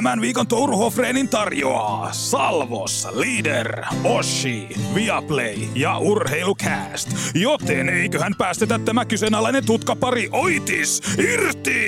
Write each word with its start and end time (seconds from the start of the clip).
Tämän 0.00 0.20
viikon 0.20 0.46
Touruhofreenin 0.46 1.28
tarjoaa 1.28 2.12
Salvos, 2.12 3.08
Leader, 3.12 3.84
Oshi, 4.04 4.68
Viaplay 4.94 5.54
ja 5.74 5.98
Urheilucast. 5.98 7.08
Joten 7.34 7.88
eiköhän 7.88 8.34
päästetä 8.38 8.78
tämä 8.78 9.04
kyseenalainen 9.04 9.66
tutkapari 9.66 10.28
Oitis 10.32 11.02
irti! 11.18 11.80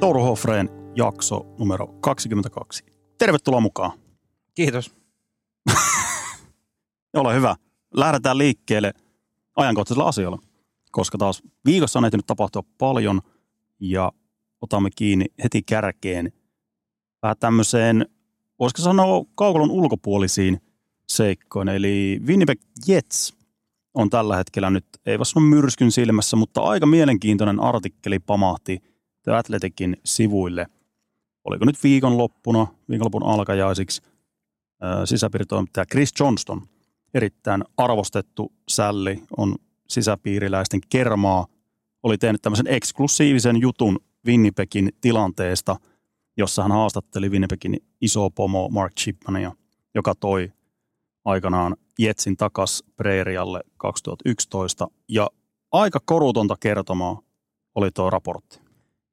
Touru 0.00 0.22
Hofreen 0.22 0.70
jakso 0.96 1.46
numero 1.58 1.86
22. 1.86 2.84
Tervetuloa 3.18 3.60
mukaan. 3.60 3.92
Kiitos. 4.54 4.96
Ole 7.14 7.34
hyvä. 7.34 7.56
Lähdetään 7.94 8.38
liikkeelle 8.38 8.92
ajankohtaisilla 9.56 10.08
asioilla, 10.08 10.38
koska 10.90 11.18
taas 11.18 11.42
viikossa 11.64 11.98
on 11.98 12.04
ehtinyt 12.04 12.26
tapahtua 12.26 12.62
paljon 12.78 13.20
ja 13.80 14.12
otamme 14.60 14.88
kiinni 14.96 15.24
heti 15.44 15.62
kärkeen 15.62 16.32
vähän 17.22 17.36
tämmöiseen, 17.40 18.06
voisiko 18.58 18.82
sanoa 18.82 19.24
kaukolon 19.34 19.70
ulkopuolisiin 19.70 20.60
seikkoin. 21.08 21.68
Eli 21.68 22.20
Winnipeg 22.26 22.60
Jets 22.86 23.36
on 23.94 24.10
tällä 24.10 24.36
hetkellä 24.36 24.70
nyt, 24.70 24.86
ei 25.06 25.18
vasta 25.18 25.40
myrskyn 25.40 25.92
silmässä, 25.92 26.36
mutta 26.36 26.60
aika 26.60 26.86
mielenkiintoinen 26.86 27.60
artikkeli 27.60 28.18
pamahti 28.18 28.82
The 29.22 29.32
Athleticin 29.32 29.96
sivuille. 30.04 30.66
Oliko 31.44 31.64
nyt 31.64 31.82
viikonloppuna, 31.82 32.66
viikonlopun 32.88 33.22
alkajaisiksi, 33.22 34.02
sisäpiiritoimittaja 35.04 35.86
Chris 35.86 36.12
Johnston, 36.20 36.62
erittäin 37.14 37.64
arvostettu 37.76 38.52
sälli, 38.68 39.22
on 39.36 39.54
sisäpiiriläisten 39.88 40.80
kermaa, 40.88 41.46
oli 42.02 42.18
tehnyt 42.18 42.42
tämmöisen 42.42 42.66
eksklusiivisen 42.66 43.60
jutun 43.60 43.98
Winnipegin 44.26 44.92
tilanteesta, 45.00 45.76
jossa 46.36 46.62
hän 46.62 46.72
haastatteli 46.72 47.28
Winnipegin 47.28 47.76
iso 48.00 48.30
pomo 48.30 48.68
Mark 48.68 48.94
Chipmania, 48.94 49.52
joka 49.94 50.14
toi 50.14 50.52
aikanaan 51.24 51.76
Jetsin 51.98 52.36
takas 52.36 52.84
Preerialle 52.96 53.60
2011. 53.76 54.88
Ja 55.08 55.30
aika 55.72 56.00
korutonta 56.04 56.56
kertomaa 56.60 57.20
oli 57.74 57.90
tuo 57.90 58.10
raportti. 58.10 58.60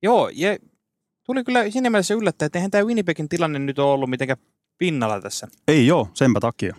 Joo, 0.04 0.30
ja 0.34 0.58
tuli 1.26 1.44
kyllä 1.44 1.70
siinä 1.70 1.90
mielessä 1.90 2.14
yllättää, 2.14 2.46
että 2.46 2.60
eihän 2.60 2.72
tämä 2.72 2.84
Winnipegin 2.84 3.30
tilanne 3.30 3.60
nyt 3.60 3.80
ole 3.80 3.92
ollut 3.92 4.10
mitenkään 4.10 4.38
pinnalla 4.78 5.22
tässä. 5.22 5.48
Ei 5.68 5.88
joo, 5.88 6.08
senpä 6.14 6.40
takia. 6.40 6.76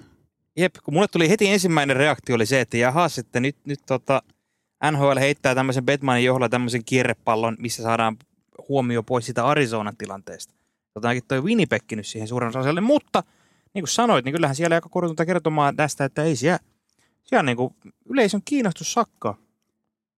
Jep, 0.56 0.74
kun 0.84 0.94
mulle 0.94 1.08
tuli 1.08 1.28
heti 1.28 1.48
ensimmäinen 1.48 1.96
reaktio 1.96 2.34
oli 2.34 2.46
se, 2.46 2.60
että 2.60 2.76
jahas, 2.76 3.18
että 3.18 3.40
nyt, 3.40 3.56
nyt 3.64 3.80
tota, 3.86 4.22
NHL 4.90 5.18
heittää 5.18 5.54
tämmöisen 5.54 5.84
Batmanin 5.84 6.24
johdolla 6.24 6.48
tämmöisen 6.48 6.84
kierrepallon, 6.84 7.56
missä 7.58 7.82
saadaan 7.82 8.16
huomio 8.68 9.02
pois 9.02 9.26
sitä 9.26 9.46
Arizonan 9.46 9.96
tilanteesta. 9.96 10.54
Jotenkin 10.94 11.24
toi 11.28 11.42
Winnipeg 11.42 11.82
nyt 11.92 12.06
siihen 12.06 12.28
suuren 12.28 12.56
osalle, 12.56 12.80
mutta 12.80 13.22
niin 13.74 13.82
kuin 13.82 13.88
sanoit, 13.88 14.24
niin 14.24 14.32
kyllähän 14.32 14.56
siellä 14.56 14.74
aika 14.74 14.88
korutonta 14.88 15.26
kertomaa 15.26 15.72
tästä, 15.72 16.04
että 16.04 16.22
ei 16.22 16.36
siellä, 16.36 16.58
siellä 17.22 17.42
niin 17.42 17.56
kuin 17.56 17.74
yleisön 18.06 18.40
kiinnostus 18.44 18.92
sakkaa 18.92 19.36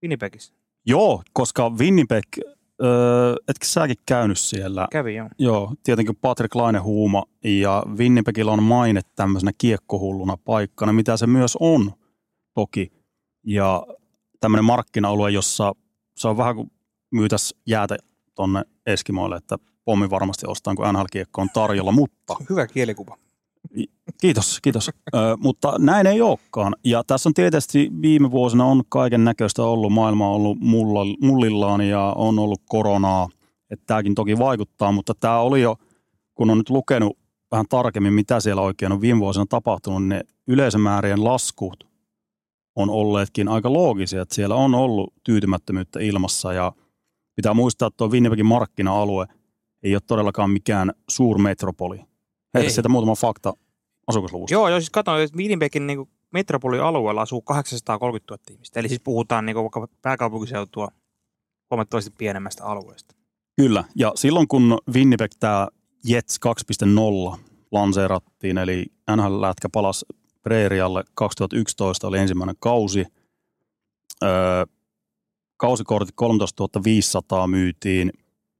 Winnipegissä. 0.03 0.55
Joo, 0.87 1.22
koska 1.33 1.70
Winnipeg, 1.70 2.25
öö, 2.83 3.34
etkö 3.48 3.67
säkin 3.67 3.97
käynyt 4.06 4.39
siellä? 4.39 4.89
Kävi, 4.91 5.14
joo. 5.14 5.28
Joo, 5.39 5.75
tietenkin 5.83 6.17
Patrick 6.17 6.55
Laine 6.55 6.78
huuma 6.78 7.25
ja 7.44 7.83
Winnipegillä 7.97 8.53
on 8.53 8.62
maine 8.62 9.00
tämmöisenä 9.17 9.53
kiekkohulluna 9.59 10.37
paikkana, 10.37 10.92
mitä 10.92 11.17
se 11.17 11.27
myös 11.27 11.56
on 11.61 11.92
toki. 12.55 12.92
Ja 13.44 13.87
tämmöinen 14.47 14.64
markkina-alue, 14.64 15.30
jossa 15.30 15.72
se 16.16 16.28
on 16.28 16.36
vähän 16.36 16.56
kuin 16.56 16.70
myytäisi 17.11 17.56
jäätä 17.66 17.97
tonne 18.34 18.62
Eskimoille, 18.86 19.36
että 19.36 19.56
pommi 19.84 20.11
varmasti 20.11 20.47
ostaa, 20.47 20.75
kun 20.75 20.86
NHL-kiekko 20.86 21.42
on 21.42 21.48
tarjolla, 21.55 21.92
mutta... 21.92 22.34
Hyvä 22.50 22.66
kielikuva. 22.66 23.16
Kiitos, 24.20 24.58
kiitos. 24.62 24.88
Ö, 24.88 25.36
mutta 25.38 25.75
näin 25.78 26.06
ei 26.06 26.20
olekaan. 26.20 26.77
Ja 26.84 27.05
tässä 27.05 27.28
on 27.28 27.34
tietysti 27.34 27.91
viime 28.03 28.31
vuosina 28.31 28.65
on 28.65 28.82
kaiken 28.88 29.25
näköistä 29.25 29.62
ollut. 29.62 29.93
Maailma 29.93 30.28
on 30.28 30.34
ollut 30.34 30.59
mulla, 30.60 31.00
mullillaan 31.21 31.81
ja 31.81 32.12
on 32.16 32.38
ollut 32.38 32.62
koronaa. 32.69 33.28
Että 33.71 33.84
tämäkin 33.87 34.15
toki 34.15 34.38
vaikuttaa, 34.38 34.92
mutta 34.92 35.15
tämä 35.21 35.38
oli 35.38 35.62
jo, 35.62 35.76
kun 36.34 36.50
on 36.50 36.59
nyt 36.59 36.71
lukenut 36.71 37.19
vähän 37.50 37.66
tarkemmin, 37.69 38.12
mitä 38.12 38.41
siellä 38.41 38.62
oikein 38.62 38.92
on 38.92 39.00
viime 39.00 39.21
vuosina 39.21 39.47
tapahtunut, 39.48 40.03
niin 40.03 40.09
ne 40.09 40.21
yleisömäärien 40.47 41.25
laskut 41.25 41.87
on 42.76 42.91
olleetkin 42.91 43.48
aika 43.48 43.72
loogisia, 43.72 44.22
että 44.22 44.34
siellä 44.34 44.54
on 44.54 44.75
ollut 44.75 45.14
tyytymättömyyttä 45.25 46.00
ilmassa 46.00 46.53
ja 46.53 46.72
pitää 47.37 47.54
muistaa, 47.54 47.87
että 47.87 47.97
tuo 47.97 48.09
Winnipegin 48.09 48.47
markkina-alue 48.47 49.26
ei 49.82 49.94
ole 49.94 50.03
todellakaan 50.06 50.50
mikään 50.50 50.92
suurmetropoli. 51.09 51.97
Heitä 52.54 52.66
Ei. 52.66 52.70
sieltä 52.70 52.88
muutama 52.88 53.15
fakta 53.15 53.53
asukasluvusta. 54.06 54.54
Joo, 54.54 54.69
joo, 54.69 54.81
siis 54.81 54.91
katsoin, 54.91 55.22
että 55.22 55.36
Winnipegin 55.36 55.86
niin 55.86 56.09
metropolialueella 56.32 57.22
asuu 57.22 57.42
830 57.42 58.32
000 58.32 58.42
ihmistä. 58.50 58.81
Eli 58.81 58.88
siis 58.88 59.00
puhutaan 59.00 59.47
niin 59.47 59.56
vaikka 59.56 59.88
pääkaupunkiseutua 60.03 60.88
huomattavasti 61.70 62.10
pienemmästä 62.19 62.65
alueesta. 62.65 63.15
Kyllä, 63.56 63.84
ja 63.97 64.12
silloin 64.15 64.48
kun 64.48 64.78
Winnipeg 64.94 65.31
tämä 65.41 65.69
Jets 66.04 66.38
2.0 67.32 67.38
lanseerattiin, 67.72 68.59
eli 68.59 68.86
NHL-lätkä 69.16 69.69
palasi 69.72 70.06
Preerialle 70.47 71.05
2011 71.15 72.07
oli 72.07 72.19
ensimmäinen 72.19 72.57
kausi. 72.59 73.05
Öö, 74.23 74.65
kausikortit 75.57 76.15
13 76.15 76.81
500 76.84 77.47
myytiin 77.47 78.12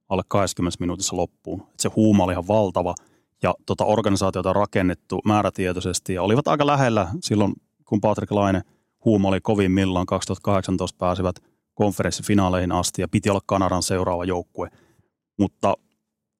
alle 0.09 0.23
20 0.27 0.77
minuutissa 0.79 1.17
loppuun. 1.17 1.61
Et 1.73 1.79
se 1.79 1.89
huuma 1.95 2.23
oli 2.23 2.33
ihan 2.33 2.47
valtava 2.47 2.95
ja 3.43 3.53
tota 3.65 3.85
organisaatiota 3.85 4.53
rakennettu 4.53 5.21
määrätietoisesti 5.25 6.13
ja 6.13 6.23
olivat 6.23 6.47
aika 6.47 6.67
lähellä 6.67 7.07
silloin, 7.21 7.53
kun 7.85 8.01
Patrick 8.01 8.31
Laine 8.31 8.61
huuma 9.05 9.27
oli 9.27 9.41
kovimmillaan 9.41 10.05
2018 10.05 10.97
pääsivät 10.97 11.35
konferenssifinaaleihin 11.73 12.71
asti 12.71 13.01
ja 13.01 13.07
piti 13.07 13.29
olla 13.29 13.41
Kanadan 13.45 13.83
seuraava 13.83 14.25
joukkue. 14.25 14.69
Mutta 15.39 15.73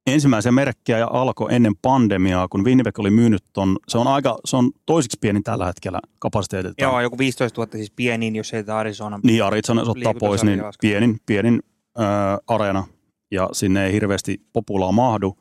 ensimmäisiä 0.08 0.52
merkkejä 0.52 0.98
ja 1.00 1.08
alkoi 1.12 1.56
ennen 1.56 1.74
pandemiaa, 1.82 2.48
kun 2.48 2.66
Winnipeg 2.66 3.00
oli 3.00 3.12
myynyt 3.12 3.44
ton, 3.54 3.78
se 3.88 3.98
on 3.98 4.08
aika, 4.08 4.38
se 4.46 4.58
on 4.58 4.72
toisiksi 4.86 5.18
pienin 5.22 5.44
tällä 5.44 5.66
hetkellä 5.66 6.00
kapasiteetilta. 6.20 6.84
Joo, 6.84 7.02
joku 7.02 7.18
15 7.18 7.62
000 7.62 7.72
siis 7.72 7.92
pienin, 7.92 8.36
jos 8.36 8.54
ei 8.54 8.64
Arizona. 8.74 9.20
Niin, 9.24 9.44
Arizona 9.44 9.82
ottaa 9.88 10.14
pois, 10.14 10.44
niin 10.44 10.62
pienin, 10.82 11.18
pienin 11.26 11.60
äh, 12.00 12.06
areena 12.48 12.88
ja 13.32 13.50
sinne 13.52 13.86
ei 13.86 13.94
hirveästi 13.94 14.42
populaa 14.54 14.92
mahdu. 14.92 15.38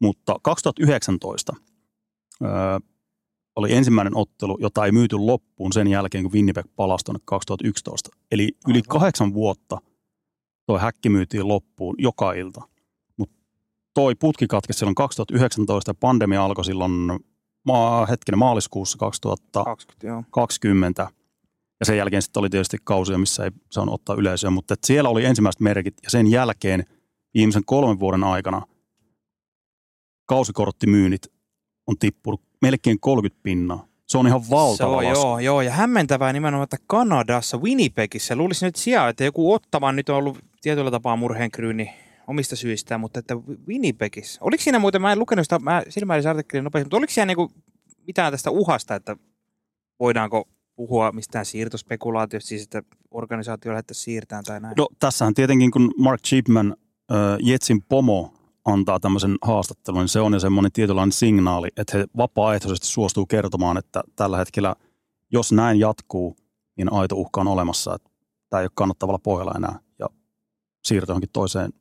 Mutta 0.00 0.36
2019 0.42 1.52
äh, 2.44 2.50
oli 3.56 3.72
ensimmäinen 3.72 4.16
ottelu, 4.16 4.58
jota 4.60 4.84
ei 4.84 4.92
myyty 4.92 5.16
loppuun 5.16 5.72
sen 5.72 5.88
jälkeen, 5.88 6.24
kun 6.24 6.32
Winnipeg 6.32 6.66
palasi 6.76 7.04
tuonne 7.04 7.20
2011. 7.24 8.10
Eli 8.32 8.42
yli 8.42 8.78
Aivan. 8.78 8.88
kahdeksan 8.88 9.34
vuotta 9.34 9.78
toi 10.66 10.80
häkki 10.80 11.08
myytiin 11.08 11.48
loppuun 11.48 11.94
joka 11.98 12.32
ilta. 12.32 12.62
Toi 13.98 14.14
putki 14.14 14.46
katkesi 14.46 14.78
silloin 14.78 14.94
2019 14.94 15.90
ja 15.90 15.94
pandemia 16.00 16.44
alkoi 16.44 16.64
silloin 16.64 16.92
maa, 17.64 18.06
hetkinen, 18.06 18.38
maaliskuussa 18.38 18.98
2000. 18.98 19.64
20, 19.64 20.06
joo. 20.06 20.24
20. 20.30 21.08
Ja 21.80 21.86
sen 21.86 21.96
jälkeen 21.96 22.22
sitten 22.22 22.40
oli 22.40 22.50
tietysti 22.50 22.76
kausia, 22.84 23.18
missä 23.18 23.44
ei 23.44 23.50
saanut 23.70 23.94
ottaa 23.94 24.16
yleisöä, 24.16 24.50
mutta 24.50 24.74
et 24.74 24.84
siellä 24.84 25.08
oli 25.10 25.24
ensimmäiset 25.24 25.60
merkit 25.60 25.94
ja 26.02 26.10
sen 26.10 26.26
jälkeen 26.26 26.84
viimeisen 27.34 27.64
kolmen 27.64 28.00
vuoden 28.00 28.24
aikana 28.24 28.62
kausikorttimyynnit 30.26 31.22
on 31.86 31.98
tippunut 31.98 32.42
melkein 32.62 33.00
30 33.00 33.42
pinnaa. 33.42 33.86
Se 34.08 34.18
on 34.18 34.26
ihan 34.26 34.42
valtava 34.50 34.76
Se 34.76 34.84
on, 34.84 34.96
lasku. 34.96 35.26
joo, 35.26 35.38
joo, 35.38 35.60
ja 35.62 35.70
hämmentävää 35.72 36.32
nimenomaan, 36.32 36.64
että 36.64 36.76
Kanadassa, 36.86 37.58
Winnipegissä, 37.58 38.36
luulisin 38.36 38.66
nyt 38.66 38.76
sijaan, 38.76 39.10
että 39.10 39.24
joku 39.24 39.52
Ottavan 39.52 39.96
nyt 39.96 40.08
on 40.08 40.16
ollut 40.16 40.38
tietyllä 40.60 40.90
tapaa 40.90 41.16
murheenkryyni 41.16 42.07
omista 42.28 42.56
syistään, 42.56 43.00
mutta 43.00 43.18
että 43.20 43.36
Winnipegissä, 43.68 44.40
oliko 44.42 44.62
siinä 44.62 44.78
muuten, 44.78 45.02
mä 45.02 45.12
en 45.12 45.18
lukenut 45.18 45.44
sitä, 45.44 45.58
mä 45.58 45.82
silmäilin 45.88 46.28
artikkelin 46.28 46.64
nopeasti, 46.64 46.84
mutta 46.84 46.96
oliko 46.96 47.12
siellä 47.12 47.26
niinku 47.26 47.50
mitään 48.06 48.32
tästä 48.32 48.50
uhasta, 48.50 48.94
että 48.94 49.16
voidaanko 50.00 50.48
puhua 50.76 51.12
mistään 51.12 51.46
siirtospekulaatiosta, 51.46 52.48
siis 52.48 52.62
että 52.62 52.82
organisaatio 53.10 53.72
lähettäisiin 53.72 54.04
siirtään 54.04 54.44
tai 54.44 54.60
näin? 54.60 54.74
No 54.76 54.88
tässähän 54.98 55.34
tietenkin, 55.34 55.70
kun 55.70 55.94
Mark 55.98 56.22
Chipman, 56.22 56.76
äh, 57.12 57.16
Jetsin 57.40 57.82
pomo, 57.82 58.34
antaa 58.64 59.00
tämmöisen 59.00 59.36
haastattelun, 59.42 60.00
niin 60.00 60.08
se 60.08 60.20
on 60.20 60.32
jo 60.32 60.40
semmoinen 60.40 60.72
tietynlainen 60.72 61.12
signaali, 61.12 61.68
että 61.76 61.98
he 61.98 62.06
vapaaehtoisesti 62.16 62.86
suostuu 62.86 63.26
kertomaan, 63.26 63.78
että 63.78 64.02
tällä 64.16 64.38
hetkellä, 64.38 64.74
jos 65.32 65.52
näin 65.52 65.80
jatkuu, 65.80 66.36
niin 66.76 66.92
aito 66.92 67.16
uhka 67.16 67.40
on 67.40 67.48
olemassa, 67.48 67.94
että 67.94 68.10
tämä 68.50 68.60
ei 68.60 68.64
ole 68.64 68.70
kannattavalla 68.74 69.18
pohjalla 69.18 69.52
enää 69.56 69.78
ja 69.98 70.06
siirto 70.84 71.12
johonkin 71.12 71.30
toiseen 71.32 71.72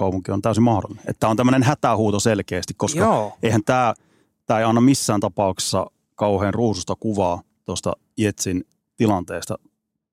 kaupunkiin 0.00 0.32
on 0.32 0.42
täysin 0.42 0.62
mahdollinen. 0.62 1.04
Että 1.08 1.20
tämä 1.20 1.30
on 1.30 1.36
tämmöinen 1.36 1.62
hätähuuto 1.62 2.20
selkeästi, 2.20 2.74
koska 2.76 3.00
Joo, 3.00 3.32
eihän 3.42 3.64
tämä, 3.64 3.94
tämä 4.46 4.60
ei 4.60 4.64
anna 4.64 4.80
missään 4.80 5.20
tapauksessa 5.20 5.86
kauhean 6.14 6.54
ruususta 6.54 6.94
kuvaa 7.00 7.42
tuosta 7.64 7.92
Jetsin 8.18 8.64
tilanteesta. 8.96 9.58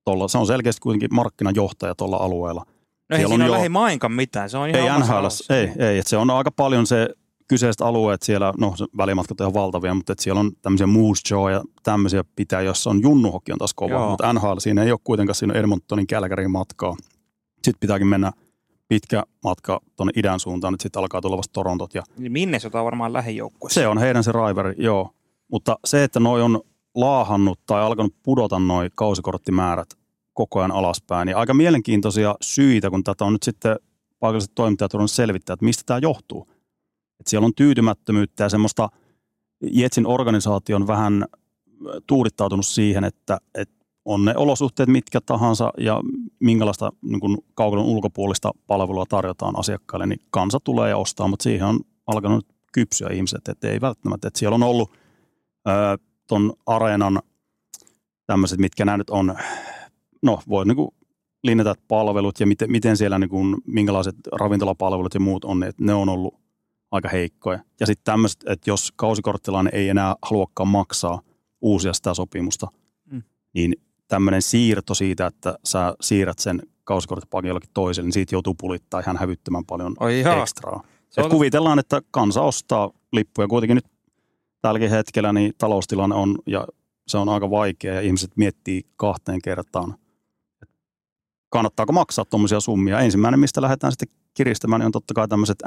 Tolla, 0.03 0.27
se 0.27 0.37
on 0.37 0.47
selkeästi 0.47 0.81
kuitenkin 0.81 1.15
markkinajohtaja 1.15 1.95
tuolla 1.95 2.17
alueella. 2.17 2.65
No 3.09 3.17
ei 3.17 3.27
siinä 3.27 3.43
on 3.43 3.49
jo- 3.49 3.51
lähimainkaan 3.51 4.11
mitään, 4.11 4.49
se 4.49 4.57
on 4.57 4.69
ihan 4.69 4.81
Ei 4.81 4.99
NHL, 4.99 5.25
ei, 5.49 5.87
ei 5.89 5.97
että 5.97 6.09
se 6.09 6.17
on 6.17 6.29
aika 6.29 6.51
paljon 6.51 6.87
se 6.87 7.09
kyseiset 7.47 7.81
alueet 7.81 8.21
siellä, 8.21 8.53
no 8.57 8.73
välimatkat 8.97 9.41
on 9.41 9.45
ihan 9.45 9.53
valtavia, 9.53 9.93
mutta 9.93 10.13
että 10.13 10.23
siellä 10.23 10.39
on 10.39 10.51
tämmöisiä 10.61 10.87
Moose 10.87 11.21
Jaw 11.35 11.51
ja 11.51 11.63
tämmöisiä 11.83 12.23
pitää, 12.35 12.61
jossa 12.61 12.89
on 12.89 13.01
junnuhokki 13.01 13.51
on 13.51 13.57
taas 13.57 13.73
kova, 13.73 13.93
Joo. 13.93 14.09
mutta 14.09 14.33
NHL 14.33 14.57
siinä 14.57 14.83
ei 14.83 14.91
ole 14.91 14.99
kuitenkaan 15.03 15.35
siinä 15.35 15.53
on 15.53 15.59
Edmontonin 15.59 16.07
Kälkärin 16.07 16.51
matkaa. 16.51 16.95
Sitten 17.55 17.79
pitääkin 17.79 18.07
mennä 18.07 18.31
pitkä 18.87 19.23
matka 19.43 19.79
tuonne 19.95 20.13
idän 20.15 20.39
suuntaan, 20.39 20.73
nyt 20.73 20.81
sitten 20.81 20.99
alkaa 20.99 21.21
tulla 21.21 21.37
vasta 21.37 21.53
Torontot 21.53 21.95
ja 21.95 22.03
Niin 22.17 22.31
Minnesota 22.31 22.79
on 22.79 22.85
varmaan 22.85 23.13
lähijoukkue. 23.13 23.69
se 23.69 23.87
on 23.87 23.97
heidän 23.97 24.23
se 24.23 24.31
raiveri, 24.31 24.73
joo. 24.77 25.11
Mutta 25.51 25.79
se, 25.85 26.03
että 26.03 26.19
noi 26.19 26.41
on 26.41 26.61
laahannut 26.95 27.59
tai 27.65 27.81
alkanut 27.81 28.15
pudota 28.23 28.59
noi 28.59 28.89
kausikorttimäärät 28.95 29.89
koko 30.33 30.59
ajan 30.59 30.71
alaspäin, 30.71 31.25
niin 31.25 31.37
aika 31.37 31.53
mielenkiintoisia 31.53 32.35
syitä, 32.41 32.89
kun 32.89 33.03
tätä 33.03 33.25
on 33.25 33.33
nyt 33.33 33.43
sitten 33.43 33.75
paikalliset 34.19 34.51
toimittajat 34.55 34.93
ruvennut 34.93 35.11
selvittää, 35.11 35.53
että 35.53 35.65
mistä 35.65 35.83
tämä 35.85 35.99
johtuu. 35.99 36.47
Että 37.19 37.29
siellä 37.29 37.45
on 37.45 37.55
tyytymättömyyttä 37.55 38.43
ja 38.43 38.49
semmoista 38.49 38.89
Jetsin 39.71 40.07
organisaation 40.07 40.87
vähän 40.87 41.25
tuudittautunut 42.07 42.65
siihen, 42.65 43.03
että, 43.03 43.37
että 43.55 43.76
on 44.07 44.25
ne 44.25 44.33
olosuhteet 44.37 44.89
mitkä 44.89 45.21
tahansa 45.21 45.73
ja 45.77 46.01
minkälaista 46.39 46.91
niin 47.01 47.19
kuin 47.19 47.37
kaukalon 47.53 47.85
ulkopuolista 47.85 48.51
palvelua 48.67 49.05
tarjotaan 49.09 49.59
asiakkaille, 49.59 50.07
niin 50.07 50.21
kansa 50.29 50.59
tulee 50.63 50.89
ja 50.89 50.97
ostaa, 50.97 51.27
mutta 51.27 51.43
siihen 51.43 51.67
on 51.67 51.79
alkanut 52.07 52.45
kypsyä 52.73 53.09
ihmiset, 53.13 53.47
että 53.47 53.69
ei 53.69 53.81
välttämättä. 53.81 54.27
Että 54.27 54.39
siellä 54.39 54.55
on 54.55 54.63
ollut 54.63 54.91
ää, 55.65 55.97
ton 56.27 56.53
areenan 56.65 57.19
tämmöiset, 58.25 58.59
mitkä 58.59 58.85
nämä 58.85 58.97
nyt 58.97 59.09
on, 59.09 59.37
no 60.23 60.39
voi 60.49 60.65
niin 60.65 60.75
kuin 60.75 60.89
linjata 61.43 61.75
palvelut 61.87 62.39
ja 62.39 62.47
miten, 62.47 62.71
miten 62.71 62.97
siellä 62.97 63.19
niin 63.19 63.29
kuin, 63.29 63.55
minkälaiset 63.67 64.15
ravintolapalvelut 64.31 65.13
ja 65.13 65.19
muut 65.19 65.45
on, 65.45 65.63
että 65.63 65.83
ne 65.83 65.93
on 65.93 66.09
ollut 66.09 66.35
aika 66.91 67.09
heikkoja. 67.09 67.59
Ja 67.79 67.85
sitten 67.85 68.03
tämmöiset, 68.03 68.43
että 68.49 68.69
jos 68.69 68.93
kausikorttilainen 68.95 69.75
ei 69.75 69.89
enää 69.89 70.15
haluakaan 70.21 70.67
maksaa 70.67 71.21
uusia 71.61 71.93
sitä 71.93 72.13
sopimusta, 72.13 72.67
Mm. 73.11 73.23
niin 73.53 73.73
tämmöinen 74.07 74.41
siirto 74.41 74.93
siitä, 74.93 75.25
että 75.25 75.55
sä 75.63 75.95
siirrät 76.01 76.39
sen 76.39 76.61
kausikorttipakin 76.83 77.47
jollekin 77.47 77.69
toiselle, 77.73 78.05
niin 78.07 78.13
siitä 78.13 78.35
joutuu 78.35 78.53
pulittaa 78.53 78.99
ihan 78.99 79.17
hävyttömän 79.17 79.65
paljon 79.65 79.95
joo. 80.23 80.41
ekstraa. 80.41 80.83
Se 81.09 81.21
Et 81.21 81.25
on- 81.25 81.31
kuvitellaan, 81.31 81.79
että 81.79 82.01
kansa 82.11 82.41
ostaa 82.41 82.91
lippuja. 83.11 83.47
Kuitenkin 83.47 83.75
nyt 83.75 83.85
tälläkin 84.61 84.89
hetkellä 84.89 85.33
niin 85.33 85.53
taloustilanne 85.57 86.15
on 86.15 86.37
ja 86.45 86.67
se 87.07 87.17
on 87.17 87.29
aika 87.29 87.49
vaikea 87.49 87.93
ja 87.93 88.01
ihmiset 88.01 88.31
miettii 88.35 88.81
kahteen 88.95 89.41
kertaan, 89.41 89.95
että 90.61 90.75
kannattaako 91.49 91.93
maksaa 91.93 92.25
tuommoisia 92.25 92.59
summia. 92.59 92.99
Ensimmäinen, 92.99 93.39
mistä 93.39 93.61
lähdetään 93.61 93.91
sitten 93.91 94.07
kiristämään, 94.33 94.79
niin 94.79 94.85
on 94.85 94.91
totta 94.91 95.13
kai 95.13 95.27
tämmöiset 95.27 95.57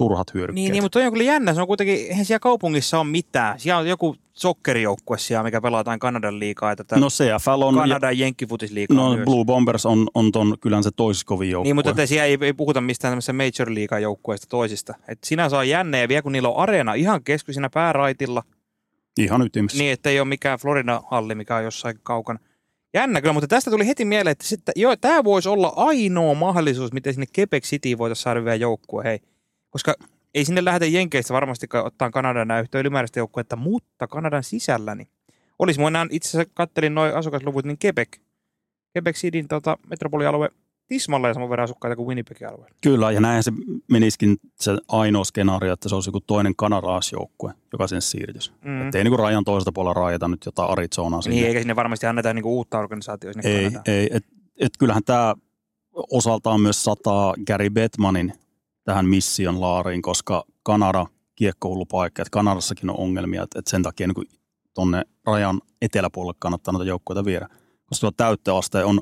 NS-turhat 0.00 0.34
hyödykkeet. 0.34 0.54
Niin, 0.54 0.72
niin, 0.72 0.82
mutta 0.82 0.98
toi 0.98 1.06
on 1.06 1.12
kyllä 1.12 1.24
jännä. 1.24 1.54
Se 1.54 1.60
on 1.60 1.66
kuitenkin, 1.66 1.94
eihän 1.96 2.24
siellä 2.24 2.40
kaupungissa 2.40 2.98
ole 2.98 3.06
mitään. 3.06 3.60
Siellä 3.60 3.78
on 3.78 3.88
joku 3.88 4.16
sokkerijoukkue 4.32 5.18
siellä, 5.18 5.42
mikä 5.42 5.60
pelataan 5.60 5.98
Kanadan 5.98 6.38
liigaa. 6.38 6.70
Ja 6.70 6.76
tätä 6.76 6.96
no 6.96 7.08
CFL 7.08 7.62
on, 7.62 7.74
ja, 7.74 7.80
Kanadan 7.80 8.18
jenkkifutisliigaa 8.18 8.96
no 8.96 9.14
myös. 9.14 9.24
Blue 9.24 9.44
Bombers 9.44 9.86
on, 9.86 10.08
on 10.14 10.32
ton 10.32 10.56
kylän 10.60 10.82
se 10.82 10.90
toisiskovin 10.96 11.50
joukkue. 11.50 11.68
Niin, 11.68 11.76
mutta 11.76 11.90
että 11.90 12.06
siellä 12.06 12.24
ei, 12.26 12.38
ei 12.40 12.52
puhuta 12.52 12.80
mistään 12.80 13.10
tämmöistä 13.12 13.32
Major 13.32 13.74
League 13.74 14.00
joukkueista 14.00 14.46
toisista. 14.50 14.94
Et 15.08 15.18
sinänsä 15.24 15.58
on 15.58 15.68
jännä 15.68 15.98
ja 15.98 16.08
vielä 16.08 16.22
kun 16.22 16.32
niillä 16.32 16.48
on 16.48 16.56
areena 16.56 16.94
ihan 16.94 17.24
keskeisenä 17.24 17.70
pääraitilla, 17.74 18.42
Ihan 19.18 19.42
ytimessä. 19.42 19.78
niin 19.78 19.92
että 19.92 20.10
ei 20.10 20.20
ole 20.20 20.28
mikään 20.28 20.58
Florida-halli, 20.58 21.34
mikä 21.34 21.56
on 21.56 21.64
jossain 21.64 21.98
kaukana. 22.02 22.38
Jännä 22.94 23.20
kyllä, 23.20 23.32
mutta 23.32 23.48
tästä 23.48 23.70
tuli 23.70 23.86
heti 23.86 24.04
mieleen, 24.04 24.32
että 24.32 24.44
sitten, 24.46 24.72
joo, 24.76 24.96
tämä 24.96 25.24
voisi 25.24 25.48
olla 25.48 25.72
ainoa 25.76 26.34
mahdollisuus, 26.34 26.92
miten 26.92 27.14
sinne 27.14 27.26
Quebec 27.38 27.64
City 27.64 27.98
voitaisiin 27.98 28.22
saada 28.22 28.44
vielä 28.44 28.54
joukkue, 28.54 29.04
hei. 29.04 29.20
Koska 29.70 29.94
ei 30.34 30.44
sinne 30.44 30.64
lähdetä 30.64 30.86
Jenkeistä 30.86 31.34
varmasti 31.34 31.66
ottaa 31.84 32.10
Kanadan 32.10 32.48
nämä 32.48 32.60
yhtä 32.60 32.78
ylimääräistä 32.78 33.20
joukkuetta, 33.20 33.56
mutta 33.56 34.06
Kanadan 34.06 34.44
sisällä, 34.44 34.94
niin 34.94 35.08
olisi 35.58 35.80
mun 35.80 35.92
itse 36.10 36.28
asiassa 36.28 36.52
kattelin 36.54 36.94
noin 36.94 37.14
asukasluvut, 37.14 37.64
niin 37.64 37.78
Quebec, 37.84 38.08
Quebec 38.96 39.16
Cityn 39.16 39.48
tota, 39.48 39.78
metropolialue 39.90 40.50
tismalleen 40.86 41.34
saman 41.34 41.50
verran 41.50 41.64
asukkaita 41.64 41.96
kuin 41.96 42.06
Winnipegin 42.06 42.48
alue. 42.48 42.66
Kyllä, 42.82 43.10
ja 43.10 43.20
näinhän 43.20 43.42
se 43.42 43.52
meniskin 43.90 44.36
se 44.54 44.78
ainoa 44.88 45.24
skenaario, 45.24 45.72
että 45.72 45.88
se 45.88 45.94
olisi 45.94 46.08
joku 46.08 46.20
toinen 46.20 46.56
kanaraasjoukkue, 46.56 47.54
joka 47.72 47.86
sinne 47.86 48.00
siirtyisi. 48.00 48.52
Mm. 48.64 48.82
Että 48.82 48.98
ei 48.98 49.04
niin 49.04 49.10
kuin 49.10 49.18
rajan 49.18 49.44
toiselta 49.44 49.72
puolella 49.72 49.94
raajata 49.94 50.28
nyt 50.28 50.46
jotain 50.46 50.70
Arizonaa 50.70 51.22
sinne. 51.22 51.36
Niin, 51.36 51.46
eikä 51.46 51.60
sinne 51.60 51.76
varmasti 51.76 52.06
anneta 52.06 52.34
niinku 52.34 52.56
uutta 52.56 52.78
organisaatiota 52.78 53.42
sinne 53.42 53.58
ei, 53.58 53.70
ei. 53.86 54.08
Et, 54.12 54.26
et 54.60 54.72
kyllähän 54.78 55.04
tämä 55.04 55.34
osaltaan 56.10 56.60
myös 56.60 56.84
sataa 56.84 57.34
Gary 57.46 57.70
Bettmanin 57.70 58.32
tähän 58.84 59.06
mission 59.06 59.60
laariin, 59.60 60.02
koska 60.02 60.44
Kanada 60.62 61.06
kiekkohullu 61.34 61.86
paikka, 61.86 62.22
että 62.22 62.30
Kanadassakin 62.30 62.90
on 62.90 62.98
ongelmia, 62.98 63.42
että, 63.42 63.62
sen 63.66 63.82
takia 63.82 64.06
niin 64.06 64.28
tuonne 64.74 65.02
rajan 65.26 65.60
eteläpuolelle 65.82 66.36
kannattaa 66.38 66.72
noita 66.72 66.88
joukkoita 66.88 67.24
viedä. 67.24 67.48
Koska 67.86 68.00
tuo 68.00 68.10
täyttöaste 68.10 68.84
on 68.84 69.00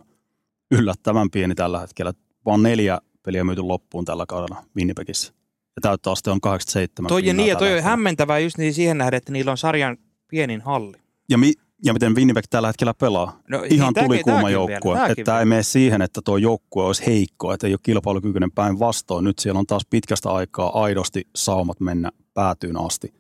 yllättävän 0.71 1.31
pieni 1.31 1.55
tällä 1.55 1.81
hetkellä. 1.81 2.13
Vaan 2.45 2.63
neljä 2.63 3.01
peliä 3.23 3.45
myyty 3.45 3.63
loppuun 3.63 4.05
tällä 4.05 4.27
kaudella 4.29 4.65
Winnipegissä. 4.77 5.33
Ja 5.77 5.81
täyttöaste 5.83 6.31
on 6.31 6.41
87 6.41 7.09
Toi 7.09 7.23
niin, 7.23 7.59
toi 7.59 7.77
on 7.77 7.83
hämmentävää 7.83 8.39
just 8.39 8.59
niin 8.59 8.75
siihen 8.75 8.99
nähden, 8.99 9.19
että 9.19 9.33
niillä 9.33 9.51
on 9.51 9.59
sarjan 9.59 9.97
pienin 10.29 10.61
halli. 10.61 10.97
Ja, 11.29 11.39
mi, 11.39 11.53
ja 11.85 11.93
miten 11.93 12.17
Winnipeg 12.17 12.45
tällä 12.51 12.69
hetkellä 12.69 12.95
pelaa. 12.95 13.41
No, 13.49 13.63
Ihan 13.71 13.95
tuli 13.95 14.23
kuuma 14.23 14.39
tääkin 14.39 14.53
joukkue. 14.53 14.95
vielä, 14.95 15.07
Että 15.07 15.25
tämä 15.25 15.41
ei 15.41 15.45
mene 15.45 15.63
siihen, 15.63 16.03
että 16.03 16.21
tuo 16.25 16.37
joukkue 16.37 16.85
olisi 16.85 17.07
heikko, 17.07 17.53
että 17.53 17.67
ei 17.67 17.73
ole 17.73 17.81
kilpailukykyinen 17.83 18.53
päinvastoin. 18.53 19.25
Nyt 19.25 19.39
siellä 19.39 19.59
on 19.59 19.67
taas 19.67 19.83
pitkästä 19.91 20.31
aikaa 20.31 20.83
aidosti 20.83 21.29
saumat 21.37 21.81
mennä 21.81 22.11
päätyyn 22.35 22.77
asti. 22.77 23.15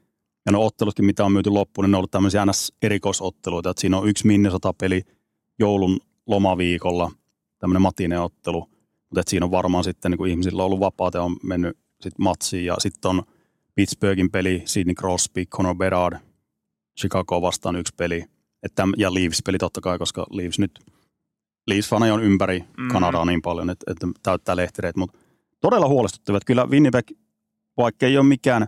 Ja 0.46 0.52
ne 0.52 0.58
ottelutkin, 0.58 1.04
mitä 1.04 1.24
on 1.24 1.32
myyty 1.32 1.50
loppuun, 1.50 1.84
niin 1.84 1.90
ne 1.90 1.96
on 1.96 1.98
ollut 1.98 2.10
tämmöisiä 2.10 2.44
NS-erikoisotteluita. 2.46 3.70
Että 3.70 3.80
siinä 3.80 3.98
on 3.98 4.08
yksi 4.08 4.26
Minnesota-peli 4.26 5.02
joulun 5.58 6.00
lomaviikolla, 6.26 7.10
tämmöinen 7.58 7.82
matineottelu. 7.82 8.60
Mutta 8.60 9.20
että 9.20 9.30
siinä 9.30 9.46
on 9.46 9.50
varmaan 9.50 9.84
sitten 9.84 10.10
niin 10.10 10.18
kuin 10.18 10.30
ihmisillä 10.30 10.62
on 10.62 10.66
ollut 10.66 10.80
vapaat 10.80 11.14
ja 11.14 11.22
on 11.22 11.36
mennyt 11.42 11.78
sit 12.00 12.18
matsiin. 12.18 12.64
Ja 12.64 12.76
sitten 12.78 13.08
on 13.08 13.22
Pittsburghin 13.74 14.30
peli, 14.30 14.62
Sidney 14.64 14.94
Crosby, 14.94 15.44
Conor 15.44 15.74
Bedard, 15.74 16.18
Chicago 17.00 17.42
vastaan 17.42 17.76
yksi 17.76 17.94
peli. 17.96 18.24
Että, 18.62 18.84
ja 18.96 19.14
Leafs-peli 19.14 19.58
totta 19.58 19.80
kai, 19.80 19.98
koska 19.98 20.26
Leafs 20.30 20.58
nyt, 20.58 20.78
Leafs-faneja 21.70 22.14
on 22.14 22.22
ympäri 22.22 22.64
Mm. 22.78 22.88
Kanadaa 22.88 23.24
niin 23.24 23.42
paljon, 23.42 23.70
että, 23.70 23.92
että 23.92 24.08
täyttää 24.22 24.56
lehtereet. 24.56 24.96
Mutta 24.96 25.18
todella 25.60 25.88
huolestuttavat. 25.88 26.44
Kyllä 26.44 26.66
Winnipeg, 26.66 27.10
vaikka 27.76 28.06
ei 28.06 28.18
ole 28.18 28.26
mikään 28.26 28.66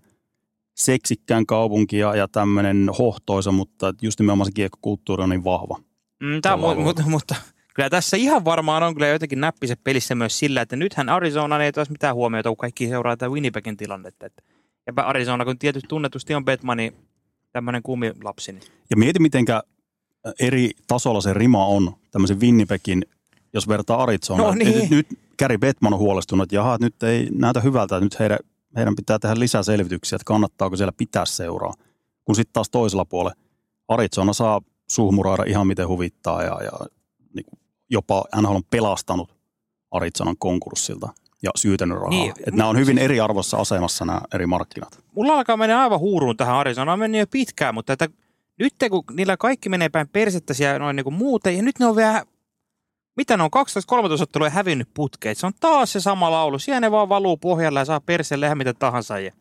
seksikkään 0.76 1.46
kaupunki 1.46 1.98
ja, 1.98 2.14
ja 2.14 2.28
tämmöinen 2.28 2.88
hohtoisa, 2.98 3.52
mutta 3.52 3.94
just 4.02 4.20
nimenomaan 4.20 4.46
se 4.46 4.52
kiekkokulttuuri 4.52 5.22
on 5.22 5.28
niin 5.28 5.44
vahva. 5.44 5.76
Mm, 6.22 6.40
tää, 6.42 6.56
mu- 6.56 6.80
mutta, 6.80 7.02
mutta 7.06 7.34
kyllä 7.74 7.90
tässä 7.90 8.16
ihan 8.16 8.44
varmaan 8.44 8.82
on 8.82 8.94
kyllä 8.94 9.08
jotenkin 9.08 9.40
näppiset 9.40 9.84
pelissä 9.84 10.14
myös 10.14 10.38
sillä, 10.38 10.62
että 10.62 10.76
nythän 10.76 11.08
Arizona 11.08 11.64
ei 11.64 11.72
taas 11.72 11.90
mitään 11.90 12.14
huomiota, 12.14 12.48
kun 12.48 12.56
kaikki 12.56 12.88
seuraa 12.88 13.16
tätä 13.16 13.30
Winnipegin 13.30 13.76
tilannetta. 13.76 14.26
Että, 14.26 14.42
ja 14.86 15.02
Arizona, 15.02 15.44
kun 15.44 15.58
tietysti 15.58 15.88
tunnetusti 15.88 16.34
on 16.34 16.44
Batmanin 16.44 16.92
tämmöinen 17.52 17.82
kuumilapsi, 17.82 18.52
niin 18.52 18.62
Ja 18.90 18.96
mieti, 18.96 19.20
mitenkä 19.20 19.62
eri 20.40 20.70
tasolla 20.86 21.20
se 21.20 21.34
rima 21.34 21.66
on 21.66 21.92
tämmöisen 22.10 22.40
Winnipegin, 22.40 23.04
jos 23.52 23.68
vertaa 23.68 24.02
Arizonaan. 24.02 24.58
No 24.58 24.64
niin. 24.64 24.80
Nyt, 24.80 24.90
nyt 24.90 25.06
Gary 25.38 25.58
Bettman 25.58 25.92
on 25.92 25.98
huolestunut, 25.98 26.42
että 26.42 26.56
jaha, 26.56 26.76
nyt 26.80 27.02
ei 27.02 27.28
näytä 27.32 27.60
hyvältä, 27.60 27.96
että 27.96 28.04
nyt 28.04 28.18
heidän, 28.18 28.38
heidän 28.76 28.96
pitää 28.96 29.18
tehdä 29.18 29.38
lisää 29.38 29.62
selvityksiä, 29.62 30.16
että 30.16 30.24
kannattaako 30.24 30.76
siellä 30.76 30.92
pitää 30.96 31.24
seuraa. 31.24 31.74
Kun 32.24 32.34
sitten 32.34 32.52
taas 32.52 32.70
toisella 32.70 33.04
puolella 33.04 33.36
Arizona 33.88 34.32
saa 34.32 34.60
suhmuraida 34.90 35.44
ihan 35.46 35.66
miten 35.66 35.88
huvittaa 35.88 36.42
ja, 36.42 36.58
ja 36.62 36.72
niin 37.34 37.44
kuin 37.44 37.60
jopa 37.90 38.24
NHL 38.42 38.54
on 38.54 38.62
pelastanut 38.70 39.34
Arizonan 39.90 40.36
konkurssilta 40.38 41.08
ja 41.42 41.50
syytänyt 41.56 41.96
rahaa. 41.96 42.10
Niin, 42.10 42.30
että 42.30 42.50
nämä 42.50 42.68
on 42.68 42.78
hyvin 42.78 42.98
eriarvoisessa 42.98 43.56
asemassa 43.56 44.04
nämä 44.04 44.20
eri 44.34 44.46
markkinat. 44.46 44.98
mulla 45.14 45.34
alkaa 45.34 45.56
mennä 45.56 45.82
aivan 45.82 46.00
huuruun 46.00 46.36
tähän 46.36 46.56
Arizonaan. 46.56 46.92
On 46.92 46.98
mennyt 46.98 47.18
jo 47.18 47.26
pitkään, 47.26 47.74
mutta 47.74 47.92
että 47.92 48.08
nyt 48.60 48.74
kun 48.90 49.04
niillä 49.12 49.36
kaikki 49.36 49.68
menee 49.68 49.88
päin 49.88 50.08
persettä 50.08 50.54
siellä 50.54 50.78
noin 50.78 50.96
niin 50.96 51.04
kuin 51.04 51.14
muuten, 51.14 51.56
ja 51.56 51.62
nyt 51.62 51.78
ne 51.78 51.86
on 51.86 51.96
vielä, 51.96 52.24
mitä 53.16 53.36
ne 53.36 53.42
on, 53.42 53.50
12-13 54.18 54.22
ottelua 54.22 54.50
hävinnyt 54.50 54.88
putkeet. 54.94 55.38
Se 55.38 55.46
on 55.46 55.52
taas 55.60 55.92
se 55.92 56.00
sama 56.00 56.30
laulu. 56.30 56.58
Siellä 56.58 56.80
ne 56.80 56.90
vaan 56.90 57.08
valuu 57.08 57.36
pohjalla 57.36 57.78
ja 57.78 57.84
saa 57.84 58.00
perseelle 58.00 58.46
ihan 58.46 58.58
mitä 58.58 58.74
tahansa. 58.74 59.18
Ja 59.18 59.32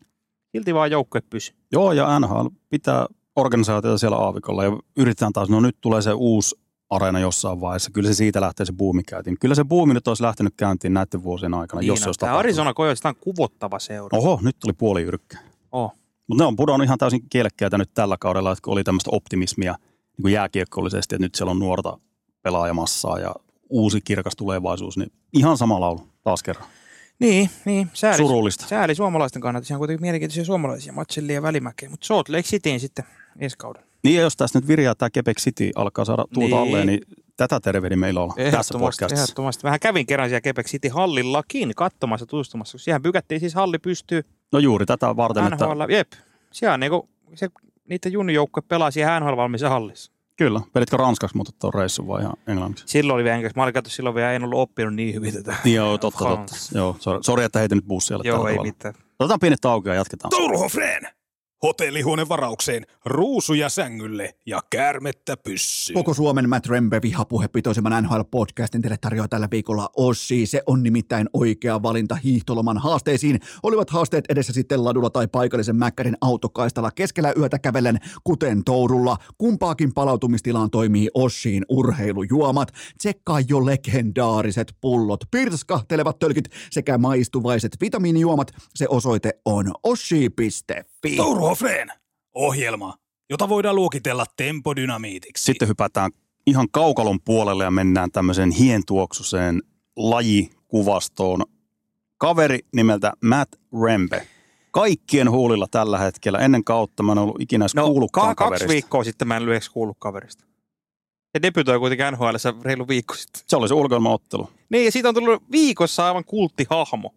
silti 0.52 0.74
vaan 0.74 0.90
joukkue 0.90 1.20
pysyy. 1.30 1.56
Joo, 1.72 1.92
ja 1.92 2.20
NHL 2.20 2.46
pitää 2.68 3.06
organisaatiota 3.36 3.98
siellä 3.98 4.16
aavikolla 4.16 4.64
ja 4.64 4.70
yritetään 4.96 5.32
taas, 5.32 5.48
no 5.48 5.60
nyt 5.60 5.76
tulee 5.80 6.02
se 6.02 6.12
uusi 6.12 6.56
areena 6.90 7.18
jossain 7.18 7.60
vaiheessa. 7.60 7.90
Kyllä 7.90 8.08
se 8.08 8.14
siitä 8.14 8.40
lähtee 8.40 8.66
se 8.66 8.72
buumi 8.72 9.02
käyntiin. 9.02 9.36
Kyllä 9.40 9.54
se 9.54 9.64
buumi 9.64 9.94
nyt 9.94 10.08
olisi 10.08 10.22
lähtenyt 10.22 10.54
käyntiin 10.56 10.94
näiden 10.94 11.22
vuosien 11.22 11.54
aikana, 11.54 11.82
jos 11.82 12.00
se 12.00 12.08
olisi. 12.08 12.24
Arizona 12.24 12.74
Coyotes 12.74 13.06
on 13.06 13.14
kuvottava 13.20 13.78
seura. 13.78 14.18
Oho, 14.18 14.38
nyt 14.42 14.56
tuli 14.58 14.72
puoli 14.72 15.02
yrkkä. 15.02 15.38
Oh. 15.72 15.99
Mutta 16.30 16.44
ne 16.44 16.48
on 16.48 16.56
pudonnut 16.56 16.84
ihan 16.84 16.98
täysin 16.98 17.20
kielekkäitä 17.30 17.78
nyt 17.78 17.90
tällä 17.94 18.16
kaudella, 18.20 18.52
että 18.52 18.62
kun 18.62 18.72
oli 18.72 18.84
tämmöistä 18.84 19.10
optimismia 19.12 19.72
niin 19.72 20.22
kuin 20.22 20.32
jääkiekkollisesti, 20.34 21.14
että 21.14 21.24
nyt 21.24 21.34
siellä 21.34 21.50
on 21.50 21.58
nuorta 21.58 21.98
pelaajamassaa 22.42 23.18
ja 23.18 23.34
uusi 23.70 24.00
kirkas 24.00 24.36
tulevaisuus, 24.36 24.96
niin 24.98 25.12
ihan 25.32 25.58
sama 25.58 25.80
laulu. 25.80 26.08
taas 26.22 26.42
kerran. 26.42 26.66
Niin, 27.18 27.50
niin. 27.64 27.90
Sääli, 27.92 28.16
Surullista. 28.16 28.66
sääli 28.68 28.94
suomalaisten 28.94 29.42
kannalta. 29.42 29.66
Se 29.68 29.74
on 29.74 29.78
kuitenkin 29.78 30.02
mielenkiintoisia 30.02 30.44
suomalaisia 30.44 30.92
matsellia 30.92 31.34
ja 31.34 31.42
välimäkeä. 31.42 31.90
Mutta 31.90 32.06
Salt 32.06 32.28
Lake 32.28 32.42
Cityin 32.42 32.80
sitten 32.80 33.04
ensi 33.38 33.58
kaudella. 33.58 33.86
Niin 34.04 34.16
ja 34.16 34.22
jos 34.22 34.36
tästä 34.36 34.58
nyt 34.58 34.68
virjaa 34.68 34.94
tämä 34.94 35.08
Quebec 35.16 35.38
City 35.40 35.70
alkaa 35.74 36.04
saada 36.04 36.24
tuulta 36.34 36.56
Niin. 36.56 36.68
alleen, 36.68 36.86
niin 36.86 37.00
tätä 37.36 37.60
tervehdin 37.60 37.98
meillä 37.98 38.20
olla 38.20 38.34
tässä 38.50 38.78
podcastissa. 38.78 39.22
ehdottomasti. 39.24 39.62
Vähän 39.62 39.80
kävin 39.80 40.06
kerran 40.06 40.28
siellä 40.28 40.40
Quebec 40.46 40.66
City 40.66 40.88
hallillakin 40.88 41.72
katsomassa 41.76 42.26
tutustumassa. 42.26 42.78
Siihen 42.78 43.02
pykättiin 43.02 43.40
siis 43.40 43.54
halli 43.54 43.78
pystyy. 43.78 44.22
No 44.52 44.58
juuri 44.58 44.86
tätä 44.86 45.16
varten, 45.16 45.52
että 45.52 45.66
NHL, 45.66 45.82
jep. 45.90 46.12
Siellä 46.52 46.74
on 46.74 46.80
niinku, 46.80 47.08
se, 47.34 47.48
niiden 47.88 48.12
junijoukkue 48.12 48.62
pelasi 48.68 48.94
siellä 48.94 49.20
NHL 49.20 49.36
valmiissa 49.36 49.68
hallissa. 49.68 50.12
kyllä. 50.36 50.60
Pelitkö 50.72 50.96
ranskaksi 50.96 51.36
mutta 51.36 51.52
tuon 51.60 51.74
reissun 51.74 52.06
vai 52.08 52.20
ihan 52.20 52.32
englanniksi? 52.46 52.84
Silloin 52.88 53.14
oli 53.14 53.24
vielä 53.24 53.36
englanniksi. 53.36 53.58
Mä 53.58 53.62
olin 53.62 53.74
katso, 53.74 53.90
silloin 53.90 54.14
vielä 54.14 54.32
en 54.32 54.44
ollut 54.44 54.58
oppinut 54.58 54.94
niin 54.94 55.14
hyvin 55.14 55.32
tätä. 55.34 55.54
Niin 55.64 55.76
joo, 55.76 55.98
totta, 55.98 56.24
totta. 56.24 56.54
Joo, 56.74 56.96
sori, 57.20 57.44
että 57.44 57.58
heitin 57.58 57.76
nyt 57.76 57.86
bussialle 57.86 58.24
Joo, 58.26 58.46
ei 58.46 58.54
tavalla. 58.54 58.62
mitään. 58.72 58.94
Otetaan 59.18 59.40
pienet 59.40 59.60
tauko 59.60 59.88
ja 59.88 59.94
jatketaan. 59.94 60.30
Touruhofreen! 60.30 61.02
Hotellihuoneen 61.02 61.19
varaukseen, 62.28 62.86
ruusuja 63.04 63.68
sängylle 63.68 64.34
ja 64.46 64.60
käärmettä 64.70 65.36
pyssyyn. 65.36 65.94
Koko 65.94 66.14
Suomen 66.14 66.48
Matt 66.48 66.66
Rembe 66.66 67.02
vihapuhepitoisemman 67.02 68.04
NHL-podcastin 68.04 68.82
teille 68.82 68.96
tarjoaa 69.00 69.28
tällä 69.28 69.48
viikolla 69.50 69.90
Ossi. 69.96 70.46
Se 70.46 70.62
on 70.66 70.82
nimittäin 70.82 71.28
oikea 71.32 71.82
valinta 71.82 72.14
hiihtoloman 72.14 72.78
haasteisiin. 72.78 73.40
Olivat 73.62 73.90
haasteet 73.90 74.24
edessä 74.28 74.52
sitten 74.52 74.84
ladulla 74.84 75.10
tai 75.10 75.28
paikallisen 75.28 75.76
mäkkärin 75.76 76.16
autokaistalla 76.20 76.90
keskellä 76.90 77.32
yötä 77.38 77.58
kävellen, 77.58 77.98
kuten 78.24 78.64
tourulla. 78.64 79.16
Kumpaakin 79.38 79.94
palautumistilaan 79.94 80.70
toimii 80.70 81.08
Ossiin 81.14 81.64
urheilujuomat. 81.68 82.68
Tsekkaa 82.98 83.40
jo 83.48 83.66
legendaariset 83.66 84.74
pullot, 84.80 85.20
pirskahtelevat 85.30 86.18
tölkit 86.18 86.48
sekä 86.70 86.98
maistuvaiset 86.98 87.72
vitamiinijuomat. 87.80 88.50
Se 88.74 88.86
osoite 88.88 89.30
on 89.44 89.72
ossi.fi. 89.82 90.89
Touruhofreen! 91.16 91.88
Ohjelma, 92.34 92.94
jota 93.30 93.48
voidaan 93.48 93.76
luokitella 93.76 94.24
tempodynamiitiksi. 94.36 95.44
Sitten 95.44 95.68
hypätään 95.68 96.10
ihan 96.46 96.68
kaukalon 96.70 97.20
puolelle 97.24 97.64
ja 97.64 97.70
mennään 97.70 98.10
tämmöiseen 98.10 98.50
hientuoksuseen 98.50 99.62
lajikuvastoon. 99.96 101.42
Kaveri 102.18 102.58
nimeltä 102.74 103.12
Matt 103.24 103.52
Rembe. 103.84 104.26
Kaikkien 104.70 105.30
huulilla 105.30 105.66
tällä 105.70 105.98
hetkellä. 105.98 106.38
Ennen 106.38 106.64
kautta 106.64 107.02
mä 107.02 107.12
en 107.12 107.18
ollut 107.18 107.40
ikinä 107.40 107.62
edes 107.62 107.74
No, 107.74 107.86
kuullutkaan 107.86 108.28
ka- 108.28 108.34
kaksi 108.34 108.44
kaverista. 108.46 108.72
viikkoa 108.72 109.04
sitten 109.04 109.28
mä 109.28 109.36
en 109.36 109.46
lyhyeksi 109.46 109.70
kuullut 109.70 109.96
kaverista. 110.00 110.44
Se 111.36 111.42
debytoi 111.42 111.78
kuitenkin 111.78 112.06
NHL 112.12 112.34
reilu 112.62 112.88
viikko 112.88 113.14
sitten. 113.14 113.42
Se 113.46 113.56
oli 113.56 113.68
se 113.68 113.74
ulkoilmaottelu. 113.74 114.50
Niin, 114.70 114.84
ja 114.84 114.92
siitä 114.92 115.08
on 115.08 115.14
tullut 115.14 115.42
viikossa 115.50 116.06
aivan 116.06 116.24
kulttihahmo. 116.24 117.14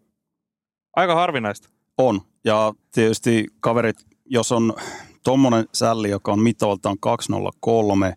Aika 0.96 1.16
harvinaista. 1.16 1.70
On. 1.98 2.22
Ja 2.46 2.74
tietysti 2.92 3.48
kaverit, 3.60 3.96
jos 4.26 4.52
on 4.52 4.74
tommonen 5.24 5.66
sälli, 5.74 6.10
joka 6.10 6.34
on 6.34 6.40
mitoltaan 6.40 6.98
203, 7.00 8.14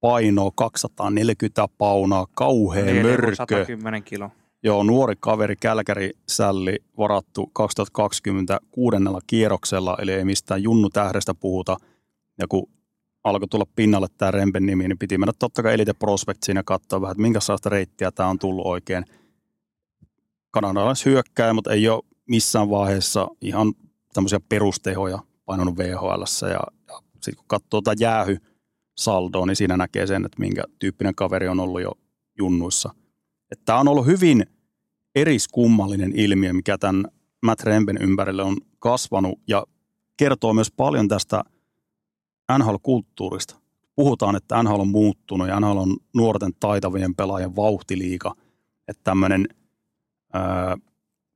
paino 0.00 0.50
240 0.50 1.68
paunaa, 1.78 2.26
kauhea 2.34 2.84
Neljä- 2.84 3.02
mörkö. 3.02 3.34
110 3.34 4.02
kilo. 4.02 4.30
Joo, 4.62 4.82
nuori 4.82 5.14
kaveri 5.20 5.56
Kälkäri 5.56 6.10
sälli 6.28 6.78
varattu 6.98 7.50
2020 7.52 8.58
kuudennella 8.70 9.20
kierroksella, 9.26 9.96
eli 10.00 10.12
ei 10.12 10.24
mistään 10.24 10.62
junnu 10.62 10.90
tähdestä 10.90 11.34
puhuta. 11.34 11.76
Ja 12.38 12.46
kun 12.48 12.70
alkoi 13.24 13.48
tulla 13.48 13.66
pinnalle 13.76 14.06
tämä 14.18 14.30
Rempen 14.30 14.66
nimi, 14.66 14.88
niin 14.88 14.98
piti 14.98 15.18
mennä 15.18 15.32
totta 15.38 15.62
kai 15.62 15.74
Elite 15.74 15.92
Prospectsiin 15.92 16.56
ja 16.56 16.62
katsoa 16.62 17.00
vähän, 17.00 17.12
että 17.12 17.22
minkälaista 17.22 17.68
reittiä 17.68 18.10
tämä 18.10 18.28
on 18.28 18.38
tullut 18.38 18.66
oikein. 18.66 19.04
Kanadalais 20.50 21.04
hyökkää, 21.04 21.52
mutta 21.52 21.72
ei 21.72 21.88
ole 21.88 22.02
missään 22.28 22.70
vaiheessa 22.70 23.28
ihan 23.40 23.74
tämmöisiä 24.12 24.40
perustehoja 24.48 25.18
painanut 25.44 25.76
VHL. 25.76 26.22
Ja, 26.42 26.48
ja 26.88 27.00
sitten 27.12 27.36
kun 27.36 27.44
katsoo 27.46 27.80
tätä 27.80 28.04
jäähy 28.04 28.36
saldoa, 28.96 29.46
niin 29.46 29.56
siinä 29.56 29.76
näkee 29.76 30.06
sen, 30.06 30.24
että 30.24 30.40
minkä 30.40 30.64
tyyppinen 30.78 31.14
kaveri 31.14 31.48
on 31.48 31.60
ollut 31.60 31.82
jo 31.82 31.92
junnuissa. 32.38 32.94
Tämä 33.64 33.80
on 33.80 33.88
ollut 33.88 34.06
hyvin 34.06 34.46
eriskummallinen 35.14 36.12
ilmiö, 36.14 36.52
mikä 36.52 36.78
tämän 36.78 37.04
Matt 37.42 37.62
Remben 37.62 37.98
ympärille 38.02 38.42
on 38.42 38.56
kasvanut 38.78 39.40
ja 39.48 39.66
kertoo 40.16 40.54
myös 40.54 40.72
paljon 40.76 41.08
tästä 41.08 41.44
NHL-kulttuurista. 42.58 43.56
Puhutaan, 43.96 44.36
että 44.36 44.62
NHL 44.62 44.80
on 44.80 44.88
muuttunut 44.88 45.48
ja 45.48 45.60
NHL 45.60 45.76
on 45.76 45.96
nuorten 46.14 46.52
taitavien 46.60 47.14
pelaajien 47.14 47.56
vauhtiliiga. 47.56 48.34
Että 48.88 49.00
tämmöinen 49.04 49.48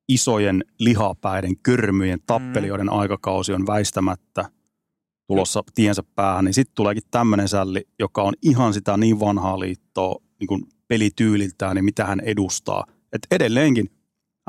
isojen 0.08 0.64
lihapäiden, 0.78 1.58
körmyjen, 1.62 2.18
tappelijoiden 2.26 2.86
mm. 2.86 2.98
aikakausi 2.98 3.52
on 3.52 3.66
väistämättä 3.66 4.44
tulossa 5.26 5.62
tiensä 5.74 6.02
päähän, 6.14 6.44
niin 6.44 6.54
sitten 6.54 6.74
tuleekin 6.74 7.02
tämmöinen 7.10 7.48
sälli, 7.48 7.84
joka 7.98 8.22
on 8.22 8.34
ihan 8.42 8.74
sitä 8.74 8.96
niin 8.96 9.20
vanhaa 9.20 9.60
liittoa 9.60 10.22
niin 10.40 10.48
kuin 10.48 10.62
pelityyliltään, 10.88 11.76
niin 11.76 11.84
mitä 11.84 12.04
hän 12.04 12.20
edustaa. 12.20 12.84
Et 13.12 13.26
edelleenkin 13.30 13.90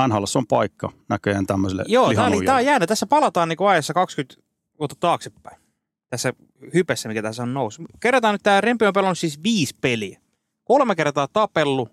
NHL 0.07 0.23
on 0.35 0.47
paikka 0.47 0.91
näköjään 1.09 1.45
tämmöiselle 1.45 1.83
Joo, 1.87 2.13
tämä, 2.13 2.27
oli, 2.27 2.45
tämä 2.45 2.57
on 2.57 2.65
jäänyt. 2.65 2.89
Tässä 2.89 3.07
palataan 3.07 3.49
niin 3.49 3.67
ajassa 3.69 3.93
20 3.93 4.41
vuotta 4.79 4.95
taaksepäin. 4.99 5.61
Tässä 6.09 6.33
hypessä, 6.73 7.09
mikä 7.09 7.21
tässä 7.21 7.43
on 7.43 7.53
noussut. 7.53 7.85
Kerrotaan 7.99 8.33
nyt, 8.33 8.43
tämä 8.43 8.61
Rempi 8.61 8.85
on 8.85 8.93
pelannut 8.93 9.17
siis 9.17 9.43
viisi 9.43 9.75
peliä. 9.81 10.19
Kolme 10.63 10.95
kertaa 10.95 11.27
tapellu 11.27 11.89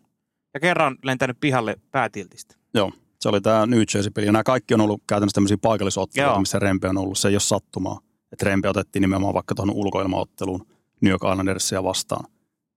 ja 0.55 0.61
kerran 0.61 0.97
lentänyt 1.03 1.37
pihalle 1.41 1.77
päätiltistä. 1.91 2.55
Joo, 2.75 2.93
se 3.21 3.29
oli 3.29 3.41
tämä 3.41 3.67
New 3.67 3.79
Jersey-peli. 3.95 4.27
Ja 4.27 4.33
nämä 4.33 4.43
kaikki 4.43 4.75
on 4.75 4.81
ollut 4.81 5.03
käytännössä 5.07 5.35
tämmöisiä 5.35 5.59
paikallisotteluita, 5.63 6.33
Joo. 6.33 6.41
missä 6.41 6.59
Rempe 6.59 6.89
on 6.89 6.99
ollut. 6.99 7.19
Se 7.19 7.29
ei 7.29 7.35
ole 7.35 7.41
sattumaa. 7.41 8.01
Että 8.33 8.47
Rempe 8.47 8.69
otettiin 8.69 9.01
nimenomaan 9.01 9.35
vaikka 9.35 9.55
tuohon 9.55 9.75
ulkoilmaotteluun 9.75 10.67
New 11.01 11.11
York 11.11 11.23
Islandersia 11.33 11.85
vastaan. 11.85 12.25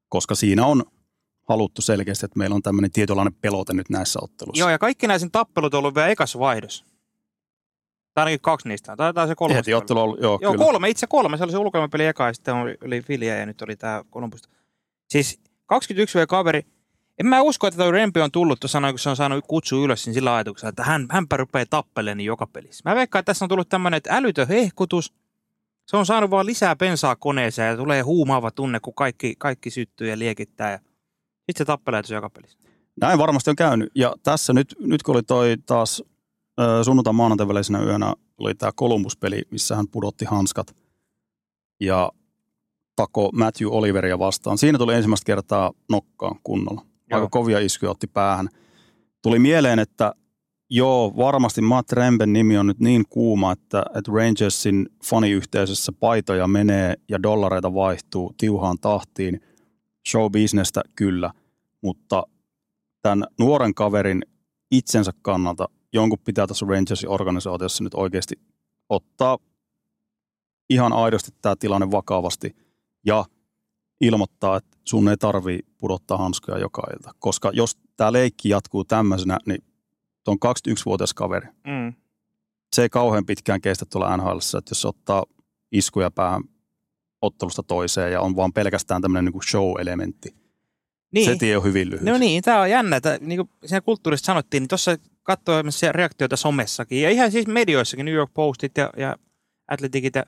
Koska 0.09 0.35
siinä 0.35 0.65
on 0.65 0.83
haluttu 1.49 1.81
selkeästi, 1.81 2.25
että 2.25 2.39
meillä 2.39 2.55
on 2.55 2.61
tämmöinen 2.61 2.91
tietynlainen 2.91 3.33
pelote 3.33 3.73
nyt 3.73 3.89
näissä 3.89 4.19
otteluissa. 4.21 4.61
Joo, 4.61 4.69
ja 4.69 4.79
kaikki 4.79 5.07
näisen 5.07 5.31
tappelut 5.31 5.73
on 5.73 5.77
ollut 5.77 5.95
vielä 5.95 6.07
ekassa 6.07 6.39
vaihdossa. 6.39 6.85
Tai 8.13 8.21
ainakin 8.21 8.41
kaksi 8.41 8.67
niistä. 8.67 8.95
Taitaa 8.95 9.27
se 9.27 9.35
kolmas. 9.35 9.57
Heti 9.57 9.73
ottelu 9.73 9.99
ollut, 9.99 10.21
joo, 10.21 10.39
Joo, 10.41 10.51
kyllä. 10.51 10.65
kolme, 10.65 10.89
itse 10.89 11.07
kolme. 11.07 11.37
Se 11.37 11.43
oli 11.43 11.51
se 11.51 11.57
ulkoilmapeli 11.57 12.05
eka 12.05 12.27
ja 12.27 12.33
sitten 12.33 12.55
oli, 12.55 12.77
oli 12.85 13.01
Filia 13.01 13.35
ja 13.37 13.45
nyt 13.45 13.61
oli 13.61 13.75
tämä 13.75 14.03
Columbus. 14.11 14.41
Siis 15.09 15.39
21 15.65 16.13
vuoden 16.13 16.27
kaveri. 16.27 16.65
En 17.19 17.27
mä 17.27 17.41
usko, 17.41 17.67
että 17.67 17.77
tuo 17.77 17.91
Rempi 17.91 18.21
on 18.21 18.31
tullut 18.31 18.59
tuossa 18.59 18.81
kun 18.89 18.99
se 18.99 19.09
on 19.09 19.15
saanut 19.15 19.45
kutsu 19.47 19.83
ylös 19.83 20.05
niin 20.05 20.13
sillä 20.13 20.35
ajatuksella, 20.35 20.69
että 20.69 20.83
hän, 20.83 21.07
hänpä 21.11 21.37
rupeaa 21.37 21.65
tappelemaan 21.69 22.21
joka 22.21 22.47
pelissä. 22.47 22.89
Mä 22.89 22.95
veikkaan, 22.95 23.19
että 23.19 23.29
tässä 23.29 23.45
on 23.45 23.49
tullut 23.49 23.69
tämmöinen 23.69 24.01
älytön 24.09 24.47
hehkutus. 24.47 25.13
Se 25.85 25.97
on 25.97 26.05
saanut 26.05 26.31
vaan 26.31 26.45
lisää 26.45 26.75
bensaa 26.75 27.15
koneeseen 27.15 27.69
ja 27.69 27.77
tulee 27.77 28.01
huumaava 28.01 28.51
tunne, 28.51 28.79
kun 28.79 28.93
kaikki, 28.93 29.35
kaikki 29.37 29.69
syttyy 29.69 30.09
ja 30.09 30.19
liekittää. 30.19 30.71
Ja 30.71 30.77
sitten 30.77 31.57
se 31.57 31.65
tappelee 31.65 32.01
tuossa 32.01 32.15
joka 32.15 32.29
pelissä. 32.29 32.59
Näin 33.01 33.19
varmasti 33.19 33.49
on 33.49 33.55
käynyt. 33.55 33.91
Ja 33.95 34.15
tässä 34.23 34.53
nyt, 34.53 34.75
nyt 34.79 35.03
kun 35.03 35.15
oli 35.15 35.23
toi 35.23 35.55
taas 35.65 36.03
sunnuntai 36.83 37.13
maanantai 37.13 37.47
välisenä 37.47 37.83
yönä 37.83 38.13
oli 38.37 38.55
tämä 38.55 38.71
Columbus-peli, 38.71 39.41
missä 39.51 39.75
hän 39.75 39.87
pudotti 39.87 40.25
hanskat 40.25 40.75
ja 41.79 42.11
tako 42.95 43.29
Matthew 43.33 43.67
Oliveria 43.71 44.19
vastaan. 44.19 44.57
Siinä 44.57 44.77
tuli 44.77 44.93
ensimmäistä 44.93 45.25
kertaa 45.25 45.71
nokkaan 45.89 46.39
kunnolla. 46.43 46.85
Aika 47.11 47.17
Joo. 47.17 47.29
kovia 47.31 47.59
iskuja 47.59 47.91
otti 47.91 48.07
päähän. 48.07 48.49
Tuli 49.21 49.39
mieleen, 49.39 49.79
että 49.79 50.13
joo, 50.69 51.13
varmasti 51.17 51.61
Matt 51.61 51.91
Remben 51.91 52.33
nimi 52.33 52.57
on 52.57 52.67
nyt 52.67 52.79
niin 52.79 53.03
kuuma, 53.09 53.51
että, 53.51 53.83
että 53.95 54.11
Rangersin 54.11 54.89
faniyhteisössä 55.03 55.91
paitoja 55.91 56.47
menee 56.47 56.95
ja 57.09 57.23
dollareita 57.23 57.73
vaihtuu 57.73 58.33
tiuhaan 58.37 58.77
tahtiin. 58.81 59.41
Show-bisnestä 60.09 60.81
kyllä, 60.95 61.31
mutta 61.81 62.23
tämän 63.01 63.23
nuoren 63.39 63.73
kaverin 63.73 64.21
itsensä 64.71 65.11
kannalta 65.21 65.69
jonkun 65.93 66.19
pitää 66.25 66.47
tässä 66.47 66.65
Rangersin 66.69 67.09
organisaatiossa 67.09 67.83
nyt 67.83 67.93
oikeasti 67.93 68.35
ottaa 68.89 69.37
ihan 70.69 70.93
aidosti 70.93 71.31
tämä 71.41 71.55
tilanne 71.59 71.91
vakavasti 71.91 72.55
ja 73.05 73.25
ilmoittaa, 74.01 74.57
että 74.57 74.77
sun 74.85 75.09
ei 75.09 75.17
tarvii 75.17 75.59
pudottaa 75.77 76.17
hanskoja 76.17 76.57
joka 76.57 76.83
ilta. 76.93 77.11
Koska 77.19 77.51
jos 77.53 77.77
tämä 77.97 78.13
leikki 78.13 78.49
jatkuu 78.49 78.83
tämmöisenä, 78.85 79.37
niin 79.45 79.63
tuon 80.23 80.37
21-vuotias 80.45 81.13
kaveri, 81.13 81.47
Mm. 81.47 81.93
se 82.75 82.81
ei 82.81 82.89
kauhean 82.89 83.25
pitkään 83.25 83.61
kestä 83.61 83.85
tuolla 83.85 84.17
NHL, 84.17 84.37
että 84.57 84.71
jos 84.71 84.85
ottaa 84.85 85.23
iskuja 85.71 86.11
päähän 86.11 86.43
ottelusta 87.21 87.63
toiseen 87.63 88.11
ja 88.11 88.21
on 88.21 88.35
vaan 88.35 88.53
pelkästään 88.53 89.01
tämmöinen 89.01 89.33
niin 89.33 89.43
show-elementti. 89.43 90.35
Niin. 91.11 91.25
Se 91.25 91.35
tie 91.35 91.57
on 91.57 91.63
hyvin 91.63 91.89
lyhyt. 91.89 92.05
No 92.05 92.17
niin, 92.17 92.43
tämä 92.43 92.61
on 92.61 92.69
jännä. 92.69 92.95
Että, 92.95 93.17
niin 93.21 93.37
kuin 93.37 93.49
siinä 93.65 93.81
kulttuurista 93.81 94.25
sanottiin, 94.25 94.61
niin 94.61 94.67
tuossa 94.67 94.97
katsoi 95.23 95.63
reaktioita 95.91 96.37
somessakin 96.37 97.01
ja 97.01 97.09
ihan 97.09 97.31
siis 97.31 97.47
medioissakin, 97.47 98.05
New 98.05 98.15
York 98.15 98.31
Postit 98.33 98.77
ja, 98.77 98.89
ja 98.97 99.15
Athleticit 99.67 100.15
ja 100.15 100.23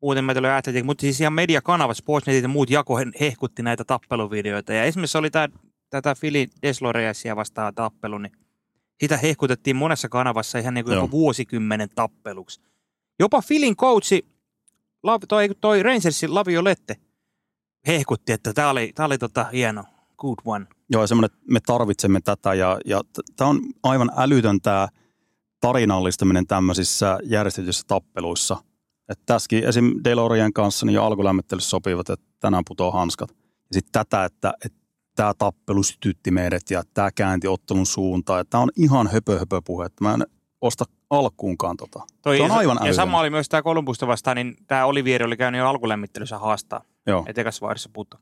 tulin 0.00 0.50
Athletic, 0.50 0.84
mutta 0.84 1.00
siis 1.00 1.20
ihan 1.20 1.32
mediakanavat, 1.32 1.96
Sportsnetit 1.96 2.42
ja 2.42 2.48
muut 2.48 2.70
jako 2.70 2.96
he- 2.96 3.06
hehkutti 3.20 3.62
näitä 3.62 3.84
tappeluvideoita. 3.84 4.72
Ja 4.72 4.84
esimerkiksi 4.84 5.18
oli 5.18 5.30
tämä 5.30 5.48
tätä 5.90 6.14
Philly 6.20 6.46
Desloriesia 6.62 7.36
vastaan 7.36 7.74
tappelu, 7.74 8.18
niin 8.18 8.32
Sitä 9.00 9.16
hehkutettiin 9.16 9.76
monessa 9.76 10.08
kanavassa 10.08 10.58
ihan 10.58 10.74
niin 10.74 10.84
kuin 10.84 10.94
joku 10.94 11.10
vuosikymmenen 11.10 11.88
tappeluksi. 11.94 12.60
Jopa 13.18 13.42
Filin 13.42 13.76
coachi, 13.76 14.26
toi, 15.28 15.48
toi 15.60 15.82
Rangersin 15.82 16.34
Laviolette, 16.34 16.96
hehkutti, 17.86 18.32
että 18.32 18.52
tämä 18.52 18.70
oli, 18.70 18.92
tää 18.94 19.06
oli 19.06 19.18
tota 19.18 19.44
hieno, 19.44 19.84
good 20.18 20.38
one. 20.44 20.66
Joo, 20.90 21.06
semmoinen, 21.06 21.30
että 21.34 21.52
me 21.52 21.60
tarvitsemme 21.66 22.20
tätä 22.20 22.54
ja, 22.54 22.78
ja 22.84 23.00
tämä 23.36 23.50
on 23.50 23.60
aivan 23.82 24.10
älytön 24.16 24.60
tämä 24.60 24.88
tarinallistaminen 25.60 26.46
tämmöisissä 26.46 27.18
järjestetyissä 27.24 27.84
tappeluissa. 27.86 28.56
Että 29.08 29.22
tässäkin 29.26 29.64
esim. 29.64 29.92
Delorien 30.04 30.52
kanssa 30.52 30.86
niin 30.86 30.94
jo 30.94 31.04
alkulämmittelyssä 31.04 31.70
sopivat, 31.70 32.10
että 32.10 32.26
tänään 32.40 32.62
putoo 32.68 32.90
hanskat. 32.92 33.30
Ja 33.38 33.72
sitten 33.72 33.92
tätä, 33.92 34.24
että, 34.24 34.54
että 34.64 34.78
tämä 35.14 35.32
tappelu 35.38 35.82
sytytti 35.82 36.30
meidät 36.30 36.62
ja 36.70 36.82
tämä 36.94 37.10
käänti 37.14 37.48
ottelun 37.48 37.86
suuntaan. 37.86 38.44
Tämä 38.50 38.62
on 38.62 38.70
ihan 38.76 39.06
höpö 39.12 39.38
höpö 39.38 39.60
puhe. 39.64 39.86
Että 39.86 40.04
mä 40.04 40.14
en 40.14 40.26
osta 40.60 40.84
alkuunkaan 41.10 41.76
tota. 41.76 42.00
Toi, 42.22 42.36
Se 42.36 42.42
on 42.42 42.48
ja- 42.48 42.54
aivan 42.54 42.76
Ja 42.76 42.80
älytön. 42.82 42.94
sama 42.94 43.20
oli 43.20 43.30
myös 43.30 43.48
tämä 43.48 43.62
Kolumbusta 43.62 44.06
vastaan, 44.06 44.36
niin 44.36 44.56
tämä 44.66 44.84
Olivieri 44.86 45.24
oli 45.24 45.36
käynyt 45.36 45.58
jo 45.58 45.68
alkulämmittelyssä 45.68 46.38
haastaa. 46.38 46.82
Joo. 47.06 47.24
Et 47.26 47.38
ekas 47.38 47.60
vaiheessa 47.60 47.90
puto. 47.92 48.16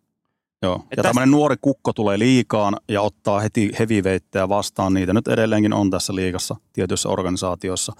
Joo. 0.63 0.75
Et 0.75 0.81
Ja 0.83 0.89
tästä- 0.97 1.03
tämmöinen 1.03 1.31
nuori 1.31 1.57
kukko 1.61 1.93
tulee 1.93 2.19
liikaan 2.19 2.77
ja 2.89 3.03
ottaa 3.03 3.41
heti 3.41 3.71
heavyweighttejä 3.79 4.49
vastaan. 4.49 4.95
Niitä 4.95 5.13
nyt 5.13 5.29
edelleenkin 5.29 5.73
on 5.73 5.91
tässä 5.91 6.15
liigassa 6.15 6.57
tietyissä 6.73 7.09
organisaatioissa. 7.09 7.93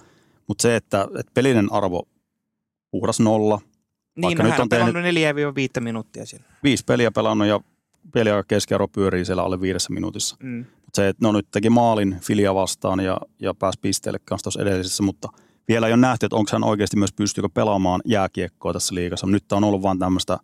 Mutta 0.47 0.61
se, 0.61 0.75
että, 0.75 1.07
että 1.19 1.31
pelinen 1.33 1.71
arvo 1.71 2.07
puhdas 2.99 3.19
nolla, 3.19 3.59
Niin, 4.15 4.21
no, 4.21 4.29
nyt 4.29 4.51
hän 4.51 4.59
on 4.59 4.61
on 4.61 4.69
tehnyt- 4.69 4.93
pelannut 4.93 5.13
4-5 5.79 5.81
minuuttia 5.81 6.25
siellä. 6.25 6.45
viisi 6.63 6.83
peliä 6.85 7.11
pelannut 7.11 7.47
ja 7.47 7.59
peliaika 8.13 8.43
keskiarvo 8.47 8.87
pyörii 8.87 9.25
siellä 9.25 9.43
alle 9.43 9.61
viidessä 9.61 9.93
minuutissa. 9.93 10.35
Mm. 10.43 10.57
Mut 10.57 10.95
se, 10.95 11.07
että 11.07 11.25
no 11.25 11.31
nyt 11.31 11.47
teki 11.51 11.69
maalin 11.69 12.17
Filia 12.21 12.55
vastaan 12.55 12.99
ja, 12.99 13.17
ja 13.41 13.53
pääsi 13.53 13.79
pisteelle 13.81 14.19
kanssa 14.25 14.43
tuossa 14.43 14.61
edellisessä, 14.61 15.03
mutta 15.03 15.27
vielä 15.67 15.87
ei 15.87 15.93
ole 15.93 16.01
nähty, 16.01 16.25
että 16.25 16.35
onko 16.35 16.49
hän 16.53 16.63
oikeasti 16.63 16.97
myös 16.97 17.13
pystyykö 17.13 17.49
pelaamaan 17.53 18.01
jääkiekkoa 18.05 18.73
tässä 18.73 18.95
liigassa. 18.95 19.27
Nyt 19.27 19.47
tää 19.47 19.57
on 19.57 19.63
ollut 19.63 19.81
vain 19.81 19.99
tämmöistä 19.99 20.37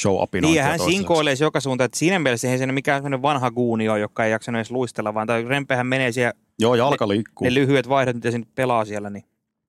show-apinointia. 0.00 0.40
Niin, 0.40 0.54
ja 0.56 0.62
hän 0.64 0.80
sinkoilee 0.80 1.34
joka 1.40 1.60
suuntaan, 1.60 1.84
että 1.86 1.98
siinä 1.98 2.18
mielessä 2.18 2.46
eihän 2.48 2.58
se 2.58 2.72
mikään 2.72 2.98
sellainen 2.98 3.22
vanha 3.22 3.50
guuni 3.50 3.88
ole, 3.88 3.98
joka 4.00 4.24
ei 4.24 4.30
jaksanut 4.30 4.58
edes 4.58 4.70
luistella, 4.70 5.14
vaan 5.14 5.26
tämä 5.26 5.42
rempehän 5.48 5.86
menee 5.86 6.12
siellä, 6.12 6.32
Joo, 6.58 6.74
jalka 6.74 7.08
liikkuu. 7.08 7.44
ne 7.44 7.54
lyhyet 7.54 7.88
vaihdot, 7.88 8.14
mitä 8.16 8.30
se 8.30 8.38
nyt 8.38 8.54
pelaa 8.54 8.84
siellä, 8.84 9.10
niin 9.10 9.24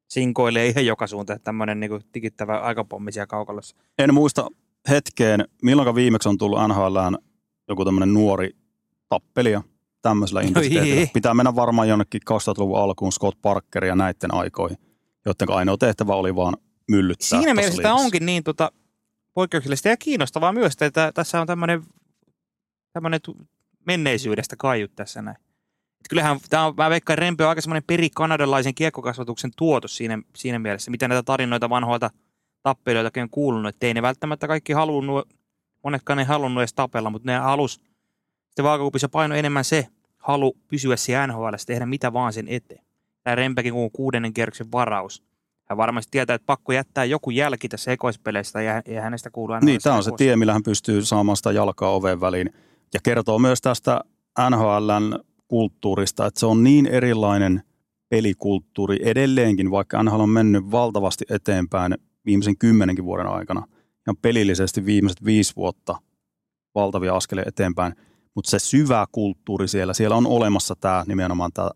sinkoilee 0.09 0.67
ihan 0.67 0.85
joka 0.85 1.07
suuntaan, 1.07 1.39
tämmöinen 1.43 1.79
niin 1.79 1.91
tikittävä 2.11 2.59
aikapommi 2.59 3.11
siellä 3.11 3.27
kaukalossa. 3.27 3.75
En 3.99 4.13
muista 4.13 4.47
hetkeen, 4.89 5.45
milloin 5.63 5.95
viimeksi 5.95 6.29
on 6.29 6.37
tullut 6.37 6.59
NHLään 6.67 7.17
joku 7.67 7.85
tämmöinen 7.85 8.13
nuori 8.13 8.49
tappelija 9.09 9.61
tämmöisellä 10.01 10.41
intensiteetillä. 10.41 10.99
ei. 10.99 11.07
Pitää 11.13 11.33
mennä 11.33 11.55
varmaan 11.55 11.89
jonnekin 11.89 12.21
2000-luvun 12.31 12.79
alkuun 12.79 13.11
Scott 13.11 13.41
Parker 13.41 13.85
ja 13.85 13.95
näiden 13.95 14.33
aikoihin, 14.33 14.77
joiden 15.25 15.55
ainoa 15.55 15.77
tehtävä 15.77 16.13
oli 16.13 16.35
vaan 16.35 16.53
myllyttää. 16.91 17.27
Siinä 17.27 17.53
mielessä 17.53 17.81
tämä 17.81 17.95
onkin 17.95 18.25
niin 18.25 18.43
tota, 18.43 18.71
poikkeuksellista 19.33 19.87
ja 19.87 19.97
kiinnostavaa 19.97 20.53
myös, 20.53 20.73
että 20.81 21.11
tässä 21.11 21.41
on 21.41 21.47
tämmöinen, 21.47 21.83
tämmöinen 22.93 23.19
menneisyydestä 23.85 24.55
kaiut 24.55 24.95
tässä 24.95 25.21
näin. 25.21 25.37
Et 25.99 26.09
kyllähän 26.09 26.39
tämä 26.49 26.65
on, 26.65 26.73
mä 26.77 26.89
veikkaan, 26.89 27.17
Rempe 27.17 27.43
on 27.43 27.49
aika 27.49 27.61
semmoinen 27.61 27.83
perikanadalaisen 27.87 28.75
kiekkokasvatuksen 28.75 29.51
tuotos 29.57 29.97
siinä, 29.97 30.21
siinä 30.35 30.59
mielessä, 30.59 30.91
mitä 30.91 31.07
näitä 31.07 31.23
tarinoita 31.23 31.69
vanhoilta 31.69 32.09
tappelijoiltakin 32.63 33.23
on 33.23 33.29
kuulunut, 33.29 33.75
että 33.75 33.87
ei 33.87 33.93
ne 33.93 34.01
välttämättä 34.01 34.47
kaikki 34.47 34.73
halunnut, 34.73 35.29
monetkaan 35.83 36.19
ei 36.19 36.25
halunnut 36.25 36.61
edes 36.61 36.73
tapella, 36.73 37.09
mutta 37.09 37.31
ne 37.31 37.37
halus, 37.37 37.81
sitten 38.47 38.65
vaakakupissa 38.65 39.09
paino 39.09 39.35
enemmän 39.35 39.63
se 39.63 39.87
halu 40.17 40.57
pysyä 40.67 40.95
siellä 40.95 41.27
NHL, 41.27 41.53
tehdä 41.67 41.85
mitä 41.85 42.13
vaan 42.13 42.33
sen 42.33 42.47
eteen. 42.47 42.83
Tämä 43.23 43.35
Rempekin 43.35 43.73
kun 43.73 43.83
on 43.83 43.91
kuudennen 43.91 44.33
kierroksen 44.33 44.71
varaus. 44.71 45.23
Hän 45.65 45.77
varmasti 45.77 46.11
tietää, 46.11 46.33
että 46.33 46.45
pakko 46.45 46.71
jättää 46.71 47.05
joku 47.05 47.29
jälki 47.29 47.69
tässä 47.69 47.91
ekoispeleistä 47.91 48.61
ja, 48.61 48.81
ja 48.85 49.01
hänestä 49.01 49.29
kuuluu 49.29 49.53
aina 49.53 49.65
Niin, 49.65 49.81
tämä 49.83 49.95
on 49.95 50.03
se 50.03 50.11
tie, 50.17 50.35
millä 50.35 50.53
hän 50.53 50.63
pystyy 50.63 51.05
saamaan 51.05 51.37
sitä 51.37 51.51
jalkaa 51.51 51.95
oven 51.95 52.21
väliin. 52.21 52.53
Ja 52.93 52.99
kertoo 53.03 53.39
myös 53.39 53.61
tästä 53.61 54.01
NHLn 54.49 55.19
kulttuurista, 55.49 56.25
että 56.25 56.39
se 56.39 56.45
on 56.45 56.63
niin 56.63 56.87
erilainen 56.87 57.63
pelikulttuuri 58.09 58.97
edelleenkin, 59.03 59.71
vaikka 59.71 60.03
NHL 60.03 60.19
on 60.19 60.29
mennyt 60.29 60.71
valtavasti 60.71 61.25
eteenpäin 61.29 61.95
viimeisen 62.25 62.57
kymmenenkin 62.57 63.05
vuoden 63.05 63.27
aikana. 63.27 63.67
Ja 64.07 64.13
pelillisesti 64.21 64.85
viimeiset 64.85 65.25
viisi 65.25 65.55
vuotta 65.55 65.95
valtavia 66.75 67.15
askeleja 67.15 67.45
eteenpäin. 67.47 67.93
Mutta 68.35 68.49
se 68.49 68.59
syvä 68.59 69.05
kulttuuri 69.11 69.67
siellä, 69.67 69.93
siellä 69.93 70.15
on 70.15 70.27
olemassa 70.27 70.75
tämä 70.75 71.03
nimenomaan 71.07 71.51
tämä 71.53 71.69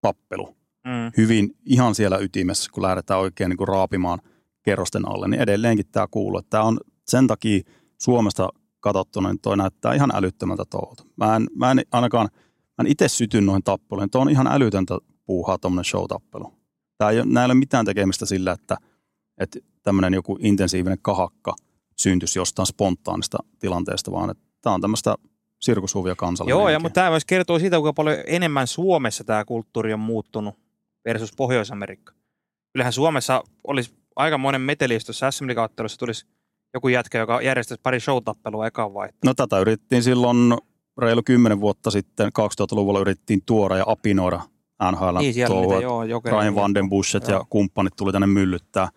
tappelu 0.00 0.56
Mm. 0.86 1.12
hyvin 1.16 1.56
ihan 1.64 1.94
siellä 1.94 2.18
ytimessä, 2.18 2.70
kun 2.72 2.82
lähdetään 2.82 3.20
oikein 3.20 3.48
niin 3.48 3.56
kuin 3.56 3.68
raapimaan 3.68 4.18
kerrosten 4.62 5.08
alle, 5.08 5.28
niin 5.28 5.40
edelleenkin 5.40 5.86
tämä 5.92 6.06
kuuluu. 6.10 6.42
Tämä 6.42 6.62
on 6.62 6.78
sen 7.06 7.26
takia 7.26 7.60
Suomesta 8.00 8.48
katsottuna, 8.80 9.28
niin 9.28 9.40
toi 9.40 9.56
näyttää 9.56 9.94
ihan 9.94 10.10
älyttömältä 10.14 10.64
touhulta. 10.70 11.04
Mä 11.16 11.36
en, 11.36 11.46
mä 11.54 11.70
en 11.70 11.82
ainakaan, 11.92 12.28
mä 12.78 12.88
itse 12.88 13.08
syty 13.08 13.40
noihin 13.40 13.62
tappeluihin. 13.62 14.10
Tuo 14.10 14.20
on 14.20 14.30
ihan 14.30 14.46
älytöntä 14.46 14.98
puuhaa 15.26 15.58
tuommoinen 15.58 15.84
show-tappelu. 15.84 16.52
Tämä 16.98 17.10
ei, 17.10 17.16
ei 17.16 17.44
ole 17.44 17.54
mitään 17.54 17.84
tekemistä 17.84 18.26
sillä, 18.26 18.52
että, 18.52 18.76
että 19.38 19.58
tämmöinen 19.82 20.14
joku 20.14 20.38
intensiivinen 20.40 20.98
kahakka 21.02 21.54
syntyisi 21.96 22.38
jostain 22.38 22.66
spontaanista 22.66 23.38
tilanteesta, 23.58 24.12
vaan 24.12 24.30
että 24.30 24.44
tämä 24.60 24.74
on 24.74 24.80
tämmöistä 24.80 25.14
sirkushuvia 25.60 26.14
kansalle. 26.16 26.50
Joo, 26.50 26.68
ja, 26.68 26.80
mutta 26.80 26.94
tämä 26.94 27.10
myös 27.10 27.24
kertoo 27.24 27.58
siitä, 27.58 27.76
kuinka 27.76 27.92
paljon 27.92 28.16
enemmän 28.26 28.66
Suomessa 28.66 29.24
tämä 29.24 29.44
kulttuuri 29.44 29.92
on 29.92 30.00
muuttunut 30.00 30.54
versus 31.04 31.32
Pohjois-Amerikka. 31.36 32.12
Kyllähän 32.72 32.92
Suomessa 32.92 33.42
olisi 33.66 33.94
aika 34.16 34.38
monen 34.38 34.60
meteli, 34.60 34.94
jos 34.94 35.04
tuossa 35.04 35.30
SM 35.30 35.44
tulisi 35.98 36.26
joku 36.74 36.88
jätkä, 36.88 37.18
joka 37.18 37.42
järjestäisi 37.42 37.80
pari 37.82 38.00
show-tappelua 38.00 38.66
ekaan 38.66 38.94
vaihtoehto. 38.94 39.26
No 39.26 39.34
tätä 39.34 39.58
yritettiin 39.58 40.02
silloin 40.02 40.54
reilu 40.98 41.22
kymmenen 41.22 41.60
vuotta 41.60 41.90
sitten, 41.90 42.26
2000-luvulla 42.28 43.00
yritettiin 43.00 43.42
tuoda 43.46 43.76
ja 43.76 43.84
apinoida 43.86 44.40
NHL. 44.92 45.18
Niin, 45.18 45.34
touhua. 45.46 45.80
joo. 45.80 46.20
Ryan 46.24 46.54
Van 46.54 46.74
den 46.74 46.88
Bushet 46.88 47.28
ja 47.28 47.44
kumppanit 47.50 47.96
tuli 47.96 48.12
tänne 48.12 48.26
myllyttää, 48.26 48.88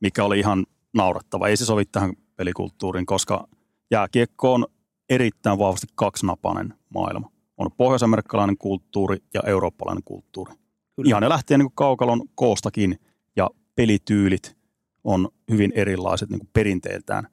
mikä 0.00 0.24
oli 0.24 0.38
ihan 0.38 0.66
naurettava. 0.94 1.48
Ei 1.48 1.56
se 1.56 1.64
sovi 1.64 1.84
tähän 1.84 2.12
pelikulttuuriin, 2.36 3.06
koska 3.06 3.48
jääkiekko 3.90 4.54
on 4.54 4.66
erittäin 5.08 5.58
vahvasti 5.58 5.86
kaksinapainen 5.94 6.74
maailma. 6.94 7.30
On 7.56 7.70
pohjoisamerikkalainen 7.76 8.58
kulttuuri 8.58 9.16
ja 9.34 9.40
eurooppalainen 9.46 10.04
kulttuuri. 10.04 10.54
Kyllä. 10.96 11.08
Ihan 11.08 11.22
ne 11.22 11.28
lähtee 11.28 11.58
niin 11.58 11.72
kaukalon 11.74 12.22
koostakin 12.34 12.98
ja 13.36 13.50
pelityylit 13.74 14.56
on 15.04 15.28
hyvin 15.50 15.72
erilaiset 15.74 16.30
niin 16.30 16.48
perinteiltään. 16.52 17.28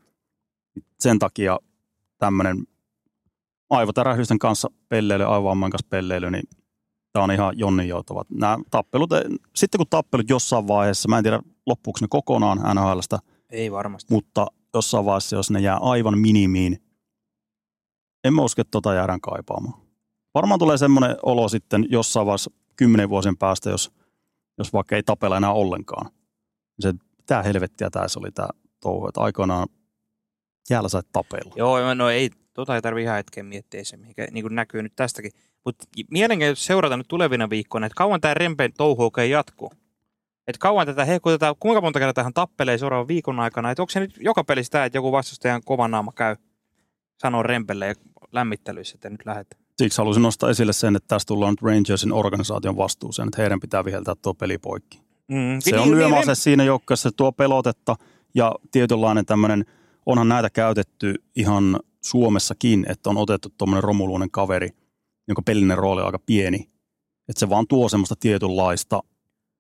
Sen 0.99 1.19
takia 1.19 1.59
tämmöinen 2.17 2.67
aivotärähdysten 3.69 4.39
kanssa 4.39 4.71
pelleily, 4.89 5.23
aivovamman 5.23 5.71
kanssa 5.71 5.87
pelleily, 5.89 6.31
niin 6.31 6.43
tämä 7.13 7.23
on 7.23 7.31
ihan 7.31 7.59
jonnin 7.59 7.87
joutava. 7.87 8.23
Nämä 8.29 8.57
tappelut, 8.71 9.09
sitten 9.55 9.77
kun 9.79 9.87
tappelut 9.89 10.29
jossain 10.29 10.67
vaiheessa, 10.67 11.09
mä 11.09 11.17
en 11.17 11.23
tiedä 11.23 11.39
loppuuko 11.65 11.97
ne 12.01 12.07
kokonaan 12.09 12.57
NHLstä, 12.75 13.19
Ei 13.49 13.71
varmasti. 13.71 14.13
mutta 14.13 14.47
jossain 14.73 15.05
vaiheessa, 15.05 15.35
jos 15.35 15.51
ne 15.51 15.59
jää 15.59 15.77
aivan 15.77 16.17
minimiin, 16.17 16.77
en 18.23 18.33
mä 18.33 18.41
usko, 18.41 18.61
että 18.61 18.71
tota 18.71 18.93
jäädään 18.93 19.21
kaipaamaan. 19.21 19.81
Varmaan 20.33 20.59
tulee 20.59 20.77
semmoinen 20.77 21.17
olo 21.23 21.49
sitten 21.49 21.85
jossain 21.89 22.25
vaiheessa 22.25 22.51
kymmenen 22.75 23.09
vuosien 23.09 23.37
päästä, 23.37 23.69
jos, 23.69 23.91
jos 24.57 24.73
vaikka 24.73 24.95
ei 24.95 25.03
tapella 25.03 25.37
enää 25.37 25.51
ollenkaan. 25.53 26.11
Se, 26.79 26.93
mitä 27.17 27.43
helvettiä 27.43 27.89
tässä 27.89 28.19
oli 28.19 28.31
tämä 28.31 28.49
touhu, 28.81 29.07
että 29.07 29.21
aikoinaan 29.21 29.67
jäällä 30.69 30.89
sait 30.89 31.07
tapella. 31.11 31.53
Joo, 31.55 31.93
no 31.93 32.09
ei, 32.09 32.29
tota 32.55 32.75
ei 32.75 32.81
tarvi 32.81 33.01
ihan 33.01 33.15
hetken 33.15 33.45
miettiä 33.45 33.83
se, 33.83 33.97
mikä 33.97 34.27
niin 34.31 34.43
kuin 34.43 34.55
näkyy 34.55 34.83
nyt 34.83 34.93
tästäkin. 34.95 35.31
Mutta 35.65 35.85
mielenkiintoista 36.11 36.65
seurata 36.65 36.97
nyt 36.97 37.07
tulevina 37.07 37.49
viikkoina, 37.49 37.87
että 37.87 37.97
kauan 37.97 38.21
tämä 38.21 38.33
Rempen 38.33 38.73
touhu 38.77 39.03
oikein 39.03 39.31
jatkuu. 39.31 39.71
Että 40.47 40.59
kauan 40.59 40.87
tätä 40.87 41.05
hehkutetaan, 41.05 41.55
kuinka 41.59 41.81
monta 41.81 41.99
kertaa 41.99 42.23
hän 42.23 42.33
tappelee 42.33 42.77
seuraavan 42.77 43.07
viikon 43.07 43.39
aikana. 43.39 43.71
Että 43.71 43.81
onko 43.81 43.89
se 43.89 43.99
nyt 43.99 44.17
joka 44.19 44.43
pelissä 44.43 44.71
tämä, 44.71 44.85
että 44.85 44.97
joku 44.97 45.11
vastustajan 45.11 45.61
kova 45.65 45.87
naama 45.87 46.11
käy 46.15 46.35
sanoo 47.17 47.43
Rempelle 47.43 47.87
ja 47.87 47.95
lämmittelyissä, 48.31 48.95
että 48.95 49.09
nyt 49.09 49.25
lähdet. 49.25 49.57
Siksi 49.77 49.97
halusin 49.97 50.23
nostaa 50.23 50.49
esille 50.49 50.73
sen, 50.73 50.95
että 50.95 51.07
tässä 51.07 51.25
tullaan 51.27 51.51
nyt 51.51 51.61
Rangersin 51.61 52.13
organisaation 52.13 52.77
vastuuseen, 52.77 53.27
että 53.27 53.41
heidän 53.41 53.59
pitää 53.59 53.85
viheltää 53.85 54.15
tuo 54.21 54.33
peli 54.33 54.57
poikki. 54.57 55.01
Mm. 55.27 55.59
Se 55.59 55.79
on 55.79 55.91
lyömäase 55.91 56.35
siinä 56.35 56.63
joukkueessa, 56.63 57.11
tuo 57.11 57.31
pelotetta 57.31 57.95
ja 58.35 58.51
tietynlainen 58.71 59.25
tämmöinen, 59.25 59.65
onhan 60.05 60.29
näitä 60.29 60.49
käytetty 60.49 61.23
ihan 61.35 61.79
Suomessakin, 62.05 62.85
että 62.89 63.09
on 63.09 63.17
otettu 63.17 63.49
tuommoinen 63.57 63.83
romuluinen 63.83 64.31
kaveri, 64.31 64.69
jonka 65.27 65.41
pelinen 65.41 65.77
rooli 65.77 66.01
on 66.01 66.05
aika 66.05 66.19
pieni. 66.25 66.69
Että 67.29 67.39
se 67.39 67.49
vaan 67.49 67.67
tuo 67.67 67.89
semmoista 67.89 68.15
tietynlaista 68.19 69.03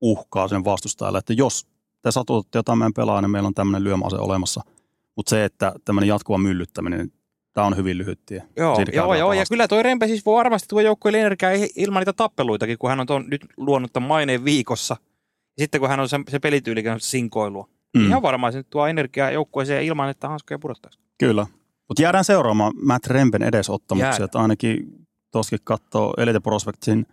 uhkaa 0.01 0.47
sen 0.47 0.65
vastustajalle, 0.65 1.17
että 1.17 1.33
jos 1.33 1.67
te 2.01 2.11
satutatte 2.11 2.57
jotain 2.57 2.77
meidän 2.77 2.93
pelaa, 2.93 3.21
niin 3.21 3.31
meillä 3.31 3.47
on 3.47 3.53
tämmöinen 3.53 3.83
lyömäase 3.83 4.15
olemassa. 4.15 4.61
Mutta 5.15 5.29
se, 5.29 5.45
että 5.45 5.73
tämmöinen 5.85 6.07
jatkuva 6.07 6.37
myllyttäminen, 6.37 7.11
tämä 7.53 7.67
on 7.67 7.77
hyvin 7.77 7.97
lyhyt 7.97 8.19
tie. 8.25 8.43
Joo, 8.57 8.75
Siitä 8.75 8.91
joo, 8.91 9.15
joo 9.15 9.33
ja 9.33 9.43
kyllä 9.49 9.67
toi 9.67 9.83
Rempe 9.83 10.07
siis 10.07 10.25
voi 10.25 10.35
varmasti 10.35 10.67
tuo 10.67 10.81
joukkueelle 10.81 11.19
energiaa 11.19 11.51
ilman 11.75 12.01
niitä 12.01 12.13
tappeluitakin, 12.13 12.77
kun 12.77 12.89
hän 12.89 12.99
on 12.99 13.07
ton, 13.07 13.25
nyt 13.27 13.45
luonut 13.57 13.93
tämän 13.93 14.07
maineen 14.07 14.45
viikossa. 14.45 14.97
Ja 15.57 15.63
sitten 15.63 15.81
kun 15.81 15.89
hän 15.89 15.99
on 15.99 16.09
se, 16.09 16.19
se 16.29 16.39
pelityylikin 16.39 16.99
sinkoilua. 16.99 17.69
Mm. 17.97 18.07
Ihan 18.07 18.21
varmaan 18.21 18.53
se 18.53 18.63
tuo 18.63 18.87
energiaa 18.87 19.31
joukkueeseen 19.31 19.83
ilman, 19.83 20.09
että 20.09 20.27
hanskoja 20.27 20.59
pudottaisi. 20.59 20.99
Kyllä. 21.17 21.47
Mutta 21.89 22.01
jäädään 22.01 22.25
seuraamaan 22.25 22.73
Matt 22.81 23.07
Rempen 23.07 23.43
edesottamuksia. 23.43 24.25
Että 24.25 24.39
ainakin 24.39 25.07
tuossakin 25.31 25.59
katsoo 25.63 26.13
Elite 26.17 26.39
Prospectsin 26.39 27.05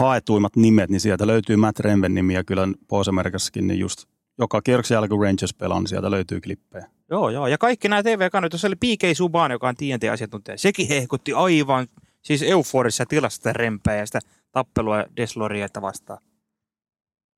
haetuimmat 0.00 0.56
nimet, 0.56 0.90
niin 0.90 1.00
sieltä 1.00 1.26
löytyy 1.26 1.56
Matt 1.56 1.80
Rempen 1.80 2.14
nimi 2.14 2.34
ja 2.34 2.44
kyllä 2.44 2.68
Pohjois-Amerikassakin 2.88 3.66
niin 3.66 3.80
just 3.80 4.04
joka 4.38 4.62
kierroksen 4.62 4.94
jälkeen, 4.94 5.20
Rangers 5.20 5.54
pelaa, 5.54 5.80
niin 5.80 5.88
sieltä 5.88 6.10
löytyy 6.10 6.40
klippejä. 6.40 6.90
Joo, 7.10 7.30
joo. 7.30 7.46
Ja 7.46 7.58
kaikki 7.58 7.88
nämä 7.88 8.02
TV-kanavit, 8.02 8.50
tuossa 8.50 8.68
oli 8.68 8.76
PK 8.76 9.16
Subban, 9.16 9.50
joka 9.50 9.68
on 9.68 9.74
TNT-asiantuntija. 9.74 10.58
Sekin 10.58 10.88
hehkutti 10.88 11.32
aivan 11.32 11.86
siis 12.22 12.42
euforisessa 12.42 13.06
tilassa 13.06 13.36
sitä 13.36 13.52
rempeä 13.52 13.96
ja 13.96 14.06
sitä 14.06 14.20
tappelua 14.52 15.04
Deslorieta 15.16 15.82
vastaan. 15.82 16.18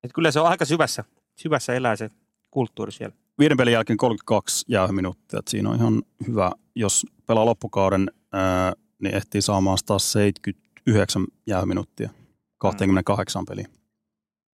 Et 0.03 0.11
kyllä 0.13 0.31
se 0.31 0.39
on 0.39 0.47
aika 0.47 0.65
syvässä, 0.65 1.03
syvässä 1.35 1.73
elää 1.73 1.95
se 1.95 2.09
kulttuuri 2.51 2.91
siellä. 2.91 3.15
Viiden 3.39 3.57
pelin 3.57 3.73
jälkeen 3.73 3.97
32 3.97 4.65
jäähyminuuttia. 4.67 5.39
Siinä 5.47 5.69
on 5.69 5.75
ihan 5.75 6.01
hyvä, 6.27 6.51
jos 6.75 7.05
pelaa 7.25 7.45
loppukauden, 7.45 8.11
ää, 8.33 8.73
niin 9.03 9.15
ehtii 9.15 9.41
saamaan 9.41 9.77
taas 9.85 10.11
79 10.11 11.25
jäähyminuuttia 11.47 12.09
28 12.57 13.45
peliin. 13.45 13.67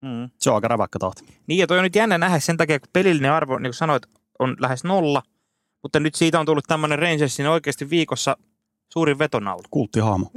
Mm. 0.02 0.30
Se 0.40 0.50
on 0.50 0.56
aika 0.56 0.68
räväkkä 0.68 1.00
tahti. 1.00 1.24
Niin, 1.48 1.58
ja 1.58 1.68
toi 1.68 1.78
on 1.78 1.84
nyt 1.84 1.96
jännä 1.96 2.18
nähdä 2.18 2.40
sen 2.40 2.58
takia, 2.58 2.80
kun 2.80 2.90
pelillinen 2.94 3.32
arvo, 3.32 3.58
niin 3.58 3.70
kuin 3.70 3.74
sanoit, 3.74 4.04
on 4.40 4.56
lähes 4.60 4.84
nolla, 4.84 5.24
mutta 5.84 6.00
nyt 6.00 6.16
siitä 6.16 6.40
on 6.40 6.46
tullut 6.46 6.66
tämmöinen 6.68 7.00
Rangersin 7.00 7.48
oikeasti 7.48 7.90
viikossa 7.90 8.38
suurin 8.94 9.20
vetonaulu. 9.20 9.64
Kulttihahmo. 9.72 10.32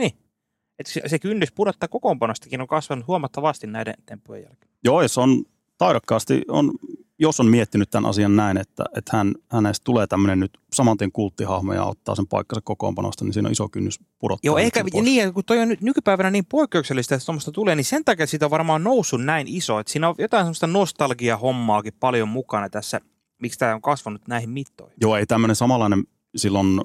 Että 0.78 0.92
se, 0.92 1.02
se 1.06 1.18
kynnys 1.18 1.52
pudottaa 1.52 1.88
kokoonpanostakin 1.88 2.60
on 2.60 2.66
kasvanut 2.66 3.06
huomattavasti 3.06 3.66
näiden 3.66 3.94
temppujen 4.06 4.42
jälkeen. 4.42 4.72
Joo, 4.84 5.02
ja 5.02 5.08
se 5.08 5.20
on 5.20 5.44
taidokkaasti, 5.78 6.42
on, 6.48 6.70
jos 7.18 7.40
on 7.40 7.46
miettinyt 7.46 7.90
tämän 7.90 8.10
asian 8.10 8.36
näin, 8.36 8.56
että, 8.56 8.84
että 8.96 9.16
hän, 9.16 9.34
hänestä 9.48 9.84
tulee 9.84 10.06
tämmöinen 10.06 10.40
nyt 10.40 10.58
samantien 10.72 11.12
kulttihahmo 11.12 11.72
ja 11.72 11.84
ottaa 11.84 12.14
sen 12.14 12.26
paikkansa 12.26 12.60
kokoonpanosta, 12.64 13.24
niin 13.24 13.32
siinä 13.32 13.48
on 13.48 13.52
iso 13.52 13.68
kynnys 13.68 14.00
pudottaa. 14.18 14.48
Joo, 14.48 14.58
sen 14.58 14.86
pois. 14.92 15.04
niin, 15.04 15.34
kun 15.34 15.44
toi 15.44 15.58
on 15.58 15.68
nyt 15.68 15.80
nykypäivänä 15.80 16.30
niin 16.30 16.46
poikkeuksellista, 16.46 17.14
että 17.14 17.26
tuommoista 17.26 17.52
tulee, 17.52 17.74
niin 17.74 17.84
sen 17.84 18.04
takia 18.04 18.26
siitä 18.26 18.46
on 18.46 18.50
varmaan 18.50 18.84
noussut 18.84 19.24
näin 19.24 19.48
iso. 19.48 19.78
Että 19.78 19.92
siinä 19.92 20.08
on 20.08 20.14
jotain 20.18 20.44
semmoista 20.44 20.66
nostalgia-hommaakin 20.66 21.94
paljon 22.00 22.28
mukana 22.28 22.68
tässä, 22.68 23.00
miksi 23.42 23.58
tämä 23.58 23.74
on 23.74 23.82
kasvanut 23.82 24.28
näihin 24.28 24.50
mittoihin. 24.50 24.96
Joo, 25.00 25.16
ei 25.16 25.26
tämmöinen 25.26 25.56
samanlainen 25.56 26.04
silloin 26.36 26.80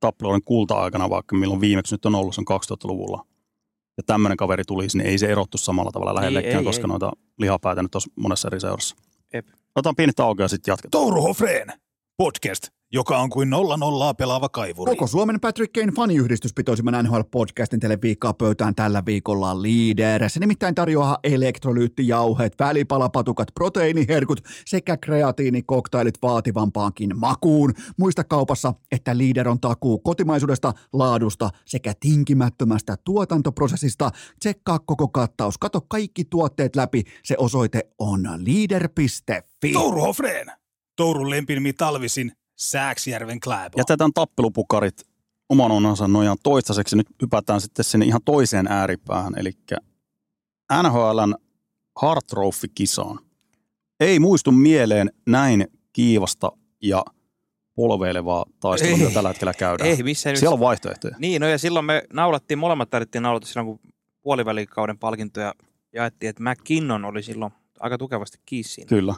tappeluiden 0.00 0.42
kulta-aikana, 0.44 1.10
vaikka 1.10 1.36
milloin 1.36 1.60
viimeksi 1.60 1.94
nyt 1.94 2.06
on 2.06 2.14
ollut, 2.14 2.34
se 2.34 2.40
on 2.40 2.60
2000-luvulla. 2.60 3.26
Ja 3.96 4.02
tämmöinen 4.02 4.36
kaveri 4.36 4.64
tulisi, 4.64 4.98
niin 4.98 5.08
ei 5.08 5.18
se 5.18 5.26
erottu 5.26 5.58
samalla 5.58 5.90
tavalla 5.92 6.14
lähellekään, 6.14 6.58
ei, 6.58 6.64
koska 6.64 6.82
ei. 6.82 6.88
noita 6.88 7.12
lihapäitä 7.38 7.82
nyt 7.82 7.94
olisi 7.94 8.12
monessa 8.16 8.48
eri 8.48 8.60
seurassa. 8.60 8.96
Jep. 9.32 9.46
Otetaan 9.76 9.96
pieni 9.96 10.12
tauko 10.12 10.42
ja 10.42 10.48
sitten 10.48 10.72
jatketaan. 10.72 10.90
Touru 10.90 11.22
Hofreen, 11.22 11.72
podcast, 12.16 12.68
joka 12.92 13.18
on 13.18 13.30
kuin 13.30 13.50
nolla 13.50 13.76
nollaa 13.76 14.14
pelaava 14.14 14.48
kaivuri. 14.48 14.90
Koko 14.90 15.06
Suomen 15.06 15.40
Patrick 15.40 15.72
Kane 15.72 15.92
faniyhdistys 15.92 16.54
pitoisimman 16.54 17.04
NHL-podcastin 17.04 17.78
teille 17.80 17.98
viikkoa 18.02 18.32
pöytään 18.32 18.74
tällä 18.74 19.02
viikolla 19.06 19.62
Leader. 19.62 20.30
Se 20.30 20.40
nimittäin 20.40 20.74
tarjoaa 20.74 21.18
elektrolyyttijauheet, 21.24 22.52
välipalapatukat, 22.58 23.48
proteiiniherkut 23.54 24.40
sekä 24.66 24.96
kreatiinikoktailit 24.96 26.14
vaativampaankin 26.22 27.18
makuun. 27.18 27.72
Muista 27.98 28.24
kaupassa, 28.24 28.74
että 28.92 29.18
Leader 29.18 29.48
on 29.48 29.60
takuu 29.60 29.98
kotimaisuudesta, 29.98 30.72
laadusta 30.92 31.50
sekä 31.64 31.92
tinkimättömästä 32.00 32.96
tuotantoprosessista. 33.04 34.10
Tsekkaa 34.40 34.78
koko 34.78 35.08
kattaus, 35.08 35.58
kato 35.58 35.80
kaikki 35.80 36.24
tuotteet 36.24 36.76
läpi. 36.76 37.02
Se 37.24 37.34
osoite 37.38 37.80
on 37.98 38.22
leader.fi. 38.22 39.72
Touru 39.72 40.00
Hofreen, 40.00 40.52
Tourun 40.96 41.30
lempinimi 41.30 41.72
talvisin, 41.72 42.32
Sääksjärven 42.56 43.40
Kläbo. 43.40 43.78
Jätetään 43.78 44.12
tappelupukarit 44.14 45.04
oman 45.48 45.70
onnansa 45.70 46.08
nojaan 46.08 46.38
toistaiseksi. 46.42 46.96
Nyt 46.96 47.06
hypätään 47.22 47.60
sitten 47.60 47.84
sinne 47.84 48.06
ihan 48.06 48.20
toiseen 48.24 48.66
ääripäähän, 48.68 49.32
eli 49.38 49.50
NHLn 50.82 51.34
Hard 51.96 52.20
Trophy-kisaan. 52.30 53.18
Ei 54.00 54.18
muistu 54.18 54.52
mieleen 54.52 55.10
näin 55.26 55.66
kiivasta 55.92 56.52
ja 56.82 57.04
polveilevaa 57.74 58.44
taistelua, 58.60 58.96
mitä 58.96 59.10
tällä 59.10 59.28
hetkellä 59.28 59.54
käydään. 59.54 59.90
Ei 59.90 60.02
missään. 60.02 60.36
Siellä 60.36 60.54
on 60.54 60.60
vaihtoehtoja. 60.60 61.16
Niin, 61.18 61.40
no 61.40 61.48
ja 61.48 61.58
silloin 61.58 61.84
me 61.84 62.02
naulattiin, 62.12 62.58
molemmat 62.58 62.90
tarvittiin 62.90 63.22
naulata 63.22 63.46
silloin, 63.46 63.66
kun 63.66 63.92
puolivälikauden 64.22 64.98
palkintoja 64.98 65.54
jaettiin, 65.92 66.30
että 66.30 66.42
McKinnon 66.42 67.04
oli 67.04 67.22
silloin 67.22 67.52
aika 67.80 67.98
tukevasti 67.98 68.38
kiinni 68.46 68.68
siinä. 68.68 68.88
Kyllä. 68.88 69.14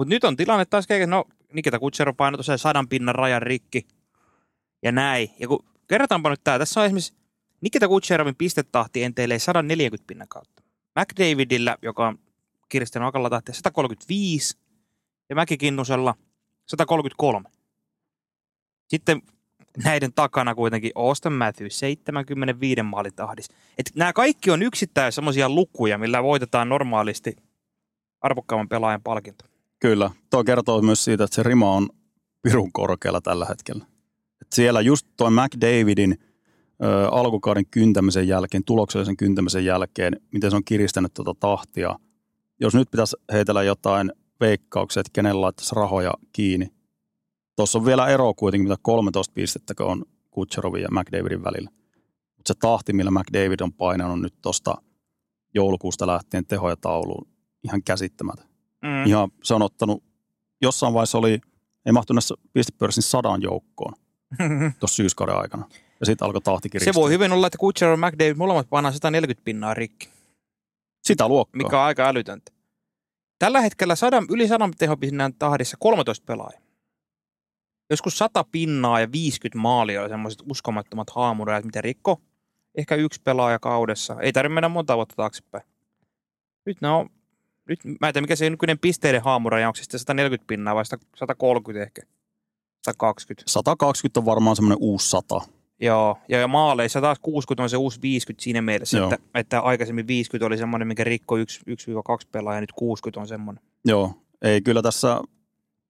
Mutta 0.00 0.14
nyt 0.14 0.24
on 0.24 0.36
tilanne 0.36 0.64
taas 0.64 0.86
no 1.06 1.24
Nikita 1.52 1.78
Kutsero 1.78 2.14
painoi 2.14 2.36
tosiaan 2.36 2.58
sadan 2.58 2.88
pinnan 2.88 3.14
rajan 3.14 3.42
rikki 3.42 3.86
ja 4.82 4.92
näin. 4.92 5.30
Ja 5.38 5.48
kun 5.48 5.64
kerrataanpa 5.88 6.30
nyt 6.30 6.44
tää, 6.44 6.58
tässä 6.58 6.80
on 6.80 6.86
esimerkiksi 6.86 7.14
Nikita 7.60 7.88
Kutserovin 7.88 8.36
pistetahti 8.36 9.02
enteilee 9.02 9.38
140 9.38 10.06
pinnan 10.06 10.28
kautta. 10.28 10.62
McDavidillä, 10.98 11.76
joka 11.82 12.08
on 12.08 12.18
kiristänyt 12.68 13.08
akalla 13.08 13.30
tahtia 13.30 13.54
135 13.54 14.58
ja 15.28 15.36
Mäkikinnusella 15.36 16.14
133. 16.66 17.48
Sitten 18.88 19.22
näiden 19.84 20.12
takana 20.12 20.54
kuitenkin 20.54 20.92
Austin 20.94 21.32
Matthews 21.32 21.78
75 21.78 22.82
maalitahdissa. 22.82 23.54
Et 23.78 23.90
nämä 23.94 24.12
kaikki 24.12 24.50
on 24.50 24.62
yksittäin 24.62 25.12
semmoisia 25.12 25.48
lukuja, 25.48 25.98
millä 25.98 26.22
voitetaan 26.22 26.68
normaalisti 26.68 27.36
arvokkaamman 28.20 28.68
pelaajan 28.68 29.02
palkinto. 29.02 29.49
Kyllä. 29.80 30.10
Tuo 30.30 30.44
kertoo 30.44 30.82
myös 30.82 31.04
siitä, 31.04 31.24
että 31.24 31.34
se 31.34 31.42
rima 31.42 31.72
on 31.72 31.88
pirun 32.42 32.72
korkealla 32.72 33.20
tällä 33.20 33.46
hetkellä. 33.48 33.84
Et 34.42 34.52
siellä 34.52 34.80
just 34.80 35.06
toi 35.16 35.30
McDavidin 35.30 36.18
ö, 36.84 37.08
alkukauden 37.08 37.66
kyntämisen 37.70 38.28
jälkeen, 38.28 38.64
tuloksellisen 38.64 39.16
kyntämisen 39.16 39.64
jälkeen, 39.64 40.20
miten 40.32 40.50
se 40.50 40.56
on 40.56 40.64
kiristänyt 40.64 41.14
tuota 41.14 41.34
tahtia. 41.40 41.98
Jos 42.60 42.74
nyt 42.74 42.90
pitäisi 42.90 43.16
heitellä 43.32 43.62
jotain 43.62 44.12
veikkauksia, 44.40 45.00
että 45.00 45.10
kenellä 45.12 45.40
laittaisi 45.40 45.74
rahoja 45.74 46.12
kiinni. 46.32 46.68
Tuossa 47.56 47.78
on 47.78 47.84
vielä 47.84 48.08
ero 48.08 48.34
kuitenkin, 48.34 48.68
mitä 48.68 48.80
13 48.82 49.32
pistettä 49.34 49.74
on 49.80 50.04
Kutcherovin 50.30 50.82
ja 50.82 50.88
McDavidin 50.90 51.44
välillä. 51.44 51.70
Mutta 52.36 52.54
se 52.54 52.54
tahti, 52.60 52.92
millä 52.92 53.10
McDavid 53.10 53.60
on 53.60 53.72
painanut 53.72 54.20
nyt 54.20 54.34
tuosta 54.42 54.74
joulukuusta 55.54 56.06
lähtien 56.06 56.46
tehoja 56.46 56.76
tauluun, 56.76 57.28
ihan 57.64 57.82
käsittämätön. 57.82 58.49
Mm. 58.82 59.06
Ihan 59.06 59.30
se 59.42 59.54
on 59.54 59.62
ottanut, 59.62 60.04
jossain 60.62 60.94
vaiheessa 60.94 61.18
oli, 61.18 61.40
ei 61.86 61.92
mahtunut 61.92 62.16
näissä 62.16 62.34
pistepörssin 62.52 63.02
sadan 63.02 63.42
joukkoon 63.42 63.94
tuossa 64.80 64.96
syyskauden 64.96 65.36
aikana. 65.36 65.68
Ja 66.00 66.06
sitten 66.06 66.26
alkoi 66.26 66.40
tahti 66.40 66.66
Se 66.68 66.70
kiristyä. 66.70 66.94
voi 66.94 67.10
hyvin 67.10 67.32
olla, 67.32 67.46
että 67.46 67.58
Kutcherov 67.58 68.00
ja 68.00 68.08
McDavid 68.10 68.36
molemmat 68.36 68.68
painaa 68.70 68.92
140 68.92 69.44
pinnaa 69.44 69.74
rikki, 69.74 70.08
Sitä 71.02 71.28
luokkaa. 71.28 71.58
mikä 71.62 71.78
on 71.80 71.84
aika 71.86 72.08
älytöntä. 72.08 72.52
Tällä 73.38 73.60
hetkellä 73.60 73.96
sadan, 73.96 74.26
yli 74.30 74.48
100 74.48 74.68
tehopinnan 74.78 75.34
tahdissa 75.38 75.76
13 75.80 76.24
pelaajaa. 76.26 76.60
Joskus 77.90 78.18
100 78.18 78.44
pinnaa 78.52 79.00
ja 79.00 79.12
50 79.12 79.58
maalia 79.58 80.00
oli 80.00 80.08
semmoiset 80.08 80.42
uskomattomat 80.50 81.10
haamurajat, 81.10 81.64
mitä 81.64 81.80
rikko 81.80 82.20
ehkä 82.74 82.94
yksi 82.94 83.20
pelaaja 83.24 83.58
kaudessa. 83.58 84.16
Ei 84.20 84.32
tarvitse 84.32 84.54
mennä 84.54 84.68
monta 84.68 84.96
vuotta 84.96 85.14
taaksepäin. 85.16 85.64
Nyt 86.66 86.80
ne 86.80 86.88
on, 86.88 87.10
nyt, 87.68 87.80
mä 87.84 88.08
en 88.08 88.14
tiedä 88.14 88.20
mikä 88.20 88.36
se 88.36 88.50
nykyinen 88.50 88.78
pisteiden 88.78 89.22
haamuraja, 89.22 89.68
onko 89.68 89.76
se 89.76 89.82
sitten 89.82 90.00
140 90.00 90.46
pinnaa 90.46 90.74
vai 90.74 90.84
130 91.16 91.82
ehkä? 91.82 92.02
120. 92.84 93.50
120 93.50 94.20
on 94.20 94.26
varmaan 94.26 94.56
semmoinen 94.56 94.78
uusi 94.80 95.10
sata. 95.10 95.40
Joo, 95.80 96.18
ja, 96.28 96.38
ja 96.38 96.48
maaleissa 96.48 97.00
taas 97.00 97.18
60 97.22 97.62
on 97.62 97.70
se 97.70 97.76
uusi 97.76 98.02
50 98.02 98.44
siinä 98.44 98.62
mielessä, 98.62 98.98
Joo. 98.98 99.12
että, 99.12 99.26
että, 99.34 99.60
aikaisemmin 99.60 100.06
50 100.06 100.46
oli 100.46 100.58
semmoinen, 100.58 100.88
mikä 100.88 101.04
rikkoi 101.04 101.44
1-2 101.44 101.44
pelaajaa, 102.32 102.56
ja 102.56 102.60
nyt 102.60 102.72
60 102.72 103.20
on 103.20 103.28
semmoinen. 103.28 103.64
Joo, 103.84 104.12
ei 104.42 104.60
kyllä 104.60 104.82
tässä 104.82 105.20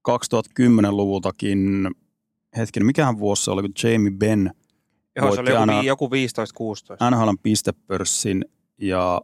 2010-luvultakin, 0.09 1.91
hetken, 2.57 2.87
mikähän 2.87 3.19
vuosi 3.19 3.45
se 3.45 3.51
oli, 3.51 3.63
kun 3.63 3.73
Jamie 3.83 4.11
Benn 4.11 4.51
Joo, 5.17 5.35
se 5.35 5.41
oli 5.41 5.51
joku, 5.51 5.87
joku 5.87 6.09
15-16. 6.09 7.11
NHLn 7.11 7.39
pistepörssin 7.43 8.45
ja 8.79 9.21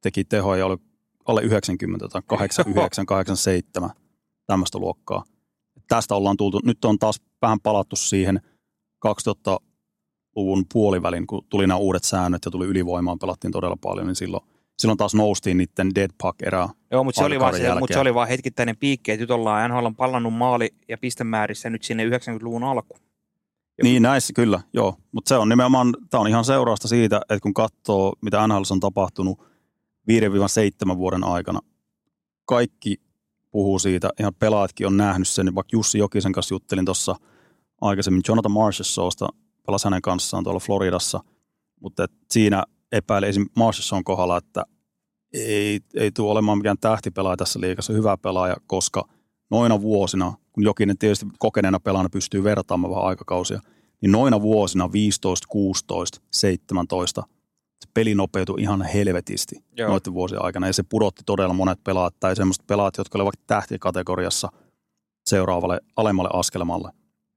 teki 0.00 0.24
tehoja 0.24 0.66
oli 0.66 0.76
alle 1.24 1.42
90 1.42 2.08
tai 2.08 2.22
89, 2.26 3.06
87, 3.06 3.90
tämmöistä 4.46 4.78
luokkaa. 4.78 5.24
Tästä 5.88 6.14
ollaan 6.14 6.36
tultu, 6.36 6.60
nyt 6.64 6.84
on 6.84 6.98
taas 6.98 7.20
vähän 7.42 7.60
palattu 7.60 7.96
siihen 7.96 8.40
2000-luvun 9.06 10.64
puolivälin, 10.72 11.26
kun 11.26 11.46
tuli 11.48 11.66
nämä 11.66 11.78
uudet 11.78 12.04
säännöt 12.04 12.44
ja 12.44 12.50
tuli 12.50 12.66
ylivoimaan, 12.66 13.18
pelattiin 13.18 13.52
todella 13.52 13.76
paljon, 13.80 14.06
niin 14.06 14.16
silloin, 14.16 14.44
silloin 14.78 14.98
taas 14.98 15.14
noustiin 15.14 15.56
niiden 15.56 15.94
dead 15.94 16.10
puck 16.22 16.42
erää. 16.42 16.68
Joo, 16.90 17.04
mutta 17.04 17.18
se, 17.18 17.24
oli 17.24 17.40
vaan 17.40 17.56
se, 17.56 17.74
mutta 17.78 17.94
se 17.94 18.00
oli 18.00 18.14
vaan 18.14 18.28
hetkittäinen 18.28 18.76
piikki, 18.76 19.12
että 19.12 19.22
nyt 19.22 19.30
ollaan 19.30 19.70
NHL 19.70 19.86
on 19.86 19.96
pallannut 19.96 20.34
maali- 20.34 20.74
ja 20.88 20.98
pistemäärissä 20.98 21.70
nyt 21.70 21.82
sinne 21.82 22.04
90-luvun 22.04 22.64
alkuun. 22.64 23.00
Niin 23.82 24.02
näissä 24.02 24.32
kyllä, 24.32 24.60
joo. 24.72 24.96
Mutta 25.12 25.28
se 25.28 25.36
on 25.36 25.48
nimenomaan, 25.48 25.94
tämä 26.10 26.20
on 26.20 26.28
ihan 26.28 26.44
seurausta 26.44 26.88
siitä, 26.88 27.16
että 27.16 27.40
kun 27.40 27.54
katsoo, 27.54 28.12
mitä 28.22 28.46
NHL 28.46 28.62
on 28.70 28.80
tapahtunut 28.80 29.53
5-7 30.10 30.96
vuoden 30.96 31.24
aikana, 31.24 31.60
kaikki 32.44 33.00
puhuu 33.50 33.78
siitä, 33.78 34.10
ihan 34.20 34.34
pelaatkin 34.34 34.86
on 34.86 34.96
nähnyt 34.96 35.28
sen, 35.28 35.54
vaikka 35.54 35.76
Jussi 35.76 35.98
Jokisen 35.98 36.32
kanssa 36.32 36.54
juttelin 36.54 36.84
tuossa 36.84 37.16
aikaisemmin 37.80 38.22
Jonathan 38.28 38.52
Marchessausta, 38.52 39.28
pelasi 39.66 39.86
hänen 39.86 40.02
kanssaan 40.02 40.44
tuolla 40.44 40.60
Floridassa, 40.60 41.20
mutta 41.80 42.06
siinä 42.30 42.64
epäili 42.92 43.28
esim. 43.28 43.46
Marchessaun 43.56 44.04
kohdalla, 44.04 44.36
että 44.36 44.64
ei, 45.32 45.80
ei 45.94 46.10
tule 46.10 46.30
olemaan 46.30 46.58
mikään 46.58 46.78
tähtipelaaja 46.80 47.36
tässä 47.36 47.60
liikassa, 47.60 47.92
hyvä 47.92 48.16
pelaaja, 48.16 48.56
koska 48.66 49.04
noina 49.50 49.80
vuosina, 49.80 50.34
kun 50.52 50.64
Jokinen 50.64 50.98
tietysti 50.98 51.26
kokeneena 51.38 51.80
pelaajana 51.80 52.08
pystyy 52.08 52.44
vertaamaan 52.44 52.90
vähän 52.90 53.04
aikakausia, 53.04 53.60
niin 54.00 54.12
noina 54.12 54.40
vuosina 54.40 54.92
15, 54.92 55.46
16, 55.50 56.20
17 56.30 57.22
se 57.22 57.33
peli 57.94 58.14
nopeutui 58.14 58.60
ihan 58.60 58.82
helvetisti 58.82 59.64
Joo. 59.76 59.88
noiden 59.88 60.14
vuosien 60.14 60.44
aikana 60.44 60.66
ja 60.66 60.72
se 60.72 60.82
pudotti 60.82 61.22
todella 61.26 61.54
monet 61.54 61.84
pelaat 61.84 62.14
tai 62.20 62.36
semmoiset 62.36 62.66
pelaat, 62.66 62.98
jotka 62.98 63.18
olivat 63.18 63.34
tähtikategoriassa 63.46 64.48
seuraavalle 65.26 65.80
alemmalle 65.96 66.30
askelmalle. 66.32 66.90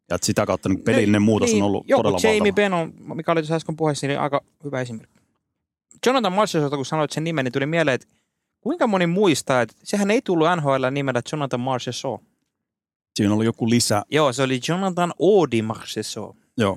Ja 0.09 0.15
että 0.15 0.25
sitä 0.25 0.45
kautta 0.45 0.69
niin 0.69 0.83
pelillinen 0.83 1.21
muutos 1.21 1.53
on 1.53 1.61
ollut 1.61 1.85
joku 1.87 2.03
todella 2.03 2.19
Jamie 2.23 2.39
valtava. 2.39 2.55
Ben 2.55 2.73
on, 2.73 2.93
mikä 3.15 3.31
oli 3.31 3.41
tuossa 3.41 3.55
äsken 3.55 3.75
puheessa, 3.75 4.07
niin 4.07 4.19
aika 4.19 4.41
hyvä 4.63 4.81
esimerkki. 4.81 5.19
Jonathan 6.05 6.33
Marchessaulta, 6.33 6.75
kun 6.75 6.85
sanoit 6.85 7.11
sen 7.11 7.23
nimen, 7.23 7.45
niin 7.45 7.53
tuli 7.53 7.65
mieleen, 7.65 7.95
että 7.95 8.07
kuinka 8.61 8.87
moni 8.87 9.07
muistaa, 9.07 9.61
että 9.61 9.75
sehän 9.83 10.11
ei 10.11 10.21
tullut 10.21 10.47
NHL 10.57 10.85
nimellä 10.91 11.21
Jonathan 11.31 11.59
Marchessault. 11.59 12.21
Siinä 13.15 13.33
oli 13.33 13.45
joku 13.45 13.69
lisä. 13.69 14.03
Joo, 14.11 14.33
se 14.33 14.43
oli 14.43 14.59
Jonathan 14.67 15.13
Audi 15.21 15.61
Marchessault. 15.61 16.35
Joo. 16.57 16.75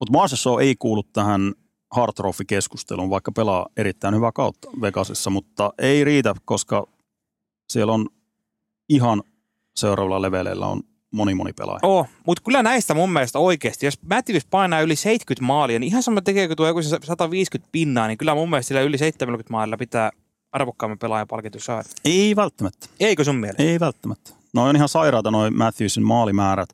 Mutta 0.00 0.12
Marchessault 0.12 0.60
ei 0.60 0.76
kuulu 0.76 1.02
tähän 1.02 1.54
Hard 1.92 2.12
Trophy-keskusteluun, 2.12 3.10
vaikka 3.10 3.32
pelaa 3.32 3.66
erittäin 3.76 4.14
hyvää 4.14 4.32
kautta 4.32 4.68
Vegasissa, 4.80 5.30
mutta 5.30 5.72
ei 5.78 6.04
riitä, 6.04 6.34
koska 6.44 6.86
siellä 7.68 7.92
on 7.92 8.06
ihan 8.88 9.22
seuraavalla 9.76 10.22
leveleillä 10.22 10.66
on 10.66 10.82
moni 11.10 11.34
moni 11.34 11.52
pelaaja. 11.52 11.80
Oh, 11.82 12.08
mutta 12.26 12.42
kyllä 12.42 12.62
näistä 12.62 12.94
mun 12.94 13.12
mielestä 13.12 13.38
oikeasti, 13.38 13.86
jos 13.86 14.02
Matthews 14.10 14.46
painaa 14.46 14.80
yli 14.80 14.96
70 14.96 15.46
maalia, 15.46 15.78
niin 15.78 15.88
ihan 15.88 16.02
sama 16.02 16.20
tekeekö 16.20 16.54
tuo 16.54 16.66
joku 16.66 16.82
se 16.82 16.98
150 17.02 17.68
pinnaa, 17.72 18.06
niin 18.06 18.18
kyllä 18.18 18.34
mun 18.34 18.50
mielestä 18.50 18.68
sillä 18.68 18.80
yli 18.80 18.98
70 18.98 19.52
maalilla 19.52 19.76
pitää 19.76 20.10
arvokkaamman 20.52 20.98
pelaajan 20.98 21.28
palkitus 21.28 21.64
saada. 21.64 21.88
Ei 22.04 22.36
välttämättä. 22.36 22.86
Eikö 23.00 23.24
sun 23.24 23.36
mielestä? 23.36 23.62
Ei 23.62 23.80
välttämättä. 23.80 24.30
No 24.54 24.64
on 24.64 24.76
ihan 24.76 24.88
sairaata 24.88 25.30
noin 25.30 25.58
Matthewsin 25.58 26.04
maalimäärät. 26.04 26.68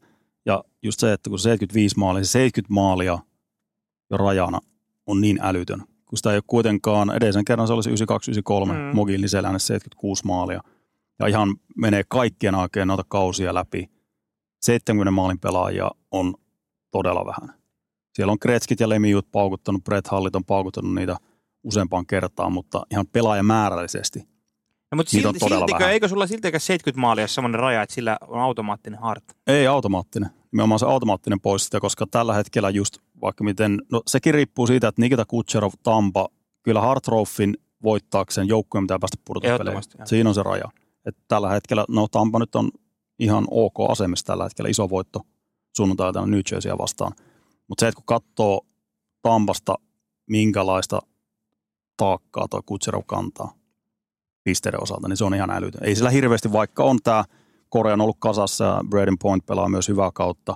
Ja 0.47 0.65
just 0.83 1.01
se, 1.01 1.13
että 1.13 1.31
kun 1.31 1.39
75 1.39 1.99
maalia, 1.99 2.25
se 2.25 2.31
70 2.31 2.75
maalia 2.75 3.19
jo 4.11 4.17
rajana 4.17 4.61
on 5.09 5.21
niin 5.21 5.39
älytön. 5.43 5.81
Kun 6.07 6.19
sitä 6.19 6.31
ei 6.31 6.37
ole 6.37 6.43
kuitenkaan, 6.47 7.11
edellisen 7.17 7.45
kerran 7.45 7.67
se 7.67 7.73
olisi 7.73 7.91
92-93, 7.91 7.93
Mm. 8.73 8.79
Mogin 8.95 9.21
lisällä 9.21 9.49
76 9.49 10.23
maalia. 10.27 10.61
Ja 11.19 11.27
ihan 11.27 11.57
menee 11.77 12.03
kaikkien 12.09 12.55
aikeen 12.55 12.89
noita 12.89 13.05
kausia 13.09 13.55
läpi. 13.55 13.91
70 14.63 15.11
maalin 15.11 15.39
pelaajia 15.41 15.91
on 16.11 16.35
todella 16.91 17.27
vähän. 17.27 17.55
Siellä 18.15 18.33
on 18.33 18.39
Kretskit 18.39 18.81
ja 18.81 18.89
Lemiut 18.89 19.31
paukuttanut, 19.33 19.85
Brett 19.85 20.07
Hallit 20.09 20.37
on 20.37 20.45
paukuttanut 20.45 20.95
niitä 20.95 21.17
useampaan 21.65 22.07
kertaan, 22.07 22.53
mutta 22.53 22.87
ihan 22.91 23.07
pelaajamäärällisesti 23.13 24.19
No, 24.93 24.97
mutta 24.97 25.11
Niitä 25.17 25.29
on 25.29 25.35
silti, 25.35 25.45
todella 25.45 25.61
siltikö, 25.61 25.79
vähän. 25.79 25.93
eikö 25.93 26.09
sulla 26.09 26.27
siltikään 26.27 26.61
70 26.61 27.01
maalia 27.01 27.23
ole 27.23 27.29
semmoinen 27.29 27.61
raja, 27.61 27.83
että 27.83 27.95
sillä 27.95 28.19
on 28.29 28.41
automaattinen 28.41 29.01
harta? 29.01 29.35
Ei 29.47 29.67
automaattinen. 29.67 30.31
Nimenomaan 30.53 30.79
se 30.79 30.87
automaattinen 30.87 31.41
pois 31.41 31.65
sitä, 31.65 31.81
koska 31.81 32.07
tällä 32.11 32.35
hetkellä 32.35 32.71
just 32.71 32.99
vaikka 33.23 33.45
miten, 33.45 33.79
no 33.93 34.03
sekin 34.07 34.35
riippuu 34.35 34.67
siitä, 34.67 34.89
että 34.89 35.03
Nikita 35.03 35.25
Kucherov, 35.25 35.73
Tampa, 35.83 36.29
kyllä 36.63 36.81
Hart 36.81 37.03
Trophyn 37.03 37.55
voittaakseen 37.83 38.49
joukkueen 38.49 38.85
pitää 38.85 38.99
päästä 38.99 39.17
pudotuspeleihin. 39.25 39.83
Siinä 40.05 40.31
on 40.31 40.35
se 40.35 40.43
raja. 40.43 40.69
Et 41.05 41.17
tällä 41.29 41.49
hetkellä, 41.49 41.85
no 41.89 42.09
Tampa 42.09 42.39
nyt 42.39 42.55
on 42.55 42.71
ihan 43.19 43.45
ok 43.51 43.75
asemassa 43.89 44.27
tällä 44.27 44.45
hetkellä, 44.45 44.71
iso 44.71 44.91
voitto 44.91 45.21
sunnuntaina 45.77 46.27
New 46.27 46.41
Jerseyä 46.53 46.79
vastaan. 46.79 47.13
Mutta 47.69 47.81
se, 47.81 47.89
että 47.89 47.97
kun 47.97 48.07
katsoo 48.07 48.67
Tampasta, 49.23 49.75
minkälaista 50.31 51.01
taakkaa 51.97 52.49
tuo 52.49 52.63
Kucherov 52.67 53.03
kantaa 53.07 53.53
pisteiden 54.45 54.83
osalta, 54.83 55.09
niin 55.09 55.17
se 55.17 55.25
on 55.25 55.35
ihan 55.35 55.51
älytön. 55.51 55.85
Ei 55.85 55.95
sillä 55.95 56.11
hirveästi, 56.11 56.53
vaikka 56.53 56.85
on 56.85 56.99
tämä 57.05 57.25
Korea 57.69 57.93
on 57.93 58.01
ollut 58.01 58.17
kasassa 58.19 58.65
ja 58.65 58.81
Braden 58.89 59.19
Point 59.19 59.47
pelaa 59.47 59.69
myös 59.69 59.89
hyvää 59.89 60.11
kautta, 60.15 60.55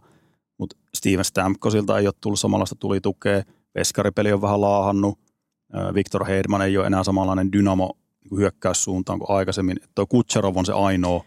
mutta 0.63 0.77
Steven 0.95 1.25
Stamkosilta 1.25 1.99
ei 1.99 2.07
ole 2.07 2.15
tullut 2.21 2.41
samanlaista 2.41 2.77
tulitukea. 2.77 3.43
Veskaripeli 3.75 4.33
on 4.33 4.43
vähän 4.43 4.61
laahannut. 4.61 5.19
Ö, 5.75 5.95
Victor 5.95 6.27
Hedman 6.27 6.63
ei 6.63 6.77
ole 6.79 6.87
enää 6.87 7.05
samanlainen 7.05 7.53
dynamo 7.53 7.93
niin 8.25 8.39
hyökkäyssuuntaan 8.41 9.19
kuin 9.19 9.37
aikaisemmin. 9.37 9.77
Tuo 9.95 10.07
Kutserov 10.07 10.57
on 10.57 10.67
se 10.67 10.73
ainoa, 10.73 11.25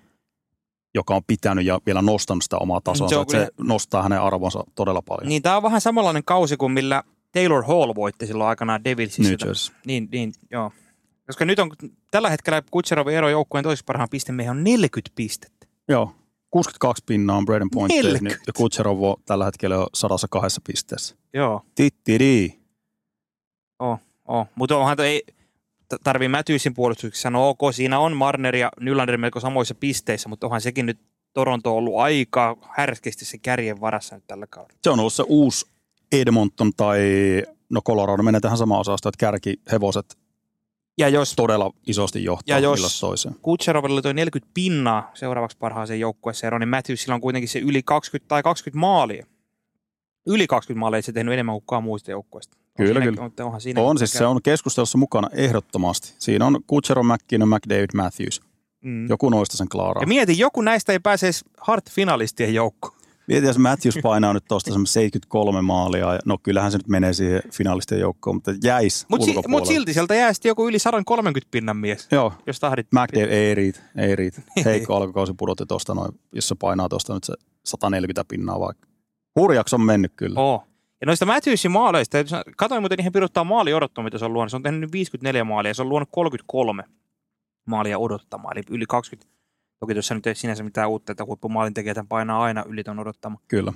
joka 0.96 1.16
on 1.16 1.22
pitänyt 1.28 1.66
ja 1.66 1.80
vielä 1.86 2.02
nostanut 2.02 2.44
sitä 2.44 2.58
omaa 2.58 2.82
tasonsa. 2.82 3.10
Se 3.10 3.32
Se, 3.32 3.38
on 3.38 3.46
se 3.46 3.52
nostaa 3.58 4.04
hänen 4.04 4.22
arvonsa 4.22 4.64
todella 4.76 5.02
paljon. 5.02 5.30
Niin 5.30 5.42
tämä 5.42 5.58
on 5.58 5.64
vähän 5.64 5.82
samanlainen 5.82 6.24
kausi 6.24 6.58
kuin 6.58 6.72
millä 6.72 7.04
Taylor 7.32 7.64
Hall 7.64 7.96
voitti 7.96 8.28
silloin 8.28 8.50
aikanaan 8.50 8.84
Devilsissä. 8.84 9.32
Niin, 9.86 10.10
niin, 10.12 10.34
joo. 10.52 10.72
Koska 11.28 11.46
nyt 11.46 11.60
on 11.60 11.72
tällä 12.12 12.30
hetkellä 12.30 12.62
Kutserovin 12.72 13.16
ero 13.16 13.30
joukkueen 13.30 13.64
toiseksi 13.64 13.86
parhaan 13.86 14.10
pistemiehen 14.12 14.52
on 14.52 14.64
40 14.64 15.12
pistettä. 15.16 15.68
Joo. 15.88 16.16
62 16.56 17.04
pinnaa 17.06 17.38
on 17.38 17.46
Braden 17.46 17.70
Point 17.70 17.88
tehnyt 17.88 18.14
40. 18.14 18.44
ja 18.48 18.54
Kutserov 18.54 19.02
on 19.02 19.16
tällä 19.26 19.46
hetkellä 19.46 19.76
jo 19.76 19.88
102 19.94 20.62
pisteessä. 20.68 21.16
Joo, 21.34 21.62
Tittiri. 21.76 22.60
oh. 23.80 24.48
mutta 24.56 24.78
onhan 24.78 24.98
toi, 24.98 25.24
tarvii 26.04 26.28
Matthewsin 26.28 26.74
puolustuksessa 26.74 27.22
sanoa, 27.22 27.48
ok, 27.48 27.60
siinä 27.72 28.00
on 28.00 28.16
Marner 28.16 28.56
ja 28.56 28.72
Nylander 28.80 29.18
melko 29.18 29.40
samoissa 29.40 29.76
pisteissä, 29.76 30.30
mutta 30.30 30.48
onhan 30.48 30.62
sekin 30.62 30.86
nyt 30.86 31.00
Toronto 31.34 31.78
ollut 31.78 32.00
aika 32.00 32.58
härskisti 32.70 33.26
se 33.26 33.38
kärjen 33.38 33.82
varassa 33.82 34.16
nyt 34.16 34.28
tällä 34.28 34.48
kaudella. 34.48 34.80
Se 34.84 34.90
on 34.90 35.00
ollut 35.00 35.14
se 35.14 35.24
uusi 35.28 35.66
Edmonton 36.12 36.72
tai 36.78 37.00
no 37.70 37.82
Colorado 37.82 38.24
menee 38.24 38.42
tähän 38.42 38.58
samaan 38.58 38.82
osastoon, 38.82 39.10
että 39.10 39.26
kärkihevoset 39.26 40.18
Ja 40.98 41.10
jos 41.10 41.34
todella 41.36 41.72
isosti 41.88 42.24
johtaa 42.24 42.58
Ja 42.58 42.60
jos- 42.60 43.00
toiseen. 43.00 43.36
Kutserovilla 43.42 43.94
oli 43.94 44.02
toi 44.02 44.14
40 44.14 44.52
pinnaa 44.54 45.12
seuraavaksi 45.14 45.58
parhaaseen 45.58 46.00
joukkueeseen 46.00 46.48
ero, 46.48 46.60
niin 46.60 46.70
Matthewsilla 46.70 47.16
on 47.16 47.22
kuitenkin 47.22 47.50
se 47.50 47.60
yli 47.60 47.84
20 47.84 48.28
tai 48.28 48.44
20 48.44 48.80
maalia. 48.80 49.26
Yli 50.28 50.48
20 50.48 50.80
maalia, 50.80 50.96
ei 50.98 51.02
se 51.02 51.12
tehnyt 51.12 51.34
enemmän 51.34 51.54
kuin 51.54 51.62
kukaan 51.62 51.84
muista 51.84 52.12
joukkueesta. 52.12 52.58
On 52.58 52.86
Kyllä, 52.86 53.00
siinä- 53.00 53.06
kyllä. 53.12 53.22
On, 53.40 53.46
onhan 53.46 53.62
siinä 53.62 53.82
On 53.82 53.98
siis 53.98 54.12
se 54.12 54.26
on 54.26 54.42
keskustelussa 54.42 54.98
mukana 54.98 55.30
ehdottomasti. 55.34 56.14
Siinä 56.20 56.46
on 56.46 56.60
Kutserov, 56.68 57.06
McKinnon, 57.06 57.50
McDavid, 57.50 57.90
Matthews. 57.94 58.42
Mm. 58.82 59.10
Joku 59.10 59.30
noista 59.30 59.58
sen 59.58 59.70
klaaraa. 59.70 60.04
Ja 60.04 60.08
mieti, 60.08 60.38
joku 60.40 60.62
näistä 60.62 60.92
ei 60.94 61.00
pääse 61.00 61.26
edes 61.28 61.46
Hart-finalistien 61.62 62.54
joukkoon. 62.54 62.95
Mieti, 63.28 63.48
jos 63.48 63.58
Matthews 63.58 63.98
painaa 64.04 64.34
nyt 64.34 64.44
tuosta 64.48 64.72
73 64.86 65.62
maalia. 65.62 66.14
Ja, 66.14 66.20
no 66.26 66.38
kyllähän 66.44 66.72
se 66.72 66.78
nyt 66.78 66.88
menee 66.88 67.14
siihen 67.14 67.42
finalistien 67.54 68.02
joukkoon, 68.02 68.36
mutta 68.36 68.52
jäis 68.64 69.06
Mutta 69.10 69.26
si- 69.26 69.32
ulkopuolelle. 69.32 69.60
mut 69.62 69.68
silti 69.68 69.94
sieltä 69.94 70.16
jää 70.16 70.34
sitten 70.34 70.50
joku 70.50 70.68
yli 70.68 70.80
130 70.80 71.48
pinnan 71.52 71.78
mies, 71.78 72.08
Joo, 72.12 72.34
jos 72.48 72.60
tahdit. 72.60 72.88
McDavid 72.92 73.30
ei 73.32 73.56
riitä, 73.56 73.80
ei 73.98 74.16
riitä. 74.16 74.42
Heikko 74.66 74.96
alkukausi 74.96 75.34
pudotti 75.38 75.66
tuosta 75.66 75.94
noin, 75.94 76.12
jos 76.32 76.48
se 76.48 76.56
painaa 76.56 76.90
tuosta 76.90 77.14
nyt 77.14 77.24
se 77.24 77.34
140 77.66 78.26
pinnaa 78.28 78.60
vaikka. 78.60 78.88
Hurjaksi 79.40 79.76
on 79.76 79.82
mennyt 79.82 80.14
kyllä. 80.16 80.40
Oo. 80.40 80.64
Ja 81.02 81.06
noista 81.08 81.26
Matthewsin 81.26 81.72
maaleista, 81.72 82.18
katoin 82.58 82.82
muuten 82.82 83.00
ihan 83.00 83.12
piruttaa 83.12 83.44
maali 83.44 83.74
odottaa, 83.74 84.04
mitä 84.04 84.18
se 84.18 84.26
on 84.26 84.34
luonut. 84.34 84.50
Se 84.52 84.56
on 84.56 84.64
tehnyt 84.64 84.82
nyt 84.82 84.92
54 84.92 85.44
maalia 85.44 85.70
ja 85.70 85.74
se 85.74 85.82
on 85.82 85.90
luonut 85.90 86.10
33 86.12 86.84
maalia 87.66 88.00
odottamaan, 88.00 88.58
eli 88.58 88.64
yli 88.70 88.86
20. 88.90 89.35
Toki 89.80 89.94
tuossa 89.94 90.16
nyt 90.16 90.28
ei 90.28 90.36
sinänsä 90.36 90.64
mitään 90.64 90.90
uutta, 90.90 91.12
että 91.12 91.26
huippumaalin 91.26 91.74
tekijät 91.74 91.98
painaa 92.10 92.44
aina 92.44 92.64
yli 92.68 92.84
ton 92.84 93.00
odottama. 93.00 93.40
Kyllä. 93.48 93.74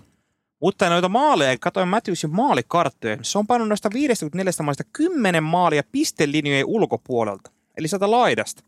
Mutta 0.62 0.89
noita 0.89 1.09
maaleja, 1.09 1.57
katoin 1.57 1.88
Matthewsin 1.88 2.35
maalikarttoja, 2.35 3.17
se 3.21 3.38
on 3.38 3.47
painanut 3.47 3.69
noista 3.69 3.89
54 3.93 4.51
maalista 4.63 4.83
10 4.93 5.43
maalia 5.43 5.83
pistelinjojen 5.91 6.65
ulkopuolelta, 6.65 7.51
eli 7.77 7.88
sieltä 7.88 8.12
laidasta, 8.12 8.63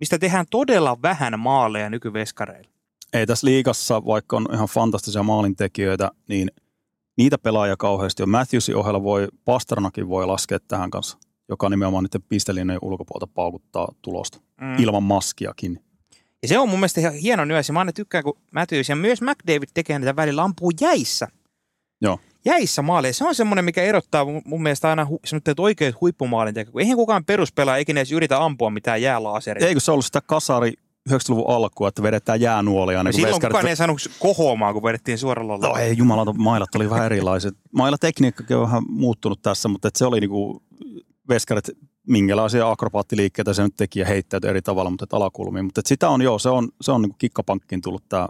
mistä 0.00 0.18
tehdään 0.18 0.46
todella 0.50 1.02
vähän 1.02 1.40
maaleja 1.40 1.90
nykyveskareilla. 1.90 2.70
ei 3.12 3.26
tässä 3.26 3.46
liigassa, 3.46 4.04
vaikka 4.04 4.36
on 4.36 4.46
ihan 4.52 4.68
fantastisia 4.68 5.22
maalintekijöitä, 5.22 6.10
niin 6.28 6.50
niitä 7.18 7.38
pelaajia 7.38 7.76
kauheasti 7.76 8.22
on. 8.22 8.30
Matthewsin 8.30 8.76
ohella 8.76 9.02
voi, 9.02 9.28
Pasternakin 9.44 10.08
voi 10.08 10.26
laskea 10.26 10.58
tähän 10.68 10.90
kanssa, 10.90 11.18
joka 11.48 11.68
nimenomaan 11.68 12.04
niiden 12.04 12.28
pistelinjojen 12.28 12.78
ulkopuolelta 12.82 13.32
paukuttaa 13.34 13.88
tulosta. 14.02 14.40
Mm. 14.60 14.78
Ilman 14.78 15.02
maskiakin. 15.02 15.84
Ja 16.42 16.48
se 16.48 16.58
on 16.58 16.68
mun 16.68 16.78
mielestä 16.78 17.00
ihan 17.00 17.14
hieno 17.14 17.44
nyös. 17.44 17.68
ja 17.68 17.72
Mä 17.72 17.78
aina 17.78 17.92
tykkään, 17.92 18.24
kun 18.24 18.38
Matthews 18.52 18.88
ja 18.88 18.96
myös 18.96 19.22
McDavid 19.22 19.68
tekee 19.74 19.98
niitä 19.98 20.16
välillä 20.16 20.42
ampuu 20.42 20.72
jäissä. 20.80 21.28
Joo. 22.00 22.18
Jäissä 22.44 22.82
maaleja. 22.82 23.14
Se 23.14 23.24
on 23.24 23.34
semmoinen, 23.34 23.64
mikä 23.64 23.82
erottaa 23.82 24.24
mun, 24.44 24.62
mielestä 24.62 24.88
aina 24.90 25.04
hu, 25.06 25.20
oikeat 25.58 26.00
huippumaalin. 26.00 26.54
Kun 26.72 26.80
eihän 26.80 26.96
kukaan 26.96 27.24
peruspelaaja 27.24 27.80
ikinä 27.80 28.00
edes 28.00 28.12
yritä 28.12 28.44
ampua 28.44 28.70
mitään 28.70 29.02
jäälaaseria. 29.02 29.68
Eikö 29.68 29.80
se 29.80 29.92
ollut 29.92 30.04
sitä 30.04 30.20
kasari 30.20 30.72
90-luvun 31.10 31.44
alkua, 31.48 31.88
että 31.88 32.02
vedetään 32.02 32.40
jäänuolia. 32.40 33.02
Niin 33.04 33.14
Silloin 33.14 33.40
kukaan 33.42 33.66
ei 33.66 33.76
saanut 33.76 34.00
kohoamaan, 34.18 34.74
kun 34.74 34.82
vedettiin 34.82 35.18
suoralla 35.18 35.52
No 35.52 35.60
lailla. 35.60 35.80
ei 35.80 35.96
jumalauta, 35.96 36.32
mailat 36.32 36.74
oli 36.74 36.90
vähän 36.90 37.06
erilaiset. 37.06 37.54
Mailatekniikkakin 37.72 38.56
on 38.56 38.62
vähän 38.62 38.82
muuttunut 38.88 39.42
tässä, 39.42 39.68
mutta 39.68 39.90
se 39.94 40.04
oli 40.06 40.20
niinku 40.20 40.62
veskarit, 41.28 41.70
minkälaisia 42.06 42.70
akrobaattiliikkeitä 42.70 43.52
se 43.52 43.62
nyt 43.62 43.76
teki 43.76 44.00
ja 44.00 44.06
heittäytyi 44.06 44.50
eri 44.50 44.62
tavalla, 44.62 44.90
mutta 44.90 45.16
alakulmiin. 45.16 45.64
Mutta 45.64 45.80
sitä 45.84 46.08
on 46.08 46.22
joo, 46.22 46.38
se 46.38 46.48
on, 46.48 46.68
se 46.80 46.92
on 46.92 47.02
niinku 47.02 47.16
kikkapankkiin 47.18 47.80
tullut 47.80 48.08
tämä 48.08 48.28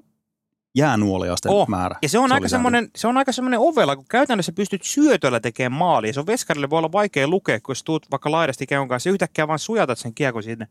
jäänuoliaisten 0.74 1.52
Oh, 1.52 1.68
määrä. 1.68 1.96
Ja 2.02 2.08
se 2.08 2.18
on, 2.18 2.28
Se 2.28 2.34
aika 2.34 2.48
semmoinen, 2.48 2.90
se 2.96 3.08
on 3.08 3.16
aika 3.16 3.32
semmoinen 3.32 3.60
ovela, 3.60 3.96
kun 3.96 4.04
käytännössä 4.10 4.52
pystyt 4.52 4.82
syötöllä 4.84 5.40
tekemään 5.40 5.78
maalia. 5.78 6.12
Se 6.12 6.20
on 6.20 6.26
veskarille 6.26 6.70
voi 6.70 6.78
olla 6.78 6.92
vaikea 6.92 7.28
lukea, 7.28 7.60
kun 7.60 7.72
jos 7.72 7.84
tuut 7.84 8.06
vaikka 8.10 8.30
laidasti 8.30 8.66
kiekon 8.66 8.88
kanssa, 8.88 9.10
yhtäkkiä 9.10 9.48
vaan 9.48 9.58
sujatat 9.58 9.98
sen 9.98 10.14
kiekon 10.14 10.42
sinne 10.42 10.68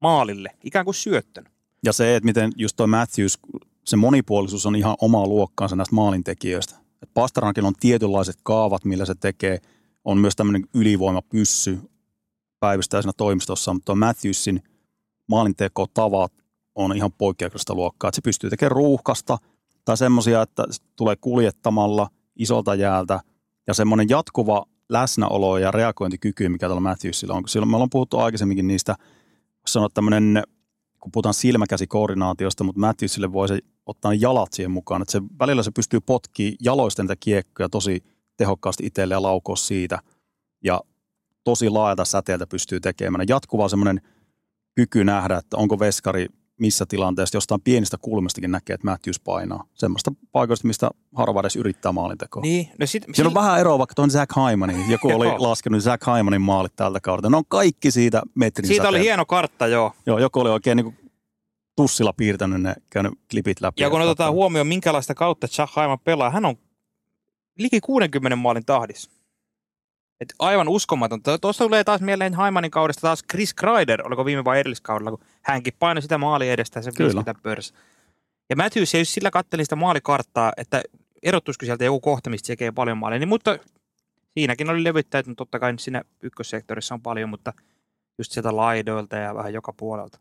maalille, 0.00 0.50
ikään 0.64 0.84
kuin 0.84 0.94
syöttön. 0.94 1.44
Ja 1.84 1.92
se, 1.92 2.16
että 2.16 2.24
miten 2.24 2.52
just 2.56 2.76
toi 2.76 2.86
Matthews, 2.86 3.38
se 3.84 3.96
monipuolisuus 3.96 4.66
on 4.66 4.76
ihan 4.76 4.96
omaa 5.00 5.26
luokkaansa 5.26 5.76
näistä 5.76 5.94
maalintekijöistä. 5.94 6.74
Et 7.02 7.10
Pasternakin 7.14 7.64
on 7.64 7.74
tietynlaiset 7.80 8.36
kaavat, 8.42 8.84
millä 8.84 9.04
se 9.04 9.14
tekee. 9.14 9.58
On 10.06 10.18
myös 10.18 10.36
tämmöinen 10.36 10.64
ylivoimapyssy 10.74 11.78
päivystää 12.60 13.02
siinä 13.02 13.12
toimistossa, 13.16 13.74
mutta 13.74 13.94
Matthewsin 13.94 14.62
maalintekotavat 15.28 16.32
on 16.74 16.96
ihan 16.96 17.12
poikkeuksellista 17.12 17.74
luokkaa. 17.74 18.08
Että 18.08 18.16
se 18.16 18.22
pystyy 18.22 18.50
tekemään 18.50 18.72
ruuhkasta 18.72 19.38
tai 19.84 19.96
semmoisia, 19.96 20.42
että 20.42 20.64
se 20.70 20.82
tulee 20.96 21.16
kuljettamalla 21.16 22.08
isolta 22.36 22.74
jäältä 22.74 23.20
ja 23.66 23.74
semmoinen 23.74 24.08
jatkuva 24.08 24.64
läsnäolo 24.88 25.58
ja 25.58 25.70
reagointikyky, 25.70 26.48
mikä 26.48 26.68
tällä 26.68 26.80
Matthewsilla 26.80 27.34
on. 27.34 27.48
Silloin 27.48 27.70
me 27.70 27.76
ollaan 27.76 27.90
puhuttu 27.90 28.18
aikaisemminkin 28.18 28.66
niistä, 28.66 28.94
sanoa 29.66 29.88
tämmöinen 29.94 30.42
kun 31.00 31.12
puhutaan 31.12 31.34
silmäkäsikoordinaatiosta, 31.34 32.64
mutta 32.64 32.80
Matthewsille 32.80 33.32
voi 33.32 33.48
se 33.48 33.58
ottaa 33.86 34.14
jalat 34.14 34.52
siihen 34.52 34.70
mukaan. 34.70 35.02
Että 35.02 35.12
se, 35.12 35.22
välillä 35.38 35.62
se 35.62 35.70
pystyy 35.70 36.00
potkimaan 36.00 36.56
jaloista 36.60 37.02
niitä 37.02 37.16
kiekkoja 37.20 37.68
tosi 37.68 38.15
tehokkaasti 38.36 38.86
itselle 38.86 39.14
ja 39.14 39.22
laukoa 39.22 39.56
siitä. 39.56 39.98
Ja 40.64 40.80
tosi 41.44 41.68
laajalta 41.68 42.04
säteeltä 42.04 42.46
pystyy 42.46 42.80
tekemään. 42.80 43.28
Jatkuva 43.28 43.68
semmoinen 43.68 44.00
kyky 44.74 45.04
nähdä, 45.04 45.36
että 45.36 45.56
onko 45.56 45.78
veskari 45.78 46.26
missä 46.60 46.86
tilanteessa, 46.88 47.36
jostain 47.36 47.60
pienistä 47.60 47.96
kulmistakin 48.00 48.50
näkee, 48.50 48.74
että 48.74 48.86
Matthews 48.86 49.20
painaa. 49.20 49.64
Semmoista 49.74 50.12
paikoista, 50.32 50.66
mistä 50.66 50.90
harva 51.14 51.40
edes 51.40 51.56
yrittää 51.56 51.92
maalintekoa. 51.92 52.42
Niin, 52.42 52.68
no 52.80 52.86
sit, 52.86 53.04
Siinä 53.14 53.28
on 53.28 53.34
vähän 53.34 53.60
eroa 53.60 53.78
vaikka 53.78 53.94
tuon 53.94 54.10
Zach 54.10 54.36
Hymanin. 54.50 54.90
Joku 54.90 55.08
oli 55.08 55.26
laskenut 55.38 55.82
Zach 55.82 56.06
Hymanin 56.16 56.40
maalit 56.40 56.76
tältä 56.76 57.00
kautta. 57.00 57.30
Ne 57.30 57.36
on 57.36 57.46
kaikki 57.48 57.90
siitä 57.90 58.22
metrin 58.34 58.66
Siitä 58.66 58.82
oli 58.82 58.86
säteeltä. 58.88 59.04
hieno 59.04 59.26
kartta, 59.26 59.66
joo. 59.66 59.92
Joo, 60.06 60.18
joku 60.18 60.40
oli 60.40 60.50
oikein 60.50 60.76
niin 60.76 60.98
tussilla 61.76 62.12
piirtänyt 62.12 62.62
ne, 62.62 62.74
käynyt 62.90 63.12
klipit 63.30 63.60
läpi. 63.60 63.82
Ja 63.82 63.90
kun 63.90 64.00
otetaan 64.00 64.32
huomioon, 64.32 64.66
minkälaista 64.66 65.14
kautta 65.14 65.48
Chahaiman 65.48 65.98
pelaa, 66.04 66.30
hän 66.30 66.44
on 66.44 66.56
liki 67.58 67.80
60 67.80 68.36
maalin 68.36 68.64
tahdissa. 68.64 69.10
Et 70.20 70.34
aivan 70.38 70.68
uskomatonta. 70.68 71.38
Tuosta 71.38 71.64
tulee 71.64 71.84
taas 71.84 72.00
mieleen 72.00 72.34
Haimanin 72.34 72.70
kaudesta 72.70 73.00
taas 73.00 73.24
Chris 73.30 73.54
Kreider, 73.54 74.06
oliko 74.06 74.24
viime 74.24 74.44
vai 74.44 74.60
edelliskaudella, 74.60 75.10
kun 75.10 75.26
hänkin 75.42 75.72
painoi 75.78 76.02
sitä 76.02 76.18
maali 76.18 76.50
edestä 76.50 76.78
ja 76.78 76.82
se 76.82 76.92
Kyllä. 76.92 77.08
50 77.08 77.42
pörs. 77.42 77.74
Ja 78.50 78.56
Matthews 78.56 78.94
ei 78.94 79.04
sillä 79.04 79.30
kattelin 79.30 79.66
sitä 79.66 79.76
maalikarttaa, 79.76 80.52
että 80.56 80.82
erottuisiko 81.22 81.66
sieltä 81.66 81.84
joku 81.84 82.00
kohta, 82.00 82.30
mistä 82.30 82.46
tekee 82.46 82.72
paljon 82.72 82.98
maaleja. 82.98 83.18
Niin, 83.18 83.28
mutta 83.28 83.58
siinäkin 84.34 84.70
oli 84.70 84.84
levyttäytynyt, 84.84 85.36
totta 85.36 85.58
kai 85.58 85.74
siinä 85.78 86.02
ykkössektorissa 86.22 86.94
on 86.94 87.02
paljon, 87.02 87.28
mutta 87.28 87.52
just 88.18 88.32
sieltä 88.32 88.56
laidoilta 88.56 89.16
ja 89.16 89.34
vähän 89.34 89.52
joka 89.52 89.72
puolelta. 89.72 90.18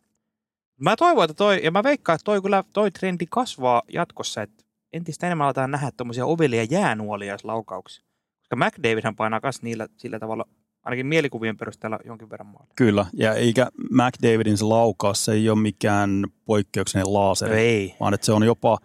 Mä 0.79 0.95
toivon, 0.95 1.23
että 1.23 1.33
toi, 1.33 1.61
ja 1.63 1.71
mä 1.71 1.83
veikkaan, 1.83 2.15
että 2.15 2.25
toi, 2.25 2.41
kyllä, 2.41 2.63
toi 2.73 2.91
trendi 2.91 3.25
kasvaa 3.29 3.81
jatkossa, 3.93 4.41
että 4.41 4.63
entistä 4.95 5.27
enemmän 5.27 5.45
aletaan 5.45 5.71
nähdä 5.71 5.91
tuommoisia 5.97 6.25
ovelia 6.25 6.63
jäänuolia 6.63 7.37
laukauksia. 7.43 8.05
Koska 8.39 8.55
McDavidhän 8.55 9.15
painaa 9.15 9.39
myös 9.43 9.61
niillä 9.61 9.87
sillä 9.97 10.19
tavalla, 10.19 10.45
ainakin 10.83 11.07
mielikuvien 11.07 11.57
perusteella 11.57 11.99
jonkin 12.05 12.29
verran 12.29 12.47
maalia. 12.47 12.73
Kyllä, 12.75 13.05
ja 13.13 13.33
eikä 13.33 13.67
McDavidin 13.91 14.57
se 14.57 14.65
laukaus, 14.65 15.25
se 15.25 15.31
ei 15.31 15.49
ole 15.49 15.59
mikään 15.59 16.25
poikkeuksellinen 16.45 17.13
laaseri, 17.13 17.59
Ei. 17.59 17.95
vaan 17.99 18.13
että 18.13 18.25
se 18.25 18.31
on 18.31 18.43
jopa 18.43 18.77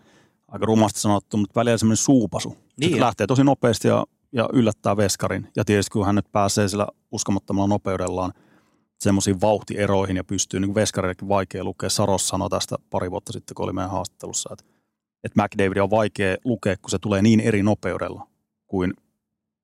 aika 0.48 0.66
rumasti 0.66 1.00
sanottu, 1.00 1.36
mutta 1.36 1.60
välillä 1.60 1.78
semmoinen 1.78 1.96
suupasu. 1.96 2.56
Niin 2.80 2.92
se 2.92 3.00
lähtee 3.00 3.26
tosi 3.26 3.44
nopeasti 3.44 3.88
ja, 3.88 4.04
ja 4.32 4.48
yllättää 4.52 4.96
veskarin. 4.96 5.48
Ja 5.56 5.64
tietysti 5.64 5.90
kun 5.90 6.06
hän 6.06 6.14
nyt 6.14 6.32
pääsee 6.32 6.68
sillä 6.68 6.86
uskomattomalla 7.12 7.68
nopeudellaan 7.68 8.32
semmoisiin 9.00 9.40
vauhtieroihin 9.40 10.16
ja 10.16 10.24
pystyy, 10.24 10.60
niin 10.60 10.74
veskarillekin 10.74 11.28
vaikea 11.28 11.64
lukea. 11.64 11.88
Saros 11.88 12.28
sanoi 12.28 12.50
tästä 12.50 12.76
pari 12.90 13.10
vuotta 13.10 13.32
sitten, 13.32 13.54
kun 13.54 13.64
oli 13.64 13.72
meidän 13.72 13.90
haastattelussa, 13.90 14.50
että, 14.52 14.79
että 15.24 15.42
McDavid 15.42 15.76
on 15.76 15.90
vaikea 15.90 16.36
lukea, 16.44 16.76
kun 16.76 16.90
se 16.90 16.98
tulee 16.98 17.22
niin 17.22 17.40
eri 17.40 17.62
nopeudella 17.62 18.26
kuin 18.66 18.94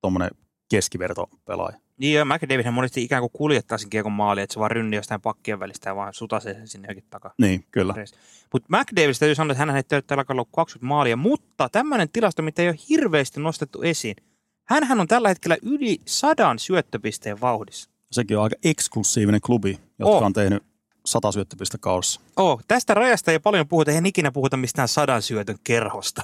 tuommoinen 0.01 0.29
keskivertopelaaja. 0.69 1.77
Niin 1.97 2.13
ja 2.15 2.25
McDavidhän 2.25 2.73
monesti 2.73 3.03
ikään 3.03 3.21
kuin 3.21 3.31
kuljettaa 3.33 3.77
sen 3.77 3.89
kiekon 3.89 4.11
maaliin, 4.11 4.43
että 4.43 4.53
se 4.53 4.59
vaan 4.59 4.71
rynnii 4.71 4.97
jostain 4.97 5.21
pakkien 5.21 5.59
välistä 5.59 5.89
ja 5.89 5.95
vaan 5.95 6.13
sutasee 6.13 6.53
sen 6.53 6.67
sinne 6.67 6.87
jokin 6.87 7.03
takaa. 7.09 7.33
Niin, 7.41 7.65
kyllä. 7.71 7.93
Mutta 8.53 8.77
McDavidista 8.77 9.19
täytyy 9.19 9.35
sanoa, 9.35 9.51
että 9.51 9.59
hän 9.65 9.73
heitti 9.73 9.95
tällä 10.07 10.23
kaudella 10.25 10.47
20 10.55 10.85
maalia, 10.87 11.17
mutta 11.17 11.69
tämmöinen 11.69 12.09
tilasto, 12.09 12.41
mitä 12.41 12.61
ei 12.61 12.67
ole 12.67 12.75
hirveästi 12.89 13.39
nostettu 13.39 13.81
esiin. 13.81 14.15
Hänhän 14.65 14.99
on 14.99 15.07
tällä 15.07 15.27
hetkellä 15.29 15.57
yli 15.61 15.97
sadan 16.05 16.59
syöttöpisteen 16.59 17.41
vauhdissa. 17.41 17.89
Sekin 18.11 18.37
on 18.37 18.43
aika 18.43 18.55
eksklusiivinen 18.63 19.41
klubi, 19.41 19.79
jotka 19.99 20.15
Oh. 20.17 20.23
on 20.23 20.33
tehnyt 20.33 20.63
sata 21.07 21.31
syöttöpistä 21.31 21.77
kaudessa. 21.77 22.21
Oh, 22.37 22.61
tästä 22.67 22.93
rajasta 22.93 23.31
ei 23.31 23.39
paljon 23.39 23.67
puhuta, 23.67 23.91
eihän 23.91 24.05
ikinä 24.05 24.31
puhuta 24.31 24.57
mistään 24.57 24.87
sadan 24.87 25.21
syötön 25.21 25.57
kerhosta. 25.63 26.21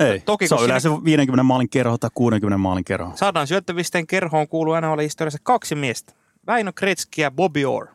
Ei, 0.00 0.20
Toki, 0.26 0.48
se 0.48 0.54
on 0.54 0.64
yleensä 0.64 0.88
50 1.04 1.42
maalin 1.42 1.68
kerho 1.68 1.98
tai 1.98 2.10
60 2.14 2.58
maalin 2.58 2.84
kerho. 2.84 3.12
Sadan 3.14 3.46
syöttöpisteen 3.46 4.06
kerhoon 4.06 4.48
kuuluu 4.48 4.74
aina 4.74 4.92
oli 4.92 5.04
historiassa 5.04 5.38
kaksi 5.42 5.74
miestä. 5.74 6.12
Väinö 6.46 6.72
Kretski 6.72 7.20
ja 7.20 7.30
Bobby 7.30 7.64
Orr. 7.64 7.86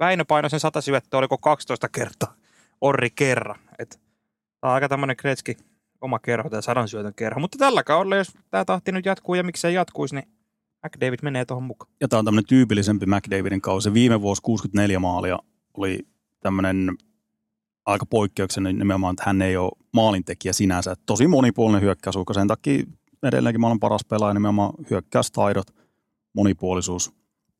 Väinö 0.00 0.24
painoi 0.24 0.50
sen 0.50 0.60
sata 0.60 0.80
syöttöä, 0.80 1.18
oliko 1.18 1.38
12 1.38 1.88
kertaa. 1.88 2.34
Orri 2.80 3.10
kerran. 3.10 3.58
Et, 3.78 3.90
tää 4.60 4.70
on 4.70 4.74
aika 4.74 4.88
tämmöinen 4.88 5.16
Kretski 5.16 5.56
oma 6.00 6.18
kerho, 6.18 6.50
tämä 6.50 6.62
sadan 6.62 6.88
syötön 6.88 7.14
kerho. 7.14 7.40
Mutta 7.40 7.58
tällä 7.58 7.82
kaudella, 7.82 8.16
jos 8.16 8.32
tämä 8.50 8.64
tahti 8.64 8.92
nyt 8.92 9.06
jatkuu 9.06 9.34
ja 9.34 9.44
miksei 9.44 9.74
jatkuisi, 9.74 10.14
niin 10.14 10.28
McDavid 10.86 11.18
menee 11.22 11.44
tuohon 11.44 11.62
mukaan. 11.62 11.92
Ja 12.00 12.08
tämä 12.08 12.18
on 12.18 12.24
tämmöinen 12.24 12.48
tyypillisempi 12.48 13.06
McDavidin 13.06 13.60
kausi. 13.60 13.94
Viime 13.94 14.20
vuosi 14.20 14.42
64 14.42 14.98
maalia 14.98 15.38
oli 15.76 15.98
tämmöinen 16.40 16.96
aika 17.86 18.06
poikkeuksellinen 18.06 18.78
nimenomaan, 18.78 19.12
että 19.12 19.22
hän 19.26 19.42
ei 19.42 19.56
ole 19.56 19.72
maalintekijä 19.92 20.52
sinänsä. 20.52 20.94
Tosi 21.06 21.26
monipuolinen 21.26 21.82
hyökkäysuhka. 21.82 22.34
Sen 22.34 22.48
takia 22.48 22.84
edelleenkin 23.22 23.60
maailman 23.60 23.80
paras 23.80 24.04
pelaaja 24.04 24.34
nimenomaan 24.34 24.72
hyökkäystaidot, 24.90 25.66
monipuolisuus, 26.32 27.12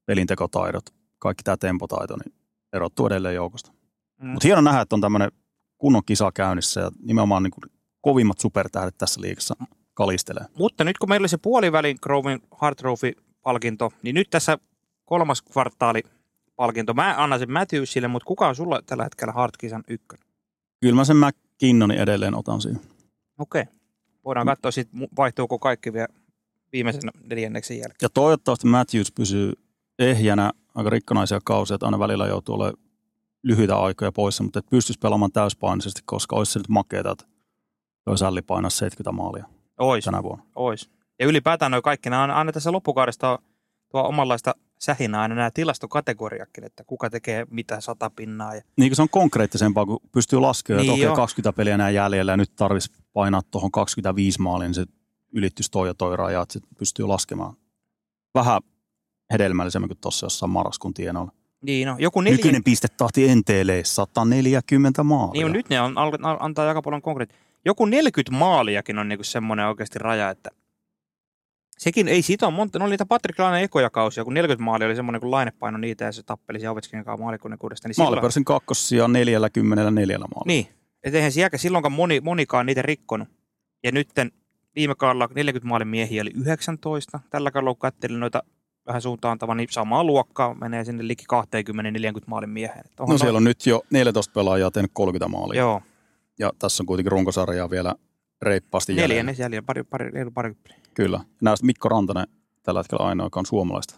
pelintekotaidot, 0.06 0.84
kaikki 1.18 1.42
tämä 1.42 1.56
tempotaito, 1.56 2.16
niin 2.16 2.34
erottuu 2.72 3.06
edelleen 3.06 3.34
joukosta. 3.34 3.72
Mm. 4.20 4.28
Mutta 4.28 4.48
hieno 4.48 4.60
nähdä, 4.60 4.80
että 4.80 4.96
on 4.96 5.00
tämmöinen 5.00 5.32
kunnon 5.78 6.02
kisa 6.06 6.32
käynnissä 6.34 6.80
ja 6.80 6.90
nimenomaan 7.02 7.42
niin 7.42 7.50
kuin 7.50 7.72
kovimmat 8.00 8.38
supertähdet 8.38 8.98
tässä 8.98 9.20
liigassa 9.20 9.54
kalistelee. 9.94 10.44
Mutta 10.58 10.84
nyt 10.84 10.98
kun 10.98 11.08
meillä 11.08 11.22
oli 11.22 11.28
se 11.28 11.38
puolivälin 11.38 11.98
Grovin 12.02 12.40
Hart 12.50 12.78
Trophy-palkinto, 12.78 13.90
niin 14.02 14.14
nyt 14.14 14.30
tässä 14.30 14.58
kolmas 15.04 15.42
kvartaali 15.42 16.02
palkinto. 16.56 16.94
Mä 16.94 17.14
annan 17.18 17.38
sen 17.38 17.52
Matthewsille, 17.52 18.08
mutta 18.08 18.26
kuka 18.26 18.48
on 18.48 18.56
sulla 18.56 18.82
tällä 18.86 19.04
hetkellä 19.04 19.32
Hart-kisan 19.32 19.84
ykkönen? 19.88 20.26
Kyllä 20.80 20.94
mä 20.94 21.04
sen 21.04 21.16
McKinnonin 21.16 21.98
edelleen 21.98 22.34
otan 22.34 22.60
siihen. 22.60 22.80
Okei. 23.38 23.64
Voidaan 24.24 24.46
katsoa 24.46 24.70
sitten, 24.70 25.08
vaihtuuko 25.16 25.58
kaikki 25.58 25.92
vielä 25.92 26.08
viimeisen 26.72 27.10
neljänneksen 27.30 27.76
jälkeen. 27.76 27.96
Ja 28.02 28.08
toivottavasti 28.08 28.66
Matthews 28.66 29.12
pysyy 29.12 29.52
ehjänä 29.98 30.52
aika 30.74 30.90
rikkonaisia 30.90 31.40
kausia, 31.44 31.74
että 31.74 31.86
aina 31.86 31.98
välillä 31.98 32.26
joutuu 32.26 32.54
olemaan 32.54 32.84
lyhyitä 33.42 33.76
aikoja 33.76 34.12
poissa, 34.12 34.42
mutta 34.42 34.58
että 34.58 34.70
pystyisi 34.70 34.98
pelaamaan 34.98 35.32
täyspainoisesti, 35.32 36.00
koska 36.04 36.36
olisi 36.36 36.52
se 36.52 36.58
nyt 36.58 36.68
makeeta, 36.68 37.10
että 37.10 37.24
toi 38.04 38.18
sälli 38.18 38.42
painaa 38.42 38.70
70 38.70 39.12
maalia 39.12 39.44
Ois, 39.78 40.04
tänä 40.04 40.22
vuonna. 40.22 40.44
ois. 40.54 40.90
Ja 41.18 41.26
ylipäätään 41.26 41.70
noin 41.70 41.82
kaikki, 41.82 42.10
nämä 42.10 42.22
on 42.22 42.30
aina 42.30 42.52
tässä 42.52 42.72
loppukaudesta 42.72 43.38
tuo 43.90 44.02
omanlaista 44.02 44.54
sähinää 44.78 45.20
aina 45.20 45.34
nämä 45.34 45.50
tilastokategoriakin, 45.50 46.64
että 46.64 46.84
kuka 46.84 47.10
tekee 47.10 47.46
mitä 47.50 47.80
sata 47.80 48.10
pinnaa. 48.10 48.54
Ja... 48.54 48.62
Niin 48.76 48.90
kuin 48.90 48.96
se 48.96 49.02
on 49.02 49.08
konkreettisempaa, 49.08 49.86
kun 49.86 50.00
pystyy 50.12 50.40
laskemaan, 50.40 50.82
Niin 50.82 50.90
että 50.90 50.94
okei, 50.94 51.04
joo. 51.04 51.16
20 51.16 51.56
peliä 51.56 51.74
enää 51.74 51.90
jäljellä 51.90 52.32
ja 52.32 52.36
nyt 52.36 52.56
tarvitsisi 52.56 53.02
painaa 53.12 53.42
tuohon 53.50 53.70
25 53.70 54.40
maaliin, 54.40 54.68
niin 54.68 54.74
se 54.74 54.84
ylittyisi 55.32 55.70
toi 55.70 55.88
ja 55.88 55.94
toi 55.94 56.16
raja, 56.16 56.42
että 56.42 56.52
se 56.52 56.60
pystyy 56.78 57.06
laskemaan 57.06 57.56
vähän 58.34 58.60
hedelmällisemmin 59.32 59.88
kuin 59.88 59.98
tuossa 60.00 60.26
jossain 60.26 60.50
marraskuun 60.50 60.94
tienoilla. 60.94 61.32
Niin, 61.62 61.86
no, 61.88 61.96
joku 61.98 62.20
neljä... 62.20 62.36
Nykyinen 62.36 62.64
pistetahti 62.64 63.34
NTL 63.34 63.70
140 63.84 65.02
maalia. 65.02 65.44
Niin, 65.44 65.52
nyt 65.52 65.68
ne 65.68 65.80
on, 65.80 65.94
antaa 66.40 66.68
aika 66.68 66.82
paljon 66.82 67.02
konkreettista. 67.02 67.44
Joku 67.64 67.84
40 67.84 68.32
maaliakin 68.32 68.98
on 68.98 69.08
niinku 69.08 69.24
semmoinen 69.24 69.66
oikeasti 69.66 69.98
raja, 69.98 70.30
että 70.30 70.50
Sekin 71.78 72.08
ei 72.08 72.22
siitä 72.22 72.46
on 72.46 72.52
monta, 72.52 72.78
ne 72.78 72.84
oli 72.84 72.90
niitä 72.90 73.06
Patrick 73.06 73.38
Laine 73.38 73.62
ekoja 73.62 73.90
kausia, 73.90 74.24
kun 74.24 74.34
40 74.34 74.64
maali 74.64 74.84
oli 74.84 74.96
semmoinen, 74.96 75.20
kun 75.20 75.30
Laine 75.30 75.50
paino 75.58 75.78
niitä 75.78 76.04
ja 76.04 76.12
se 76.12 76.22
tappeli 76.22 76.60
se 76.60 76.68
Ovechkinin 76.68 77.04
kanssa 77.04 77.22
maalikunnekuudesta. 77.22 77.88
Niin 77.88 77.94
silloin- 77.94 78.12
Maalipörssin 78.12 78.44
kakkosia 78.44 79.08
44 79.08 80.18
maalilla. 80.18 80.42
Niin, 80.46 80.66
et 81.04 81.14
eihän 81.14 81.32
sielläkään 81.32 81.58
silloinkaan 81.60 81.92
moni, 81.92 82.20
monikaan 82.20 82.66
niitä 82.66 82.82
rikkonut. 82.82 83.28
Ja 83.84 83.92
nytten 83.92 84.32
viime 84.76 84.94
kaudella 84.94 85.28
40 85.34 85.68
maalin 85.68 85.88
miehiä 85.88 86.22
oli 86.22 86.30
19. 86.34 87.20
Tällä 87.30 87.50
kaudella 87.50 87.74
kun 87.74 87.78
katselin 87.80 88.20
noita 88.20 88.42
vähän 88.86 89.02
suuntaantava, 89.02 89.54
niin 89.54 89.68
samaa 89.70 90.04
luokkaa 90.04 90.54
menee 90.54 90.84
sinne 90.84 91.06
liki 91.06 91.24
20-40 91.24 92.24
maalin 92.26 92.50
mieheen. 92.50 92.84
Onhan 93.00 93.14
No 93.14 93.18
siellä 93.18 93.36
on 93.36 93.44
nyt 93.44 93.66
jo 93.66 93.82
14 93.90 94.32
pelaajaa 94.32 94.70
tehnyt 94.70 94.90
30 94.94 95.28
maalia. 95.28 95.58
Joo, 95.60 95.82
Ja 96.38 96.52
tässä 96.58 96.82
on 96.82 96.86
kuitenkin 96.86 97.12
runkosarjaa 97.12 97.70
vielä 97.70 97.94
reippaasti 98.42 98.92
jäljellä. 98.92 99.08
neljännes 99.08 99.38
jäljellä, 99.38 99.66
pari, 99.66 99.84
pari, 99.84 100.10
pari, 100.34 100.54
pari. 100.54 100.54
Kyllä. 100.94 101.20
Näistä 101.42 101.66
Mikko 101.66 101.88
Rantanen 101.88 102.26
tällä 102.62 102.80
hetkellä 102.80 103.06
ainoa, 103.06 103.26
joka 103.26 103.40
on 103.40 103.46
suomalaista 103.46 103.94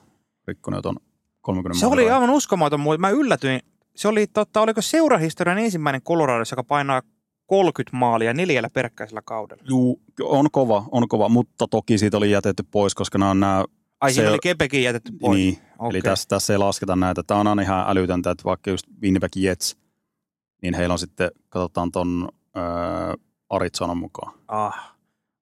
rikkonut 0.46 0.86
on 0.86 0.96
30 1.40 1.80
Se 1.80 1.86
oli 1.86 1.96
rajan. 2.04 2.14
aivan 2.14 2.30
uskomaton, 2.30 2.80
mutta 2.80 2.98
mä 2.98 3.10
yllätyin. 3.10 3.60
Se 3.96 4.08
oli, 4.08 4.26
totta, 4.26 4.60
oliko 4.60 4.82
seurahistorian 4.82 5.58
ensimmäinen 5.58 6.02
Coloradossa, 6.02 6.52
joka 6.54 6.64
painaa 6.64 7.02
30 7.46 7.96
maalia 7.96 8.34
neljällä 8.34 8.70
peräkkäisellä 8.70 9.22
kaudella. 9.24 9.62
Juu, 9.68 10.02
on 10.22 10.46
kova, 10.52 10.84
on 10.90 11.08
kova, 11.08 11.28
mutta 11.28 11.66
toki 11.70 11.98
siitä 11.98 12.16
oli 12.16 12.30
jätetty 12.30 12.62
pois, 12.70 12.94
koska 12.94 13.18
nämä 13.18 13.30
on 13.30 13.40
nämä, 13.40 13.64
Ai 14.00 14.12
Se- 14.12 14.28
oli 14.28 14.38
Kepekin 14.42 14.82
jätetty 14.82 15.12
pois. 15.20 15.36
niin, 15.38 15.58
Okei. 15.78 15.90
eli 15.90 16.02
tässä, 16.02 16.28
tässä 16.28 16.52
ei 16.52 16.58
lasketa 16.58 16.96
näitä. 16.96 17.22
Tämä 17.22 17.40
on 17.40 17.46
aina 17.46 17.62
ihan 17.62 17.84
älytöntä, 17.88 18.30
että 18.30 18.44
vaikka 18.44 18.70
just 18.70 18.86
Winnipeg 19.02 19.36
Jets, 19.36 19.76
niin 20.62 20.74
heillä 20.74 20.92
on 20.92 20.98
sitten, 20.98 21.30
katsotaan 21.48 21.92
ton 21.92 22.28
äh, 22.56 22.62
Arizonan 23.50 23.98
mukaan. 23.98 24.34
Ah, 24.48 24.96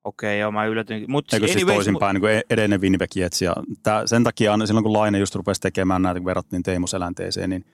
okei, 0.05 0.41
joo, 0.41 0.53
mä 0.53 0.67
yllätyin. 0.67 1.05
Mut 1.09 1.33
Eikö 1.33 1.47
siis 1.47 1.57
anyways, 1.57 1.77
toisinpäin, 1.77 2.15
niin 2.15 2.21
kuin 2.21 2.43
edellinen 2.51 2.81
Winnipeg 2.81 3.17
Jets. 3.17 3.43
Ja 3.43 3.55
tää, 3.83 4.07
sen 4.07 4.25
takia 4.25 4.53
aina 4.53 4.67
silloin, 4.67 4.85
kun 4.85 4.93
Laine 4.93 5.19
just 5.19 5.35
rupesi 5.35 5.61
tekemään 5.61 6.03
näitä, 6.03 6.21
kun 6.21 6.27
verrattiin 6.27 6.63
Teemu 6.63 6.87
Selänteeseen, 6.87 7.51
niin, 7.51 7.65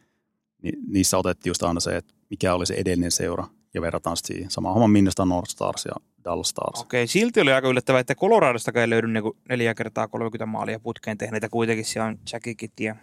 niin, 0.62 0.74
niissä 0.86 1.18
otettiin 1.18 1.50
just 1.50 1.62
aina 1.62 1.80
se, 1.80 1.96
että 1.96 2.14
mikä 2.30 2.54
oli 2.54 2.66
se 2.66 2.74
edellinen 2.74 3.10
seura, 3.10 3.44
ja 3.74 3.82
verrataan 3.82 4.16
sitten 4.16 4.36
siihen. 4.36 4.50
Sama 4.50 4.72
homma 4.72 4.88
Minnesota 4.88 5.24
North 5.24 5.50
Stars 5.50 5.84
ja 5.84 5.92
Dallas 6.24 6.48
Stars. 6.48 6.80
Okei, 6.80 7.06
silti 7.06 7.40
oli 7.40 7.52
aika 7.52 7.68
yllättävää, 7.68 8.00
että 8.00 8.14
Coloradostakaan 8.14 8.80
ei 8.80 8.90
löydy 8.90 9.08
niinku 9.08 9.36
neljä 9.48 9.74
kertaa 9.74 10.08
30 10.08 10.46
maalia 10.46 10.80
putkeen 10.80 11.18
tehneitä. 11.18 11.48
Kuitenkin 11.48 11.84
siellä 11.84 12.06
on 12.06 12.18
Jackikit 12.32 12.80
ja 12.80 12.96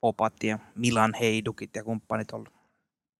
Popat 0.00 0.42
ja 0.42 0.58
Milan 0.74 1.14
Heidukit 1.20 1.76
ja 1.76 1.84
kumppanit 1.84 2.32
ollut. 2.32 2.54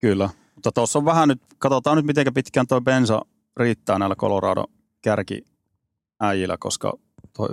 Kyllä, 0.00 0.30
mutta 0.54 0.72
tuossa 0.72 0.98
on 0.98 1.04
vähän 1.04 1.28
nyt, 1.28 1.42
katsotaan 1.58 1.96
nyt 1.96 2.06
miten 2.06 2.34
pitkään 2.34 2.66
toi 2.66 2.80
bensa 2.80 3.22
riittää 3.56 3.98
näillä 3.98 4.16
Colorado 4.16 4.64
kärkiäjillä, 5.02 6.56
koska 6.58 6.92
toi 7.36 7.48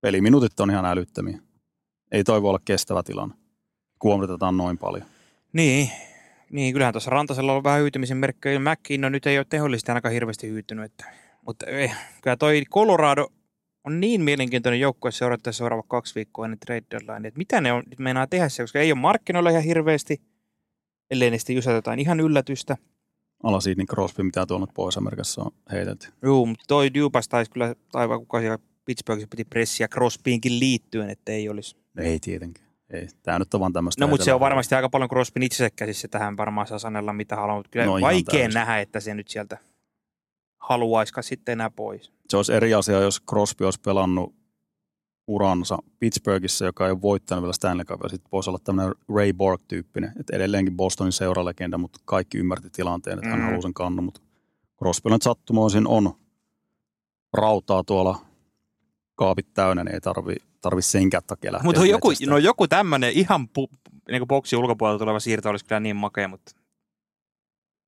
peliminuutit 0.00 0.60
on 0.60 0.70
ihan 0.70 0.84
älyttömiä. 0.84 1.38
Ei 2.12 2.24
toi 2.24 2.42
voi 2.42 2.48
olla 2.48 2.60
kestävä 2.64 3.02
tilanne, 3.02 3.34
kuomitetaan 3.98 4.56
noin 4.56 4.78
paljon. 4.78 5.06
Niin, 5.52 5.90
niin 6.52 6.72
kyllähän 6.72 6.94
tuossa 6.94 7.10
Rantasella 7.10 7.52
on 7.52 7.64
vähän 7.64 7.80
hyytymisen 7.80 8.16
merkkejä. 8.16 8.58
Mäkkiin 8.58 9.00
no 9.00 9.08
nyt 9.08 9.26
ei 9.26 9.38
ole 9.38 9.46
tehollisesti 9.48 9.90
ainakaan 9.90 10.14
hirveästi 10.14 10.48
hyytynyt. 10.48 10.84
Että, 10.84 11.04
mutta 11.46 11.66
ei, 11.66 11.90
kyllä 12.22 12.36
toi 12.36 12.62
Colorado 12.70 13.28
on 13.84 14.00
niin 14.00 14.20
mielenkiintoinen 14.20 14.80
joukkue 14.80 15.10
seurata 15.10 15.52
seuraavat 15.52 15.86
kaksi 15.88 16.14
viikkoa 16.14 16.44
ennen 16.44 16.58
trade 16.58 16.82
deadline, 16.90 17.28
että 17.28 17.38
mitä 17.38 17.60
ne 17.60 17.72
on, 17.72 17.82
nyt 17.90 17.98
meinaa 17.98 18.26
tehdä 18.26 18.48
se, 18.48 18.62
koska 18.62 18.80
ei 18.80 18.92
ole 18.92 19.00
markkinoilla 19.00 19.50
ihan 19.50 19.62
hirveästi, 19.62 20.22
ellei 21.10 21.30
ne 21.30 21.38
sitten 21.38 21.56
jotain 21.74 21.98
ihan 21.98 22.20
yllätystä. 22.20 22.76
Ala 23.46 23.60
siitä 23.60 23.80
niin 23.80 23.86
Crosby, 23.86 24.22
mitä 24.22 24.46
tuolla 24.46 24.66
nyt 24.66 24.74
pois 24.74 24.96
Amerikassa 24.96 25.42
on 25.42 25.50
heitelty. 25.72 26.08
Joo, 26.22 26.46
mutta 26.46 26.64
toi 26.68 26.94
Dubas 26.94 27.28
taisi 27.28 27.50
kyllä, 27.50 27.74
tai 27.92 28.08
vai 28.08 28.18
kuka 28.18 28.40
siellä 28.40 28.58
Pittsburghissa 28.84 29.28
piti 29.30 29.44
pressiä 29.44 29.88
Crosbyinkin 29.88 30.60
liittyen, 30.60 31.10
että 31.10 31.32
ei 31.32 31.48
olisi. 31.48 31.76
Ei 31.98 32.20
tietenkään. 32.20 32.66
Ei. 32.90 33.08
Tämä 33.22 33.38
nyt 33.38 33.54
on 33.54 33.60
vaan 33.60 33.72
tämmöistä. 33.72 34.04
No 34.04 34.08
mutta 34.08 34.24
se 34.24 34.34
on 34.34 34.40
varmasti 34.40 34.74
aika 34.74 34.88
paljon 34.88 35.08
Crosbyn 35.08 35.42
itsensä 35.42 35.70
käsissä 35.76 36.08
tähän 36.08 36.36
varmaan 36.36 36.66
saa 36.66 36.78
sanella 36.78 37.12
mitä 37.12 37.36
haluaa, 37.36 37.56
mutta 37.56 37.70
kyllä 37.70 37.86
No 37.86 37.94
no, 37.94 38.00
vaikea 38.00 38.48
nähdä, 38.48 38.80
että 38.80 39.00
se 39.00 39.14
nyt 39.14 39.28
sieltä 39.28 39.58
haluaisikaan 40.58 41.24
sitten 41.24 41.52
enää 41.52 41.70
pois. 41.70 42.12
Se 42.28 42.36
olisi 42.36 42.52
eri 42.52 42.74
asia, 42.74 43.00
jos 43.00 43.22
Crosby 43.30 43.64
olisi 43.64 43.80
pelannut 43.80 44.34
uransa 45.26 45.78
Pittsburghissa, 45.98 46.64
joka 46.64 46.86
ei 46.86 46.90
ole 46.92 47.02
voittanut 47.02 47.42
vielä 47.42 47.52
Stanley 47.52 47.84
Cupia. 47.84 48.08
Sitten 48.08 48.28
voisi 48.32 48.50
olla 48.50 48.58
tämmöinen 48.64 48.94
Ray 49.16 49.32
Borg-tyyppinen. 49.32 50.12
Että 50.20 50.36
edelleenkin 50.36 50.76
Bostonin 50.76 51.12
seuralegenda, 51.12 51.78
mutta 51.78 51.98
kaikki 52.04 52.38
ymmärti 52.38 52.70
tilanteen, 52.70 53.18
että 53.18 53.30
hän 53.30 53.38
Mm. 53.38 53.44
halusi 53.44 53.62
sen 53.62 53.74
kannun. 53.74 54.04
Mutta 54.04 54.20
Crosby 54.78 55.10
nyt 55.10 55.22
sattumoisin 55.22 55.86
on 55.86 56.12
rautaa 57.32 57.84
tuolla 57.84 58.18
kaapit 59.14 59.54
täynnä, 59.54 59.84
niin 59.84 59.94
ei 59.94 60.00
tarvi, 60.00 60.34
tarvi 60.60 60.82
senkään 60.82 61.22
takia 61.26 61.52
lähteä. 61.52 61.66
Mutta 61.66 61.86
joku, 61.86 62.08
no 62.26 62.38
joku 62.38 62.68
tämmöinen 62.68 63.12
ihan 63.12 63.48
pu, 63.48 63.68
niin 64.10 64.26
boksi 64.28 64.56
ulkopuolelta 64.56 64.98
tuleva 64.98 65.20
siirto 65.20 65.50
olisi 65.50 65.64
kyllä 65.64 65.80
niin 65.80 65.96
makea, 65.96 66.28
mutta 66.28 66.52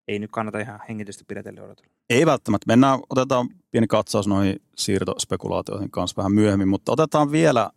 ei 0.09 0.19
nyt 0.19 0.31
kannata 0.31 0.59
ihan 0.59 0.81
hengitystä 0.89 1.25
pidetellä 1.29 1.63
odotella. 1.63 1.93
Ei 2.11 2.27
välttämättä. 2.27 2.65
Mennään, 2.67 3.01
otetaan 3.11 3.49
pieni 3.71 3.87
katsaus 3.87 4.29
noihin 4.29 4.63
siirtospekulaatioihin 4.77 5.91
kanssa 5.91 6.17
vähän 6.17 6.33
myöhemmin, 6.33 6.69
mutta 6.69 6.93
otetaan 6.93 7.33
vielä 7.33 7.71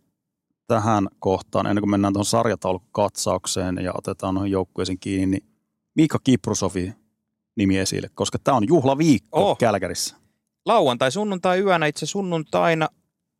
tähän 0.66 1.08
kohtaan, 1.18 1.66
ennen 1.66 1.82
kuin 1.82 1.90
mennään 1.90 2.12
tuohon 2.12 2.24
sarjataulukatsaukseen 2.24 3.76
ja 3.84 3.92
otetaan 3.98 4.34
noihin 4.34 4.52
joukkueisiin 4.52 4.98
kiinni, 4.98 5.36
niin 5.36 5.48
Miika 5.94 6.18
Kiprusovi 6.24 6.92
nimi 7.56 7.78
esille, 7.78 8.08
koska 8.14 8.38
tämä 8.44 8.56
on 8.56 8.68
juhlaviikko 8.68 9.50
Oh. 9.50 9.58
Kälkärissä. 9.58 10.16
Lauantai, 10.66 11.12
sunnuntai 11.12 11.60
yönä, 11.60 11.86
itse 11.86 12.06
sunnuntaina 12.06 12.88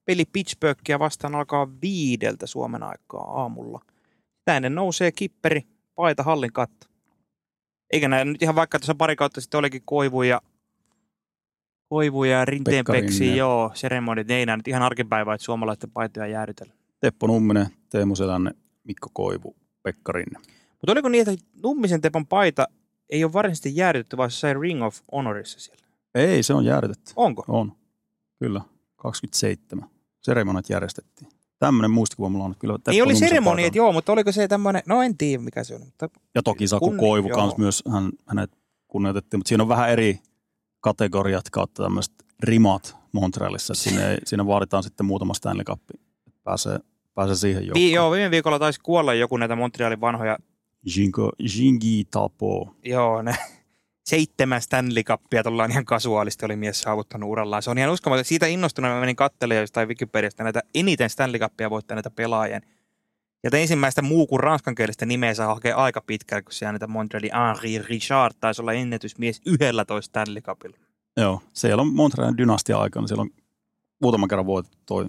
peli 0.05 0.25
Pittsburghia 0.33 0.99
vastaan 0.99 1.35
alkaa 1.35 1.69
viideltä 1.83 2.47
Suomen 2.47 2.83
aikaa 2.83 3.41
aamulla. 3.41 3.81
Tänne 4.45 4.71
nousee 4.71 5.13
kipperi, 5.13 5.63
paita 5.95 6.23
hallin 6.23 6.53
katto. 6.53 6.92
Eikä 7.93 8.09
näin 8.09 8.33
nyt 8.33 8.43
ihan 8.43 8.55
vaikka 8.55 8.79
tuossa 8.79 8.95
pari 8.95 9.17
kautta 9.17 9.41
sitten 9.41 9.59
olikin 9.59 9.83
koivu 9.85 10.23
ja 10.23 10.41
koivu 11.89 12.25
ja 12.25 12.45
rinteen 12.45 12.85
Rinne. 12.89 13.37
joo, 13.37 13.71
seremonit, 13.75 14.29
ne 14.29 14.35
ei 14.35 14.47
näy 14.47 14.57
nyt 14.57 14.69
ihan 14.69 14.83
arkipäivää, 14.83 15.35
että 15.35 15.45
suomalaisten 15.45 15.91
paitoja 15.91 16.27
jäädytellä. 16.27 16.75
Teppo 17.01 17.27
Numminen, 17.27 17.67
Teemu 17.89 18.17
Selänne, 18.17 18.51
Mikko 18.85 19.09
Koivu, 19.13 19.57
Pekka 19.83 20.13
Rinne. 20.13 20.39
Mutta 20.69 20.93
oliko 20.93 21.09
niin, 21.09 21.29
että 21.29 21.45
Nummisen 21.63 22.01
Tepon 22.01 22.27
paita 22.27 22.69
ei 23.11 23.25
ole 23.25 23.33
varsinaisesti 23.33 23.77
jäädytetty, 23.77 24.17
vaan 24.17 24.31
se 24.31 24.39
sai 24.39 24.55
Ring 24.55 24.83
of 24.83 24.99
Honorissa 25.13 25.61
siellä? 25.61 25.85
Ei, 26.15 26.43
se 26.43 26.55
on 26.55 26.65
jäädytetty. 26.65 27.13
Onko? 27.17 27.45
On. 27.49 27.73
Kyllä. 28.39 28.61
27. 28.97 29.89
Seremonat 30.21 30.71
järjestettiin. 30.71 31.31
Tämmöinen 31.67 31.91
muistikuva 31.91 32.29
mulla 32.29 32.45
on 32.45 32.55
kyllä. 32.59 32.79
Niin 32.87 33.03
oli 33.03 33.13
Nummisen 33.13 33.29
seremoni, 33.29 33.55
paikalla. 33.55 33.67
että 33.67 33.79
joo, 33.79 33.93
mutta 33.93 34.13
oliko 34.13 34.33
se 34.33 34.49
tämmöinen, 34.49 34.83
no 34.87 35.03
en 35.03 35.17
tiedä 35.17 35.43
mikä 35.43 35.65
se 35.65 35.75
on. 35.75 35.81
Mutta 35.81 36.09
Ja 36.35 36.43
toki 36.43 36.69
Saku 36.69 36.87
Kunni- 36.87 37.01
Koivu 37.01 37.29
joo. 37.29 37.39
kanssa 37.39 37.59
myös, 37.59 37.83
hän, 37.93 38.11
hänet 38.27 38.51
kunnioitettiin, 38.89 39.39
mutta 39.39 39.49
siinä 39.49 39.63
on 39.63 39.69
vähän 39.69 39.91
eri 39.91 40.21
kategoriat 40.81 41.51
kautta 41.51 41.83
tämmöiset 41.83 42.15
rimat 42.43 42.97
Montrealissa. 43.13 43.75
Siinä, 43.75 44.01
siinä 44.25 44.47
vaaditaan 44.47 44.83
sitten 44.83 45.07
muutama 45.07 45.35
Stanley 45.35 45.65
Cup, 45.65 45.81
että 46.27 46.41
pääsee, 46.45 46.79
pääsee 47.15 47.37
siihen 47.37 47.63
joukkoon. 47.67 47.83
Vi, 47.83 47.93
joo, 47.93 48.11
viime 48.11 48.31
viikolla 48.31 48.59
taisi 48.59 48.81
kuolla 48.83 49.15
joku 49.15 49.37
näitä 49.37 49.57
Montrealin 49.57 50.01
vanhoja, 50.01 50.39
Jingo, 50.97 51.33
Jingi 51.57 52.05
Tapo. 52.11 52.75
joo, 52.85 53.23
ne 53.23 53.35
seitsemän 54.05 54.63
Stanley 54.63 55.03
Cupia 55.03 55.43
tullaan 55.43 55.71
ihan 55.71 55.85
kasuaalisti 55.85 56.45
oli 56.45 56.57
mies 56.57 56.81
saavuttanut 56.81 57.31
urallaan. 57.31 57.63
Se 57.63 57.71
on 57.71 57.79
ihan 57.79 57.93
uskomaton. 57.93 58.25
Siitä 58.25 58.47
innostuneena 58.47 58.95
mä 58.95 59.01
menin 59.01 59.17
katselemaan 59.17 59.63
jostain 59.63 59.89
Wikipediasta 59.89 60.45
näitä 60.45 60.63
eniten 60.75 61.11
Stanley 61.11 61.41
Cupia 61.41 61.71
voittaneita 61.71 62.11
pelaajia. 62.11 62.61
Ja 63.43 63.51
ensimmäistä 63.59 64.03
muu 64.03 64.27
kuin 64.27 64.41
ranskankielistä 64.41 65.07
nimeä 65.07 65.35
saa 65.35 65.55
hakea 65.55 65.77
aika 65.77 66.01
pitkälle, 66.01 66.43
kun 66.43 66.53
siellä 66.53 66.73
näitä 66.73 66.87
Montrealin 66.87 67.31
Henri 67.35 67.79
Richard 67.89 68.35
taisi 68.41 68.63
olla 68.63 68.73
ennätysmies 68.73 69.41
11 69.47 70.07
Stanley 70.07 70.43
Cupilla. 70.43 70.77
Joo, 71.17 71.43
siellä 71.53 71.81
on 71.81 71.95
Montrealin 71.95 72.37
dynastia 72.37 72.79
aikana. 72.79 73.07
Siellä 73.07 73.23
on 73.23 73.31
muutaman 74.03 74.29
kerran 74.29 74.47
voitettu 74.47 74.79
toi. 74.87 75.07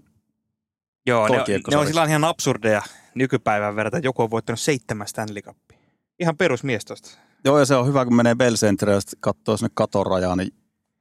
Joo, 1.05 1.27
Toi 1.27 1.37
ne, 1.37 1.59
ne 1.71 1.77
on 1.77 1.87
sillä 1.87 2.05
ihan 2.05 2.23
absurdeja 2.23 2.81
nykypäivän 3.15 3.75
verran, 3.75 3.95
että 3.95 4.07
joku 4.07 4.21
on 4.21 4.31
voittanut 4.31 4.59
seitsemän 4.59 5.07
Stanley 5.07 5.41
Cupia. 5.41 5.77
Ihan 6.19 6.37
perusmies 6.37 6.85
tosta. 6.85 7.17
Joo, 7.45 7.59
ja 7.59 7.65
se 7.65 7.75
on 7.75 7.87
hyvä, 7.87 8.05
kun 8.05 8.15
menee 8.15 8.35
Bell 8.35 8.55
Centeriin 8.55 8.95
ja 8.95 9.01
katsoo 9.19 9.57
sinne 9.57 9.69
katorajaan, 9.73 10.37
niin 10.37 10.53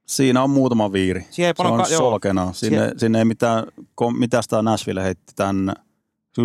siinä 0.07 0.43
on 0.43 0.49
muutama 0.49 0.91
viiri. 0.91 1.25
Siellä 1.29 1.47
ei 1.47 1.53
Se 1.53 1.57
paljon 1.57 1.73
on 1.73 1.79
ka- 1.79 1.85
solkena. 1.85 2.53
Sinne, 2.53 2.77
Sie- 2.87 2.93
sinne 2.97 3.19
ei 3.19 3.25
mitään, 3.25 3.63
mitä 4.17 4.41
sitä 4.41 4.61
Nashville 4.61 5.03
heitti 5.03 5.33
tämän 5.35 5.73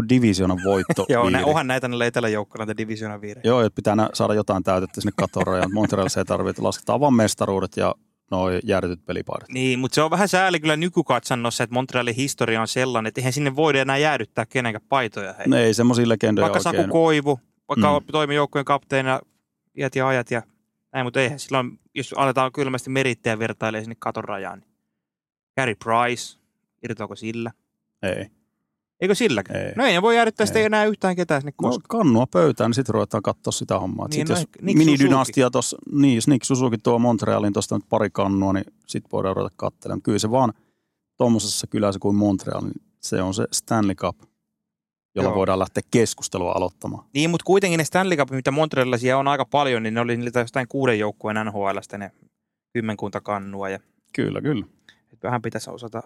divisionan 0.08 0.58
voitto. 0.64 1.06
Joo, 1.12 1.30
ne, 1.30 1.44
onhan 1.44 1.66
näitä 1.66 1.88
näillä 1.88 2.06
eteläjoukkoilla 2.06 2.66
näitä 2.66 2.76
divisioonan 2.78 3.20
viirejä. 3.20 3.42
Joo, 3.44 3.60
että 3.60 3.74
pitää 3.76 3.96
nä- 3.96 4.10
saada 4.12 4.34
jotain 4.34 4.62
täytettä 4.62 5.00
sinne 5.00 5.12
katorajaan. 5.16 5.72
Montrealissa 5.74 6.20
ei 6.20 6.24
tarvitse, 6.24 6.62
lasketaan 6.62 7.00
vaan 7.00 7.14
mestaruudet 7.14 7.76
ja 7.76 7.94
noin 8.30 8.60
jäädytyt 8.64 9.06
pelipaidat. 9.06 9.48
Niin, 9.48 9.78
mutta 9.78 9.94
se 9.94 10.02
on 10.02 10.10
vähän 10.10 10.28
sääli 10.28 10.60
kyllä 10.60 10.76
nykykatsannossa, 10.76 11.64
että 11.64 11.74
Montrealin 11.74 12.14
historia 12.14 12.60
on 12.60 12.68
sellainen, 12.68 13.08
että 13.08 13.20
eihän 13.20 13.32
sinne 13.32 13.56
voida 13.56 13.80
enää 13.80 13.96
jäädyttää 13.98 14.46
kenenkään 14.46 14.84
paitoja. 14.88 15.32
Hei. 15.38 15.46
Ne 15.48 15.60
ei 15.64 15.74
semmoisia 15.74 16.08
legendoja 16.08 16.42
Vaikka 16.44 16.60
Saku 16.60 16.76
oikein. 16.76 16.90
Koivu, 16.90 17.40
vaikka 17.68 18.00
Mm. 18.00 18.04
mm. 18.06 18.12
toimi 18.12 18.34
joukkojen 18.34 18.64
kapteena 18.64 19.20
iät 19.78 19.96
ja 19.96 20.08
ajat 20.08 20.30
ja 20.30 20.42
näin, 20.92 21.06
mutta 21.06 21.20
eihän 21.20 21.38
silloin, 21.38 21.80
jos 21.94 22.14
aletaan 22.16 22.52
kylmästi 22.52 22.90
merittäjä 22.90 23.38
vertailemaan 23.38 23.84
sinne 23.84 23.96
katon 23.98 24.24
rajaan, 24.24 24.58
niin 24.58 24.70
Gary 25.56 25.74
Price, 25.74 26.38
irtoako 26.82 27.16
sillä? 27.16 27.50
Ei. 28.02 28.26
Eikö 29.00 29.14
silläkään? 29.14 29.60
Ei. 29.60 29.72
No 29.76 29.84
ei 29.84 29.92
ne 29.92 30.02
voi 30.02 30.16
jäädyttää 30.16 30.46
sitä 30.46 30.58
Ei. 30.58 30.64
enää 30.64 30.84
yhtään 30.84 31.16
ketään 31.16 31.40
sinne 31.40 31.52
No, 31.62 31.68
koskaan. 31.68 31.88
kannua 31.88 32.26
pöytään, 32.26 32.68
niin 32.68 32.74
sitten 32.74 32.94
ruvetaan 32.94 33.22
katsoa 33.22 33.52
sitä 33.52 33.78
hommaa. 33.80 34.08
Niin, 34.08 34.26
no, 34.28 34.32
jos 34.34 34.46
Nick 34.62 34.78
minidynastia 34.78 35.50
tuossa, 35.50 35.76
niin, 35.92 36.22
Nick 36.26 36.44
Suzuki 36.44 36.78
tuo 36.78 36.98
Montrealin 36.98 37.52
tuosta 37.52 37.74
nyt 37.74 37.84
pari 37.88 38.10
kannua, 38.10 38.52
niin 38.52 38.64
sitten 38.86 39.10
voidaan 39.12 39.36
ruveta 39.36 39.54
katselemaan. 39.56 40.02
Kyllä 40.02 40.18
se 40.18 40.30
vaan 40.30 40.52
tuommoisessa 41.16 41.66
kylässä 41.66 41.98
kuin 41.98 42.16
Montreal, 42.16 42.62
niin 42.62 42.82
se 43.00 43.22
on 43.22 43.34
se 43.34 43.46
Stanley 43.52 43.94
Cup, 43.94 44.16
jolla 45.18 45.30
Joo. 45.30 45.36
voidaan 45.36 45.58
lähteä 45.58 45.82
keskustelua 45.90 46.52
aloittamaan. 46.52 47.04
Niin, 47.14 47.30
mutta 47.30 47.44
kuitenkin 47.44 47.78
ne 47.78 47.84
Stanley 47.84 48.16
Cup, 48.18 48.30
mitä 48.30 48.50
Montrealilaisia 48.50 49.18
on 49.18 49.28
aika 49.28 49.44
paljon, 49.44 49.82
niin 49.82 49.94
ne 49.94 50.00
oli 50.00 50.16
niiltä 50.16 50.40
jostain 50.40 50.68
kuuden 50.68 50.98
joukkueen 50.98 51.46
NHLstä 51.46 51.98
ne 51.98 52.10
kymmenkunta 52.72 53.20
kannua. 53.20 53.68
Ja 53.68 53.78
Kyllä, 54.12 54.40
kyllä. 54.40 54.66
et 55.12 55.22
vähän 55.22 55.42
pitäisi 55.42 55.70
osata 55.70 56.02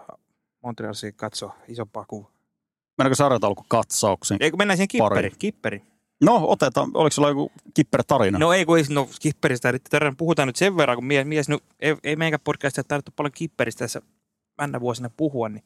Montrealisia 0.63 1.11
katsoa 1.11 1.55
isompaa 1.67 2.05
kuvaa. 2.07 2.31
Mennäänkö 2.97 3.15
sarjataulukko 3.15 3.65
katsauksiin? 3.67 4.37
Eikö 4.43 4.57
mennään 4.57 4.77
siihen 4.77 4.87
kipperi? 4.87 5.31
kipperi. 5.39 5.81
No, 6.21 6.41
otetaan. 6.47 6.91
Oliko 6.93 7.13
sulla 7.13 7.29
joku 7.29 7.51
kipper 7.73 8.03
tarina? 8.07 8.39
No 8.39 8.53
ei 8.53 8.65
kun 8.65 8.77
ei, 8.77 8.83
no 8.89 9.09
kipperistä 9.21 9.73
tarina. 9.89 10.15
puhutaan 10.17 10.47
nyt 10.47 10.55
sen 10.55 10.77
verran, 10.77 10.97
kun 10.97 11.05
mies, 11.05 11.27
mies 11.27 11.49
no, 11.49 11.59
ei, 11.79 11.95
ei 12.03 12.15
meidän 12.15 12.39
podcastissa 12.43 12.83
tarvittu 12.87 13.11
paljon 13.15 13.31
kipperistä 13.31 13.83
tässä 13.83 14.01
männä 14.61 14.79
vuosina 14.79 15.09
puhua, 15.17 15.49
niin 15.49 15.63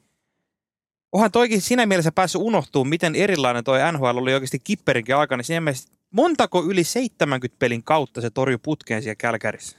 onhan 1.11 1.31
toikin 1.31 1.61
siinä 1.61 1.85
mielessä 1.85 2.11
päässyt 2.11 2.41
unohtuu, 2.41 2.85
miten 2.85 3.15
erilainen 3.15 3.63
toi 3.63 3.79
NHL 3.91 4.17
oli 4.17 4.33
oikeasti 4.33 4.59
kipperinkin 4.59 5.15
aikana. 5.15 5.43
Siinä 5.43 5.61
mielessä, 5.61 5.89
montako 6.13 6.63
yli 6.63 6.83
70 6.83 7.59
pelin 7.59 7.83
kautta 7.83 8.21
se 8.21 8.29
torjui 8.29 8.59
putkeen 8.63 9.03
siellä 9.03 9.15
Kälkärissä? 9.15 9.77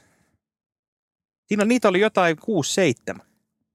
Siinä 1.47 1.65
niitä 1.65 1.89
oli 1.89 1.99
jotain 1.99 2.37
6-7. 3.17 3.21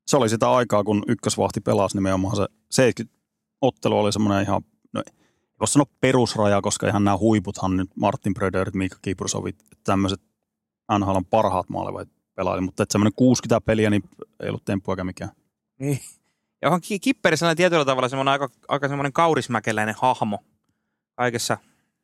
Se 0.06 0.16
oli 0.16 0.28
sitä 0.28 0.50
aikaa, 0.50 0.84
kun 0.84 1.02
ykkösvahti 1.08 1.60
pelasi 1.60 1.96
nimenomaan 1.96 2.36
se 2.36 2.46
70 2.70 3.24
ottelu 3.60 3.98
oli 3.98 4.12
semmoinen 4.12 4.42
ihan, 4.42 4.62
no 4.92 5.02
ei 5.06 5.12
voi 5.60 5.68
sanoa 5.68 5.86
perusraja, 6.00 6.62
koska 6.62 6.88
ihan 6.88 7.04
nämä 7.04 7.16
huiputhan 7.16 7.76
nyt, 7.76 7.90
Martin 7.96 8.34
Brederit, 8.34 8.74
Mika 8.74 8.96
Kiprusovit, 9.02 9.56
tämmöiset 9.84 10.20
NHLn 10.98 11.24
parhaat 11.30 11.68
maalivahit 11.68 12.08
pelaili, 12.34 12.60
mutta 12.60 12.82
että 12.82 12.92
semmoinen 12.92 13.12
60 13.16 13.60
peliä, 13.60 13.90
niin 13.90 14.02
ei 14.42 14.48
ollut 14.48 14.64
temppu 14.64 14.92
eikä 14.92 15.04
mikään. 15.04 15.30
Niin. 15.78 16.00
Ja 16.64 16.80
Ki- 16.80 16.98
kipperi 16.98 17.36
sellainen 17.36 17.56
tietyllä 17.56 17.84
tavalla 17.84 18.08
semmoinen 18.08 18.32
aika, 18.32 18.48
aika 18.68 18.88
semmoinen 18.88 19.12
kaurismäkeläinen 19.12 19.94
hahmo 19.98 20.38
kaikessa 21.14 21.58